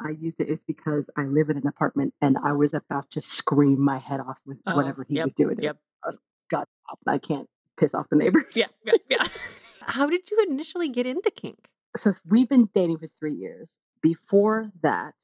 I 0.00 0.10
used 0.10 0.40
it 0.40 0.48
is 0.48 0.64
because 0.64 1.10
I 1.16 1.22
live 1.22 1.50
in 1.50 1.56
an 1.56 1.66
apartment 1.66 2.14
and 2.20 2.36
I 2.42 2.52
was 2.52 2.74
about 2.74 3.10
to 3.12 3.20
scream 3.20 3.80
my 3.80 3.98
head 3.98 4.20
off 4.20 4.38
with 4.46 4.58
Oh, 4.66 4.76
whatever 4.76 5.04
he 5.04 5.14
yep. 5.16 5.24
was 5.24 5.34
doing. 5.34 5.58
Yep. 5.60 5.76
I 6.04 6.08
was, 6.08 6.18
God! 6.50 6.66
I 7.06 7.18
can't 7.18 7.48
piss 7.76 7.94
off 7.94 8.06
the 8.10 8.16
neighbors. 8.16 8.54
Yeah. 8.54 8.66
Yeah. 8.84 8.92
Yeah. 9.08 9.26
How 9.82 10.06
did 10.06 10.30
you 10.30 10.44
initially 10.48 10.88
get 10.88 11.06
into 11.06 11.30
kink? 11.30 11.68
so 11.96 12.12
we've 12.28 12.48
been 12.48 12.68
dating 12.74 12.98
for 12.98 13.06
three 13.18 13.34
years. 13.34 13.70
Before 14.02 14.66
that, 14.82 15.14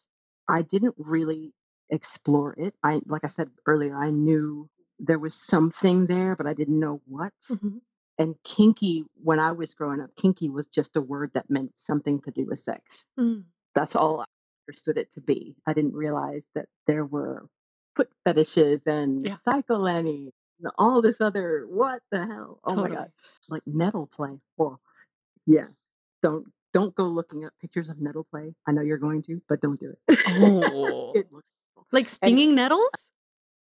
I 0.49 0.62
didn't 0.62 0.95
really 0.97 1.53
explore 1.90 2.55
it. 2.59 2.74
I 2.82 3.01
like 3.07 3.24
I 3.24 3.28
said 3.28 3.51
earlier, 3.66 3.97
I 3.97 4.11
knew 4.11 4.68
there 4.99 5.18
was 5.18 5.34
something 5.34 6.07
there, 6.07 6.36
but 6.36 6.47
I 6.47 6.55
didn't 6.55 6.78
know 6.80 7.01
what. 7.07 7.32
Mhm. 7.51 7.80
And 8.18 8.36
kinky, 8.45 9.05
when 9.22 9.38
I 9.40 9.53
was 9.53 9.74
growing 9.74 10.01
up, 10.01 10.14
kinky 10.16 10.49
was 10.49 10.66
just 10.66 10.97
a 10.97 11.01
word 11.01 11.30
that 11.34 11.51
meant 11.51 11.72
something 11.76 12.20
to 12.22 12.30
do 12.30 12.45
with 12.47 12.61
sex. 12.61 13.07
Mm. 13.18 13.45
That's 13.74 13.97
all 13.97 14.20
I 14.20 14.24
understood 14.72 14.96
it 14.96 15.12
to 15.12 15.20
be. 15.20 15.54
I 15.66 15.74
didn't 15.74 15.92
realize 15.94 16.42
that 16.54 16.66
there 16.86 17.04
were 17.04 17.46
foot 17.94 18.08
fetishes 18.24 18.80
and 18.86 19.22
Yeah. 19.22 19.36
psycholanny 19.46 20.32
and 20.58 20.72
all 20.78 21.02
this 21.02 21.20
other 21.20 21.66
what 21.68 22.02
the 22.10 22.24
hell? 22.26 22.58
Oh 22.64 22.74
my 22.76 22.88
god. 22.88 23.12
Like 23.50 23.62
nettle 23.66 24.06
play. 24.06 24.40
Oh 24.58 24.78
yeah. 25.46 25.66
Don't 26.22 26.46
don't 26.72 26.94
go 26.94 27.04
looking 27.04 27.44
up 27.44 27.52
pictures 27.60 27.90
of 27.90 28.00
nettle 28.00 28.24
play. 28.24 28.54
I 28.66 28.72
know 28.72 28.80
you're 28.80 28.96
going 28.96 29.20
to, 29.24 29.42
but 29.46 29.60
don't 29.60 29.78
do 29.78 29.92
it. 30.08 30.18
Oh. 30.40 31.12
it. 31.14 31.28
Like 31.92 32.08
stinging 32.08 32.54
nettles? 32.54 32.88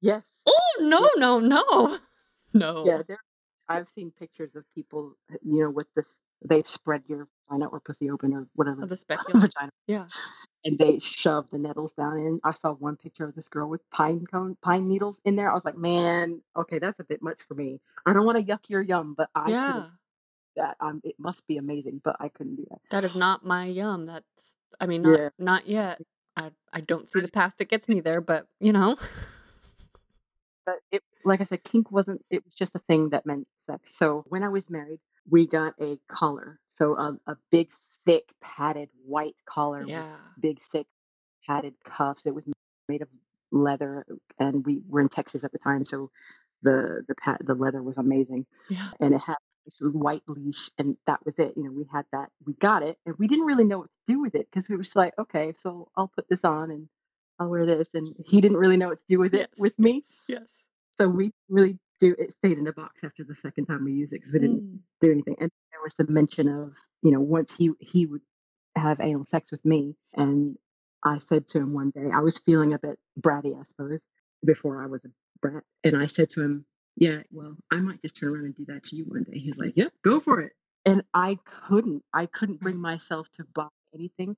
yes. 0.00 0.24
Oh 0.46 0.72
no, 0.80 1.00
Yeah. 1.00 1.08
no, 1.16 1.40
no. 1.40 1.98
Yeah, 2.54 2.60
No. 2.60 3.02
there 3.08 3.18
I've 3.68 3.88
seen 3.88 4.12
pictures 4.12 4.54
of 4.54 4.64
people, 4.74 5.16
you 5.42 5.62
know, 5.62 5.70
with 5.70 5.88
this 5.96 6.20
they 6.46 6.62
spread 6.62 7.02
your 7.08 7.26
vagina 7.48 7.66
or 7.66 7.80
pussy 7.80 8.10
open 8.10 8.32
or 8.34 8.46
whatever 8.54 8.82
Of 8.82 8.90
the 8.90 8.96
speculum. 9.04 9.40
vagina 9.40 9.72
Yeah. 9.88 10.06
And 10.64 10.78
they 10.78 10.98
shoved 10.98 11.50
the 11.50 11.58
nettles 11.58 11.92
down 11.92 12.18
in. 12.18 12.40
I 12.44 12.52
saw 12.52 12.72
one 12.72 12.96
picture 12.96 13.24
of 13.24 13.34
this 13.34 13.48
girl 13.48 13.68
with 13.68 13.88
pine 13.90 14.26
cone, 14.26 14.56
pine 14.62 14.88
needles 14.88 15.20
in 15.24 15.36
there. 15.36 15.50
I 15.50 15.54
was 15.54 15.64
like, 15.64 15.76
man, 15.76 16.40
okay, 16.56 16.78
that's 16.78 17.00
a 17.00 17.04
bit 17.04 17.22
much 17.22 17.38
for 17.46 17.54
me. 17.54 17.80
I 18.06 18.12
don't 18.12 18.24
want 18.24 18.38
to 18.38 18.44
yuck 18.44 18.68
your 18.68 18.82
yum, 18.82 19.14
but 19.16 19.30
I 19.34 19.50
Yeah. 19.50 19.82
That 20.56 20.76
um, 20.78 21.00
it 21.02 21.16
must 21.18 21.44
be 21.48 21.56
amazing, 21.56 22.00
but 22.04 22.14
I 22.20 22.28
couldn't 22.28 22.54
do 22.56 22.66
that. 22.70 22.78
That 22.90 23.04
is 23.04 23.16
not 23.16 23.44
my 23.44 23.66
yum. 23.66 24.06
That's 24.06 24.56
I 24.78 24.86
mean 24.86 25.02
not 25.02 25.18
Yeah, 25.18 25.28
not 25.36 25.66
yet. 25.66 26.00
I 26.36 26.52
I 26.72 26.80
don't 26.80 27.08
see 27.08 27.20
the 27.20 27.28
path 27.28 27.54
that 27.58 27.68
gets 27.68 27.88
me 27.88 28.00
there, 28.00 28.20
but 28.20 28.46
you 28.60 28.72
know. 28.72 28.96
but 30.64 30.76
it, 30.90 31.02
like 31.24 31.40
I 31.40 31.44
said, 31.44 31.64
kink 31.64 31.90
wasn't. 31.90 32.24
It 32.30 32.44
was 32.44 32.54
just 32.54 32.74
a 32.74 32.78
thing 32.78 33.10
that 33.10 33.26
meant 33.26 33.46
sex. 33.66 33.96
So 33.96 34.24
when 34.28 34.42
I 34.42 34.48
was 34.48 34.70
married, 34.70 35.00
we 35.28 35.46
got 35.46 35.74
a 35.80 35.98
collar, 36.08 36.60
so 36.68 36.96
a, 36.96 37.18
a 37.26 37.36
big, 37.50 37.70
thick, 38.06 38.32
padded 38.40 38.88
white 39.04 39.36
collar 39.46 39.84
with 39.86 40.04
big, 40.40 40.60
thick, 40.72 40.86
padded 41.46 41.74
cuffs. 41.84 42.26
It 42.26 42.34
was 42.34 42.44
made 42.88 43.02
of 43.02 43.08
leather, 43.50 44.04
and 44.38 44.64
we 44.66 44.82
were 44.88 45.00
in 45.00 45.08
Texas 45.08 45.44
at 45.44 45.52
the 45.52 45.58
time, 45.58 45.84
so 45.84 46.10
the 46.62 47.02
the 47.08 47.14
pat 47.14 47.40
the 47.44 47.54
leather 47.54 47.82
was 47.82 47.98
amazing. 47.98 48.46
Yeah. 48.68 48.88
and 49.00 49.14
it 49.14 49.20
had 49.20 49.36
this 49.66 49.78
white 49.80 50.22
leash 50.26 50.70
and 50.78 50.94
that 51.06 51.24
was 51.24 51.38
it 51.38 51.54
you 51.56 51.64
know 51.64 51.70
we 51.72 51.86
had 51.90 52.04
that 52.12 52.28
we 52.46 52.52
got 52.54 52.82
it 52.82 52.98
and 53.06 53.14
we 53.18 53.26
didn't 53.26 53.46
really 53.46 53.64
know 53.64 53.78
what 53.78 53.86
to 53.88 54.12
do 54.12 54.20
with 54.20 54.34
it 54.34 54.46
because 54.50 54.68
it 54.68 54.76
was 54.76 54.94
like 54.94 55.14
okay 55.18 55.54
so 55.58 55.88
i'll 55.96 56.08
put 56.14 56.28
this 56.28 56.44
on 56.44 56.70
and 56.70 56.86
i'll 57.40 57.48
wear 57.48 57.64
this 57.64 57.88
and 57.94 58.14
he 58.26 58.42
didn't 58.42 58.58
really 58.58 58.76
know 58.76 58.88
what 58.88 58.98
to 58.98 59.04
do 59.08 59.18
with 59.18 59.32
it 59.32 59.48
Yes. 59.52 59.58
with 59.58 59.78
me 59.78 60.02
Yes. 60.28 60.40
Yes. 60.40 60.48
so 60.98 61.08
we 61.08 61.32
really 61.48 61.78
do 61.98 62.14
it 62.18 62.32
stayed 62.32 62.58
in 62.58 62.64
the 62.64 62.74
box 62.74 63.02
after 63.04 63.24
the 63.24 63.34
second 63.34 63.64
time 63.64 63.86
we 63.86 63.92
used 63.94 64.12
it 64.12 64.16
because 64.16 64.34
we 64.34 64.38
didn't 64.38 64.60
Mm. 64.62 64.78
do 65.00 65.10
anything 65.10 65.36
and 65.40 65.50
there 65.74 65.82
was 65.84 65.94
the 65.96 66.12
mention 66.12 66.48
of 66.48 66.74
you 67.02 67.12
know 67.12 67.20
once 67.20 67.52
he 67.58 67.72
he 67.80 68.06
would 68.06 68.22
have 68.76 69.00
anal 69.00 69.24
sex 69.26 69.52
with 69.52 69.64
me 69.66 69.96
and 70.14 70.56
i 71.04 71.18
said 71.18 71.48
to 71.48 71.58
him 71.58 71.74
one 71.74 71.90
day 71.90 72.10
i 72.14 72.20
was 72.20 72.38
feeling 72.38 72.74
a 72.74 72.80
bit 72.80 72.98
bratty 73.20 73.58
i 73.60 73.64
suppose 73.64 74.02
before 74.46 74.82
i 74.82 74.86
was 74.86 75.04
a 75.06 75.10
brat 75.42 75.64
and 75.84 75.96
i 75.96 76.06
said 76.06 76.30
to 76.30 76.42
him 76.42 76.66
yeah 76.96 77.18
well 77.32 77.56
i 77.72 77.76
might 77.76 78.02
just 78.02 78.16
turn 78.16 78.30
around 78.34 78.46
and 78.46 78.56
do 78.56 78.66
that 78.66 78.84
to 78.84 78.96
you 78.96 79.04
one 79.04 79.24
day. 79.24 79.38
He 79.38 79.48
was 79.48 79.58
like 79.58 79.76
yep 79.76 79.92
go 80.04 80.20
for 80.20 80.40
it. 80.42 80.52
And 80.86 81.04
i 81.14 81.38
couldn't 81.44 82.04
i 82.14 82.26
couldn't 82.26 82.60
bring 82.60 82.78
myself 82.92 83.30
to 83.36 83.44
buy 83.54 83.68
anything 83.94 84.36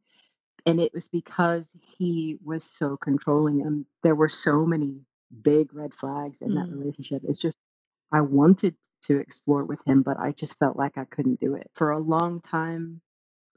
and 0.66 0.80
it 0.80 0.92
was 0.94 1.08
because 1.08 1.68
he 1.98 2.38
was 2.44 2.64
so 2.64 2.96
controlling 2.98 3.62
and 3.62 3.86
there 4.04 4.16
were 4.16 4.28
so 4.30 4.66
many 4.66 5.02
big 5.42 5.74
red 5.74 5.94
flags 5.94 6.38
in 6.42 6.54
that 6.56 6.66
Mm. 6.68 6.80
relationship. 6.80 7.22
It's 7.28 7.38
just 7.40 7.58
i 8.12 8.20
wanted 8.22 8.76
to 9.06 9.18
explore 9.18 9.64
with 9.64 9.80
him 9.86 10.02
but 10.02 10.18
i 10.18 10.32
just 10.32 10.58
felt 10.58 10.76
like 10.76 10.98
i 10.98 11.04
couldn't 11.04 11.40
do 11.40 11.54
it. 11.54 11.70
For 11.74 11.90
a 11.90 11.98
long 11.98 12.40
time 12.40 13.00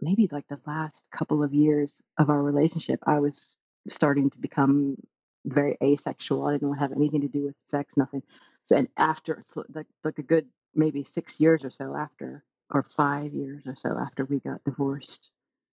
maybe 0.01 0.29
like 0.31 0.47
the 0.47 0.59
last 0.65 1.09
couple 1.11 1.43
of 1.43 1.53
years 1.53 2.01
of 2.17 2.29
our 2.29 2.41
relationship 2.43 2.99
i 3.05 3.19
was 3.19 3.55
starting 3.87 4.29
to 4.29 4.37
become 4.39 4.97
very 5.45 5.77
asexual. 5.81 6.45
I 6.45 6.53
didn't 6.53 6.75
have 6.75 6.91
anything 6.91 7.21
to 7.21 7.27
do 7.27 7.45
with 7.45 7.55
sex 7.65 7.95
nothing. 7.97 8.23
So 8.65 8.77
and 8.77 8.87
after 8.97 9.45
like, 9.73 9.87
like 10.03 10.19
a 10.19 10.23
good 10.23 10.47
maybe 10.75 11.03
six 11.03 11.39
years 11.39 11.65
or 11.65 11.69
so 11.69 11.95
after 11.95 12.43
or 12.69 12.83
five 12.83 13.33
years 13.33 13.63
or 13.65 13.75
so 13.75 13.97
after 13.97 14.25
we 14.25 14.39
got 14.39 14.63
divorced 14.63 15.31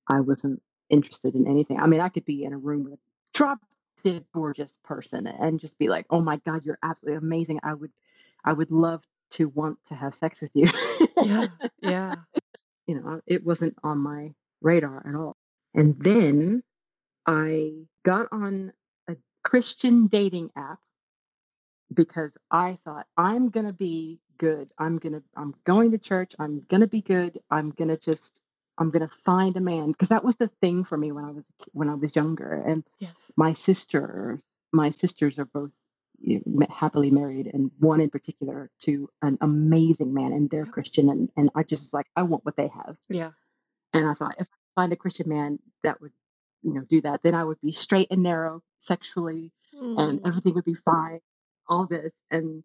i 0.08 0.20
wasn't 0.20 0.62
interested 0.88 1.34
in 1.34 1.46
anything. 1.46 1.78
I 1.78 1.86
mean 1.86 2.00
i 2.00 2.08
could 2.08 2.24
be 2.24 2.44
in 2.44 2.52
a 2.52 2.58
room 2.58 2.84
with 2.84 2.94
a 2.94 2.98
drop 3.34 3.58
dead 4.04 4.24
gorgeous 4.32 4.78
person 4.84 5.26
and 5.26 5.60
just 5.60 5.78
be 5.78 5.88
like 5.88 6.06
oh 6.10 6.20
my 6.20 6.36
god 6.46 6.64
you're 6.64 6.78
absolutely 6.82 7.18
amazing. 7.18 7.60
I 7.62 7.74
would 7.74 7.92
i 8.44 8.52
would 8.52 8.70
love 8.70 9.02
to 9.32 9.48
want 9.48 9.78
to 9.88 9.94
have 9.94 10.14
sex 10.14 10.40
with 10.40 10.50
you 10.54 10.66
Yeah. 11.22 11.46
Yeah. 11.82 12.16
you 12.86 13.00
know, 13.00 13.20
it 13.26 13.44
wasn't 13.44 13.76
on 13.84 13.98
my 13.98 14.32
radar 14.62 15.04
at 15.08 15.14
all. 15.14 15.36
And 15.74 15.96
then 16.00 16.62
I 17.26 17.72
got 18.04 18.28
on 18.32 18.72
a 19.08 19.16
Christian 19.44 20.08
dating 20.08 20.50
app 20.56 20.80
because 21.94 22.36
I 22.50 22.78
thought 22.84 23.06
I'm 23.16 23.50
going 23.50 23.66
to 23.66 23.72
be 23.72 24.20
good. 24.38 24.70
I'm 24.78 24.98
gonna 24.98 25.22
I'm 25.36 25.54
going 25.64 25.92
to 25.92 25.98
church. 25.98 26.34
I'm 26.38 26.64
gonna 26.68 26.86
be 26.86 27.00
good. 27.00 27.40
I'm 27.50 27.70
gonna 27.70 27.96
just 27.96 28.40
I'm 28.78 28.90
gonna 28.90 29.08
find 29.24 29.56
a 29.56 29.60
man 29.60 29.92
because 29.92 30.08
that 30.08 30.24
was 30.24 30.36
the 30.36 30.48
thing 30.60 30.84
for 30.84 30.96
me 30.98 31.12
when 31.12 31.24
I 31.24 31.30
was 31.30 31.44
when 31.72 31.88
I 31.88 31.94
was 31.94 32.14
younger. 32.16 32.52
And 32.66 32.84
Yes. 33.00 33.32
my 33.36 33.52
sisters, 33.54 34.60
my 34.72 34.90
sisters 34.90 35.38
are 35.38 35.46
both 35.46 35.72
you 36.20 36.40
know, 36.46 36.66
happily 36.70 37.10
married, 37.10 37.50
and 37.52 37.70
one 37.78 38.00
in 38.00 38.10
particular 38.10 38.70
to 38.82 39.08
an 39.22 39.38
amazing 39.40 40.12
man, 40.14 40.32
and 40.32 40.50
they're. 40.50 40.66
Christian. 40.66 41.08
And 41.08 41.30
and 41.36 41.50
I 41.54 41.62
just 41.62 41.82
was 41.84 41.94
like, 41.94 42.06
I 42.16 42.22
want 42.22 42.44
what 42.44 42.56
they 42.56 42.68
have. 42.68 42.96
Yeah. 43.08 43.30
And 43.92 44.06
I 44.06 44.12
thought 44.14 44.34
if 44.38 44.48
I 44.76 44.80
find 44.82 44.92
a 44.92 44.96
Christian 44.96 45.28
man 45.28 45.58
that 45.82 46.00
would, 46.00 46.12
you 46.62 46.74
know, 46.74 46.82
do 46.82 47.00
that, 47.02 47.22
then 47.22 47.34
I 47.34 47.44
would 47.44 47.60
be 47.62 47.72
straight 47.72 48.08
and 48.10 48.22
narrow 48.22 48.62
sexually, 48.80 49.52
and 49.72 50.20
Mm. 50.20 50.26
everything 50.26 50.54
would 50.54 50.64
be 50.64 50.74
fine. 50.74 51.20
All 51.68 51.86
this, 51.86 52.12
and 52.30 52.62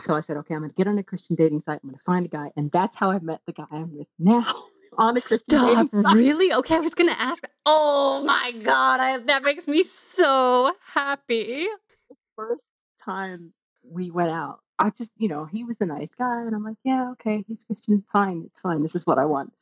so 0.00 0.14
I 0.16 0.20
said, 0.20 0.36
okay, 0.38 0.54
I'm 0.54 0.60
going 0.60 0.70
to 0.70 0.76
get 0.76 0.86
on 0.88 0.98
a 0.98 1.02
Christian 1.02 1.36
dating 1.36 1.62
site. 1.62 1.80
I'm 1.82 1.88
going 1.90 1.98
to 1.98 2.04
find 2.04 2.26
a 2.26 2.28
guy, 2.28 2.50
and 2.56 2.70
that's 2.72 2.96
how 2.96 3.10
I 3.10 3.18
met 3.20 3.40
the 3.46 3.52
guy 3.52 3.66
I'm 3.70 3.96
with 3.96 4.08
now 4.18 4.44
on 4.98 5.16
a 5.16 5.20
Christian 5.20 5.58
Stop. 5.58 5.90
dating 5.90 6.02
site. 6.02 6.14
Really? 6.16 6.52
Okay, 6.52 6.76
I 6.76 6.80
was 6.80 6.94
gonna 6.94 7.12
ask. 7.18 7.44
Oh 7.66 8.22
my 8.24 8.52
god, 8.62 9.00
I, 9.00 9.18
that 9.18 9.42
makes 9.42 9.66
me 9.68 9.82
so 9.84 10.72
happy. 10.92 11.66
First 12.36 12.62
time 13.02 13.52
we 13.82 14.10
went 14.10 14.30
out, 14.30 14.60
I 14.78 14.90
just, 14.90 15.10
you 15.16 15.28
know, 15.28 15.44
he 15.44 15.64
was 15.64 15.80
a 15.80 15.86
nice 15.86 16.08
guy, 16.18 16.42
and 16.42 16.54
I'm 16.54 16.64
like, 16.64 16.76
yeah, 16.84 17.10
okay, 17.12 17.44
he's 17.46 17.62
Christian, 17.64 18.04
fine, 18.12 18.44
it's 18.46 18.60
fine. 18.60 18.82
This 18.82 18.94
is 18.94 19.06
what 19.06 19.18
I 19.18 19.24
want. 19.26 19.52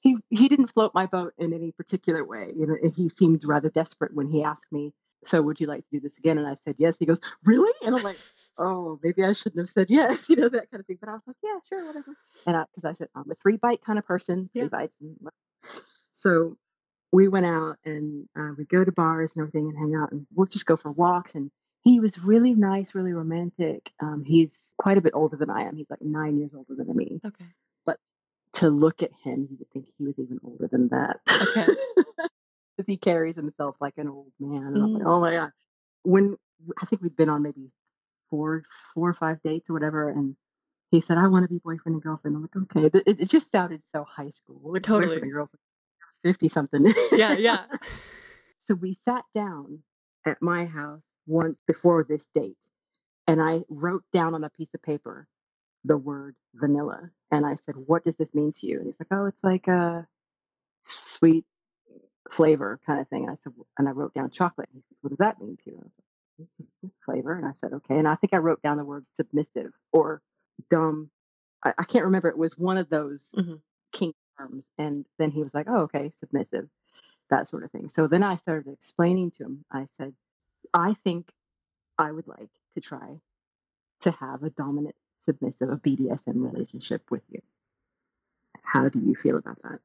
He 0.00 0.16
he 0.30 0.48
didn't 0.48 0.68
float 0.68 0.94
my 0.94 1.06
boat 1.06 1.34
in 1.38 1.52
any 1.52 1.72
particular 1.72 2.24
way. 2.24 2.52
You 2.56 2.66
know, 2.66 2.90
he 2.94 3.08
seemed 3.08 3.44
rather 3.44 3.68
desperate 3.70 4.14
when 4.14 4.28
he 4.28 4.44
asked 4.44 4.70
me, 4.72 4.92
so 5.24 5.42
would 5.42 5.60
you 5.60 5.66
like 5.66 5.80
to 5.82 5.90
do 5.92 6.00
this 6.00 6.16
again? 6.18 6.38
And 6.38 6.46
I 6.46 6.56
said 6.64 6.76
yes. 6.78 6.96
He 6.98 7.06
goes, 7.06 7.20
really? 7.44 7.72
And 7.84 7.94
I'm 7.94 8.02
like, 8.02 8.18
oh, 8.58 8.98
maybe 9.02 9.24
I 9.24 9.32
shouldn't 9.32 9.60
have 9.60 9.68
said 9.70 9.88
yes, 9.90 10.28
you 10.30 10.36
know, 10.36 10.48
that 10.48 10.70
kind 10.70 10.80
of 10.80 10.86
thing. 10.86 10.98
But 11.00 11.08
I 11.10 11.12
was 11.14 11.22
like, 11.26 11.36
yeah, 11.42 11.58
sure, 11.68 11.86
whatever. 11.86 12.14
And 12.46 12.56
I, 12.56 12.64
because 12.74 12.88
I 12.88 12.92
said 12.94 13.08
I'm 13.14 13.30
a 13.30 13.34
three 13.34 13.56
bite 13.56 13.82
kind 13.84 13.98
of 13.98 14.06
person, 14.06 14.48
three 14.52 14.62
Yeah. 14.62 14.68
bites. 14.68 14.94
And 15.00 15.16
so 16.12 16.56
we 17.12 17.28
went 17.28 17.46
out 17.46 17.76
and 17.84 18.28
uh, 18.38 18.52
we 18.56 18.64
go 18.64 18.84
to 18.84 18.92
bars 18.92 19.32
and 19.34 19.42
everything 19.42 19.68
and 19.68 19.78
hang 19.78 19.94
out 20.00 20.12
and 20.12 20.26
we'll 20.34 20.46
just 20.46 20.66
go 20.66 20.76
for 20.76 20.90
walks. 20.92 21.34
And 21.34 21.50
he 21.82 22.00
was 22.00 22.18
really 22.18 22.54
nice, 22.54 22.94
really 22.94 23.12
romantic. 23.12 23.90
Um, 24.00 24.22
he's 24.24 24.54
quite 24.78 24.98
a 24.98 25.00
bit 25.00 25.12
older 25.14 25.36
than 25.36 25.50
I 25.50 25.62
am. 25.62 25.76
He's 25.76 25.88
like 25.90 26.02
nine 26.02 26.38
years 26.38 26.50
older 26.54 26.74
than 26.82 26.94
me. 26.96 27.20
Okay. 27.24 27.44
But 27.86 27.98
to 28.54 28.68
look 28.68 29.02
at 29.02 29.10
him, 29.24 29.48
you 29.50 29.56
would 29.58 29.70
think 29.70 29.86
he 29.96 30.04
was 30.04 30.18
even 30.18 30.38
older 30.44 30.68
than 30.70 30.88
that. 30.88 31.20
Okay. 31.30 31.66
Because 32.76 32.86
he 32.92 32.96
carries 32.96 33.36
himself 33.36 33.76
like 33.78 33.98
an 33.98 34.08
old 34.08 34.32
man. 34.40 34.62
And 34.68 34.76
I'm 34.82 34.92
like, 34.94 35.02
Mm. 35.02 35.06
oh 35.06 35.20
my 35.20 35.32
God. 35.34 35.50
When 36.02 36.36
I 36.80 36.86
think 36.86 37.02
we'd 37.02 37.14
been 37.16 37.28
on 37.28 37.42
maybe 37.42 37.70
four, 38.30 38.62
four 38.94 39.10
or 39.10 39.12
five 39.12 39.42
dates 39.42 39.68
or 39.68 39.74
whatever. 39.74 40.08
And 40.08 40.34
he 40.90 41.02
said, 41.02 41.18
I 41.18 41.26
want 41.28 41.44
to 41.44 41.48
be 41.48 41.58
boyfriend 41.58 41.96
and 41.96 42.02
girlfriend. 42.02 42.36
I'm 42.36 42.42
like, 42.42 42.56
okay. 42.76 42.98
It, 43.06 43.20
it- 43.20 43.28
just 43.28 43.52
sounded 43.52 43.82
so 43.94 44.04
high 44.04 44.30
school. 44.30 44.60
Like 44.72 44.82
Totally. 44.82 45.08
Boyfriend 45.16 45.22
and 45.24 45.32
girlfriend. 45.32 45.60
50 46.22 46.48
something. 46.48 46.94
Yeah, 47.12 47.32
yeah. 47.32 47.64
So 48.66 48.74
we 48.74 48.94
sat 49.04 49.24
down 49.34 49.80
at 50.24 50.40
my 50.40 50.64
house 50.64 51.02
once 51.30 51.58
before 51.66 52.04
this 52.04 52.26
date, 52.34 52.58
and 53.28 53.40
I 53.42 53.62
wrote 53.70 54.04
down 54.12 54.34
on 54.34 54.44
a 54.44 54.50
piece 54.50 54.74
of 54.74 54.82
paper 54.82 55.28
the 55.84 55.96
word 55.96 56.36
vanilla. 56.54 57.10
And 57.30 57.46
I 57.46 57.54
said, 57.54 57.76
What 57.76 58.04
does 58.04 58.16
this 58.16 58.34
mean 58.34 58.52
to 58.60 58.66
you? 58.66 58.78
And 58.78 58.86
he's 58.86 59.00
like, 59.00 59.08
Oh, 59.12 59.26
it's 59.26 59.44
like 59.44 59.68
a 59.68 60.06
sweet 60.82 61.44
flavor 62.30 62.80
kind 62.86 63.00
of 63.00 63.08
thing. 63.08 63.28
I 63.28 63.34
said, 63.42 63.52
And 63.78 63.88
I 63.88 63.92
wrote 63.92 64.14
down 64.14 64.30
chocolate. 64.30 64.68
And 64.72 64.82
he 64.82 64.94
says, 64.94 65.02
What 65.02 65.10
does 65.10 65.18
that 65.18 65.40
mean 65.40 65.56
to 65.64 65.70
you? 65.70 65.76
And 65.78 65.84
I 65.84 65.86
was 65.86 65.92
like, 65.98 66.48
"It's 66.60 66.70
just 66.82 66.94
a 67.00 67.04
flavor. 67.04 67.34
And 67.36 67.46
I 67.46 67.52
said, 67.60 67.72
Okay. 67.74 67.98
And 67.98 68.08
I 68.08 68.16
think 68.16 68.34
I 68.34 68.38
wrote 68.38 68.62
down 68.62 68.76
the 68.78 68.84
word 68.84 69.06
submissive 69.14 69.72
or 69.92 70.22
dumb. 70.70 71.10
I, 71.64 71.74
I 71.78 71.84
can't 71.84 72.04
remember. 72.06 72.28
It 72.28 72.38
was 72.38 72.58
one 72.58 72.78
of 72.78 72.90
those 72.90 73.24
Mhm. 73.36 73.60
kink 73.92 74.16
terms. 74.38 74.64
And 74.78 75.06
then 75.18 75.30
he 75.30 75.42
was 75.42 75.54
like, 75.54 75.66
Oh, 75.68 75.82
okay, 75.82 76.12
submissive 76.20 76.68
that 77.30 77.48
sort 77.48 77.64
of 77.64 77.70
thing. 77.70 77.90
So 77.90 78.06
then 78.08 78.22
I 78.24 78.36
started 78.36 78.72
explaining 78.72 79.30
to 79.32 79.44
him. 79.44 79.64
I 79.72 79.86
said, 79.98 80.14
I 80.74 80.94
think 81.04 81.30
I 81.98 82.12
would 82.12 82.28
like 82.28 82.50
to 82.74 82.80
try 82.80 83.20
to 84.02 84.10
have 84.12 84.42
a 84.42 84.50
dominant, 84.50 84.96
submissive, 85.24 85.70
a 85.70 85.76
BDSM 85.78 86.52
relationship 86.52 87.10
with 87.10 87.22
you. 87.30 87.40
How 88.62 88.88
do 88.88 89.00
you 89.00 89.14
feel 89.14 89.36
about 89.36 89.60
that? 89.62 89.80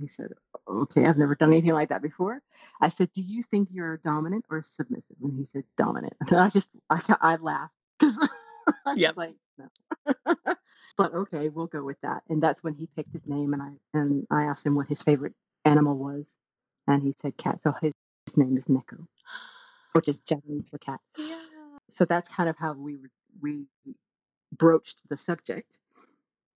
He 0.00 0.08
said, 0.08 0.32
Okay, 0.68 1.06
I've 1.06 1.16
never 1.18 1.34
done 1.34 1.52
anything 1.52 1.72
like 1.72 1.88
that 1.90 2.02
before. 2.02 2.42
I 2.80 2.88
said, 2.88 3.10
Do 3.14 3.22
you 3.22 3.42
think 3.44 3.68
you're 3.72 3.98
dominant 3.98 4.44
or 4.50 4.62
submissive? 4.62 5.16
And 5.22 5.38
he 5.38 5.46
said, 5.52 5.64
Dominant. 5.76 6.14
And 6.20 6.32
I 6.38 6.48
just, 6.50 6.68
I, 6.90 7.00
I 7.20 7.36
laughed 7.36 7.74
because 7.98 8.16
I 8.86 8.94
was 8.94 8.98
Yep. 8.98 9.16
like, 9.16 9.36
No. 9.58 9.68
but 10.98 11.14
okay, 11.14 11.48
we'll 11.48 11.66
go 11.68 11.82
with 11.84 12.00
that. 12.02 12.22
And 12.28 12.42
that's 12.42 12.62
when 12.62 12.74
he 12.74 12.88
picked 12.96 13.12
his 13.12 13.26
name, 13.26 13.54
and 13.54 13.62
I 13.62 13.70
and 13.94 14.26
I 14.30 14.44
asked 14.44 14.66
him 14.66 14.74
what 14.74 14.88
his 14.88 15.02
favorite 15.02 15.34
animal 15.64 15.96
was, 15.96 16.28
and 16.86 17.02
he 17.02 17.14
said 17.22 17.36
cat. 17.38 17.60
So 17.62 17.72
his, 17.80 17.92
his 18.26 18.36
name 18.36 18.56
is 18.56 18.64
Neko, 18.66 19.06
which 19.96 20.08
is 20.08 20.20
Japanese 20.20 20.68
for 20.70 20.78
cat. 20.78 21.00
Yeah. 21.18 21.36
So 21.92 22.06
that's 22.06 22.28
kind 22.30 22.48
of 22.50 22.56
how 22.58 22.74
we 22.74 22.98
we 23.42 23.66
broached 24.52 24.98
the 25.10 25.16
subject, 25.16 25.78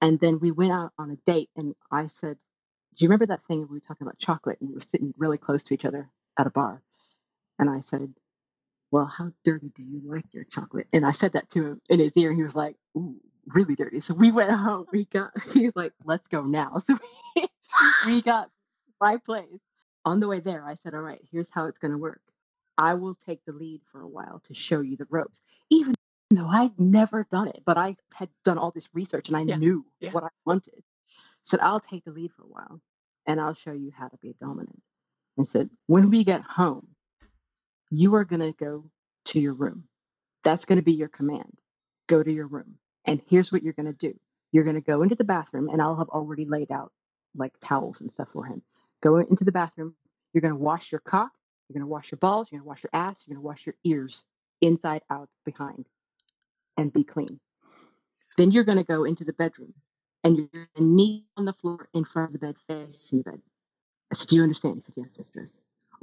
and 0.02 0.20
then 0.20 0.40
we 0.40 0.50
went 0.52 0.72
out 0.72 0.92
on 0.98 1.10
a 1.10 1.16
date, 1.30 1.50
and 1.56 1.74
I 1.92 2.08
said, 2.08 2.38
"Do 2.96 3.04
you 3.04 3.08
remember 3.08 3.26
that 3.26 3.44
thing 3.46 3.60
we 3.60 3.66
were 3.66 3.80
talking 3.80 4.06
about 4.06 4.18
chocolate, 4.18 4.58
and 4.60 4.70
we 4.70 4.76
were 4.76 4.82
sitting 4.82 5.14
really 5.18 5.38
close 5.38 5.62
to 5.64 5.74
each 5.74 5.84
other 5.86 6.10
at 6.38 6.46
a 6.46 6.50
bar?" 6.50 6.82
And 7.58 7.70
I 7.70 7.80
said, 7.80 8.14
"Well, 8.90 9.06
how 9.06 9.32
dirty 9.44 9.70
do 9.70 9.82
you 9.84 10.02
like 10.04 10.32
your 10.34 10.44
chocolate?" 10.44 10.88
And 10.92 11.06
I 11.06 11.12
said 11.12 11.32
that 11.34 11.50
to 11.52 11.66
him 11.66 11.82
in 11.90 12.00
his 12.00 12.16
ear, 12.16 12.30
and 12.30 12.38
he 12.38 12.44
was 12.44 12.56
like, 12.56 12.76
"Ooh, 12.96 13.20
really 13.46 13.76
dirty." 13.76 14.00
So 14.00 14.14
we 14.14 14.32
went 14.32 14.50
home. 14.52 14.86
We 14.92 15.06
got. 15.06 15.32
He 15.54 15.64
was 15.64 15.76
like, 15.76 15.92
"Let's 16.04 16.26
go 16.28 16.42
now." 16.44 16.78
So 16.86 16.98
we, 17.36 17.48
we 18.06 18.22
got 18.32 18.50
my 19.00 19.18
place. 19.18 19.60
On 20.06 20.20
the 20.20 20.28
way 20.28 20.40
there, 20.40 20.64
I 20.66 20.76
said, 20.76 20.94
"All 20.94 21.02
right, 21.02 21.20
here's 21.32 21.50
how 21.50 21.66
it's 21.66 21.78
going 21.78 21.92
to 21.92 21.98
work. 21.98 22.22
I 22.80 22.94
will 22.94 23.14
take 23.14 23.44
the 23.44 23.52
lead 23.52 23.82
for 23.92 24.02
a 24.02 24.08
while 24.08 24.40
to 24.46 24.54
show 24.54 24.80
you 24.80 24.96
the 24.96 25.06
ropes, 25.10 25.42
even 25.70 25.94
though 26.30 26.48
I'd 26.48 26.80
never 26.80 27.26
done 27.30 27.48
it, 27.48 27.62
but 27.66 27.78
I 27.78 27.96
had 28.14 28.30
done 28.44 28.58
all 28.58 28.72
this 28.72 28.88
research 28.94 29.28
and 29.28 29.36
I 29.36 29.44
Yeah, 29.44 29.58
knew 29.58 29.86
yeah. 30.00 30.12
what 30.12 30.24
I 30.24 30.30
wanted. 30.46 30.82
So 31.44 31.58
I'll 31.60 31.80
take 31.80 32.04
the 32.04 32.12
lead 32.12 32.32
for 32.32 32.44
a 32.44 32.48
while, 32.48 32.80
and 33.26 33.40
I'll 33.40 33.54
show 33.54 33.72
you 33.72 33.92
how 33.92 34.08
to 34.08 34.16
be 34.18 34.30
a 34.30 34.34
dominant." 34.34 34.82
And 35.36 35.46
said, 35.48 35.70
"When 35.88 36.10
we 36.10 36.24
get 36.24 36.42
home, 36.42 36.88
you 37.90 38.14
are 38.16 38.24
going 38.24 38.40
to 38.40 38.52
go 38.52 38.90
to 39.26 39.40
your 39.40 39.54
room. 39.54 39.88
That's 40.44 40.64
going 40.64 40.78
to 40.78 40.84
be 40.84 40.92
your 40.94 41.08
command. 41.08 41.58
Go 42.08 42.22
to 42.22 42.32
your 42.32 42.46
room. 42.46 42.78
And 43.04 43.20
here's 43.28 43.52
what 43.52 43.62
you're 43.62 43.74
going 43.74 43.86
to 43.86 43.92
do. 43.92 44.18
You're 44.52 44.64
going 44.64 44.76
to 44.76 44.82
go 44.82 45.02
into 45.02 45.14
the 45.16 45.24
bathroom, 45.24 45.68
and 45.68 45.82
I'll 45.82 45.96
have 45.96 46.08
already 46.10 46.46
laid 46.46 46.70
out 46.72 46.92
like 47.36 47.52
towels 47.60 48.00
and 48.00 48.10
stuff 48.10 48.28
for 48.32 48.44
him. 48.46 48.62
Go 49.02 49.18
into 49.18 49.44
the 49.44 49.52
bathroom. 49.52 49.96
You're 50.32 50.42
going 50.42 50.54
to 50.54 50.60
wash 50.60 50.92
your 50.92 51.00
cock. 51.00 51.32
You're 51.70 51.76
going 51.80 51.88
to 51.88 51.92
wash 51.92 52.12
your 52.12 52.18
balls. 52.18 52.50
You're 52.52 52.60
going 52.60 52.66
to 52.66 52.70
wash 52.70 52.84
your 52.84 52.90
ass. 52.94 53.24
You're 53.26 53.36
going 53.36 53.44
to 53.44 53.48
wash 53.48 53.66
your 53.66 53.76
ears 53.84 54.26
inside, 54.62 55.02
out, 55.10 55.30
behind, 55.46 55.86
and 56.76 56.92
be 56.92 57.04
clean. 57.04 57.40
Then 58.38 58.50
you're 58.52 58.64
going 58.64 58.78
to 58.78 58.84
go 58.84 59.04
into 59.04 59.24
the 59.24 59.34
bedroom, 59.34 59.74
and 60.24 60.36
you're 60.38 60.48
going 60.52 60.68
to 60.76 60.84
knee 60.84 61.26
on 61.36 61.46
the 61.46 61.54
floor 61.54 61.88
in 61.94 62.04
front 62.04 62.34
of 62.34 62.40
the 62.40 62.46
bed, 62.46 62.56
facing 62.68 63.18
the 63.20 63.24
bed. 63.32 63.42
I 64.12 64.16
said, 64.16 64.28
Do 64.28 64.36
you 64.36 64.42
understand? 64.44 64.76
He 64.76 64.82
said, 64.82 64.94
Yes, 65.18 65.30
yes. 65.36 65.50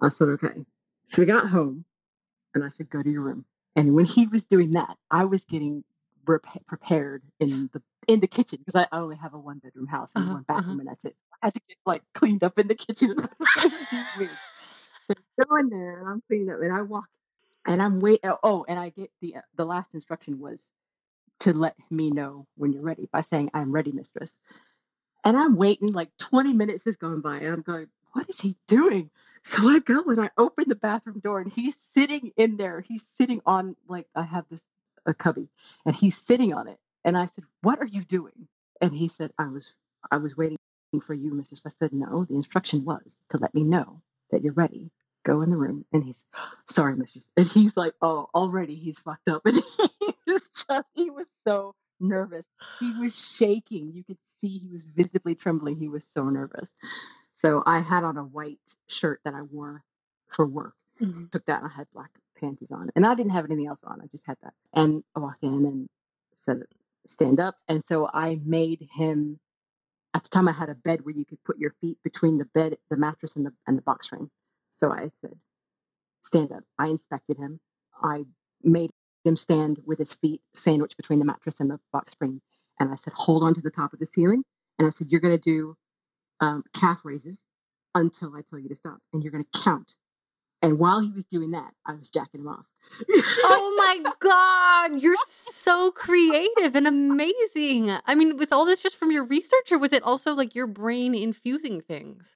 I 0.02 0.10
said, 0.10 0.30
Okay. 0.30 0.66
So 1.10 1.22
we 1.22 1.28
got 1.28 1.50
home, 1.50 1.86
and 2.56 2.64
I 2.64 2.70
said, 2.70 2.90
Go 2.90 3.02
to 3.04 3.10
your 3.10 3.22
room. 3.24 3.46
And 3.76 3.96
when 3.96 4.06
he 4.06 4.28
was 4.28 4.44
doing 4.44 4.72
that, 4.72 4.98
I 5.12 5.26
was 5.26 5.46
getting 5.46 5.84
rep- 6.28 6.46
prepared 6.68 7.24
in 7.40 7.70
the 7.74 7.82
in 8.08 8.20
the 8.22 8.28
kitchen 8.28 8.60
because 8.66 8.80
I 8.92 8.96
only 8.98 9.18
have 9.18 9.34
a 9.34 9.40
one 9.40 9.60
bedroom 9.60 9.88
house 9.88 10.12
and 10.16 10.24
Uh-huh, 10.24 10.34
one 10.34 10.44
bathroom, 10.44 10.80
and 10.82 10.90
that's 10.90 11.06
it. 11.06 11.16
I 11.44 11.48
had 11.48 11.54
to 11.56 11.62
get 11.68 11.78
like 11.86 12.04
cleaned 12.16 12.44
up 12.44 12.60
in 12.60 12.68
the 12.68 12.76
kitchen. 12.76 13.16
so 15.10 15.16
I 15.42 15.46
go 15.46 15.56
in 15.58 15.70
there 15.70 16.00
and 16.00 16.10
I'm 16.10 16.24
cleaning 16.28 16.52
up, 16.52 16.62
and 16.62 16.74
I 16.74 16.84
walk, 16.84 17.08
and 17.68 17.82
I'm 17.82 18.00
wait. 18.00 18.22
Oh, 18.26 18.40
oh, 18.44 18.66
and 18.70 18.80
I 18.80 18.90
get 18.90 19.12
the 19.22 19.38
uh, 19.38 19.42
the 19.58 19.66
last 19.66 19.94
instruction 19.94 20.40
was 20.40 20.62
to 21.42 21.54
let 21.54 21.76
me 21.92 22.12
know 22.12 22.48
when 22.58 22.74
you're 22.74 22.84
ready 22.84 23.10
by 23.12 23.22
saying, 23.22 23.52
"I'm 23.54 23.72
ready, 23.72 23.92
mistress." 23.94 24.32
And 25.26 25.38
I'm 25.38 25.56
waiting, 25.58 25.94
like 25.94 26.10
20 26.20 26.54
minutes 26.54 26.88
is 26.88 26.98
going 26.98 27.22
by, 27.22 27.38
and 27.38 27.50
I'm 27.54 27.62
going, 27.62 27.88
what 28.14 28.30
is 28.30 28.42
he 28.42 28.58
doing? 28.68 29.12
So 29.44 29.68
I 29.70 29.80
go 29.80 30.04
and 30.06 30.22
I 30.22 30.30
open 30.38 30.66
the 30.70 30.76
bathroom 30.76 31.20
door, 31.20 31.40
and 31.42 31.52
he's 31.52 31.76
sitting 31.94 32.32
in 32.38 32.58
there. 32.58 32.82
He's 32.82 33.04
sitting 33.18 33.42
on, 33.46 33.76
like, 33.90 34.08
I 34.16 34.24
have 34.24 34.46
this 34.52 34.62
a 35.08 35.16
cubby, 35.16 35.50
and 35.86 35.96
he's 35.96 36.18
sitting 36.18 36.54
on 36.54 36.68
it. 36.68 36.80
And 37.06 37.18
I 37.18 37.28
said, 37.28 37.46
What 37.64 37.80
are 37.80 37.88
you 37.88 38.04
doing? 38.06 38.48
And 38.82 38.94
he 38.94 39.10
said, 39.10 39.32
I 39.40 39.48
was 39.48 39.68
I 40.12 40.18
was 40.18 40.38
waiting 40.38 40.58
for 41.06 41.16
you, 41.16 41.34
mistress. 41.34 41.64
I 41.66 41.72
said, 41.80 41.94
No, 41.94 42.26
the 42.26 42.36
instruction 42.36 42.86
was 42.86 43.18
to 43.32 43.38
let 43.40 43.56
me 43.56 43.64
know 43.64 44.02
that 44.32 44.44
you're 44.44 44.54
ready. 44.54 44.92
Go 45.26 45.42
in 45.42 45.50
the 45.50 45.58
room. 45.58 45.86
And 45.94 46.04
he's 46.04 46.24
sorry, 46.70 46.96
mistress. 46.96 47.26
And 47.38 47.48
he's 47.48 47.78
like, 47.78 47.94
Oh, 48.02 48.30
already 48.36 48.76
he's 48.76 49.00
fucked 49.00 49.30
up. 49.30 49.44
And 49.48 49.62
he 50.02 50.34
was 50.34 50.50
just 50.50 50.86
he 50.96 51.10
was 51.10 51.28
so 51.46 51.76
nervous. 52.00 52.46
He 52.80 52.92
was 52.94 53.16
shaking. 53.16 53.92
You 53.94 54.04
could 54.04 54.18
see 54.40 54.60
he 54.60 54.68
was 54.72 54.84
visibly 54.86 55.36
trembling. 55.36 55.78
He 55.78 55.90
was 55.90 56.06
so 56.06 56.30
nervous. 56.30 56.70
So 57.36 57.64
I 57.66 57.80
had 57.80 58.04
on 58.04 58.18
a 58.18 58.24
white 58.24 58.60
shirt 58.88 59.22
that 59.26 59.34
I 59.36 59.44
wore 59.44 59.84
for 60.30 60.46
work. 60.46 60.76
Mhm. 61.02 61.32
Took 61.32 61.46
that 61.48 61.62
and 61.64 61.72
I 61.72 61.76
had 61.76 61.88
black 61.94 62.12
panties 62.40 62.72
on. 62.72 62.90
And 62.96 63.06
I 63.06 63.16
didn't 63.16 63.32
have 63.34 63.46
anything 63.46 63.68
else 63.68 63.80
on. 63.84 64.02
I 64.02 64.08
just 64.08 64.26
had 64.26 64.38
that. 64.44 64.54
And 64.74 65.04
I 65.16 65.20
walked 65.20 65.44
in 65.44 65.66
and 65.66 65.90
said 66.42 66.64
stand 67.08 67.40
up. 67.40 67.56
And 67.68 67.84
so 67.88 68.10
I 68.14 68.40
made 68.46 68.88
him. 68.94 69.40
At 70.18 70.24
the 70.24 70.30
time, 70.30 70.48
I 70.48 70.52
had 70.52 70.70
a 70.70 70.76
bed 70.76 71.06
where 71.06 71.14
you 71.14 71.26
could 71.26 71.44
put 71.44 71.60
your 71.60 71.76
feet 71.80 72.00
between 72.04 72.40
the 72.40 72.46
bed, 72.46 72.76
the 72.90 72.98
mattress, 72.98 73.36
and 73.36 73.46
the 73.46 73.54
and 73.68 73.78
the 73.78 73.84
box 73.84 74.08
frame. 74.08 74.32
So 74.72 74.92
I 74.92 75.10
said, 75.22 75.36
"Stand 76.24 76.52
up." 76.52 76.64
I 76.80 76.88
inspected 76.88 77.38
him. 77.38 77.60
I 78.02 78.26
made 78.64 78.90
him 79.24 79.36
stand 79.36 79.80
with 79.86 80.00
his 80.00 80.16
feet 80.16 80.42
sandwiched 80.56 80.98
between 80.98 81.20
the 81.20 81.26
mattress 81.26 81.60
and 81.60 81.70
the 81.70 81.80
box 81.92 82.14
spring. 82.14 82.42
And 82.80 82.92
I 82.92 82.96
said, 82.96 83.14
hold 83.14 83.44
on 83.44 83.54
to 83.56 83.62
the 83.62 83.72
top 83.72 83.94
of 83.94 84.00
the 84.00 84.06
ceiling. 84.08 84.44
And 84.80 84.88
I 84.88 84.92
said, 84.92 85.12
you're 85.12 85.22
going 85.22 85.38
to 85.38 85.44
do 85.44 85.76
um, 86.40 86.64
calf 86.74 87.02
raises 87.04 87.38
until 87.96 88.36
I 88.36 88.42
tell 88.50 88.60
you 88.60 88.70
to 88.70 88.76
stop. 88.76 89.00
And 89.14 89.24
you're 89.24 89.32
going 89.32 89.46
to 89.52 89.60
count. 89.62 89.94
And 90.62 90.80
while 90.80 91.02
he 91.02 91.12
was 91.12 91.26
doing 91.32 91.52
that, 91.52 91.72
I 91.86 91.94
was 91.94 92.10
jacking 92.10 92.42
him 92.42 92.48
off. 92.48 92.66
oh 93.10 93.76
my 93.78 94.12
God. 94.20 95.02
You're 95.02 95.16
so 95.52 95.92
creative 95.92 96.76
and 96.76 96.88
amazing. 96.88 97.92
I 98.06 98.16
mean, 98.16 98.38
was 98.38 98.52
all 98.52 98.66
this 98.66 98.82
just 98.82 98.98
from 98.98 99.12
your 99.12 99.24
research 99.24 99.72
or 99.72 99.78
was 99.78 99.94
it 99.94 100.04
also 100.04 100.34
like 100.34 100.56
your 100.56 100.68
brain 100.68 101.14
infusing 101.14 101.82
things? 101.82 102.36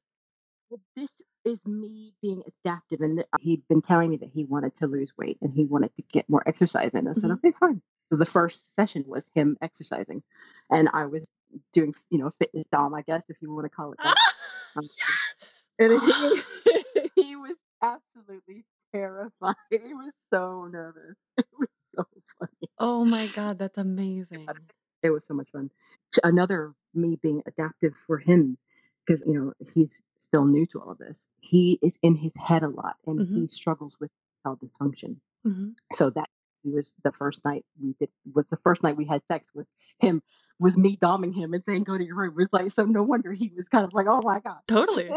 Well, 0.69 0.79
this 0.95 1.09
is 1.45 1.59
me 1.65 2.13
being 2.21 2.43
adaptive. 2.63 3.01
And 3.01 3.23
he'd 3.39 3.67
been 3.67 3.81
telling 3.81 4.11
me 4.11 4.17
that 4.17 4.29
he 4.33 4.45
wanted 4.45 4.75
to 4.75 4.87
lose 4.87 5.11
weight 5.17 5.37
and 5.41 5.51
he 5.51 5.65
wanted 5.65 5.95
to 5.95 6.03
get 6.13 6.29
more 6.29 6.43
exercise. 6.47 6.93
And 6.93 7.09
I 7.09 7.13
said, 7.13 7.31
Mhm. 7.31 7.37
okay, 7.37 7.51
fine. 7.51 7.81
So 8.09 8.17
the 8.17 8.25
first 8.25 8.75
session 8.75 9.03
was 9.07 9.29
him 9.33 9.57
exercising. 9.61 10.21
And 10.69 10.89
I 10.93 11.05
was 11.07 11.25
doing, 11.73 11.95
you 12.11 12.19
know, 12.19 12.29
fitness 12.29 12.65
dom, 12.71 12.93
I 12.93 13.01
guess, 13.01 13.23
if 13.29 13.37
you 13.41 13.51
want 13.51 13.65
to 13.65 13.69
call 13.69 13.93
it 13.93 13.99
that. 14.03 14.15
Um, 14.73 14.87
yes. 14.97 15.65
And 15.79 16.01
he, 16.63 16.83
absolutely 17.81 18.65
terrified. 18.93 19.55
He 19.69 19.93
was 19.93 20.13
so 20.33 20.67
nervous. 20.71 21.15
It 21.37 21.45
was 21.57 21.67
so 21.97 22.05
funny. 22.39 22.69
Oh 22.79 23.05
my 23.05 23.27
God, 23.27 23.59
that's 23.59 23.77
amazing. 23.89 24.47
It 25.03 25.09
was 25.09 25.25
so 25.25 25.33
much 25.33 25.49
fun. 25.51 25.69
Another 26.23 26.73
me 26.93 27.17
being 27.21 27.41
adaptive 27.47 27.93
for 28.07 28.17
him 28.17 28.57
because 29.05 29.23
you 29.25 29.33
know 29.33 29.53
he's 29.73 30.01
still 30.19 30.45
new 30.45 30.65
to 30.67 30.79
all 30.81 30.91
of 30.91 30.97
this. 30.97 31.27
He 31.41 31.79
is 31.81 31.97
in 32.03 32.15
his 32.15 32.33
head 32.37 32.63
a 32.63 32.69
lot 32.69 32.95
and 33.07 33.19
Mhm. 33.19 33.41
he 33.41 33.47
struggles 33.47 33.97
with 33.99 34.11
cell 34.43 34.57
dysfunction. 34.57 35.17
Mhm. 35.45 35.73
So 35.93 36.09
that 36.11 36.29
he 36.63 36.69
was 36.71 36.93
the 37.03 37.11
first 37.11 37.43
night 37.43 37.65
we 37.81 37.93
did 37.99 38.09
was 38.33 38.47
the 38.47 38.57
first 38.57 38.83
night 38.83 38.95
we 38.97 39.05
had 39.05 39.21
sex 39.27 39.49
was 39.53 39.65
him 39.99 40.21
was 40.59 40.77
me 40.77 40.95
doming 40.97 41.33
him 41.33 41.53
and 41.53 41.63
saying 41.65 41.83
go 41.83 41.97
to 41.97 42.05
your 42.05 42.15
room. 42.15 42.29
It 42.31 42.35
was 42.37 42.53
like 42.53 42.71
so 42.71 42.85
no 42.85 43.03
wonder 43.03 43.31
he 43.33 43.51
was 43.57 43.67
kind 43.67 43.85
of 43.85 43.93
like 43.93 44.07
oh 44.07 44.21
my 44.21 44.39
god. 44.39 44.59
Totally. 44.67 45.09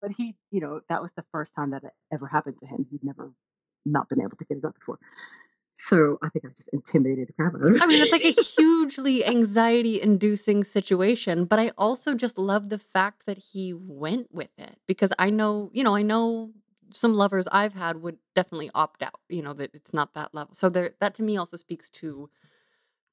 But 0.00 0.12
he 0.16 0.34
you 0.50 0.60
know 0.60 0.80
that 0.88 1.02
was 1.02 1.12
the 1.12 1.24
first 1.32 1.54
time 1.54 1.70
that 1.70 1.84
it 1.84 1.92
ever 2.12 2.26
happened 2.26 2.56
to 2.60 2.66
him. 2.66 2.86
He'd 2.90 3.04
never 3.04 3.32
not 3.84 4.08
been 4.08 4.20
able 4.20 4.36
to 4.36 4.44
get 4.44 4.58
it 4.58 4.64
up 4.64 4.74
before. 4.74 4.98
So 5.80 6.18
I 6.22 6.28
think 6.28 6.44
I 6.44 6.48
just 6.56 6.68
intimidated 6.72 7.28
the 7.28 7.32
crap 7.34 7.54
out 7.54 7.62
of 7.62 7.68
him. 7.68 7.82
I 7.82 7.86
mean, 7.86 8.02
it's 8.02 8.10
like 8.10 8.24
a 8.24 8.42
hugely 8.42 9.24
anxiety 9.24 10.02
inducing 10.02 10.64
situation, 10.64 11.44
but 11.44 11.60
I 11.60 11.70
also 11.78 12.14
just 12.14 12.36
love 12.36 12.68
the 12.68 12.78
fact 12.78 13.26
that 13.26 13.38
he 13.38 13.72
went 13.72 14.34
with 14.34 14.50
it 14.58 14.76
because 14.88 15.12
I 15.18 15.28
know, 15.28 15.70
you 15.72 15.84
know, 15.84 15.94
I 15.94 16.02
know 16.02 16.50
some 16.92 17.14
lovers 17.14 17.46
I've 17.52 17.74
had 17.74 18.02
would 18.02 18.18
definitely 18.34 18.70
opt 18.74 19.02
out, 19.02 19.20
you 19.28 19.42
know, 19.42 19.52
that 19.54 19.70
it's 19.72 19.94
not 19.94 20.14
that 20.14 20.34
level. 20.34 20.54
So 20.54 20.68
there 20.68 20.94
that 21.00 21.14
to 21.14 21.22
me 21.22 21.36
also 21.36 21.56
speaks 21.56 21.88
to 21.90 22.28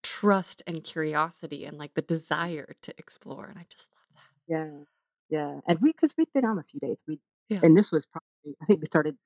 trust 0.02 0.64
and 0.66 0.84
curiosity 0.84 1.66
and 1.66 1.78
like 1.78 1.94
the 1.94 2.02
desire 2.02 2.76
to 2.82 2.94
explore 2.98 3.45
and 3.45 3.60
I 3.60 3.66
just 3.70 3.90
love 3.95 4.07
that. 4.16 4.53
Yeah, 4.53 4.86
yeah, 5.30 5.60
and 5.68 5.80
we 5.82 5.92
because 5.92 6.14
we'd 6.18 6.32
been 6.34 6.46
on 6.46 6.58
a 6.60 6.64
few 6.64 6.80
dates. 6.80 7.04
We 7.08 7.20
Yeah. 7.50 7.60
and 7.64 7.76
this 7.78 7.92
was 7.92 8.06
probably 8.06 8.56
I 8.62 8.66
think 8.66 8.80
we 8.82 8.86
started 8.86 9.18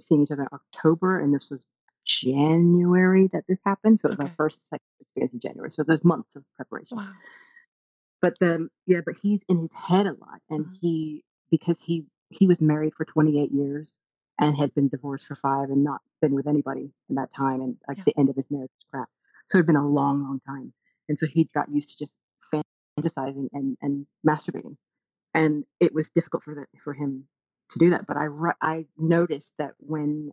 seeing 0.00 0.22
each 0.22 0.30
other 0.30 0.42
in 0.42 0.48
October, 0.52 1.18
and 1.20 1.34
this 1.34 1.50
was 1.50 1.64
January 2.04 3.28
that 3.32 3.44
this 3.48 3.58
happened. 3.64 4.00
So 4.00 4.08
it 4.08 4.12
was 4.12 4.20
our 4.20 4.32
first 4.36 4.68
sex 4.68 4.82
experience 5.00 5.32
in 5.34 5.40
January. 5.40 5.70
So 5.70 5.82
there's 5.82 6.04
months 6.04 6.34
of 6.36 6.44
preparation. 6.56 6.96
Wow. 6.98 7.12
But 8.20 8.38
the 8.40 8.68
yeah, 8.86 9.00
but 9.04 9.14
he's 9.20 9.40
in 9.48 9.58
his 9.58 9.72
head 9.72 10.06
a 10.06 10.12
lot, 10.12 10.40
and 10.50 10.66
Mhm. 10.66 10.76
he 10.80 11.24
because 11.50 11.80
he 11.80 12.06
he 12.30 12.46
was 12.46 12.60
married 12.62 12.94
for 12.94 13.04
28 13.04 13.50
years 13.52 13.98
and 14.38 14.56
had 14.56 14.72
been 14.74 14.88
divorced 14.88 15.26
for 15.26 15.34
five 15.36 15.68
and 15.70 15.84
not 15.84 16.00
been 16.22 16.34
with 16.34 16.46
anybody 16.46 16.90
in 17.10 17.16
that 17.16 17.32
time, 17.34 17.60
and 17.60 17.76
like 17.88 17.98
Yeah. 17.98 18.04
the 18.06 18.18
end 18.18 18.30
of 18.30 18.36
his 18.36 18.50
marriage 18.50 18.70
was 18.74 18.84
crap. 18.90 19.10
So 19.50 19.58
it'd 19.58 19.66
been 19.66 19.76
a 19.76 19.86
long, 19.86 20.22
long 20.22 20.40
time, 20.40 20.72
and 21.08 21.18
so 21.18 21.26
he 21.26 21.44
got 21.52 21.68
used 21.70 21.90
to 21.90 21.96
just 21.98 22.14
fantasizing 22.52 23.48
and 23.52 23.76
and 23.82 24.06
masturbating, 24.26 24.76
and 25.34 25.64
it 25.80 25.94
was 25.94 26.10
difficult 26.10 26.42
for 26.42 26.54
the, 26.54 26.66
for 26.84 26.94
him 26.94 27.24
to 27.72 27.78
do 27.78 27.90
that. 27.90 28.06
But 28.06 28.16
I 28.16 28.26
I 28.60 28.86
noticed 28.98 29.48
that 29.58 29.74
when 29.78 30.32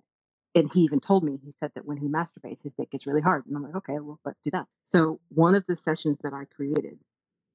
and 0.56 0.72
he 0.74 0.82
even 0.82 1.00
told 1.00 1.24
me 1.24 1.40
he 1.44 1.54
said 1.60 1.72
that 1.76 1.86
when 1.86 1.98
he 1.98 2.08
masturbates 2.08 2.64
his 2.64 2.74
dick 2.78 2.92
gets 2.92 3.08
really 3.08 3.22
hard 3.22 3.46
and 3.46 3.56
i'm 3.56 3.64
like 3.64 3.76
okay 3.76 4.00
well 4.00 4.20
let's 4.26 4.40
do 4.42 4.50
that 4.52 4.66
so 4.86 5.20
one 5.30 5.56
of 5.56 5.64
the 5.68 5.76
sessions 5.76 6.18
that 6.24 6.34
i 6.34 6.46
created 6.46 6.98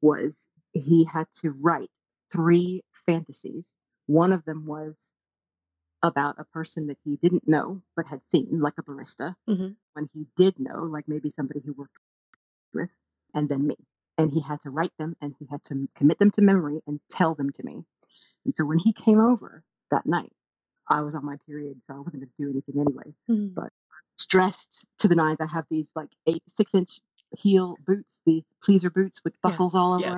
was 0.01 0.35
he 0.73 1.05
had 1.05 1.27
to 1.43 1.51
write 1.51 1.91
three 2.33 2.83
fantasies 3.07 3.65
one 4.07 4.33
of 4.33 4.45
them 4.45 4.67
was 4.67 4.99
about 6.03 6.37
a 6.39 6.45
person 6.45 6.87
that 6.89 6.99
he 7.05 7.17
didn't 7.17 7.49
know 7.49 7.83
but 7.97 8.07
had 8.07 8.21
seen 8.31 8.61
like 8.61 8.75
a 8.79 8.83
barista 8.83 9.35
Mhm. 9.49 9.77
when 9.95 10.09
he 10.15 10.27
did 10.37 10.59
know 10.59 10.85
like 10.85 11.09
maybe 11.09 11.33
somebody 11.37 11.61
he 11.61 11.71
worked 11.71 11.99
with 12.75 12.91
and 13.35 13.49
then 13.49 13.67
me 13.67 13.77
and 14.19 14.33
he 14.33 14.41
had 14.41 14.61
to 14.63 14.71
write 14.71 14.93
them 14.99 15.17
and 15.21 15.35
he 15.39 15.47
had 15.51 15.63
to 15.65 15.89
commit 15.97 16.19
them 16.19 16.31
to 16.33 16.43
memory 16.43 16.81
and 16.87 17.01
tell 17.11 17.35
them 17.35 17.51
to 17.53 17.63
me 17.65 17.85
and 18.45 18.55
so 18.57 18.65
when 18.65 18.79
he 18.79 18.93
came 18.93 19.21
over 19.21 19.63
that 19.91 20.07
night 20.07 20.33
i 20.89 21.01
was 21.01 21.15
on 21.15 21.25
my 21.25 21.37
period 21.47 21.81
so 21.87 21.95
i 21.95 21.99
wasn't 21.99 22.15
going 22.15 22.29
to 22.29 22.43
do 22.43 22.51
anything 22.51 22.81
anyway 22.81 23.15
Mhm. 23.29 23.55
but 23.55 23.71
dressed 24.29 24.87
to 25.01 25.09
the 25.09 25.17
nines. 25.17 25.39
I 25.41 25.47
have 25.47 25.67
these 25.69 25.89
like 25.97 26.11
eight, 26.29 26.43
six 26.57 26.73
inch 26.73 27.01
heel 27.37 27.77
boots, 27.85 28.21
these 28.25 28.45
pleaser 28.63 28.89
boots 28.89 29.21
with 29.25 29.35
Yeah. 29.35 29.51
buckles 29.51 29.75
all 29.75 29.95
over. 29.95 30.17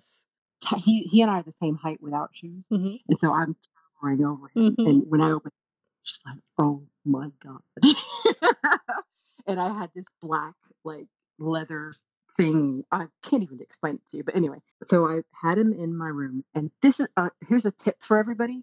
Yes. 0.62 0.82
He 0.84 1.04
he 1.04 1.22
and 1.22 1.30
I 1.30 1.38
are 1.38 1.42
the 1.42 1.54
same 1.62 1.76
height 1.76 1.98
without 2.02 2.28
shoes, 2.34 2.66
Mhm. 2.70 3.00
and 3.08 3.18
so 3.18 3.32
I'm 3.32 3.56
towering 4.00 4.22
over 4.22 4.48
him. 4.48 4.76
Mhm. 4.76 4.86
And 4.90 5.10
when 5.10 5.22
I 5.22 5.30
opened, 5.30 5.54
she's 6.02 6.20
like, 6.26 6.38
"Oh 6.58 6.86
my 7.06 7.30
god!" 7.42 7.62
and 9.46 9.58
I 9.60 9.72
had 9.78 9.90
this 9.94 10.04
black 10.20 10.54
like 10.84 11.08
leather 11.38 11.92
thing. 12.36 12.84
I 12.92 13.06
can't 13.22 13.42
even 13.42 13.60
explain 13.60 13.96
it 13.96 14.00
to 14.10 14.16
you, 14.18 14.24
but 14.24 14.36
anyway. 14.36 14.58
So 14.82 15.06
I 15.06 15.22
had 15.32 15.58
him 15.58 15.72
in 15.72 15.96
my 15.96 16.08
room, 16.08 16.44
and 16.54 16.70
this 16.82 17.00
is 17.00 17.06
uh, 17.16 17.30
here's 17.48 17.66
a 17.66 17.72
tip 17.72 17.96
for 18.00 18.18
everybody: 18.18 18.62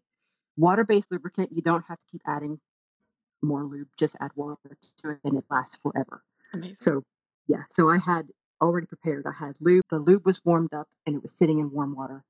water-based 0.58 1.12
lubricant. 1.12 1.52
You 1.54 1.62
don't 1.62 1.86
have 1.88 1.98
to 1.98 2.04
keep 2.12 2.22
adding 2.26 2.60
more 3.42 3.64
lube. 3.64 3.88
Just 3.98 4.16
add 4.20 4.32
water 4.36 4.58
to 5.02 5.10
it, 5.12 5.20
and 5.24 5.38
it 5.38 5.46
lasts 5.50 5.78
forever. 5.84 6.24
Amazing. 6.54 6.78
So 6.80 7.04
yeah, 7.48 7.64
so 7.70 7.90
I 7.90 7.98
had 7.98 8.28
already 8.62 8.88
prepared. 8.88 9.26
I 9.28 9.34
had 9.38 9.56
lube. 9.60 9.84
The 9.90 10.00
lube 10.00 10.26
was 10.26 10.44
warmed 10.46 10.74
up 10.74 10.88
and 11.06 11.16
it 11.16 11.22
was 11.22 11.34
sitting 11.34 11.60
in 11.60 11.72
warm 11.72 11.96
water, 11.96 12.24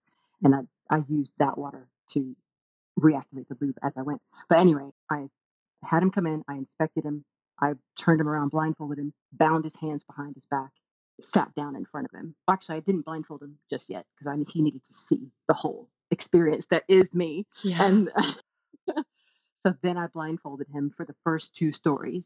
and 0.44 0.56
I 0.56 0.62
I 0.90 1.04
used 1.08 1.34
that 1.40 1.58
water 1.58 1.88
to 2.12 2.36
reactivate 3.00 3.48
the 3.48 3.58
lube 3.60 3.78
as 3.84 3.98
I 3.98 4.02
went. 4.02 4.22
But 4.50 4.60
anyway, 4.60 4.90
I 5.10 5.28
had 5.84 6.04
him 6.04 6.12
come 6.12 6.28
in. 6.28 6.44
I 6.48 6.56
inspected 6.56 7.06
him. 7.06 7.26
I 7.62 7.74
turned 7.98 8.20
him 8.20 8.28
around, 8.28 8.50
blindfolded 8.50 8.98
him, 8.98 9.14
bound 9.32 9.64
his 9.64 9.76
hands 9.76 10.04
behind 10.04 10.36
his 10.36 10.46
back, 10.46 10.72
sat 11.22 11.54
down 11.56 11.76
in 11.76 11.86
front 11.86 12.08
of 12.12 12.20
him. 12.20 12.36
Actually, 12.50 12.78
I 12.78 12.80
didn't 12.82 13.06
blindfold 13.06 13.42
him 13.42 13.58
just 13.70 13.90
yet 13.90 14.06
because 14.16 14.32
I 14.32 14.52
he 14.52 14.62
needed 14.62 14.82
to 14.86 14.94
see 14.94 15.32
the 15.48 15.54
whole 15.54 15.90
experience 16.12 16.66
that 16.70 16.84
is 16.88 17.14
me. 17.14 17.46
yeah. 17.64 17.84
And 17.84 18.12
so 19.66 19.74
then 19.82 19.98
I 19.98 20.08
blindfolded 20.08 20.68
him 20.68 20.94
for 20.96 21.06
the 21.06 21.16
first 21.24 21.56
two 21.56 21.72
stories 21.72 22.26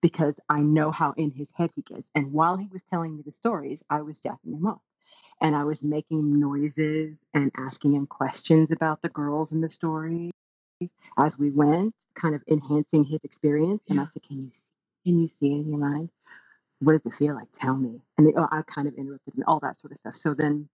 because 0.00 0.34
I 0.48 0.60
know 0.60 0.90
how 0.90 1.12
in 1.16 1.30
his 1.30 1.48
head 1.54 1.70
he 1.74 1.82
gets. 1.82 2.08
And 2.14 2.32
while 2.32 2.56
he 2.56 2.68
was 2.72 2.82
telling 2.82 3.16
me 3.16 3.22
the 3.24 3.32
stories, 3.32 3.82
I 3.88 4.02
was 4.02 4.18
jacking 4.18 4.52
him 4.52 4.66
up. 4.66 4.82
And 5.40 5.56
I 5.56 5.64
was 5.64 5.82
making 5.82 6.38
noises 6.38 7.16
and 7.34 7.50
asking 7.56 7.94
him 7.94 8.06
questions 8.06 8.70
about 8.70 9.02
the 9.02 9.08
girls 9.08 9.52
in 9.52 9.60
the 9.60 9.70
story 9.70 10.30
as 11.18 11.38
we 11.38 11.50
went, 11.50 11.94
kind 12.14 12.34
of 12.34 12.42
enhancing 12.48 13.04
his 13.04 13.20
experience. 13.24 13.82
And 13.88 14.00
I 14.00 14.06
said, 14.12 14.22
Can 14.22 14.44
you 14.44 14.50
see, 14.52 14.64
can 15.04 15.20
you 15.20 15.28
see 15.28 15.52
it 15.52 15.60
in 15.60 15.68
your 15.68 15.78
mind? 15.78 16.10
What 16.82 16.94
does 17.02 17.12
it 17.14 17.16
feel 17.18 17.36
like? 17.36 17.48
Tell 17.60 17.76
me. 17.76 18.00
And 18.18 18.28
they, 18.28 18.34
oh, 18.38 18.48
I 18.52 18.62
kind 18.64 18.88
of 18.88 18.94
interrupted 18.96 19.34
and 19.36 19.44
all 19.46 19.60
that 19.60 19.80
sort 19.80 19.92
of 19.92 19.98
stuff. 20.00 20.16
So 20.16 20.34
then 20.34 20.68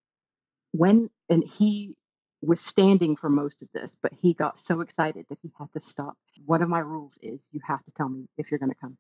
when 0.73 1.11
and 1.29 1.45
he 1.45 1.95
was 2.43 2.61
standing 2.61 3.17
for 3.17 3.29
most 3.31 3.63
of 3.63 3.69
this, 3.75 3.97
but 4.03 4.13
he 4.21 4.35
got 4.35 4.59
so 4.59 4.81
excited 4.81 5.27
that 5.29 5.39
he 5.43 5.51
had 5.59 5.73
to 5.73 5.81
stop. 5.81 6.15
One 6.47 6.63
of 6.63 6.69
my 6.69 6.81
rules 6.81 7.19
is 7.23 7.41
you 7.53 7.61
have 7.67 7.85
to 7.85 7.91
tell 7.97 8.09
me 8.09 8.27
if 8.39 8.51
you're 8.51 8.61
going 8.61 8.71
to 8.73 8.79
come, 8.81 8.97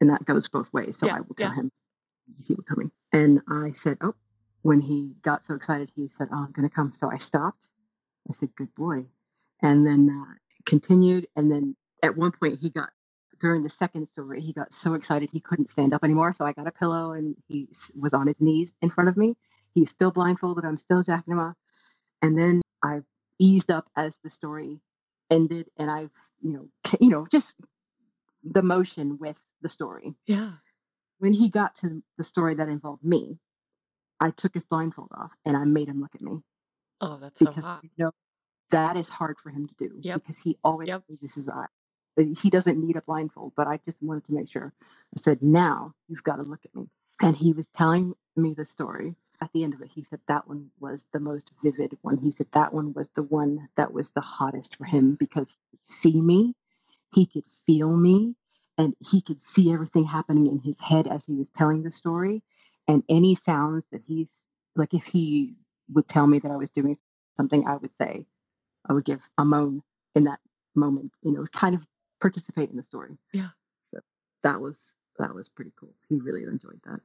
and 0.00 0.10
that 0.10 0.24
goes 0.24 0.48
both 0.48 0.72
ways. 0.72 0.98
So 0.98 1.06
Yeah, 1.06 1.12
I 1.12 1.20
will 1.20 1.36
tell 1.36 1.50
yeah. 1.50 1.54
him 1.54 1.70
he 2.46 2.54
was 2.54 2.64
coming, 2.66 2.90
and 3.12 3.40
I 3.50 3.72
said, 3.74 3.98
"Oh." 4.02 4.14
When 4.62 4.80
he 4.80 5.14
got 5.22 5.46
so 5.46 5.54
excited, 5.54 5.90
he 5.96 6.08
said, 6.08 6.28
"Oh, 6.32 6.44
I'm 6.46 6.52
going 6.52 6.68
to 6.68 6.74
come." 6.74 6.92
So 6.92 7.10
I 7.10 7.18
stopped. 7.18 7.70
I 8.30 8.34
said, 8.34 8.50
"Good 8.56 8.74
boy," 8.76 9.06
and 9.62 9.86
then 9.86 10.10
uh, 10.10 10.34
continued. 10.66 11.28
And 11.36 11.50
then 11.52 11.76
at 12.02 12.16
one 12.16 12.32
point, 12.32 12.58
he 12.60 12.70
got 12.70 12.90
during 13.40 13.62
the 13.62 13.70
second 13.70 14.08
story, 14.08 14.40
he 14.40 14.52
got 14.52 14.74
so 14.74 14.94
excited 14.94 15.30
he 15.32 15.40
couldn't 15.40 15.70
stand 15.70 15.94
up 15.94 16.04
anymore. 16.04 16.32
So 16.32 16.46
I 16.46 16.52
got 16.52 16.66
a 16.68 16.72
pillow, 16.72 17.12
and 17.12 17.36
he 17.48 17.68
was 17.98 18.14
on 18.14 18.26
his 18.28 18.40
knees 18.40 18.70
in 18.82 18.90
front 18.90 19.08
of 19.10 19.16
me. 19.16 19.36
He's 19.74 19.90
still 19.90 20.10
blindfolded. 20.10 20.64
I'm 20.64 20.78
still 20.78 21.02
jacking 21.02 21.32
him 21.34 21.40
off. 21.40 21.56
And 22.22 22.38
then 22.38 22.62
I 22.84 23.00
eased 23.38 23.70
up 23.70 23.88
as 23.96 24.14
the 24.24 24.30
story 24.30 24.80
ended, 25.30 25.68
and 25.78 25.90
I've 25.90 26.10
you 26.42 26.52
know 26.52 26.68
you 27.00 27.10
know 27.10 27.26
just 27.30 27.54
the 28.44 28.62
motion 28.62 29.18
with 29.18 29.36
the 29.62 29.68
story. 29.68 30.14
Yeah. 30.26 30.52
When 31.18 31.32
he 31.34 31.48
got 31.48 31.76
to 31.76 32.02
the 32.18 32.24
story 32.24 32.56
that 32.56 32.68
involved 32.68 33.04
me, 33.04 33.38
I 34.20 34.30
took 34.30 34.54
his 34.54 34.64
blindfold 34.64 35.10
off 35.16 35.32
and 35.44 35.56
I 35.56 35.64
made 35.64 35.88
him 35.88 36.00
look 36.00 36.14
at 36.14 36.22
me 36.22 36.40
Oh, 37.00 37.18
that's 37.20 37.40
so 37.40 37.50
because 37.50 37.64
hot. 37.64 37.82
you 37.82 37.90
know 37.98 38.12
that 38.70 38.96
is 38.96 39.08
hard 39.08 39.38
for 39.42 39.50
him 39.50 39.68
to 39.68 39.74
do 39.78 39.94
Yep. 40.02 40.22
because 40.22 40.38
he 40.38 40.58
always 40.64 40.88
Yep. 40.88 41.04
closes 41.06 41.34
his 41.34 41.48
eyes. 41.48 41.68
Uh, 42.18 42.24
He 42.42 42.50
doesn't 42.50 42.78
need 42.80 42.96
a 42.96 43.02
blindfold, 43.02 43.52
but 43.56 43.66
I 43.68 43.78
just 43.84 44.02
wanted 44.02 44.26
to 44.26 44.34
make 44.34 44.48
sure. 44.50 44.72
I 45.16 45.20
said, 45.20 45.42
"Now 45.42 45.94
you've 46.08 46.24
got 46.24 46.36
to 46.36 46.42
look 46.42 46.64
at 46.64 46.74
me." 46.74 46.88
And 47.20 47.36
he 47.36 47.52
was 47.52 47.66
telling 47.74 48.14
me 48.36 48.54
the 48.54 48.64
story. 48.64 49.16
At 49.40 49.52
the 49.52 49.64
end 49.64 49.74
of 49.74 49.82
it, 49.82 49.90
he 49.94 50.02
said 50.04 50.20
that 50.28 50.48
one 50.48 50.70
was 50.80 51.06
the 51.12 51.20
most 51.20 51.50
vivid 51.62 51.98
one. 52.02 52.18
He 52.18 52.30
said 52.32 52.48
that 52.52 52.72
one 52.74 52.92
was 52.94 53.10
the 53.10 53.22
one 53.22 53.68
that 53.76 53.92
was 53.92 54.10
the 54.12 54.22
hottest 54.22 54.76
for 54.76 54.84
him 54.84 55.14
because 55.16 55.50
he 55.50 55.76
could 55.76 55.86
see 55.86 56.20
me, 56.22 56.54
he 57.12 57.26
could 57.26 57.44
feel 57.66 57.94
me, 57.96 58.36
and 58.78 58.94
he 59.00 59.20
could 59.22 59.44
see 59.44 59.72
everything 59.72 60.04
happening 60.04 60.46
in 60.46 60.60
his 60.60 60.80
head 60.80 61.06
as 61.06 61.24
he 61.26 61.34
was 61.34 61.50
telling 61.50 61.82
the 61.82 61.90
story. 61.90 62.42
And 62.88 63.02
any 63.08 63.34
sounds 63.34 63.86
that 63.92 64.02
he's 64.06 64.28
like, 64.76 64.94
if 64.94 65.04
he 65.06 65.54
would 65.92 66.08
tell 66.08 66.26
me 66.26 66.38
that 66.40 66.50
I 66.52 66.56
was 66.56 66.70
doing 66.70 66.96
something, 67.36 67.66
I 67.66 67.76
would 67.76 67.96
say, 67.96 68.26
I 68.88 68.92
would 68.94 69.04
give 69.04 69.22
a 69.38 69.44
moan 69.44 69.82
in 70.14 70.24
that 70.24 70.40
moment, 70.74 71.12
you 71.22 71.32
know, 71.32 71.46
kind 71.52 71.74
of 71.74 71.86
participate 72.20 72.70
in 72.70 72.76
the 72.76 72.82
story. 72.82 73.16
Yeah. 73.32 73.48
So 73.94 74.00
that 74.42 74.60
was 74.60 74.76
that 75.18 75.34
was 75.34 75.48
pretty 75.48 75.72
cool. 75.78 75.94
He 76.08 76.16
really 76.16 76.44
enjoyed 76.44 76.80
that. 76.86 77.00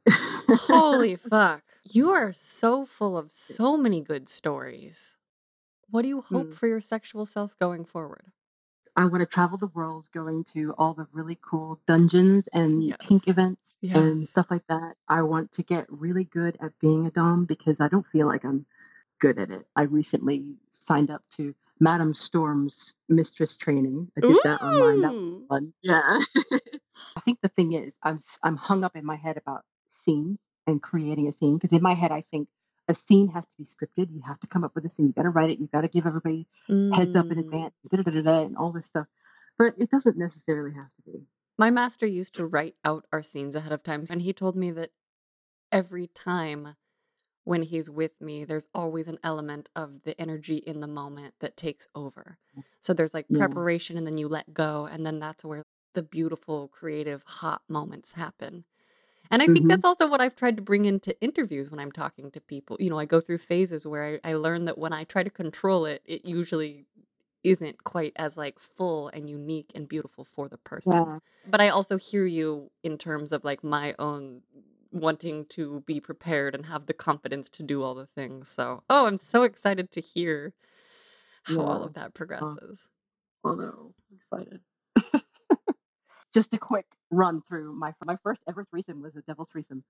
Holy 0.57 1.15
fuck. 1.29 1.63
You 1.83 2.11
are 2.11 2.33
so 2.33 2.85
full 2.85 3.17
of 3.17 3.31
so 3.31 3.77
many 3.77 4.01
good 4.01 4.29
stories. 4.29 5.15
What 5.89 6.03
do 6.03 6.07
you 6.09 6.21
hope 6.21 6.47
Mm. 6.47 6.55
for 6.55 6.67
your 6.67 6.81
sexual 6.81 7.25
self 7.25 7.57
going 7.59 7.85
forward? 7.85 8.31
I 8.95 9.05
want 9.05 9.21
to 9.21 9.25
travel 9.25 9.57
the 9.57 9.67
world 9.67 10.09
going 10.13 10.43
to 10.53 10.73
all 10.77 10.93
the 10.93 11.07
really 11.13 11.37
cool 11.41 11.79
dungeons 11.87 12.47
and 12.53 12.97
kink 12.99 13.27
Yes. 13.27 13.29
events 13.29 13.61
and 13.93 14.27
stuff 14.29 14.47
like 14.51 14.67
that. 14.67 14.95
I 15.07 15.21
want 15.23 15.51
to 15.53 15.63
get 15.63 15.85
really 15.89 16.25
good 16.25 16.57
at 16.61 16.77
being 16.79 17.07
a 17.07 17.11
Dom 17.11 17.45
because 17.45 17.79
I 17.81 17.87
don't 17.87 18.05
feel 18.07 18.27
like 18.27 18.45
I'm 18.45 18.65
good 19.19 19.39
at 19.39 19.51
it. 19.51 19.65
I 19.75 19.83
recently 19.83 20.55
signed 20.79 21.11
up 21.11 21.23
to 21.37 21.55
Madame 21.81 22.13
Storm's 22.13 22.93
mistress 23.09 23.57
training. 23.57 24.09
I 24.17 24.21
did 24.21 24.37
that 24.43 24.61
online. 24.61 25.01
That 25.01 25.13
was 25.13 25.43
fun. 25.49 25.73
Yeah. 25.81 26.19
I 27.17 27.19
think 27.21 27.39
the 27.41 27.49
thing 27.49 27.73
is, 27.73 27.93
I'm 28.03 28.19
I'm 28.43 28.55
hung 28.55 28.83
up 28.83 28.95
in 28.95 29.03
my 29.05 29.15
head 29.17 29.35
about 29.37 29.63
scenes 29.89 30.39
and 30.67 30.81
creating 30.81 31.27
a 31.27 31.31
scene 31.33 31.57
because 31.57 31.75
in 31.75 31.81
my 31.81 31.93
head 31.95 32.11
I 32.11 32.23
think 32.31 32.47
a 32.87 32.93
scene 32.93 33.27
has 33.29 33.43
to 33.43 33.49
be 33.57 33.65
scripted. 33.65 34.13
You 34.13 34.21
have 34.27 34.39
to 34.41 34.47
come 34.47 34.63
up 34.63 34.75
with 34.75 34.85
a 34.85 34.89
scene. 34.89 35.07
You 35.07 35.13
got 35.13 35.23
to 35.23 35.29
write 35.29 35.49
it. 35.49 35.59
You 35.59 35.67
got 35.73 35.81
to 35.81 35.87
give 35.87 36.05
everybody 36.05 36.47
heads 36.93 37.15
up 37.15 37.31
in 37.31 37.37
Mm. 37.37 37.41
advance, 37.41 37.73
da, 37.89 38.01
da, 38.01 38.21
da, 38.21 38.43
and 38.43 38.57
all 38.57 38.71
this 38.71 38.85
stuff. 38.85 39.07
But 39.57 39.73
it 39.77 39.89
doesn't 39.89 40.17
necessarily 40.17 40.73
have 40.75 40.89
to 40.97 41.11
be. 41.11 41.25
My 41.57 41.69
master 41.71 42.05
used 42.05 42.35
to 42.35 42.45
write 42.47 42.75
out 42.85 43.05
our 43.11 43.23
scenes 43.23 43.55
ahead 43.55 43.71
of 43.71 43.83
time, 43.83 44.05
and 44.09 44.21
he 44.21 44.33
told 44.33 44.55
me 44.55 44.71
that 44.71 44.91
every 45.71 46.07
time 46.07 46.75
when 47.51 47.63
he's 47.63 47.89
with 47.89 48.19
me, 48.21 48.45
there's 48.45 48.67
always 48.75 49.07
an 49.09 49.19
element 49.23 49.69
of 49.75 50.03
the 50.03 50.19
energy 50.21 50.57
in 50.57 50.81
the 50.81 50.87
moment 50.87 51.35
that 51.41 51.57
takes 51.57 51.87
over. 51.95 52.39
So 52.81 52.93
there's 52.93 53.13
like 53.15 53.29
Yeah. 53.29 53.45
preparation, 53.45 53.97
and 53.97 54.07
then 54.07 54.17
you 54.19 54.29
let 54.29 54.53
go, 54.53 54.87
and 54.87 55.05
then 55.05 55.19
that's 55.19 55.45
where 55.45 55.63
the 55.95 56.03
beautiful, 56.03 56.69
creative, 56.69 57.23
hot 57.27 57.63
moments 57.69 58.13
happen. 58.13 58.65
And 59.31 59.41
I 59.41 59.49
think 59.49 59.67
hmm 59.67 59.69
that's 59.69 59.85
also 59.85 60.07
what 60.09 60.21
I've 60.21 60.35
tried 60.35 60.57
to 60.57 60.61
bring 60.61 60.85
into 60.85 61.19
interviews 61.21 61.71
when 61.71 61.79
I'm 61.79 61.91
talking 61.91 62.31
to 62.31 62.41
people. 62.41 62.77
You 62.79 62.89
know, 62.89 62.99
I 62.99 63.05
go 63.05 63.21
through 63.21 63.39
phases 63.39 63.87
where 63.87 64.19
I, 64.25 64.31
I 64.31 64.33
learn 64.35 64.65
that 64.65 64.77
when 64.77 64.93
I 64.93 65.05
try 65.05 65.23
to 65.23 65.29
control 65.29 65.85
it, 65.85 66.01
it 66.05 66.25
usually 66.25 66.85
isn't 67.43 67.83
quite 67.85 68.13
as 68.17 68.37
like 68.37 68.59
full 68.59 69.09
and 69.09 69.29
unique 69.29 69.71
and 69.75 69.87
beautiful 69.87 70.25
for 70.25 70.49
the 70.49 70.57
person. 70.59 71.07
Yeah. 71.07 71.19
But 71.45 71.61
I 71.61 71.69
also 71.69 71.97
hear 71.97 72.25
you 72.25 72.71
in 72.83 72.97
terms 72.97 73.31
of 73.31 73.43
like 73.43 73.63
my 73.63 73.95
own 73.99 74.43
wanting 74.91 75.45
to 75.47 75.83
be 75.87 75.99
prepared 76.01 76.55
and 76.55 76.65
have 76.67 76.87
the 76.87 76.93
confidence 76.93 77.49
to 77.51 77.63
do 77.63 77.83
all 77.83 77.95
the 77.95 78.07
things. 78.07 78.49
So, 78.49 78.83
oh, 78.89 79.07
I'm 79.07 79.19
so 79.19 79.43
excited 79.43 79.91
to 79.91 80.01
hear 80.01 80.53
how 81.43 81.61
all 81.61 81.83
of 81.83 81.93
that 81.95 82.13
Uh, 82.41 82.55
progresses. 82.55 82.89
although 83.43 83.93
I'm 84.11 84.17
excited. 84.17 84.61
just 86.33 86.53
a 86.53 86.59
quick 86.59 86.87
run 87.11 87.41
through 87.47 87.73
my 87.73 87.93
my 88.05 88.17
first 88.23 88.41
ever 88.49 88.65
threesome 88.65 89.01
was 89.01 89.15
a 89.17 89.21
devil 89.23 89.45
threesome, 89.45 89.83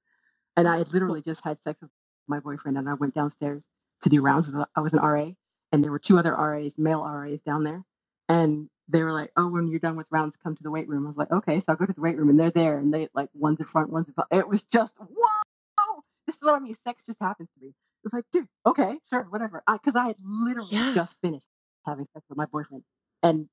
and 0.57 0.67
I 0.67 0.77
Oh, 0.77 0.79
had 0.79 0.93
literally 0.93 1.21
just 1.23 1.43
had 1.43 1.61
sex 1.61 1.81
with 1.81 1.91
my 2.27 2.39
boyfriend, 2.41 2.77
and 2.77 2.89
I 2.89 2.95
went 2.95 3.15
downstairs 3.15 3.65
to 4.03 4.09
do 4.09 4.21
rounds. 4.21 4.51
I 4.75 4.81
was 4.81 4.93
an 4.93 4.99
RA, 5.01 5.31
and 5.73 5.83
there 5.83 5.91
were 5.91 5.99
two 5.99 6.19
other 6.19 6.35
RAs, 6.35 6.77
male 6.77 7.03
RAs, 7.03 7.41
down 7.41 7.63
there, 7.65 7.83
and 8.29 8.69
they 8.91 9.03
were 9.03 9.13
like, 9.13 9.31
"Oh, 9.37 9.47
when 9.49 9.67
you're 9.69 9.79
done 9.79 9.97
with 9.97 10.07
rounds, 10.11 10.37
come 10.37 10.55
to 10.55 10.63
the 10.63 10.71
weight 10.71 10.89
room." 10.89 11.05
I 11.05 11.09
was 11.09 11.17
like, 11.17 11.31
"Okay," 11.31 11.59
so 11.61 11.73
I 11.73 11.75
go 11.75 11.85
to 11.87 11.93
the 11.93 12.01
weight 12.01 12.17
room, 12.17 12.29
and 12.29 12.39
they're 12.39 12.51
there, 12.51 12.79
and 12.79 12.93
they 12.93 13.09
like 13.15 13.29
one's 13.33 13.59
in 13.61 13.67
front, 13.67 13.91
one's 13.91 14.09
in 14.09 14.13
front. 14.15 14.29
It 14.31 14.47
was 14.47 14.63
just 14.63 14.95
whoa! 14.99 16.03
This 16.27 16.35
is 16.37 16.41
what 16.43 16.55
I 16.55 16.59
mean. 16.59 16.75
Sex 16.85 17.03
just 17.05 17.19
happens 17.21 17.49
to 17.55 17.61
me. 17.65 17.69
It 17.69 17.73
was 18.05 18.13
like, 18.13 18.25
dude, 18.33 18.47
okay, 18.65 18.97
sure, 19.09 19.23
whatever. 19.29 19.63
Because 19.71 19.95
I, 19.95 20.07
had 20.07 20.17
literally 20.23 20.69
Yeah. 20.71 20.93
just 20.93 21.15
finished 21.21 21.45
having 21.85 22.05
sex 22.13 22.25
with 22.29 22.37
my 22.37 22.45
boyfriend, 22.47 22.83
and 23.23 23.47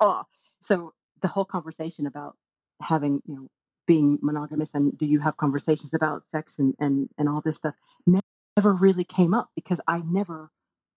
oh, 0.00 0.24
so 0.62 0.92
the 1.22 1.28
whole 1.28 1.44
conversation 1.46 2.06
about 2.06 2.36
having, 2.82 3.22
you 3.26 3.36
know, 3.36 3.48
being 3.86 4.18
monogamous 4.22 4.70
and 4.74 4.96
do 4.98 5.06
you 5.06 5.20
have 5.20 5.36
conversations 5.36 5.94
about 5.94 6.22
sex 6.30 6.58
and 6.58 6.74
and 6.80 7.08
and 7.18 7.28
all 7.28 7.40
this 7.40 7.56
stuff 7.56 7.74
never 8.06 8.72
really 8.74 9.04
came 9.04 9.34
up 9.34 9.50
because 9.56 9.80
I 9.88 10.02
never 10.06 10.50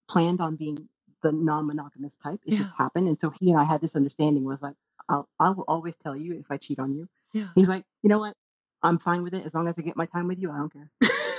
planned 0.09 0.41
on 0.41 0.55
being 0.55 0.89
the 1.25 1.31
non-monogamous 1.31 2.15
type. 2.17 2.39
It 2.45 2.53
Yeah. 2.53 2.59
just 2.59 2.71
happened, 2.77 3.07
and 3.07 3.19
so 3.19 3.29
he 3.31 3.51
and 3.51 3.59
I 3.59 3.63
had 3.63 3.81
this 3.81 3.95
understanding 3.95 4.43
was 4.43 4.61
like, 4.61 4.75
I'll, 5.09 5.27
I 5.39 5.49
will 5.49 5.65
always 5.67 5.95
tell 6.03 6.15
you 6.15 6.33
if 6.39 6.45
I 6.51 6.57
cheat 6.57 6.79
on 6.79 6.93
you. 6.95 7.07
Yeah. 7.33 7.47
He's 7.55 7.67
like, 7.67 7.83
you 8.03 8.09
know 8.09 8.19
what? 8.19 8.35
I'm 8.83 8.99
fine 8.99 9.23
with 9.23 9.33
it 9.33 9.45
as 9.45 9.53
long 9.53 9.67
as 9.67 9.75
I 9.77 9.81
get 9.81 9.97
my 9.97 10.05
time 10.05 10.27
with 10.27 10.39
you. 10.39 10.51
I 10.51 10.57
don't 10.57 10.71
care. 10.71 10.89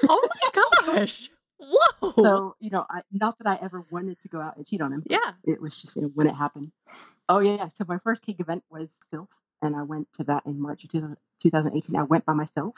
Oh 0.08 0.28
my 0.34 0.50
gosh. 0.96 1.30
Whoa. 1.58 2.12
So, 2.16 2.56
you 2.60 2.70
know, 2.70 2.84
I, 2.90 3.02
not 3.12 3.38
that 3.38 3.46
I 3.46 3.58
ever 3.64 3.84
wanted 3.90 4.20
to 4.22 4.28
go 4.28 4.40
out 4.40 4.56
and 4.56 4.66
cheat 4.66 4.80
on 4.82 4.92
him, 4.92 5.02
Yeah. 5.08 5.32
it 5.44 5.60
was 5.60 5.80
just, 5.80 5.96
you 5.96 6.02
know, 6.02 6.08
when 6.14 6.26
it 6.26 6.34
happened. 6.34 6.72
Oh, 7.28 7.38
yeah. 7.38 7.68
So 7.68 7.84
my 7.88 7.98
first 7.98 8.22
kink 8.22 8.40
event 8.40 8.62
was 8.70 8.90
Filth, 9.10 9.28
and 9.62 9.74
I 9.76 9.82
went 9.82 10.08
to 10.14 10.24
that 10.24 10.44
in 10.46 10.60
March 10.60 10.84
of 10.84 10.90
2018. 10.90 11.96
I 11.96 12.02
went 12.02 12.24
by 12.26 12.34
myself, 12.34 12.74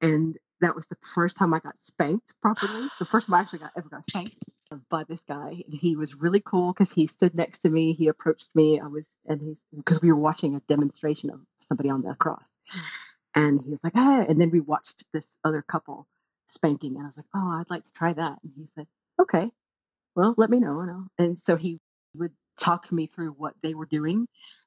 and 0.00 0.36
that 0.60 0.74
was 0.74 0.86
the 0.86 0.96
first 1.14 1.36
time 1.36 1.52
I 1.54 1.60
got 1.60 1.78
spanked 1.78 2.32
properly. 2.42 2.88
The 2.98 3.04
first 3.04 3.26
time 3.26 3.34
I 3.34 3.40
actually 3.40 3.60
got 3.60 3.72
ever 3.76 3.88
got 3.88 4.04
spanked 4.10 4.36
by 4.90 5.04
this 5.04 5.20
guy. 5.28 5.62
And 5.66 5.74
he 5.78 5.96
was 5.96 6.14
really 6.14 6.40
cool 6.40 6.72
because 6.72 6.92
he 6.92 7.06
stood 7.06 7.34
next 7.34 7.60
to 7.60 7.70
me. 7.70 7.92
He 7.92 8.08
approached 8.08 8.48
me. 8.54 8.80
I 8.80 8.86
was, 8.86 9.06
and 9.26 9.40
he's, 9.40 9.62
because 9.74 10.02
we 10.02 10.10
were 10.12 10.18
watching 10.18 10.54
a 10.54 10.60
demonstration 10.68 11.30
of 11.30 11.40
somebody 11.58 11.90
on 11.90 12.02
the 12.02 12.14
cross. 12.14 12.44
And 13.34 13.60
he 13.62 13.70
was 13.70 13.84
like, 13.84 13.94
hey. 13.94 14.26
And 14.28 14.40
then 14.40 14.50
we 14.50 14.60
watched 14.60 15.04
this 15.12 15.26
other 15.44 15.62
couple 15.62 16.06
spanking. 16.48 16.94
And 16.96 17.02
I 17.02 17.06
was 17.06 17.16
like, 17.16 17.26
oh, 17.34 17.58
I'd 17.60 17.70
like 17.70 17.84
to 17.84 17.92
try 17.92 18.12
that. 18.12 18.38
And 18.42 18.52
he 18.56 18.66
said, 18.74 18.86
okay, 19.20 19.50
well, 20.14 20.34
let 20.36 20.50
me 20.50 20.58
know. 20.58 20.80
And, 20.80 20.90
I'll, 20.90 21.06
and 21.18 21.38
so 21.40 21.56
he 21.56 21.78
would 22.14 22.32
talk 22.58 22.90
me 22.90 23.06
through 23.06 23.32
what 23.32 23.54
they 23.62 23.74
were 23.74 23.86
doing 23.86 24.26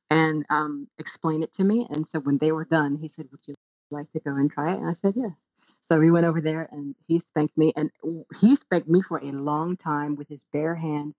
and 0.10 0.46
um, 0.50 0.88
explain 1.00 1.44
it 1.44 1.54
to 1.56 1.64
me. 1.64 1.88
And 1.90 2.08
so 2.08 2.20
when 2.20 2.38
they 2.38 2.52
were 2.52 2.66
done, 2.66 2.98
he 3.02 3.08
said, 3.08 3.28
would 3.32 3.42
you 3.48 3.56
like 3.92 4.12
to 4.14 4.20
go 4.20 4.36
and 4.36 4.52
try 4.52 4.74
it? 4.74 4.80
And 4.80 4.88
I 4.88 4.94
said, 4.94 5.14
yes. 5.18 5.32
So 5.90 6.00
we 6.00 6.12
went 6.12 6.28
over 6.28 6.42
there 6.42 6.66
and 6.72 6.96
he 7.08 7.20
spanked 7.22 7.58
me. 7.58 7.74
And 7.78 7.92
he 8.42 8.56
spanked 8.58 8.90
me 8.90 9.02
for 9.02 9.20
a 9.20 9.32
long 9.34 9.78
time 9.78 10.16
with 10.18 10.30
his 10.30 10.44
bare 10.54 10.76
hand. 10.76 11.16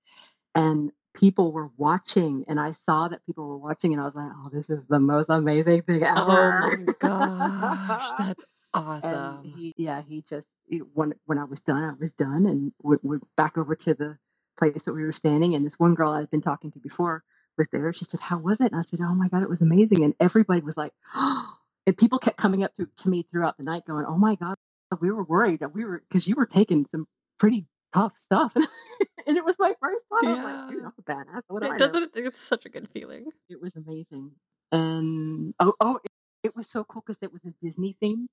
And 0.55 0.93
people 1.15 1.53
were 1.53 1.71
watching. 1.79 2.45
And 2.49 2.61
I 2.61 2.73
saw 2.73 3.09
that 3.09 3.27
people 3.27 3.47
were 3.49 3.59
watching. 3.59 3.93
And 3.95 4.03
I 4.03 4.07
was 4.07 4.17
like, 4.17 4.31
oh, 4.35 4.51
this 4.53 4.71
is 4.71 4.87
the 4.89 5.01
most 5.01 5.31
amazing 5.31 5.83
thing 5.83 6.05
ever!" 6.05 6.17
Oh 6.17 6.63
my 6.63 6.91
gosh. 7.01 8.15
That's 8.19 8.45
awesome. 8.75 9.55
he 9.55 9.75
yeah 9.79 10.03
he 10.03 10.23
just 10.29 10.49
he- 10.69 10.79
when 10.79 11.15
when 11.27 11.39
i 11.39 11.45
was 11.45 11.63
done 11.63 11.85
i 11.85 11.93
was 12.01 12.15
done 12.15 12.47
and 12.47 12.73
went, 12.83 13.05
went 13.05 13.25
back 13.37 13.59
over 13.59 13.77
to 13.77 13.95
the 13.95 14.19
place 14.59 14.85
that 14.85 14.95
we 14.95 15.05
were 15.05 15.13
standing 15.13 15.57
and 15.57 15.67
this 15.67 15.79
one 15.81 15.95
girl 15.95 16.13
i'd 16.13 16.31
been 16.31 16.43
talking 16.43 16.73
to 16.73 16.81
before 16.81 17.25
was 17.59 17.69
there 17.71 17.93
she 17.95 18.07
said 18.07 18.21
how 18.21 18.39
was 18.39 18.61
it 18.61 18.73
and 18.73 18.81
i 18.81 18.83
said 18.83 19.01
oh 19.03 19.15
my 19.17 19.29
god 19.29 19.45
it 19.45 19.51
was 19.51 19.63
amazing 19.63 20.05
and 20.05 20.15
everybody 20.21 20.63
was 20.63 20.79
like 20.79 20.93
oh 21.17 21.57
and 21.91 21.99
people 21.99 22.21
kept 22.21 22.37
coming 22.37 22.63
up 22.63 22.71
to, 22.79 22.87
to 22.99 23.09
me 23.09 23.27
throughout 23.33 23.57
the 23.59 23.65
night 23.65 23.83
going 23.85 24.05
oh 24.07 24.17
my 24.17 24.37
god 24.37 24.55
we 25.01 25.11
were 25.11 25.25
worried 25.25 25.59
that 25.59 25.75
we 25.75 25.85
were 25.85 26.03
because 26.09 26.29
you 26.29 26.37
were 26.37 26.47
taking 26.47 26.87
some 26.89 27.05
pretty 27.39 27.67
tough 27.93 28.17
stuff 28.17 28.53
and 29.27 29.37
it 29.37 29.45
was 29.45 29.57
my 29.59 29.75
first 29.81 30.05
time 30.23 30.35
i'm 30.37 30.43
like 30.45 30.69
dude 30.69 30.79
Yeah. 30.83 30.87
i'm 30.87 30.93
a 30.99 31.03
badass 31.03 31.43
what 31.49 31.65
It 31.65 31.73
i 31.73 31.77
doesn't 31.77 32.13
it's 32.15 32.41
such 32.41 32.65
a 32.65 32.69
good 32.69 32.89
feeling. 32.91 33.27
it 33.49 33.61
was 33.61 33.75
amazing 33.75 34.31
and 34.71 35.53
oh 35.59 35.75
oh 35.81 35.97
it, 36.05 36.11
it 36.45 36.57
was 36.57 36.69
so 36.71 36.85
cool 36.85 37.03
because 37.05 37.19
it 37.23 37.33
was 37.33 37.43
a 37.45 37.53
disney 37.61 37.97
theme 38.01 38.29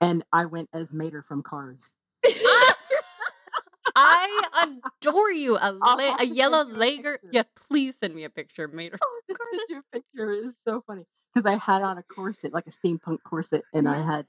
and 0.00 0.24
i 0.32 0.46
went 0.46 0.70
as 0.72 0.90
mater 0.90 1.22
from 1.28 1.42
cars 1.42 1.92
Ah! 2.24 2.74
I 3.94 4.42
adore 5.02 5.30
you. 5.32 5.58
A, 5.60 5.70
la- 5.70 6.16
a 6.18 6.24
yellow 6.24 6.64
lager. 6.64 7.18
Yes, 7.30 7.44
please 7.68 7.94
send 7.98 8.14
me 8.14 8.24
a 8.24 8.30
picture, 8.30 8.66
Mater. 8.66 8.98
Oh, 9.04 9.20
send 9.28 9.62
you 9.68 9.78
a 9.80 9.96
picture. 9.96 10.26
Was 10.46 10.54
so 10.66 10.82
funny 10.86 11.04
because 11.32 11.46
I 11.46 11.56
had 11.56 11.82
on 11.82 11.98
a 11.98 12.02
corset, 12.02 12.52
like 12.52 12.66
a 12.66 12.70
steampunk 12.70 13.18
corset, 13.24 13.62
and 13.72 13.88
I 13.88 14.04
had 14.04 14.26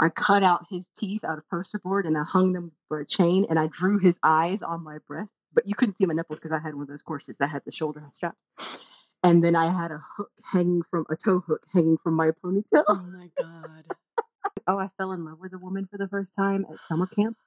I 0.00 0.08
cut 0.08 0.42
out 0.44 0.66
his 0.70 0.84
teeth 0.96 1.24
out 1.24 1.38
of 1.38 1.48
poster 1.50 1.78
board 1.78 2.06
and 2.06 2.16
I 2.16 2.22
hung 2.22 2.52
them 2.52 2.70
for 2.86 3.00
a 3.00 3.06
chain 3.06 3.46
and 3.50 3.58
I 3.58 3.66
drew 3.66 3.98
his 3.98 4.16
eyes 4.22 4.62
on 4.62 4.84
my 4.84 4.98
breast, 5.08 5.32
but 5.52 5.66
you 5.66 5.74
couldn't 5.74 5.98
see 5.98 6.06
my 6.06 6.14
nipples 6.14 6.38
because 6.38 6.52
I 6.52 6.60
had 6.60 6.74
one 6.74 6.82
of 6.82 6.88
those 6.88 7.02
corsets 7.02 7.38
that 7.38 7.50
had 7.50 7.62
the 7.64 7.72
shoulder 7.72 8.04
strap. 8.12 8.36
And 9.24 9.42
then 9.42 9.56
I 9.56 9.72
had 9.72 9.90
a 9.90 10.00
hook 10.16 10.30
hanging 10.52 10.82
from 10.88 11.04
a 11.10 11.16
toe 11.16 11.40
hook 11.40 11.62
hanging 11.72 11.98
from 11.98 12.14
my 12.14 12.30
ponytail. 12.30 12.84
Oh 12.86 13.02
my 13.12 13.28
god. 13.38 13.84
Oh, 14.66 14.78
I 14.78 14.88
fell 14.98 15.12
in 15.12 15.24
love 15.24 15.38
with 15.40 15.54
a 15.54 15.58
woman 15.58 15.88
for 15.90 15.96
the 15.96 16.08
first 16.08 16.32
time 16.36 16.66
at 16.70 16.76
summer 16.88 17.06
camp. 17.06 17.38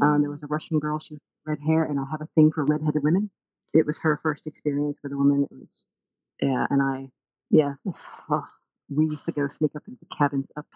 Um, 0.00 0.22
there 0.22 0.30
was 0.30 0.42
a 0.42 0.46
Russian 0.46 0.78
girl. 0.78 0.98
She 0.98 1.14
had 1.14 1.20
red 1.44 1.58
hair, 1.60 1.84
and 1.84 2.00
I 2.00 2.04
have 2.10 2.22
a 2.22 2.28
thing 2.34 2.50
for 2.50 2.64
redheaded 2.64 3.02
women. 3.02 3.30
It 3.74 3.84
was 3.84 3.98
her 4.00 4.16
first 4.16 4.46
experience 4.46 4.96
with 5.02 5.12
a 5.12 5.16
woman. 5.16 5.42
It 5.44 5.52
was, 5.52 5.84
yeah, 6.40 6.66
and 6.70 6.80
I, 6.80 7.10
yeah, 7.52 7.74
oh, 8.30 8.44
we 8.90 9.06
used 9.06 9.26
to 9.26 9.32
go 9.32 9.48
sneak 9.48 9.72
up 9.76 9.84
into 9.88 10.06
cabins 10.18 10.48
up 10.58 10.66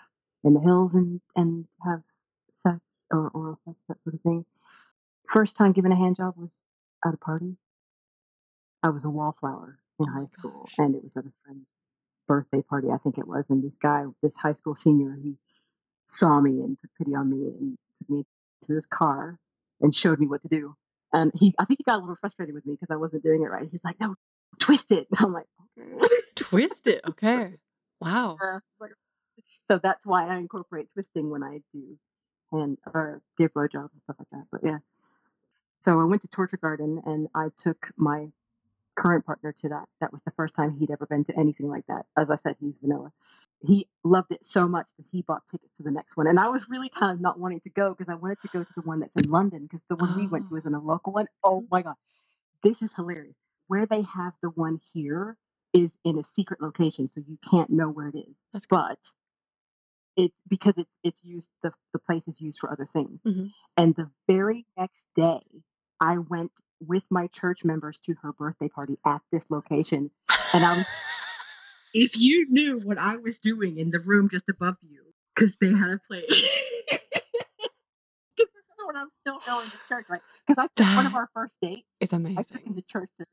in 0.45 0.55
the 0.55 0.61
hills 0.61 0.95
and 0.97 1.23
and 1.37 1.67
have 1.85 2.03
sex 2.61 2.81
or 3.13 3.31
oral 3.31 3.61
sex, 3.67 3.79
that 3.89 4.03
sort 4.05 4.17
of 4.17 4.23
thing. 4.23 4.47
First 5.29 5.57
time 5.57 5.73
giving 5.73 5.93
a 5.93 5.97
hand 5.97 6.17
job 6.17 6.35
was 6.39 6.63
at 7.07 7.15
a 7.15 7.19
party. 7.19 7.57
I 8.83 8.91
was 8.91 9.05
a 9.05 9.11
wallflower 9.11 9.79
in 10.01 10.07
Oh 10.09 10.13
high 10.13 10.29
school, 10.29 10.63
gosh. 10.63 10.75
and 10.79 10.95
it 10.97 11.03
was 11.03 11.17
at 11.17 11.27
a 11.27 11.33
friend's 11.45 11.67
birthday 12.29 12.63
party, 12.63 12.89
I 12.91 12.99
think 12.99 13.19
it 13.19 13.29
was. 13.29 13.45
And 13.51 13.63
this 13.65 13.77
guy, 13.83 14.05
this 14.23 14.35
high 14.37 14.55
school 14.55 14.75
senior, 14.77 15.17
he 15.23 15.37
saw 16.09 16.41
me 16.41 16.61
and 16.63 16.79
took 16.81 16.91
pity 16.99 17.15
on 17.17 17.31
me 17.31 17.47
and 17.49 17.79
took 18.01 18.11
me 18.11 18.25
to 18.67 18.75
his 18.75 18.87
car 18.87 19.39
and 19.81 19.95
showed 19.95 20.21
me 20.21 20.29
what 20.29 20.43
to 20.43 20.49
do. 20.49 20.77
And 21.13 21.33
he, 21.35 21.55
I 21.59 21.65
think 21.67 21.81
he 21.81 21.85
got 21.85 21.99
a 21.99 22.03
little 22.03 22.17
frustrated 22.17 22.55
with 22.55 22.67
me 22.67 22.75
because 22.75 22.93
I 22.93 22.97
wasn't 22.99 23.23
doing 23.25 23.43
it 23.43 23.51
right. 23.51 23.69
He's 23.71 23.85
like, 23.85 24.01
"No, 24.01 24.17
twist 24.61 24.93
it." 24.93 25.07
I'm 25.19 25.33
like, 25.33 25.47
"Okay." 25.79 26.17
Twist 26.37 26.87
it. 26.89 27.01
Okay. 27.09 27.55
Wow. 28.01 28.37
Uh, 28.43 28.61
so 29.69 29.81
that's 29.83 30.05
why 30.07 30.29
I 30.29 30.37
incorporate 30.37 30.89
twisting 30.93 31.31
when 31.31 31.43
I 31.43 31.61
do 31.73 31.99
and 32.53 32.79
or 32.95 33.23
give 33.39 33.53
blowjobs 33.55 33.91
and 33.93 34.03
stuff 34.05 34.17
like 34.19 34.29
that. 34.33 34.45
But 34.53 34.61
yeah. 34.65 34.79
So 35.81 36.01
I 36.01 36.05
went 36.05 36.23
to 36.23 36.29
Torture 36.29 36.59
Garden 36.59 37.03
and 37.07 37.29
I 37.35 37.49
took 37.59 37.89
my 37.97 38.29
current 38.99 39.27
partner 39.27 39.53
to 39.63 39.69
that. 39.71 39.87
That 40.01 40.13
was 40.13 40.23
the 40.23 40.31
first 40.33 40.55
time 40.55 40.77
he'd 40.79 40.91
ever 40.91 41.07
been 41.07 41.25
to 41.25 41.39
anything 41.39 41.69
like 41.69 41.87
that. 41.89 42.07
As 42.17 42.31
I 42.31 42.37
said, 42.37 42.57
he's 42.61 42.75
vanilla. 42.83 43.13
He 43.63 43.89
loved 44.05 44.33
it 44.33 44.45
so 44.47 44.69
much 44.69 44.89
that 44.99 45.07
he 45.11 45.23
bought 45.23 45.43
tickets 45.51 45.77
to 45.79 45.83
the 45.83 45.91
next 45.91 46.17
one. 46.17 46.27
And 46.27 46.39
I 46.39 46.49
was 46.49 46.69
really 46.69 46.91
kind 46.91 47.13
of 47.13 47.21
not 47.21 47.39
wanting 47.41 47.61
to 47.61 47.71
go 47.71 47.95
because 47.97 48.13
I 48.13 48.17
wanted 48.17 48.41
to 48.43 48.49
go 48.53 48.63
to 48.63 48.73
the 48.77 48.83
one 48.83 49.01
that's 49.01 49.17
in 49.17 49.31
London 49.31 49.63
because 49.65 49.81
the 49.89 49.97
one 49.97 50.17
we 50.17 50.29
went 50.29 50.45
to 50.49 50.49
Oh. 50.53 50.57
was 50.57 50.67
in 50.67 50.75
a 50.75 50.81
local 50.81 51.13
one. 51.15 51.27
Oh 51.43 51.67
my 51.71 51.83
God. 51.83 51.95
This 52.63 52.83
is 52.83 52.93
hilarious. 52.95 53.37
Where 53.69 53.87
they 53.87 54.03
have 54.03 54.33
the 54.43 54.51
one 54.51 54.81
here 54.93 55.37
is 55.73 55.93
in 56.05 56.19
a 56.19 56.25
secret 56.25 56.61
location, 56.63 57.09
so 57.09 57.21
you 57.27 57.39
can't 57.51 57.71
know 57.71 57.89
where 57.89 58.09
it 58.09 58.17
is 58.17 58.37
That's 58.53 58.67
cool. 58.67 58.79
but 58.79 58.99
it's 60.17 60.37
because 60.49 60.75
it's 60.77 60.91
it's 61.03 61.23
used 61.25 61.51
the 61.63 61.73
the 61.93 61.99
place 61.99 62.27
is 62.29 62.41
used 62.41 62.59
for 62.61 62.71
other 62.71 62.89
things. 62.93 63.21
Mhm. 63.27 63.51
And 63.77 63.95
the 63.95 64.11
very 64.27 64.65
next 64.77 65.05
day, 65.15 65.43
I 66.01 66.19
went 66.19 66.53
with 66.81 67.05
my 67.11 67.27
church 67.27 67.65
members 67.65 67.99
to 68.01 68.15
her 68.23 68.33
birthday 68.33 68.69
party 68.69 68.99
at 69.05 69.21
this 69.33 69.51
location, 69.51 70.11
and 70.55 70.65
I 70.65 70.75
was. 70.75 70.87
If 71.99 72.19
you 72.21 72.47
knew 72.51 72.79
what 72.79 72.99
I 72.99 73.17
was 73.17 73.39
doing 73.39 73.79
in 73.79 73.91
the 73.91 74.01
room 74.01 74.29
just 74.29 74.45
above 74.51 74.77
you, 74.83 75.03
because 75.35 75.57
they 75.57 75.73
had 75.73 75.89
a 75.89 75.99
play. 75.99 76.25
Because 76.29 76.41
this 78.37 78.49
is 78.49 78.87
when 78.87 78.97
I'm 78.99 79.09
still 79.23 79.41
going 79.47 79.71
to 79.71 79.79
church, 79.89 80.05
right? 80.11 80.21
Because 80.47 80.59
I 80.63 80.67
took 80.77 80.95
one 80.95 81.07
of 81.07 81.15
our 81.15 81.31
first 81.33 81.55
dates. 81.63 81.87
It's 82.01 82.13
I 82.13 82.19
took 82.19 82.27
amazing. 82.27 82.61
him 82.67 82.75
to 82.75 82.83
church 82.83 83.09
to, 83.19 83.25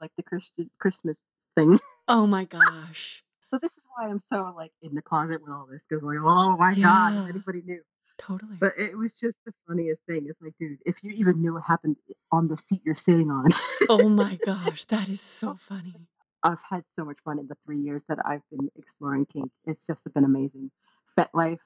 like 0.00 0.10
the 0.16 0.22
Christian 0.22 0.70
Christmas 0.78 1.16
thing. 1.54 1.78
Oh 2.08 2.26
my 2.26 2.44
gosh. 2.44 3.22
So 3.52 3.58
this 3.62 3.70
is 3.70 3.84
why 3.94 4.08
I'm 4.08 4.18
so 4.18 4.52
like 4.56 4.72
in 4.82 4.96
the 4.96 5.02
closet 5.02 5.40
with 5.40 5.52
all 5.52 5.68
this 5.70 5.84
because 5.88 6.02
like, 6.02 6.18
oh 6.20 6.56
my 6.56 6.74
god, 6.74 7.28
if 7.28 7.34
anybody 7.36 7.62
knew. 7.64 7.82
Totally. 8.18 8.56
But 8.58 8.72
it 8.76 8.98
was 8.98 9.12
just 9.12 9.38
the 9.46 9.52
funniest 9.68 10.02
thing. 10.08 10.26
It's 10.28 10.40
like, 10.42 10.54
dude, 10.58 10.78
if 10.84 11.04
you 11.04 11.12
even 11.12 11.40
knew 11.40 11.54
what 11.54 11.62
happened 11.62 11.96
on 12.32 12.48
the 12.48 12.56
seat 12.56 12.82
you're 12.84 12.96
sitting 12.96 13.30
on. 13.30 13.52
Oh 13.88 14.08
my 14.08 14.38
gosh. 14.44 14.86
That 14.86 15.08
is 15.08 15.20
so 15.20 15.50
oh, 15.50 15.56
funny. 15.56 15.94
I've 16.42 16.62
had 16.68 16.82
so 16.96 17.04
much 17.04 17.18
fun 17.24 17.38
in 17.38 17.46
the 17.46 17.56
three 17.64 17.78
years 17.78 18.02
that 18.08 18.18
I've 18.24 18.42
been 18.50 18.68
exploring 18.76 19.26
kink. 19.26 19.52
It's 19.66 19.86
just 19.86 20.02
been 20.12 20.24
amazing. 20.24 20.72
FetLife. 21.16 21.60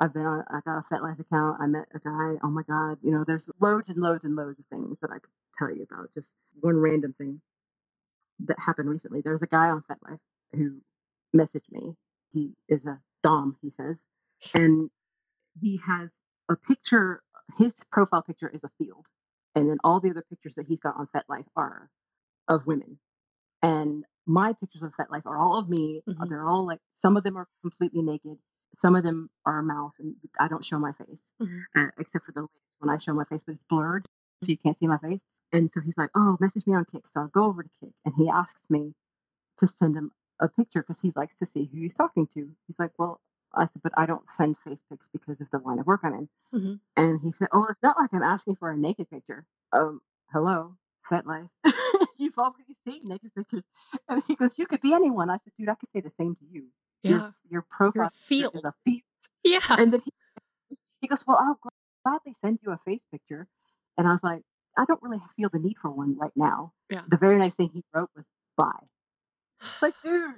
I've 0.00 0.12
been 0.14 0.26
on. 0.26 0.44
I 0.50 0.60
got 0.64 0.78
a 0.78 0.94
FetLife 0.94 1.20
account. 1.20 1.58
I 1.60 1.66
met 1.66 1.86
a 1.94 1.98
guy. 1.98 2.38
Oh 2.42 2.50
my 2.50 2.62
god! 2.68 2.98
You 3.02 3.12
know, 3.12 3.24
there's 3.26 3.50
loads 3.60 3.88
and 3.88 3.98
loads 3.98 4.24
and 4.24 4.36
loads 4.36 4.58
of 4.58 4.66
things 4.66 4.98
that 5.00 5.10
I 5.10 5.18
could 5.20 5.30
tell 5.58 5.70
you 5.74 5.84
about. 5.90 6.12
Just 6.14 6.32
one 6.60 6.76
random 6.76 7.14
thing 7.14 7.40
that 8.46 8.58
happened 8.58 8.90
recently. 8.90 9.22
There's 9.22 9.42
a 9.42 9.46
guy 9.48 9.70
on 9.70 9.84
FetLife 9.90 10.20
who 10.54 10.78
messaged 11.36 11.70
me. 11.72 11.96
He 12.32 12.54
is 12.68 12.86
a 12.86 13.00
dom. 13.22 13.56
He 13.62 13.70
says, 13.70 14.00
and 14.54 14.90
he 15.54 15.80
has 15.86 16.12
a 16.50 16.56
picture. 16.56 17.22
His 17.58 17.74
profile 17.92 18.22
picture 18.22 18.48
is 18.48 18.64
a 18.64 18.70
field, 18.78 19.06
and 19.54 19.70
then 19.70 19.78
all 19.84 20.00
the 20.00 20.10
other 20.10 20.24
pictures 20.28 20.56
that 20.56 20.66
he's 20.66 20.80
got 20.80 20.96
on 20.96 21.08
FetLife 21.14 21.46
are 21.56 21.90
of 22.48 22.66
women. 22.66 22.98
And 23.62 24.04
my 24.26 24.52
pictures 24.54 24.82
of 24.82 24.92
FetLife 24.94 25.26
are 25.26 25.38
all 25.38 25.58
of 25.58 25.68
me. 25.68 26.02
Mhm. 26.08 26.28
They're 26.28 26.46
all 26.48 26.66
like 26.66 26.80
some 26.94 27.16
of 27.16 27.24
them 27.24 27.36
are 27.36 27.48
completely 27.62 28.02
naked, 28.02 28.38
some 28.76 28.94
of 28.96 29.02
them 29.02 29.30
are 29.44 29.62
mouth, 29.62 29.94
and 29.98 30.14
I 30.38 30.48
don't 30.48 30.64
show 30.64 30.78
my 30.78 30.92
face 30.92 31.32
Mhm. 31.40 31.62
uh, 31.76 31.90
except 31.98 32.24
for 32.26 32.32
the 32.32 32.42
latest 32.42 32.60
when 32.80 32.90
I 32.90 32.98
show 32.98 33.14
my 33.14 33.24
face, 33.24 33.42
but 33.44 33.52
it's 33.52 33.64
blurred, 33.70 34.06
so 34.42 34.50
you 34.52 34.58
can't 34.58 34.76
see 34.78 34.86
my 34.86 34.98
face. 34.98 35.20
And 35.52 35.70
so 35.72 35.80
he's 35.80 35.96
like, 35.98 36.10
"Oh, 36.14 36.36
message 36.40 36.66
me 36.66 36.74
on 36.74 36.84
Kik." 36.84 37.04
So 37.10 37.22
I 37.22 37.28
go 37.28 37.44
over 37.44 37.62
to 37.62 37.68
Kik, 37.80 37.92
and 38.04 38.14
he 38.14 38.28
asks 38.28 38.68
me 38.70 38.94
to 39.58 39.66
send 39.66 39.96
him 39.96 40.12
a 40.40 40.48
picture 40.48 40.82
because 40.82 41.00
he 41.00 41.12
likes 41.16 41.36
to 41.38 41.46
see 41.46 41.64
who 41.66 41.78
he's 41.78 41.94
talking 41.94 42.26
to. 42.28 42.50
He's 42.66 42.78
like, 42.78 42.92
"Well," 42.98 43.20
I 43.54 43.66
said, 43.66 43.82
"But 43.82 43.92
I 43.96 44.06
don't 44.06 44.28
send 44.32 44.58
face 44.58 44.84
pics 44.90 45.08
because 45.08 45.40
of 45.40 45.50
the 45.50 45.58
line 45.58 45.78
of 45.78 45.86
work 45.86 46.00
I'm 46.04 46.14
in." 46.14 46.28
Mhm. 46.52 46.80
And 46.96 47.20
he 47.20 47.32
said, 47.32 47.48
"Oh, 47.52 47.64
it's 47.66 47.82
not 47.82 47.98
like 47.98 48.12
I'm 48.14 48.22
asking 48.22 48.56
for 48.56 48.70
a 48.70 48.76
naked 48.76 49.08
picture." 49.10 49.46
Um, 49.72 50.02
hello, 50.32 50.76
FetLife. 51.08 51.50
You've 52.18 52.38
already 52.38 52.76
seen 52.86 53.04
naked 53.04 53.34
pictures. 53.34 53.64
And 54.08 54.22
he 54.28 54.36
goes, 54.36 54.58
"You 54.58 54.66
could 54.66 54.80
be 54.82 54.94
anyone." 54.94 55.30
I 55.30 55.38
said, 55.38 55.52
"Dude, 55.58 55.68
I 55.68 55.74
could 55.76 55.90
say 55.92 56.00
the 56.00 56.12
same 56.18 56.34
to 56.36 56.44
you. 56.50 56.68
Yeah. 57.02 57.10
Your 57.10 57.34
your 57.50 57.66
profile 57.70 58.10
picture 58.10 58.18
field. 58.26 58.56
is 58.56 58.64
a 58.64 58.74
field." 58.84 59.02
Yeah. 59.46 59.60
And 59.70 59.92
then 59.92 60.02
he, 60.04 60.78
he 61.00 61.06
goes, 61.06 61.24
Well, 61.26 61.38
I'll 61.40 61.58
gladly 62.04 62.34
send 62.40 62.58
you 62.64 62.72
a 62.72 62.78
face 62.78 63.04
picture. 63.10 63.46
And 63.96 64.06
I 64.06 64.12
was 64.12 64.22
like, 64.22 64.42
I 64.76 64.84
don't 64.86 65.02
really 65.02 65.22
feel 65.36 65.48
the 65.50 65.58
need 65.58 65.76
for 65.80 65.90
one 65.90 66.16
right 66.18 66.32
now. 66.36 66.72
Yeah. 66.90 67.02
The 67.08 67.16
very 67.16 67.38
nice 67.38 67.54
thing 67.54 67.70
he 67.72 67.84
wrote 67.94 68.10
was, 68.16 68.26
Bye. 68.56 68.70
Like, 69.80 69.94
dude, 70.02 70.34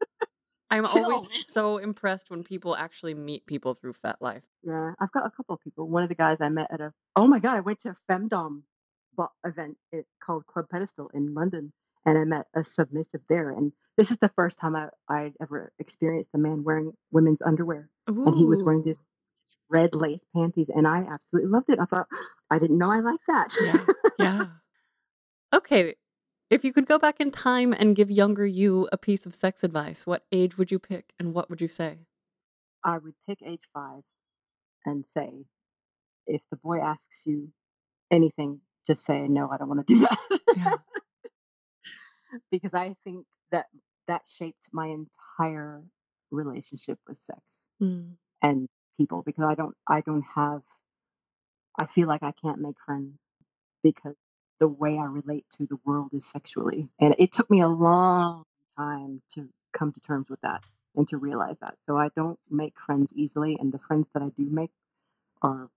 I'm 0.70 0.86
chill, 0.86 1.12
always 1.12 1.28
so 1.52 1.76
impressed 1.76 2.30
when 2.30 2.42
people 2.44 2.74
actually 2.74 3.14
meet 3.14 3.44
people 3.46 3.74
through 3.74 3.94
FetLife. 3.94 4.42
Yeah, 4.62 4.92
I've 4.98 5.12
got 5.12 5.26
a 5.26 5.30
couple 5.30 5.54
of 5.54 5.60
people. 5.60 5.88
One 5.88 6.02
of 6.02 6.08
the 6.08 6.14
guys 6.14 6.38
I 6.40 6.48
met 6.48 6.68
at 6.72 6.80
a, 6.80 6.92
oh 7.16 7.26
my 7.26 7.38
God, 7.38 7.56
I 7.56 7.60
went 7.60 7.80
to 7.80 7.90
a 7.90 7.96
femdom 8.10 8.62
event 9.44 9.76
it, 9.92 10.06
called 10.24 10.46
Club 10.46 10.66
Pedestal 10.70 11.10
in 11.12 11.34
London. 11.34 11.72
And 12.04 12.18
I 12.18 12.24
met 12.24 12.46
a 12.54 12.64
submissive 12.64 13.20
there. 13.28 13.50
And 13.50 13.72
this 13.96 14.10
is 14.10 14.18
the 14.18 14.30
first 14.34 14.58
time 14.58 14.74
I, 14.74 14.88
I'd 15.08 15.34
ever 15.40 15.72
experienced 15.78 16.30
a 16.34 16.38
man 16.38 16.64
wearing 16.64 16.92
women's 17.10 17.42
underwear. 17.42 17.88
And 18.08 18.36
he 18.36 18.44
was 18.44 18.62
wearing 18.62 18.82
these 18.82 19.00
red 19.70 19.94
lace 19.94 20.24
panties. 20.34 20.68
And 20.74 20.86
I 20.86 21.06
absolutely 21.08 21.50
loved 21.50 21.70
it. 21.70 21.78
I 21.78 21.84
thought, 21.84 22.06
I 22.50 22.58
didn't 22.58 22.78
know 22.78 22.90
I 22.90 23.00
liked 23.00 23.24
that. 23.28 23.54
Yeah. 23.60 23.86
Yeah. 24.18 24.46
Okay. 25.54 25.94
If 26.50 26.64
you 26.64 26.72
could 26.72 26.86
go 26.86 26.98
back 26.98 27.20
in 27.20 27.30
time 27.30 27.72
and 27.72 27.96
give 27.96 28.10
younger 28.10 28.46
you 28.46 28.88
a 28.92 28.98
piece 28.98 29.24
of 29.24 29.34
sex 29.34 29.64
advice, 29.64 30.06
what 30.06 30.24
age 30.32 30.58
would 30.58 30.70
you 30.70 30.78
pick 30.78 31.14
and 31.18 31.32
what 31.32 31.48
would 31.48 31.60
you 31.60 31.68
say? 31.68 32.00
I 32.84 32.98
would 32.98 33.14
pick 33.26 33.38
age 33.46 33.62
five 33.72 34.02
and 34.84 35.04
say, 35.14 35.30
if 36.26 36.42
the 36.50 36.56
boy 36.56 36.78
asks 36.80 37.22
you 37.24 37.48
anything, 38.10 38.60
just 38.86 39.04
say, 39.04 39.28
no, 39.28 39.48
I 39.50 39.56
don't 39.56 39.68
want 39.68 39.86
to 39.86 39.94
do 39.94 40.00
that. 40.30 40.40
Yeah. 40.56 40.76
Because 42.50 42.74
I 42.74 42.96
think 43.04 43.26
that 43.50 43.66
that 44.08 44.22
shaped 44.26 44.68
my 44.72 44.86
entire 44.88 45.82
relationship 46.30 46.98
with 47.08 47.18
sex 47.22 47.40
Mm. 47.80 48.12
and 48.42 48.68
people 48.98 49.22
because 49.22 49.44
I 49.44 49.54
don't, 49.54 49.76
I 49.86 50.00
don't 50.02 50.22
have, 50.22 50.62
I 51.78 51.86
feel 51.86 52.06
like 52.08 52.22
I 52.22 52.32
can't 52.32 52.60
make 52.60 52.76
friends 52.84 53.18
because 53.82 54.14
the 54.60 54.68
way 54.68 54.98
I 54.98 55.04
relate 55.06 55.44
to 55.56 55.66
the 55.66 55.78
world 55.84 56.10
is 56.12 56.24
sexually. 56.26 56.88
And 57.00 57.14
it 57.18 57.32
took 57.32 57.50
me 57.50 57.60
a 57.60 57.68
long 57.68 58.44
time 58.76 59.22
to 59.34 59.48
come 59.72 59.92
to 59.92 60.00
terms 60.00 60.28
with 60.28 60.40
that 60.42 60.62
and 60.94 61.08
to 61.08 61.16
realize 61.18 61.56
that. 61.60 61.74
So 61.86 61.96
I 61.96 62.10
don't 62.14 62.38
make 62.50 62.74
friends 62.78 63.12
easily. 63.16 63.56
And 63.58 63.72
the 63.72 63.78
friends 63.80 64.06
that 64.14 64.22
I 64.22 64.28
do 64.28 64.44
make 64.44 64.70
are 65.42 65.68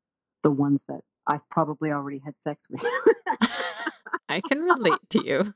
the 0.43 0.51
ones 0.51 0.81
that 0.87 1.01
I've 1.25 1.47
probably 1.49 1.91
already 1.91 2.19
had 2.19 2.35
sex 2.43 2.67
with. 2.69 2.83
I 4.29 4.41
can 4.41 4.59
relate 4.61 4.99
to 5.11 5.25
you. 5.25 5.53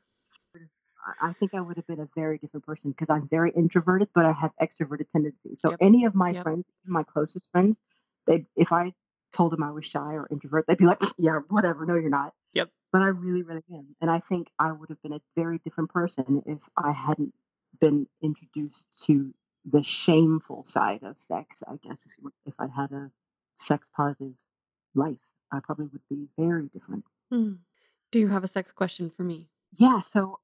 I- 1.21 1.34
think 1.34 1.53
I 1.53 1.61
would 1.61 1.77
have 1.77 1.88
been 1.88 1.99
a 2.01 2.09
very 2.15 2.38
different 2.38 2.65
person 2.65 2.91
because 2.91 3.09
I'm 3.09 3.27
very 3.27 3.51
introverted, 3.51 4.09
but 4.13 4.26
I 4.26 4.31
have 4.34 4.51
extroverted 4.61 5.09
tendencies. 5.11 5.57
So 5.61 5.71
Yep. 5.71 5.77
any 5.81 6.05
of 6.05 6.13
my 6.15 6.31
Yep. 6.31 6.43
friends, 6.43 6.65
my 6.85 7.03
closest 7.03 7.49
friends, 7.51 7.80
they 8.26 8.45
if 8.55 8.71
I 8.71 8.93
told 9.31 9.51
them 9.53 9.63
I 9.63 9.71
was 9.71 9.85
shy 9.85 10.13
or 10.15 10.27
introvert, 10.30 10.65
they'd 10.67 10.77
be 10.77 10.85
like, 10.85 10.99
"Yeah, 11.17 11.39
whatever. 11.49 11.85
No, 11.85 11.95
you're 11.95 12.09
not." 12.09 12.34
Yep. 12.53 12.71
But 12.91 13.01
I 13.03 13.07
really, 13.07 13.43
really 13.43 13.63
am, 13.71 13.95
and 14.01 14.09
I 14.11 14.19
think 14.19 14.51
I 14.59 14.71
would 14.71 14.89
have 14.89 15.01
been 15.01 15.13
a 15.13 15.21
very 15.35 15.59
different 15.59 15.89
person 15.91 16.41
if 16.45 16.59
I 16.76 16.91
hadn't 16.91 17.34
been 17.80 18.07
introduced 18.21 18.88
to 19.05 19.34
the 19.65 19.84
shameful 19.84 20.63
side 20.63 21.03
of 21.03 21.19
sex. 21.19 21.63
I 21.67 21.77
guess 21.77 22.05
if 22.05 22.31
if 22.45 22.59
I 22.59 22.67
had 22.67 22.91
a 22.91 23.11
sex 23.57 23.89
positive 23.95 24.35
life, 24.95 25.19
I 25.51 25.59
probably 25.59 25.88
would 25.88 26.07
be 26.09 26.27
very 26.38 26.67
different. 26.69 27.05
Mm. 27.31 27.59
Do 28.11 28.19
you 28.19 28.27
have 28.30 28.43
a 28.43 28.47
sex 28.47 28.71
question 28.71 29.09
for 29.11 29.23
me? 29.23 29.49
Yeah. 29.73 30.01
So, 30.01 30.39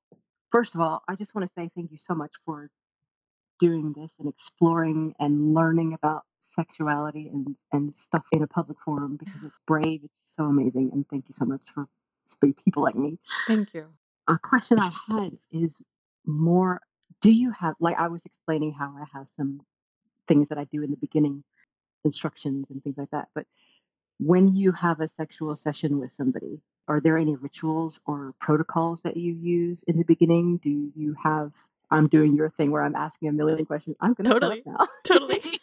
first 0.56 0.74
of 0.74 0.80
all, 0.80 1.04
I 1.10 1.16
just 1.16 1.36
want 1.36 1.46
to 1.46 1.54
say 1.54 1.70
thank 1.76 1.92
you 1.92 1.98
so 1.98 2.16
much 2.16 2.32
for 2.46 2.70
doing 3.60 3.92
this 3.92 4.14
and 4.20 4.30
exploring 4.30 5.14
and 5.20 5.54
learning 5.54 5.92
about 5.92 6.24
sexuality 6.44 7.28
and, 7.28 7.58
and 7.74 7.94
stuff 7.94 8.24
in 8.32 8.42
a 8.42 8.48
public 8.48 8.78
forum 8.86 9.18
because 9.20 9.44
it's 9.44 9.58
brave. 9.68 10.00
It's 10.06 10.36
so 10.38 10.46
amazing. 10.46 10.92
And 10.94 11.06
thank 11.10 11.26
you 11.28 11.34
so 11.38 11.44
much 11.44 11.60
for, 11.74 11.90
for 12.40 12.54
people 12.54 12.84
like 12.84 12.96
me. 12.96 13.20
Thank 13.48 13.74
you. 13.74 13.88
A 14.30 14.38
question 14.38 14.80
I 14.80 14.92
had 15.10 15.38
is 15.52 15.76
more 16.26 16.80
do 17.20 17.34
you 17.34 17.52
have, 17.52 17.76
like 17.82 17.98
I 18.00 18.08
was 18.08 18.26
explaining 18.26 18.72
how 18.72 18.96
I 18.98 19.04
have 19.14 19.28
some 19.36 19.60
things 20.30 20.48
that 20.48 20.58
I 20.58 20.64
do 20.72 20.84
in 20.84 20.90
the 20.90 20.98
beginning, 20.98 21.44
instructions 22.06 22.70
and 22.70 22.82
things 22.82 22.98
like 22.98 23.12
that. 23.12 23.28
But 23.36 23.46
when 24.20 24.56
you 24.56 24.72
have 24.72 25.02
a 25.02 25.08
sexual 25.10 25.54
session 25.58 26.00
with 26.00 26.14
somebody, 26.14 26.62
are 26.88 27.00
there 27.00 27.18
any 27.18 27.36
rituals 27.36 28.00
or 28.06 28.34
protocols 28.40 29.02
that 29.04 29.18
you 29.18 29.34
use 29.34 29.84
in 29.88 29.98
the 29.98 30.04
beginning? 30.04 30.58
Do 30.58 30.92
you 30.96 31.16
have 31.24 31.52
I'm 31.92 32.08
doing 32.08 32.36
your 32.36 32.50
thing 32.50 32.72
where 32.72 32.84
I'm 32.84 32.96
asking 32.96 33.30
a 33.30 33.32
million 33.32 33.66
questions. 33.66 33.96
I'm 34.02 34.14
gonna 34.14 34.30
Totally. 34.30 34.64
now. 34.66 34.88
Totally. 35.04 35.60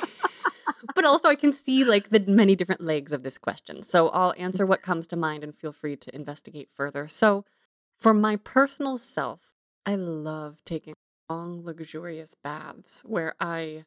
but 0.94 1.04
also 1.04 1.28
I 1.28 1.34
can 1.34 1.52
see 1.52 1.84
like 1.84 2.10
the 2.10 2.20
many 2.20 2.56
different 2.56 2.80
legs 2.80 3.12
of 3.12 3.22
this 3.22 3.38
question. 3.38 3.82
So 3.82 4.08
I'll 4.08 4.34
answer 4.38 4.66
what 4.66 4.82
comes 4.82 5.06
to 5.08 5.16
mind 5.16 5.44
and 5.44 5.54
feel 5.54 5.72
free 5.72 5.96
to 5.96 6.14
investigate 6.14 6.70
further. 6.74 7.08
So 7.08 7.44
for 7.98 8.14
my 8.14 8.36
personal 8.36 8.98
self, 8.98 9.40
I 9.84 9.96
love 9.96 10.58
taking 10.64 10.94
long, 11.28 11.64
luxurious 11.64 12.34
baths 12.42 13.02
where 13.06 13.34
I, 13.40 13.84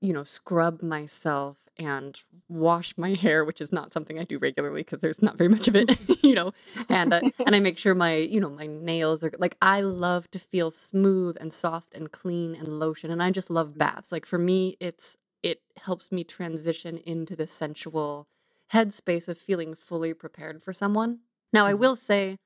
you 0.00 0.12
know, 0.12 0.24
scrub 0.24 0.82
myself 0.82 1.58
and 1.78 2.18
wash 2.48 2.94
my 2.96 3.10
hair, 3.14 3.44
which 3.44 3.60
is 3.60 3.72
not 3.72 3.92
something 3.92 4.18
I 4.18 4.24
do 4.24 4.38
regularly 4.38 4.80
because 4.82 5.00
there's 5.00 5.22
not 5.22 5.38
very 5.38 5.48
much 5.48 5.68
of 5.68 5.76
it, 5.76 5.96
you 6.24 6.34
know, 6.34 6.52
and 6.88 7.12
uh, 7.12 7.22
and 7.44 7.54
I 7.56 7.60
make 7.60 7.78
sure 7.78 7.94
my, 7.94 8.16
you 8.16 8.40
know, 8.40 8.50
my 8.50 8.66
nails 8.66 9.24
are 9.24 9.32
like 9.38 9.56
I 9.62 9.80
love 9.80 10.30
to 10.32 10.38
feel 10.38 10.70
smooth 10.70 11.36
and 11.40 11.52
soft 11.52 11.94
and 11.94 12.10
clean 12.12 12.54
and 12.54 12.68
lotion, 12.68 13.10
and 13.10 13.22
I 13.22 13.30
just 13.30 13.50
love 13.50 13.76
baths. 13.78 14.12
Like 14.12 14.26
for 14.26 14.38
me, 14.38 14.76
it's 14.80 15.16
it 15.42 15.60
helps 15.76 16.10
me 16.12 16.24
transition 16.24 16.98
into 16.98 17.36
the 17.36 17.46
sensual 17.46 18.28
headspace 18.72 19.28
of 19.28 19.38
feeling 19.38 19.74
fully 19.74 20.12
prepared 20.14 20.62
for 20.62 20.72
someone. 20.72 21.20
Now, 21.52 21.66
I 21.66 21.74
Mhm. 21.74 21.78
will 21.80 21.96
say 21.96 22.38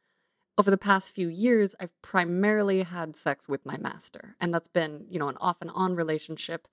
over 0.58 0.70
the 0.70 0.78
past 0.78 1.14
few 1.14 1.28
years, 1.28 1.74
I've 1.80 2.00
primarily 2.02 2.82
had 2.82 3.16
sex 3.16 3.48
with 3.48 3.64
my 3.64 3.78
master, 3.78 4.36
and 4.40 4.52
that's 4.52 4.68
been, 4.68 5.06
you 5.08 5.18
know, 5.18 5.28
an 5.28 5.38
off 5.38 5.58
and 5.62 5.70
on 5.74 5.96
relationship. 5.96 6.68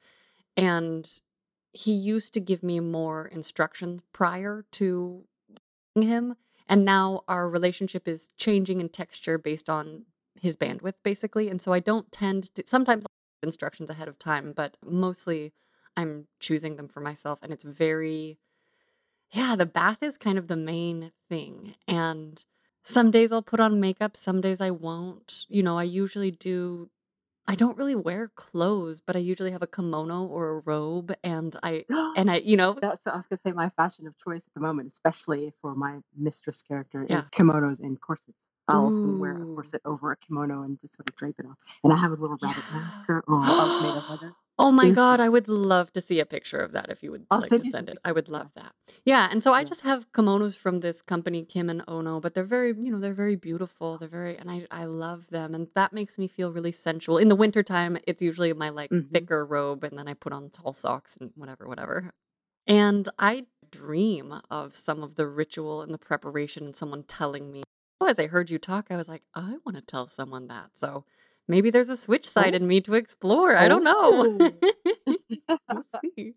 And 0.58 1.10
he 1.72 1.94
used 1.94 2.34
to 2.34 2.42
give 2.42 2.64
me 2.64 2.80
more 2.80 3.28
instructions 3.28 4.02
prior 4.14 4.66
to 4.74 5.26
him, 5.96 6.36
and 6.68 6.86
now 6.86 7.24
our 7.28 7.50
relationship 7.50 8.08
is 8.08 8.30
changing 8.38 8.82
in 8.82 8.90
texture 8.90 9.38
based 9.38 9.70
on 9.70 10.06
his 10.40 10.58
bandwidth, 10.58 10.96
basically. 11.04 11.50
And 11.50 11.62
so 11.62 11.74
I 11.74 11.80
don't 11.80 12.12
tend 12.12 12.54
to 12.56 12.64
sometimes 12.68 13.06
I'll 13.06 13.48
instructions 13.48 13.90
ahead 13.90 14.08
of 14.08 14.20
time, 14.20 14.54
but 14.56 14.78
mostly 14.86 15.54
I'm 15.96 16.28
choosing 16.40 16.76
them 16.76 16.88
for 16.88 17.02
myself, 17.02 17.40
and 17.44 17.54
it's 17.54 17.64
very 17.64 18.40
yeah, 19.32 19.56
the 19.56 19.66
bath 19.66 20.02
is 20.02 20.18
kind 20.18 20.38
of 20.38 20.48
the 20.48 20.56
main 20.56 21.12
thing. 21.30 21.76
And 21.88 22.44
some 22.84 23.12
days 23.12 23.32
I'll 23.32 23.42
put 23.42 23.60
on 23.60 23.80
makeup, 23.80 24.16
some 24.16 24.42
days 24.42 24.62
I 24.62 24.72
won't. 24.72 25.46
You 25.50 25.64
know, 25.64 25.78
I 25.78 25.84
usually 25.84 26.32
do 26.32 26.90
I 27.48 27.56
don't 27.56 27.78
really 27.78 27.96
wear 27.96 28.28
clothes, 28.36 29.00
but 29.00 29.16
I 29.16 29.20
usually 29.20 29.52
have 29.52 29.62
a 29.62 29.68
kimono 29.68 30.26
or 30.26 30.50
a 30.50 30.60
robe 30.60 31.14
and 31.24 31.56
I 31.64 31.86
and 32.16 32.30
I, 32.30 32.38
you 32.38 32.58
know, 32.58 32.74
That's 32.82 33.02
I 33.08 33.16
was 33.16 33.28
gonna 33.28 33.40
say 33.46 33.54
my 33.54 33.70
fashion 33.70 34.06
of 34.08 34.18
choice 34.18 34.42
at 34.46 34.54
the 34.54 34.60
moment, 34.60 34.92
especially 34.92 35.54
for 35.62 35.74
my 35.76 36.00
mistress 36.16 36.62
character, 36.62 37.06
Yeah. 37.10 37.20
is 37.22 37.30
kimonos 37.30 37.80
and 37.80 38.00
corsets. 38.02 38.38
I'll 38.68 38.88
often 38.88 39.18
wear 39.18 39.32
a 39.42 39.46
corset 39.56 39.82
over 39.86 40.12
a 40.12 40.18
kimono 40.18 40.64
and 40.64 40.78
just 40.80 40.96
sort 40.98 41.08
of 41.08 41.16
drape 41.16 41.36
it 41.40 41.46
off. 41.46 41.58
And 41.86 41.94
I 41.94 41.98
have 41.98 42.12
a 42.12 42.16
little 42.16 42.38
rabbit 42.42 42.66
mask 42.70 43.08
or 43.08 43.24
oh, 43.30 43.74
made 43.80 43.96
of 43.96 44.04
leather. 44.10 44.36
Oh 44.60 44.72
my 44.72 44.90
god. 44.90 45.20
I 45.20 45.30
would 45.30 45.48
love 45.48 45.94
to 45.94 46.02
see 46.02 46.20
a 46.20 46.26
picture 46.26 46.58
of 46.60 46.72
that 46.72 46.90
if 46.90 47.04
you 47.04 47.12
would 47.12 47.26
I'll 47.30 47.40
like 47.42 47.56
to 47.56 47.64
send 47.64 47.90
it. 47.90 47.98
I 48.04 48.12
would 48.12 48.28
love 48.30 48.50
that. 48.56 48.74
Yeah, 49.06 49.28
and 49.30 49.44
so 49.44 49.54
I 49.54 49.62
Yeah. 49.62 49.70
just 49.70 49.82
have 49.82 50.12
kimonos 50.14 50.58
from 50.58 50.80
this 50.80 51.02
company, 51.02 51.44
Kim 51.46 51.70
and 51.70 51.84
Ono, 51.88 52.20
but 52.20 52.34
they're 52.34 52.44
very, 52.44 52.70
you 52.70 52.92
know, 52.92 53.00
they're 53.00 53.14
very 53.14 53.36
beautiful. 53.36 53.98
They're 53.98 54.08
very, 54.10 54.38
and 54.38 54.50
I, 54.50 54.66
I 54.72 54.86
love 54.86 55.28
them. 55.28 55.54
And 55.54 55.68
that 55.76 55.94
makes 55.94 56.18
me 56.18 56.28
feel 56.28 56.52
really 56.54 56.72
sensual. 56.72 57.18
In 57.18 57.28
the 57.28 57.36
wintertime, 57.36 57.98
it's 58.08 58.22
usually 58.22 58.54
my 58.54 58.70
like 58.70 58.92
Mhm. 58.92 59.10
thicker 59.14 59.46
robe, 59.46 59.84
and 59.84 59.98
then 59.98 60.08
I 60.08 60.14
put 60.14 60.34
on 60.34 60.50
tall 60.50 60.74
socks 60.74 61.18
and 61.20 61.32
whatever, 61.36 61.68
whatever. 61.68 62.12
And 62.68 63.10
I 63.20 63.48
dream 63.72 64.34
of 64.50 64.76
some 64.76 65.04
of 65.04 65.16
the 65.16 65.28
ritual 65.28 65.82
and 65.82 65.94
the 65.94 65.98
preparation 65.98 66.66
and 66.66 66.76
someone 66.76 67.04
telling 67.04 67.52
me, 67.52 67.64
oh, 68.02 68.08
as 68.08 68.20
I 68.20 68.28
heard 68.28 68.50
you 68.52 68.60
talk, 68.60 68.88
I 68.92 68.98
was 68.98 69.08
like, 69.10 69.24
I 69.36 69.58
want 69.66 69.76
to 69.78 69.82
tell 69.82 70.08
someone 70.08 70.48
that. 70.48 70.72
So 70.76 71.06
maybe 71.48 71.70
there's 71.70 71.90
a 71.90 71.98
switch 71.98 72.28
side 72.28 72.54
Oh. 72.54 72.58
in 72.58 72.68
me 72.68 72.82
to 72.82 72.94
explore. 72.94 73.56
I 73.56 73.68
don't 73.68 73.84
know. 73.84 73.96
Oh. 73.98 74.52
we'll 75.70 75.84
see. 76.16 76.34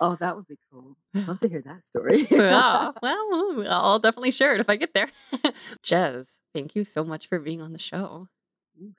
oh, 0.00 0.16
that 0.20 0.36
would 0.36 0.46
be 0.46 0.56
cool. 0.72 0.96
I'd 1.14 1.28
love 1.28 1.40
to 1.40 1.48
hear 1.48 1.62
that 1.62 1.80
story. 1.90 2.26
Yeah, 2.30 2.92
well, 3.02 3.64
I'll 3.68 3.98
definitely 3.98 4.30
share 4.32 4.54
it 4.54 4.60
if 4.60 4.68
I 4.70 4.76
get 4.76 4.94
there. 4.94 5.08
Jezz, 5.84 6.26
thank 6.54 6.74
you 6.74 6.84
so 6.84 7.04
much 7.04 7.28
for 7.28 7.38
being 7.38 7.60
on 7.60 7.72
the 7.72 7.78
show. 7.78 8.28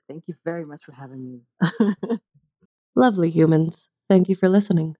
Thank 0.08 0.28
you 0.28 0.34
very 0.44 0.66
much 0.66 0.84
for 0.84 0.92
having 0.92 1.22
me. 1.24 1.40
Lovely 2.94 3.30
humans. 3.30 3.88
Thank 4.08 4.28
you 4.28 4.36
for 4.36 4.48
listening. 4.48 4.96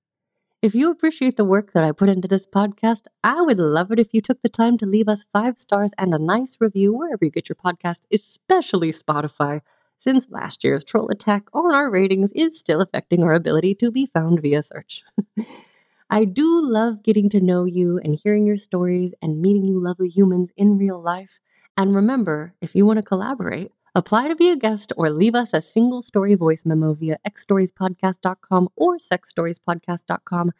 If 0.62 0.74
you 0.74 0.90
appreciate 0.90 1.36
the 1.36 1.44
work 1.44 1.72
that 1.72 1.84
I 1.84 1.92
put 1.92 2.08
into 2.10 2.28
this 2.28 2.46
podcast, 2.46 3.02
I 3.24 3.40
would 3.40 3.58
love 3.58 3.90
it 3.92 3.98
if 3.98 4.08
you 4.12 4.20
took 4.20 4.42
the 4.42 4.48
time 4.50 4.76
to 4.78 4.86
leave 4.86 5.08
us 5.08 5.24
five 5.32 5.58
stars 5.58 5.92
and 5.98 6.12
a 6.14 6.18
nice 6.18 6.56
review 6.60 6.92
wherever 6.92 7.24
you 7.24 7.30
get 7.30 7.48
your 7.48 7.56
podcast, 7.56 8.00
especially 8.12 8.92
Spotify, 8.92 9.62
since 10.00 10.26
last 10.30 10.64
year's 10.64 10.82
troll 10.82 11.08
attack 11.10 11.44
on 11.52 11.72
our 11.74 11.90
ratings 11.90 12.32
is 12.32 12.58
still 12.58 12.80
affecting 12.80 13.22
our 13.22 13.34
ability 13.34 13.74
to 13.76 13.92
be 13.92 14.06
found 14.06 14.40
via 14.40 14.62
search. 14.62 15.04
I 16.10 16.24
do 16.24 16.60
love 16.60 17.04
getting 17.04 17.28
to 17.30 17.40
know 17.40 17.64
you 17.64 18.00
and 18.02 18.18
hearing 18.20 18.46
your 18.46 18.56
stories 18.56 19.14
and 19.22 19.40
meeting 19.40 19.64
you 19.64 19.78
lovely 19.78 20.08
humans 20.08 20.50
in 20.56 20.78
real 20.78 21.00
life. 21.00 21.38
And 21.76 21.94
remember, 21.94 22.54
if 22.60 22.74
you 22.74 22.84
want 22.84 22.96
to 22.96 23.02
collaborate, 23.04 23.70
apply 23.94 24.28
to 24.28 24.34
be 24.34 24.50
a 24.50 24.56
guest 24.56 24.92
or 24.96 25.10
leave 25.10 25.34
us 25.34 25.50
a 25.52 25.62
single 25.62 26.02
story 26.02 26.34
voice 26.34 26.62
memo 26.64 26.94
via 26.94 27.18
xstoriespodcast.com 27.28 28.70
or 28.74 28.96
sexstoriespodcast.com. 28.96 30.50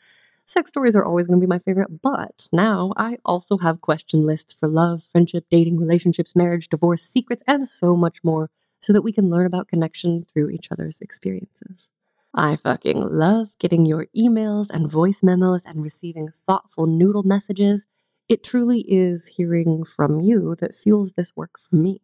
Sex 0.45 0.69
stories 0.69 0.97
are 0.97 1.05
always 1.05 1.27
going 1.27 1.41
to 1.41 1.47
be 1.47 1.49
my 1.49 1.61
favorite, 1.61 2.03
but 2.03 2.49
now 2.53 2.93
I 2.97 3.19
also 3.25 3.59
have 3.59 3.81
question 3.81 4.27
lists 4.27 4.53
for 4.53 4.69
love, 4.69 5.03
friendship, 5.11 5.47
dating, 5.51 5.79
relationships, 5.79 6.37
marriage, 6.37 6.69
divorce, 6.69 7.03
secrets, 7.03 7.43
and 7.47 7.69
so 7.69 7.97
much 7.97 8.19
more 8.23 8.51
so 8.81 8.93
that 8.93 9.03
we 9.03 9.13
can 9.13 9.31
learn 9.31 9.47
about 9.47 9.69
connection 9.69 10.27
through 10.33 10.51
each 10.51 10.69
other's 10.71 11.01
experiences. 11.01 11.89
I 12.35 12.57
fucking 12.57 13.19
love 13.19 13.49
getting 13.59 13.87
your 13.87 14.07
emails 14.17 14.67
and 14.71 14.91
voice 14.91 15.19
memos 15.23 15.65
and 15.65 15.83
receiving 15.83 16.29
thoughtful 16.29 16.87
noodle 16.87 17.25
messages. 17.25 17.85
It 18.29 18.45
truly 18.45 18.85
is 18.87 19.27
hearing 19.27 19.85
from 19.85 20.21
you 20.21 20.55
that 20.61 20.77
fuels 20.77 21.15
this 21.15 21.35
work 21.35 21.59
for 21.59 21.75
me. 21.75 22.03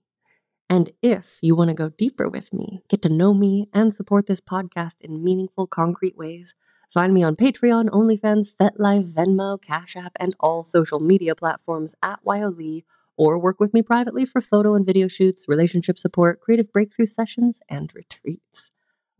And 0.68 0.90
if 1.00 1.38
you 1.40 1.54
want 1.54 1.68
to 1.68 1.74
go 1.74 1.90
deeper 1.90 2.28
with 2.28 2.52
me, 2.52 2.82
get 2.88 3.02
to 3.02 3.08
know 3.08 3.32
me, 3.32 3.68
and 3.72 3.94
support 3.94 4.26
this 4.26 4.40
podcast 4.40 5.00
in 5.00 5.22
meaningful, 5.22 5.68
concrete 5.68 6.16
ways, 6.16 6.54
find 6.92 7.14
me 7.14 7.22
on 7.22 7.36
Patreon, 7.36 7.88
OnlyFans, 7.90 8.48
FetLife, 8.60 9.12
Venmo, 9.12 9.62
Cash 9.62 9.94
App, 9.94 10.12
and 10.18 10.34
all 10.40 10.64
social 10.64 10.98
media 10.98 11.36
platforms 11.36 11.94
at 12.02 12.18
wyohlee, 12.24 12.82
or 13.16 13.38
work 13.38 13.60
with 13.60 13.72
me 13.74 13.82
privately 13.82 14.24
for 14.24 14.40
photo 14.40 14.74
and 14.74 14.86
video 14.86 15.08
shoots, 15.08 15.46
relationship 15.48 15.98
support, 15.98 16.40
creative 16.40 16.72
breakthrough 16.72 17.06
sessions, 17.06 17.60
and 17.68 17.92
retreats. 17.94 18.70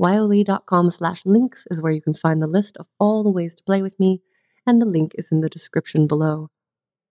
wyohlee.com 0.00 0.90
slash 0.90 1.24
links 1.24 1.66
is 1.70 1.80
where 1.80 1.92
you 1.92 2.02
can 2.02 2.14
find 2.14 2.42
the 2.42 2.46
list 2.46 2.76
of 2.76 2.86
all 2.98 3.22
the 3.22 3.30
ways 3.30 3.54
to 3.54 3.64
play 3.64 3.82
with 3.82 3.98
me, 3.98 4.22
and 4.66 4.80
the 4.80 4.86
link 4.86 5.12
is 5.16 5.32
in 5.32 5.40
the 5.40 5.48
description 5.48 6.06
below. 6.06 6.50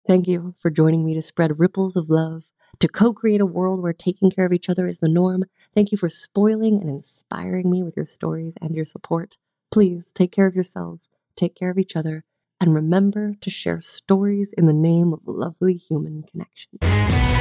Thank 0.06 0.28
you 0.28 0.56
for 0.60 0.70
joining 0.70 1.06
me 1.06 1.14
to 1.14 1.22
spread 1.22 1.60
ripples 1.60 1.96
of 1.96 2.10
love, 2.10 2.44
to 2.80 2.88
co 2.88 3.14
create 3.14 3.40
a 3.40 3.46
world 3.46 3.82
where 3.82 3.94
taking 3.94 4.30
care 4.30 4.46
of 4.46 4.52
each 4.52 4.70
other 4.70 4.88
is 4.88 5.00
the 5.00 5.08
norm. 5.08 5.46
Thank 5.74 5.92
you 5.92 5.98
for 5.98 6.10
spoiling 6.10 6.82
and 6.82 6.90
inspiring 6.90 7.70
me 7.70 7.84
with 7.84 7.96
your 7.96 8.06
stories 8.06 8.56
and 8.62 8.76
your 8.76 8.86
support. 8.86 9.38
Please 9.72 10.12
take 10.14 10.32
care 10.32 10.48
of 10.48 10.56
yourselves, 10.56 11.08
take 11.38 11.56
care 11.56 11.70
of 11.70 11.78
each 11.78 11.96
other, 11.96 12.26
and 12.64 12.74
remember 12.74 13.36
to 13.42 13.50
share 13.50 13.82
stories 13.82 14.54
in 14.54 14.68
the 14.68 14.74
name 14.74 15.12
of 15.12 15.20
lovely 15.28 15.74
human 15.74 16.24
connection. 16.24 17.33